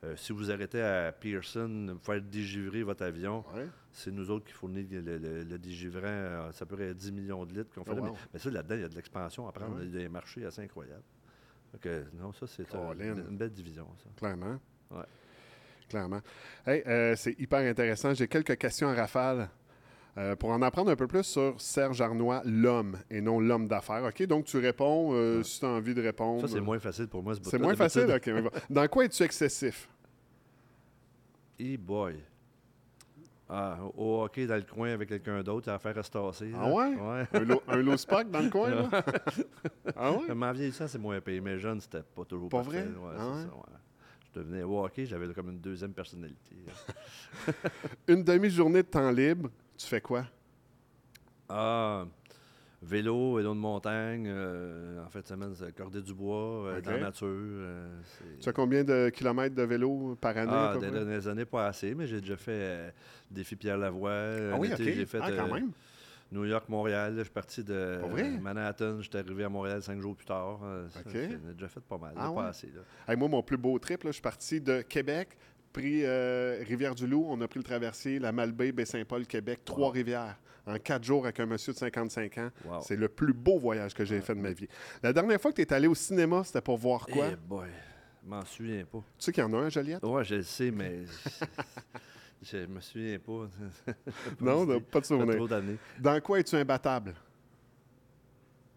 Euh, 0.03 0.15
si 0.15 0.31
vous 0.31 0.49
arrêtez 0.51 0.81
à 0.81 1.11
Pearson, 1.11 1.97
faire 2.01 2.21
dégivrer 2.21 2.83
votre 2.83 3.03
avion, 3.03 3.43
c'est 3.91 4.11
nous 4.11 4.29
autres 4.31 4.45
qui 4.45 4.53
fournissons 4.53 4.87
le, 5.03 5.17
le- 5.17 5.43
le 5.43 5.57
dégivrant. 5.59 6.01
euh, 6.05 6.51
ça 6.53 6.65
peut 6.65 6.79
être 6.79 6.95
10 6.97 7.11
millions 7.11 7.45
de 7.45 7.53
litres 7.53 7.73
qu'on 7.73 7.83
fait 7.83 7.91
Oh, 7.91 7.95
là. 7.95 8.01
wow. 8.03 8.13
Mais, 8.13 8.19
mais 8.33 8.39
ça, 8.39 8.49
là-dedans, 8.51 8.75
il 8.75 8.81
y 8.81 8.85
a 8.85 8.89
de 8.89 8.95
l'expansion 8.95 9.47
à 9.47 9.51
prendre. 9.51 9.75
Ouais. 9.77 9.83
Il 9.85 9.93
y 9.93 9.97
a 9.97 9.99
des 10.03 10.09
marchés 10.09 10.45
assez 10.45 10.61
incroyables. 10.61 11.03
Que, 11.79 12.03
non, 12.13 12.33
ça, 12.33 12.47
c'est 12.47 12.73
euh, 12.75 12.93
une, 13.29 13.37
belle 13.37 13.51
division, 13.51 13.87
ça. 14.03 14.09
Clairement. 14.17 14.59
Ouais. 14.91 15.03
Clairement. 15.89 16.19
Hey, 16.65 16.83
euh, 16.87 17.15
c'est 17.15 17.37
hyper 17.39 17.59
intéressant. 17.69 18.13
J'ai 18.13 18.27
quelques 18.27 18.57
questions 18.57 18.89
à 18.89 18.93
rafale. 18.93 19.49
Euh, 20.17 20.35
pour 20.35 20.49
en 20.49 20.61
apprendre 20.61 20.91
un 20.91 20.95
peu 20.95 21.07
plus 21.07 21.23
sur 21.23 21.59
Serge 21.59 22.01
Arnois, 22.01 22.41
l'homme, 22.45 22.97
et 23.09 23.21
non 23.21 23.39
l'homme 23.39 23.67
d'affaires. 23.67 24.03
OK? 24.03 24.23
Donc, 24.23 24.45
tu 24.45 24.57
réponds 24.57 25.11
euh, 25.13 25.37
Ouais. 25.37 25.43
si 25.43 25.59
tu 25.59 25.65
as 25.65 25.69
envie 25.69 25.93
de 25.93 26.01
répondre. 26.01 26.41
Ça, 26.41 26.47
c'est 26.47 26.59
moins 26.61 26.79
facile 26.79 27.07
pour 27.07 27.23
moi, 27.23 27.33
ce 27.35 27.39
C'est 27.43 27.57
moins 27.59 27.75
facile? 27.75 28.11
OK. 28.13 28.27
mais 28.27 28.41
bon. 28.41 28.49
Dans 28.69 28.87
quoi 28.87 29.05
es-tu 29.05 29.23
excessif? 29.23 29.87
Eh 31.59 31.77
boy. 31.77 32.15
Ah, 33.53 33.79
au 33.97 34.21
hockey 34.23 34.47
dans 34.47 34.55
le 34.55 34.61
coin 34.61 34.91
avec 34.93 35.09
quelqu'un 35.09 35.43
d'autre, 35.43 35.69
à 35.69 35.77
faire 35.77 35.93
restasser. 35.93 36.51
Ah 36.55 36.67
là. 36.69 36.73
ouais? 36.73 36.95
Ouais. 36.95 37.27
Un, 37.33 37.39
lo- 37.41 37.61
un 37.67 37.75
low 37.77 37.95
dans 38.31 38.39
le 38.39 38.49
coin, 38.49 38.69
là? 38.69 38.89
ah 39.95 40.11
ouais? 40.13 40.33
Mais 40.33 40.45
en 40.45 40.53
vieillissant, 40.53 40.87
c'est 40.87 40.97
moins 40.97 41.19
payé. 41.19 41.41
Mais 41.41 41.59
jeune, 41.59 41.81
c'était 41.81 42.01
pas 42.01 42.23
toujours 42.23 42.47
Pas 42.47 42.63
parfait. 42.63 42.83
vrai? 42.83 42.97
Ouais, 42.97 43.15
Ah 43.19 43.27
ouais? 43.27 43.43
ça. 43.43 43.49
Je 44.33 44.39
devenais 44.39 44.63
au 44.63 44.81
hockey, 44.85 45.05
j'avais 45.05 45.33
comme 45.33 45.49
une 45.49 45.59
deuxième 45.59 45.91
personnalité. 45.91 46.55
Une 48.07 48.23
demi-journée 48.23 48.83
de 48.83 48.87
temps 48.87 49.11
libre, 49.11 49.49
tu 49.81 49.87
fais 49.87 50.01
quoi? 50.01 50.25
Ah, 51.49 52.05
vélo, 52.81 53.35
vélo 53.35 53.53
de 53.53 53.59
montagne. 53.59 54.25
euh, 54.27 55.03
en 55.03 55.09
fait, 55.09 55.27
semaine, 55.27 55.53
c'est 55.55 55.75
corder 55.75 56.01
du 56.01 56.13
bois, 56.13 56.67
euh, 56.67 56.81
dans 56.81 56.91
la 56.91 56.99
nature. 56.99 57.27
euh, 57.27 58.01
Tu 58.39 58.47
as 58.47 58.53
combien 58.53 58.83
de 58.83 59.09
kilomètres 59.09 59.55
de 59.55 59.63
vélo 59.63 60.15
par 60.19 60.37
année? 60.37 60.51
Ah, 60.53 60.77
des 60.79 60.91
dernières 60.91 61.27
années, 61.27 61.45
pas 61.45 61.67
assez, 61.67 61.93
mais 61.93 62.07
j'ai 62.07 62.21
déjà 62.21 62.37
fait 62.37 62.51
euh, 62.51 62.91
défi 63.29 63.55
Pierre 63.55 63.77
Lavoie. 63.77 64.11
Ah 64.53 64.57
oui. 64.57 64.71
J'ai 64.77 65.05
fait 65.05 65.19
ah, 65.21 65.31
quand 65.31 65.53
même. 65.53 65.71
New 66.31 66.45
York, 66.45 66.69
Montréal. 66.69 67.15
Je 67.17 67.23
suis 67.23 67.29
parti 67.29 67.63
de? 67.63 67.99
Manhattan. 68.39 69.01
J'étais 69.01 69.17
arrivé 69.17 69.43
à 69.43 69.49
Montréal 69.49 69.81
cinq 69.83 69.99
jours 69.99 70.15
plus 70.15 70.25
tard. 70.25 70.61
Euh, 70.63 70.87
ça, 70.89 71.01
OK. 71.01 71.11
J'en 71.13 71.49
ai 71.49 71.53
déjà 71.53 71.67
fait 71.67 71.81
pas 71.81 71.97
mal. 71.97 72.13
Ah 72.15 72.23
là, 72.23 72.29
ouais? 72.29 72.35
Pas 72.37 72.47
assez. 72.47 72.67
Là. 72.67 72.81
Hey, 73.07 73.17
moi, 73.17 73.27
mon 73.27 73.43
plus 73.43 73.57
beau 73.57 73.77
trip, 73.79 74.03
là, 74.03 74.11
je 74.11 74.13
suis 74.13 74.21
parti 74.21 74.61
de 74.61 74.81
Québec, 74.81 75.37
pris 75.71 76.05
euh, 76.05 76.63
Rivière-du-Loup. 76.67 77.25
On 77.29 77.39
a 77.41 77.47
pris 77.47 77.59
le 77.59 77.63
traversier, 77.63 78.19
la 78.19 78.31
Malbaie, 78.31 78.71
Baie-Saint-Paul, 78.71 79.25
Québec, 79.25 79.61
Trois-Rivières, 79.65 80.37
en 80.65 80.77
quatre 80.77 81.03
jours 81.03 81.25
avec 81.25 81.39
un 81.39 81.45
monsieur 81.45 81.73
de 81.73 81.77
55 81.77 82.37
ans. 82.37 82.49
Wow. 82.65 82.81
C'est 82.81 82.95
le 82.95 83.07
plus 83.07 83.33
beau 83.33 83.57
voyage 83.57 83.93
que 83.93 84.05
j'ai 84.05 84.21
fait 84.21 84.35
de 84.35 84.39
ma 84.39 84.51
vie. 84.51 84.67
La 85.01 85.13
dernière 85.13 85.39
fois 85.39 85.51
que 85.51 85.55
tu 85.55 85.61
es 85.61 85.73
allé 85.73 85.87
au 85.87 85.95
cinéma, 85.95 86.43
c'était 86.43 86.61
pour 86.61 86.77
voir 86.77 87.05
quoi? 87.05 87.27
Eh 87.31 87.35
boy, 87.35 87.67
m'en 88.23 88.45
souviens 88.45 88.85
pas. 88.85 88.99
Tu 89.17 89.25
sais 89.25 89.31
qu'il 89.31 89.43
y 89.43 89.45
en 89.45 89.53
a 89.53 89.57
un, 89.57 89.69
Joliette? 89.69 90.03
Ouais, 90.03 90.23
je 90.23 90.35
le 90.35 90.43
sais, 90.43 90.71
mais 90.71 91.03
je 92.41 92.65
me 92.65 92.79
souviens 92.79 93.19
pas. 93.19 93.49
non, 94.41 94.79
pas 94.79 94.99
de 94.99 95.05
souvenir. 95.05 95.35
trop. 95.35 95.47
Dans 95.99 96.21
quoi 96.21 96.39
es-tu 96.39 96.55
imbattable? 96.55 97.15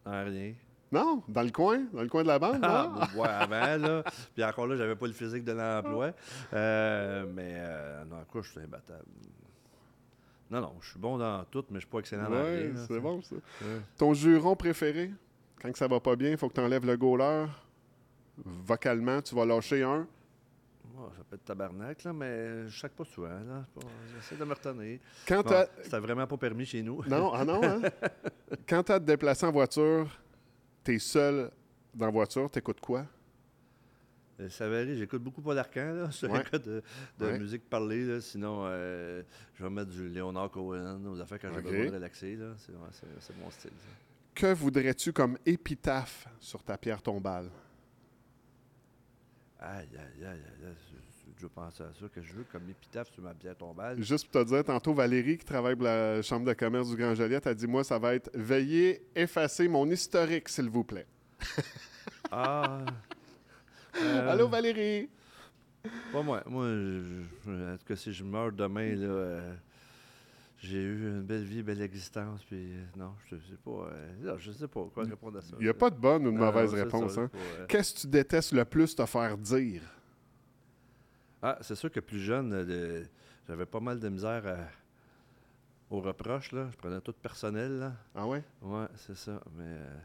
Ah, 0.04 0.22
rien. 0.22 0.54
Non? 0.94 1.22
Dans 1.28 1.42
le 1.42 1.50
coin? 1.50 1.82
Dans 1.92 2.02
le 2.02 2.08
coin 2.08 2.22
de 2.22 2.28
la 2.28 2.38
bande? 2.38 2.60
Ah, 2.62 2.90
non? 3.14 3.20
ouais, 3.20 3.28
avant, 3.28 3.76
là. 3.86 4.02
Puis 4.34 4.44
encore 4.44 4.66
là, 4.68 4.76
j'avais 4.76 4.94
pas 4.96 5.06
le 5.06 5.12
physique 5.12 5.44
de 5.44 5.52
l'emploi. 5.52 6.12
Euh, 6.52 7.26
mais 7.34 7.54
euh, 7.56 8.04
dans 8.04 8.24
quoi 8.24 8.42
je 8.42 8.50
suis 8.50 8.60
imbattable? 8.60 9.04
Non, 10.50 10.60
non, 10.60 10.74
je 10.80 10.90
suis 10.90 10.98
bon 11.00 11.18
dans 11.18 11.42
tout, 11.50 11.64
mais 11.70 11.76
je 11.76 11.80
suis 11.80 11.90
pas 11.90 11.98
excellent 11.98 12.24
dans 12.30 12.36
Ouais, 12.36 12.70
rien. 12.72 12.86
c'est 12.86 13.00
bon, 13.00 13.20
ça. 13.22 13.34
Ouais. 13.34 13.80
Ton 13.96 14.14
juron 14.14 14.54
préféré? 14.54 15.10
Quand 15.60 15.74
ça 15.76 15.88
va 15.88 15.98
pas 15.98 16.14
bien, 16.14 16.30
il 16.30 16.36
faut 16.36 16.48
que 16.48 16.54
tu 16.54 16.60
enlèves 16.60 16.86
le 16.86 16.96
goaler. 16.96 17.46
Vocalement, 18.44 19.20
tu 19.22 19.34
vas 19.34 19.44
lâcher 19.46 19.82
un. 19.82 20.06
Ouais, 20.96 21.08
ça 21.16 21.24
peut 21.28 21.36
être 21.36 21.44
tabarnak, 21.44 22.04
là, 22.04 22.12
mais 22.12 22.68
je 22.68 22.78
sac 22.78 22.92
pas 22.92 23.04
souvent. 23.04 23.28
là. 23.28 23.64
J'essaie 24.14 24.36
de 24.36 24.44
me 24.44 24.54
retenir. 24.54 25.00
Quand 25.26 25.42
Bon, 25.42 26.00
vraiment 26.00 26.26
pas 26.26 26.36
permis 26.36 26.66
chez 26.66 26.82
nous. 26.82 27.02
Non, 27.08 27.32
ah 27.34 27.44
non, 27.44 27.60
hein? 27.64 27.80
Quand 28.68 28.82
tu 28.84 28.92
as 28.92 29.00
te 29.00 29.04
déplacé 29.04 29.44
en 29.46 29.50
voiture, 29.50 30.06
tu 30.84 30.94
es 30.94 30.98
seul 30.98 31.50
dans 31.94 32.06
la 32.06 32.12
voiture, 32.12 32.50
t'écoutes 32.50 32.80
quoi? 32.80 33.06
Euh, 34.40 34.48
Ça 34.50 34.68
varie, 34.68 34.98
j'écoute 34.98 35.22
beaucoup 35.22 35.40
Paul 35.42 35.56
Arcand, 35.58 35.92
là, 35.94 36.10
sur 36.12 36.30
Ouais. 36.30 36.42
de, 36.52 36.82
de 37.18 37.24
Ouais. 37.26 37.38
musique 37.38 37.68
parlée. 37.70 38.04
Là. 38.04 38.20
Sinon, 38.20 38.64
euh, 38.66 39.22
je 39.54 39.62
vais 39.62 39.70
mettre 39.70 39.90
du 39.90 40.08
Léonard 40.08 40.50
Cohen 40.50 41.04
aux 41.06 41.20
affaires 41.20 41.38
quand 41.40 41.50
j'ai 41.52 41.58
Ok. 41.58 41.62
besoin 41.64 41.86
de 41.86 41.94
relaxer. 41.94 42.38
C'est 42.58 42.72
ouais, 42.72 42.78
mon 43.40 43.50
style. 43.50 43.70
ça. 43.70 43.86
Que 44.34 44.52
voudrais-tu 44.52 45.12
comme 45.12 45.38
épitaphe 45.46 46.26
sur 46.40 46.62
ta 46.64 46.76
pierre 46.76 47.00
tombale? 47.00 47.48
Aïe, 49.60 49.88
aïe, 49.96 50.24
aïe, 50.24 50.26
aïe, 50.26 50.66
aïe. 50.66 50.74
Je, 51.44 51.48
je 51.48 51.52
pense 51.52 51.80
à 51.80 51.92
ça, 51.92 52.06
que 52.14 52.22
je 52.22 52.32
veux 52.32 52.44
comme 52.50 52.68
épitaphe 52.70 53.12
sur 53.12 53.22
ma 53.22 53.34
bière 53.34 53.56
tombale. 53.56 54.02
Juste 54.02 54.28
pour 54.28 54.42
te 54.42 54.48
dire, 54.48 54.64
tantôt, 54.64 54.94
Valérie, 54.94 55.36
qui 55.38 55.44
travaille 55.44 55.74
pour 55.76 55.84
la 55.84 56.22
Chambre 56.22 56.46
de 56.46 56.52
commerce 56.54 56.88
du 56.88 56.96
Grand 56.96 57.14
Joliette, 57.14 57.46
a 57.46 57.54
dit 57.54 57.66
Moi, 57.66 57.84
ça 57.84 57.98
va 57.98 58.14
être 58.14 58.30
Veuillez 58.34 59.02
effacer 59.14 59.68
mon 59.68 59.88
historique, 59.90 60.48
s'il 60.48 60.68
vous 60.70 60.84
plaît. 60.84 61.06
Ah! 62.30 62.84
Euh, 64.02 64.32
Allô, 64.32 64.48
Valérie? 64.48 65.08
Pas 66.12 66.22
moi. 66.22 66.42
Moi, 66.46 66.66
je, 66.66 67.72
en 67.74 67.76
tout 67.76 67.84
cas, 67.86 67.94
si 67.96 68.12
je 68.12 68.24
meurs 68.24 68.50
demain, 68.50 68.94
là, 68.96 69.06
euh, 69.06 69.54
j'ai 70.58 70.78
eu 70.82 71.10
une 71.10 71.22
belle 71.22 71.44
vie, 71.44 71.62
belle 71.62 71.82
existence, 71.82 72.42
puis 72.42 72.56
euh, 72.72 72.84
non, 72.96 73.12
je 73.30 73.36
sais 73.36 73.58
pas. 73.64 73.70
euh, 73.92 74.12
non, 74.20 74.38
je 74.38 74.50
sais 74.50 74.66
pas 74.66 74.84
quoi 74.92 75.04
répondre 75.04 75.38
à 75.38 75.42
ça. 75.42 75.54
Il 75.60 75.64
n'y 75.64 75.68
a 75.68 75.74
pas 75.74 75.90
de 75.90 75.96
bonne 75.96 76.26
ou 76.26 76.32
de 76.32 76.38
mauvaise 76.38 76.72
réponse. 76.74 77.18
hein. 77.18 77.30
Qu'est-ce 77.68 77.94
que 77.94 78.00
tu 78.00 78.06
détestes 78.08 78.52
le 78.52 78.64
plus 78.64 78.96
te 78.96 79.04
faire 79.06 79.36
dire? 79.38 79.82
Ah, 81.46 81.58
c'est 81.60 81.74
sûr 81.74 81.90
que 81.90 82.00
plus 82.00 82.20
jeune, 82.20 82.54
euh, 82.54 83.04
j'avais 83.46 83.66
pas 83.66 83.78
mal 83.80 84.00
de 84.00 84.08
misère 84.08 84.46
à- 84.46 85.94
aux 85.94 86.00
reproches, 86.00 86.52
là. 86.52 86.68
Je 86.72 86.76
prenais 86.78 86.98
tout 87.02 87.12
personnel, 87.12 87.78
là. 87.80 87.92
Ah 88.14 88.26
ouais? 88.26 88.42
Ouais, 88.62 88.86
c'est 88.96 89.14
ça. 89.14 89.38
Mais, 89.54 89.64
euh, 89.66 89.96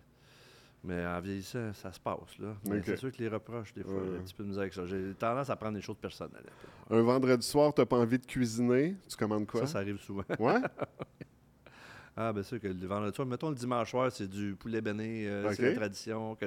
mais 0.83 1.05
en 1.07 1.21
vieillissant, 1.21 1.73
ça 1.73 1.93
se 1.93 1.99
passe, 2.01 2.37
là. 2.39 2.57
Mais 2.67 2.81
c'est 2.83 2.97
sûr 2.97 3.09
que 3.09 3.17
les 3.19 3.29
reproches, 3.29 3.73
des 3.73 3.83
fois, 3.83 4.01
j'ai 4.03 4.11
Ouais. 4.11 4.17
un 4.17 4.21
petit 4.21 4.33
peu 4.33 4.43
de 4.43 4.49
misère 4.49 4.63
avec 4.63 4.73
ça. 4.73 4.85
J'ai 4.85 5.13
tendance 5.13 5.49
à 5.49 5.55
prendre 5.55 5.75
des 5.75 5.81
choses 5.81 5.95
personnelles. 5.95 6.43
Un 6.89 7.01
vendredi 7.03 7.47
soir, 7.47 7.73
tu 7.73 7.79
n'as 7.79 7.85
pas 7.85 7.97
envie 7.97 8.19
de 8.19 8.25
cuisiner? 8.25 8.97
Tu 9.07 9.15
commandes 9.15 9.47
quoi? 9.47 9.61
Ça, 9.61 9.67
ça 9.67 9.77
arrive 9.79 9.99
souvent. 10.01 10.23
Ouais? 10.39 10.59
Ah, 12.21 12.33
bien 12.33 12.43
sûr 12.43 12.59
que 12.59 12.67
le 12.67 12.85
vendredi 12.85 13.15
soir, 13.15 13.25
mettons 13.25 13.47
le 13.49 13.55
dimanche 13.55 13.91
soir, 13.91 14.11
c'est 14.11 14.27
du 14.27 14.53
poulet 14.53 14.81
béné. 14.81 15.25
euh. 15.25 15.53
C'est 15.53 15.69
la 15.69 15.75
tradition 15.75 16.37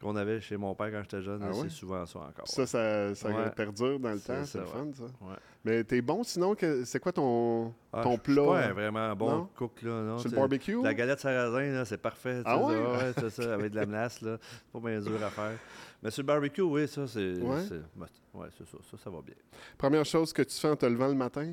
qu'on 0.00 0.16
avait 0.16 0.40
chez 0.40 0.56
mon 0.56 0.74
père 0.74 0.90
quand 0.90 1.02
j'étais 1.02 1.20
jeune. 1.20 1.42
Ah 1.42 1.50
ouais? 1.50 1.64
C'est 1.64 1.68
souvent 1.68 2.06
ça 2.06 2.20
encore. 2.20 2.48
Ça, 2.48 2.66
ça, 2.66 3.14
ça 3.14 3.28
Ouais. 3.28 3.50
perdure 3.50 4.00
dans 4.00 4.12
le 4.12 4.20
temps. 4.20 4.42
C'est 4.44 4.56
le 4.56 4.64
ouais. 4.64 4.70
fun, 4.70 4.86
ça. 4.94 5.04
Ouais. 5.04 5.36
Mais 5.66 5.84
t'es 5.84 6.00
bon 6.00 6.24
sinon? 6.24 6.54
que- 6.54 6.84
C'est 6.86 6.98
quoi 6.98 7.12
ton, 7.12 7.74
Ah, 7.92 8.02
ton 8.02 8.16
plat? 8.16 8.68
un 8.68 8.72
vraiment 8.72 9.14
bon 9.14 9.30
Non? 9.30 9.48
cook, 9.54 9.82
là. 9.82 10.02
Non, 10.02 10.18
Sur 10.18 10.30
le 10.30 10.36
barbecue? 10.36 10.82
La 10.82 10.94
galette 10.94 11.20
sarrasin, 11.20 11.84
c'est 11.84 11.98
parfait. 12.00 12.40
Ah 12.46 12.56
ouais? 12.56 13.12
c'est 13.14 13.28
ça, 13.30 13.52
avec 13.52 13.70
de 13.70 13.76
la 13.76 13.84
menace, 13.84 14.22
là. 14.22 14.38
C'est 14.40 14.80
pas 14.80 14.88
bien 14.88 14.98
dur 15.00 15.22
à 15.22 15.28
faire. 15.28 15.58
Mais 16.02 16.10
sur 16.10 16.22
le 16.22 16.26
barbecue, 16.26 16.62
oui, 16.62 16.88
ça, 16.88 17.06
c'est. 17.06 17.34
Ouais? 17.34 17.60
c'est- 17.68 17.74
ouais, 18.34 18.48
ça. 18.58 18.64
Ça, 18.90 18.96
ça 18.96 19.10
va 19.10 19.20
bien. 19.20 19.34
Première 19.76 20.06
chose 20.06 20.32
que 20.32 20.40
tu 20.40 20.58
fais 20.58 20.68
en 20.68 20.76
te 20.76 20.86
levant 20.86 21.08
le 21.08 21.14
matin? 21.14 21.52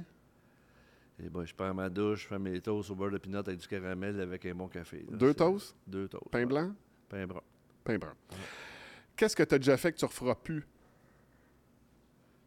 Et 1.21 1.29
ben, 1.29 1.45
je 1.45 1.53
prends 1.53 1.73
ma 1.73 1.89
douche, 1.89 2.23
je 2.23 2.27
fais 2.27 2.39
mes 2.39 2.61
toasts 2.61 2.89
au 2.91 2.95
beurre 2.95 3.11
de 3.11 3.17
pinot 3.17 3.39
avec 3.39 3.57
du 3.59 3.67
caramel 3.67 4.19
avec 4.21 4.45
un 4.45 4.55
bon 4.55 4.67
café. 4.67 5.05
là. 5.09 5.17
Deux 5.17 5.33
toasts? 5.33 5.75
Deux 5.85 6.07
toasts. 6.07 6.29
Pain 6.31 6.39
ouais. 6.39 6.45
blanc? 6.45 6.73
Pain 7.09 7.27
brun. 7.27 7.41
Pain 7.83 7.97
brun. 7.97 8.13
Qu'est-ce 9.15 9.35
que 9.35 9.43
tu 9.43 9.55
as 9.55 9.57
déjà 9.59 9.75
fait 9.75 9.91
que 9.91 9.97
tu 9.97 10.05
referas 10.05 10.35
plus? 10.35 10.65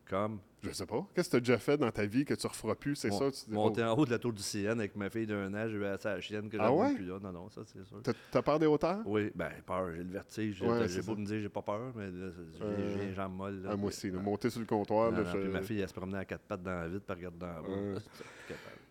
Comme? 0.09 0.41
Je 0.63 0.71
sais 0.71 0.87
pas. 0.87 1.05
Qu'est-ce 1.15 1.29
que 1.29 1.33
tu 1.33 1.37
as 1.37 1.41
déjà 1.41 1.59
fait 1.59 1.77
dans 1.77 1.91
ta 1.91 2.07
vie 2.07 2.25
que 2.25 2.35
tu 2.35 2.47
referas 2.47 2.77
plus? 2.77 2.95
C'est 2.95 3.11
ça? 3.11 3.31
Tu... 3.33 3.51
monter 3.51 3.83
en 3.83 3.97
haut 3.97 4.05
de 4.07 4.11
la 4.11 4.19
tour 4.21 4.33
du 4.33 4.43
CN 4.43 4.79
avec 4.79 4.95
ma 4.95 5.11
fille 5.11 5.27
d'un 5.27 5.53
an, 5.55 5.69
j'ai 5.69 5.77
eu 5.77 5.85
assez 5.85 6.07
à 6.09 6.15
la 6.15 6.21
chienne 6.21 6.49
que 6.49 6.57
Ah 6.61 6.73
ouais? 6.73 6.95
plus 6.95 7.05
là. 7.07 7.19
Non, 7.21 7.33
non, 7.33 7.49
ça, 7.51 7.63
c'est 7.67 7.85
sûr. 7.85 8.01
T'as- 8.31 8.43
peur 8.43 8.59
des 8.61 8.67
hauteurs? 8.67 9.01
Oui, 9.05 9.33
ben, 9.35 9.51
peur, 9.67 9.91
j'ai 9.93 10.05
le 10.05 10.11
vertige. 10.13 10.59
J'ai 10.59 10.67
Ouais, 10.69 11.03
beau 11.03 11.17
me 11.17 11.27
dire 11.27 11.41
j'ai 11.43 11.49
pas 11.49 11.63
peur, 11.63 11.93
mais 11.97 12.07
j'ai 12.13 12.63
Euh, 12.65 12.97
les 13.09 13.13
jambes 13.15 13.35
molles. 13.35 13.63
là, 13.63 13.71
Ah, 13.73 13.77
moi 13.77 13.89
aussi. 13.89 14.11
là, 14.11 14.21
monter 14.21 14.51
sur 14.51 14.61
le 14.61 14.67
comptoir. 14.67 15.11
Non, 15.11 15.19
là, 15.19 15.25
non, 15.25 15.31
je- 15.33 15.39
puis 15.39 15.49
ma 15.49 15.63
fille, 15.63 15.81
elle 15.81 15.89
se 15.89 15.95
promenait 15.95 16.19
à 16.19 16.25
quatre 16.25 16.43
pattes 16.43 16.63
dans 16.63 16.71
la 16.71 16.87
vide, 16.89 17.01
puis 17.01 17.07
elle 17.09 17.17
regarde 17.17 17.39
dans 17.39 17.47
la 17.47 17.69
Euh. 17.69 17.99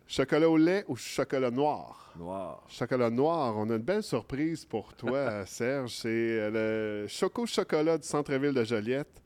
Chocolat 0.06 0.50
au 0.50 0.56
lait 0.58 0.84
ou 0.88 0.96
chocolat 0.96 1.50
noir? 1.50 2.12
Noir. 2.18 2.64
Chocolat 2.68 3.08
noir, 3.08 3.56
on 3.56 3.70
a 3.70 3.76
une 3.76 3.82
belle 3.82 4.02
surprise 4.02 4.66
pour 4.66 4.92
toi, 4.94 5.06
Serge. 5.46 5.94
C'est 5.96 6.08
euh, 6.38 7.02
le 7.04 7.08
Choco 7.08 7.46
Chocolat 7.46 7.96
du 7.96 8.06
centre-ville 8.06 8.52
de 8.52 8.64
Joliette 8.64 9.21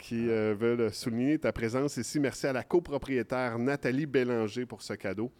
qui 0.00 0.28
euh, 0.28 0.54
veulent 0.58 0.92
souligner 0.92 1.38
ta 1.38 1.52
présence 1.52 1.96
ici. 1.96 2.18
Merci 2.18 2.46
à 2.46 2.52
la 2.52 2.62
copropriétaire 2.64 3.58
Nathalie 3.58 4.06
Bélanger 4.06 4.66
pour 4.66 4.82
ce 4.82 4.94
cadeau. 4.94 5.30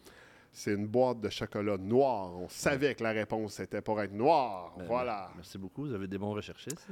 C'est 0.53 0.73
une 0.73 0.85
boîte 0.87 1.19
de 1.21 1.29
chocolat 1.29 1.77
noir. 1.77 2.33
On 2.37 2.49
savait 2.49 2.93
que 2.95 3.03
la 3.03 3.11
réponse 3.11 3.59
était 3.59 3.81
pour 3.81 4.01
être 4.01 4.11
noir. 4.13 4.75
Ben, 4.77 4.85
voilà. 4.85 5.31
Merci 5.35 5.57
beaucoup. 5.57 5.85
Vous 5.85 5.93
avez 5.93 6.07
des 6.07 6.17
bons 6.17 6.31
recherchistes. 6.33 6.85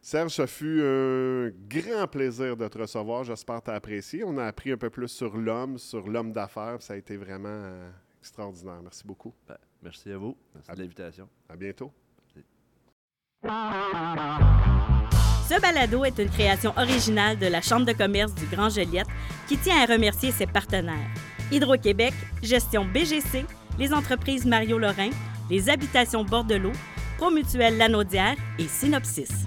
Serge, 0.00 0.32
ça 0.34 0.46
fut 0.46 0.80
un 0.82 1.50
grand 1.68 2.08
plaisir 2.08 2.56
de 2.56 2.66
te 2.66 2.78
recevoir. 2.78 3.22
J'espère 3.22 3.60
que 3.60 3.66
tu 3.66 3.70
as 3.70 3.74
apprécié. 3.74 4.24
On 4.24 4.36
a 4.38 4.46
appris 4.46 4.72
un 4.72 4.76
peu 4.76 4.90
plus 4.90 5.08
sur 5.08 5.36
l'homme, 5.36 5.78
sur 5.78 6.08
l'homme 6.08 6.32
d'affaires. 6.32 6.80
Ça 6.80 6.94
a 6.94 6.96
été 6.96 7.16
vraiment 7.16 7.48
euh, 7.50 7.90
extraordinaire. 8.20 8.80
Merci 8.82 9.06
beaucoup. 9.06 9.32
Ben, 9.46 9.58
merci 9.82 10.10
à 10.10 10.16
vous. 10.18 10.36
Merci 10.54 10.70
À- 10.70 10.74
de 10.74 10.80
l'invitation. 10.80 11.28
À 11.48 11.54
bientôt. 11.56 11.92
Ce 15.48 15.60
balado 15.60 16.04
est 16.04 16.18
une 16.18 16.30
création 16.30 16.72
originale 16.76 17.38
de 17.38 17.46
la 17.46 17.60
Chambre 17.60 17.84
de 17.86 17.92
commerce 17.92 18.34
du 18.34 18.46
Grand 18.46 18.68
Joliette 18.68 19.08
qui 19.48 19.58
tient 19.58 19.82
à 19.82 19.86
remercier 19.86 20.30
ses 20.30 20.46
partenaires. 20.46 21.10
Hydro-Québec, 21.50 22.14
Gestion 22.42 22.84
BGC, 22.84 23.44
les 23.78 23.92
entreprises 23.92 24.46
Mario 24.46 24.78
Lorrain, 24.78 25.10
les 25.50 25.68
habitations 25.68 26.24
Bordelot, 26.24 26.72
Promutuelle 27.18 27.76
Lanaudière 27.76 28.36
et 28.58 28.68
Synopsis. 28.68 29.46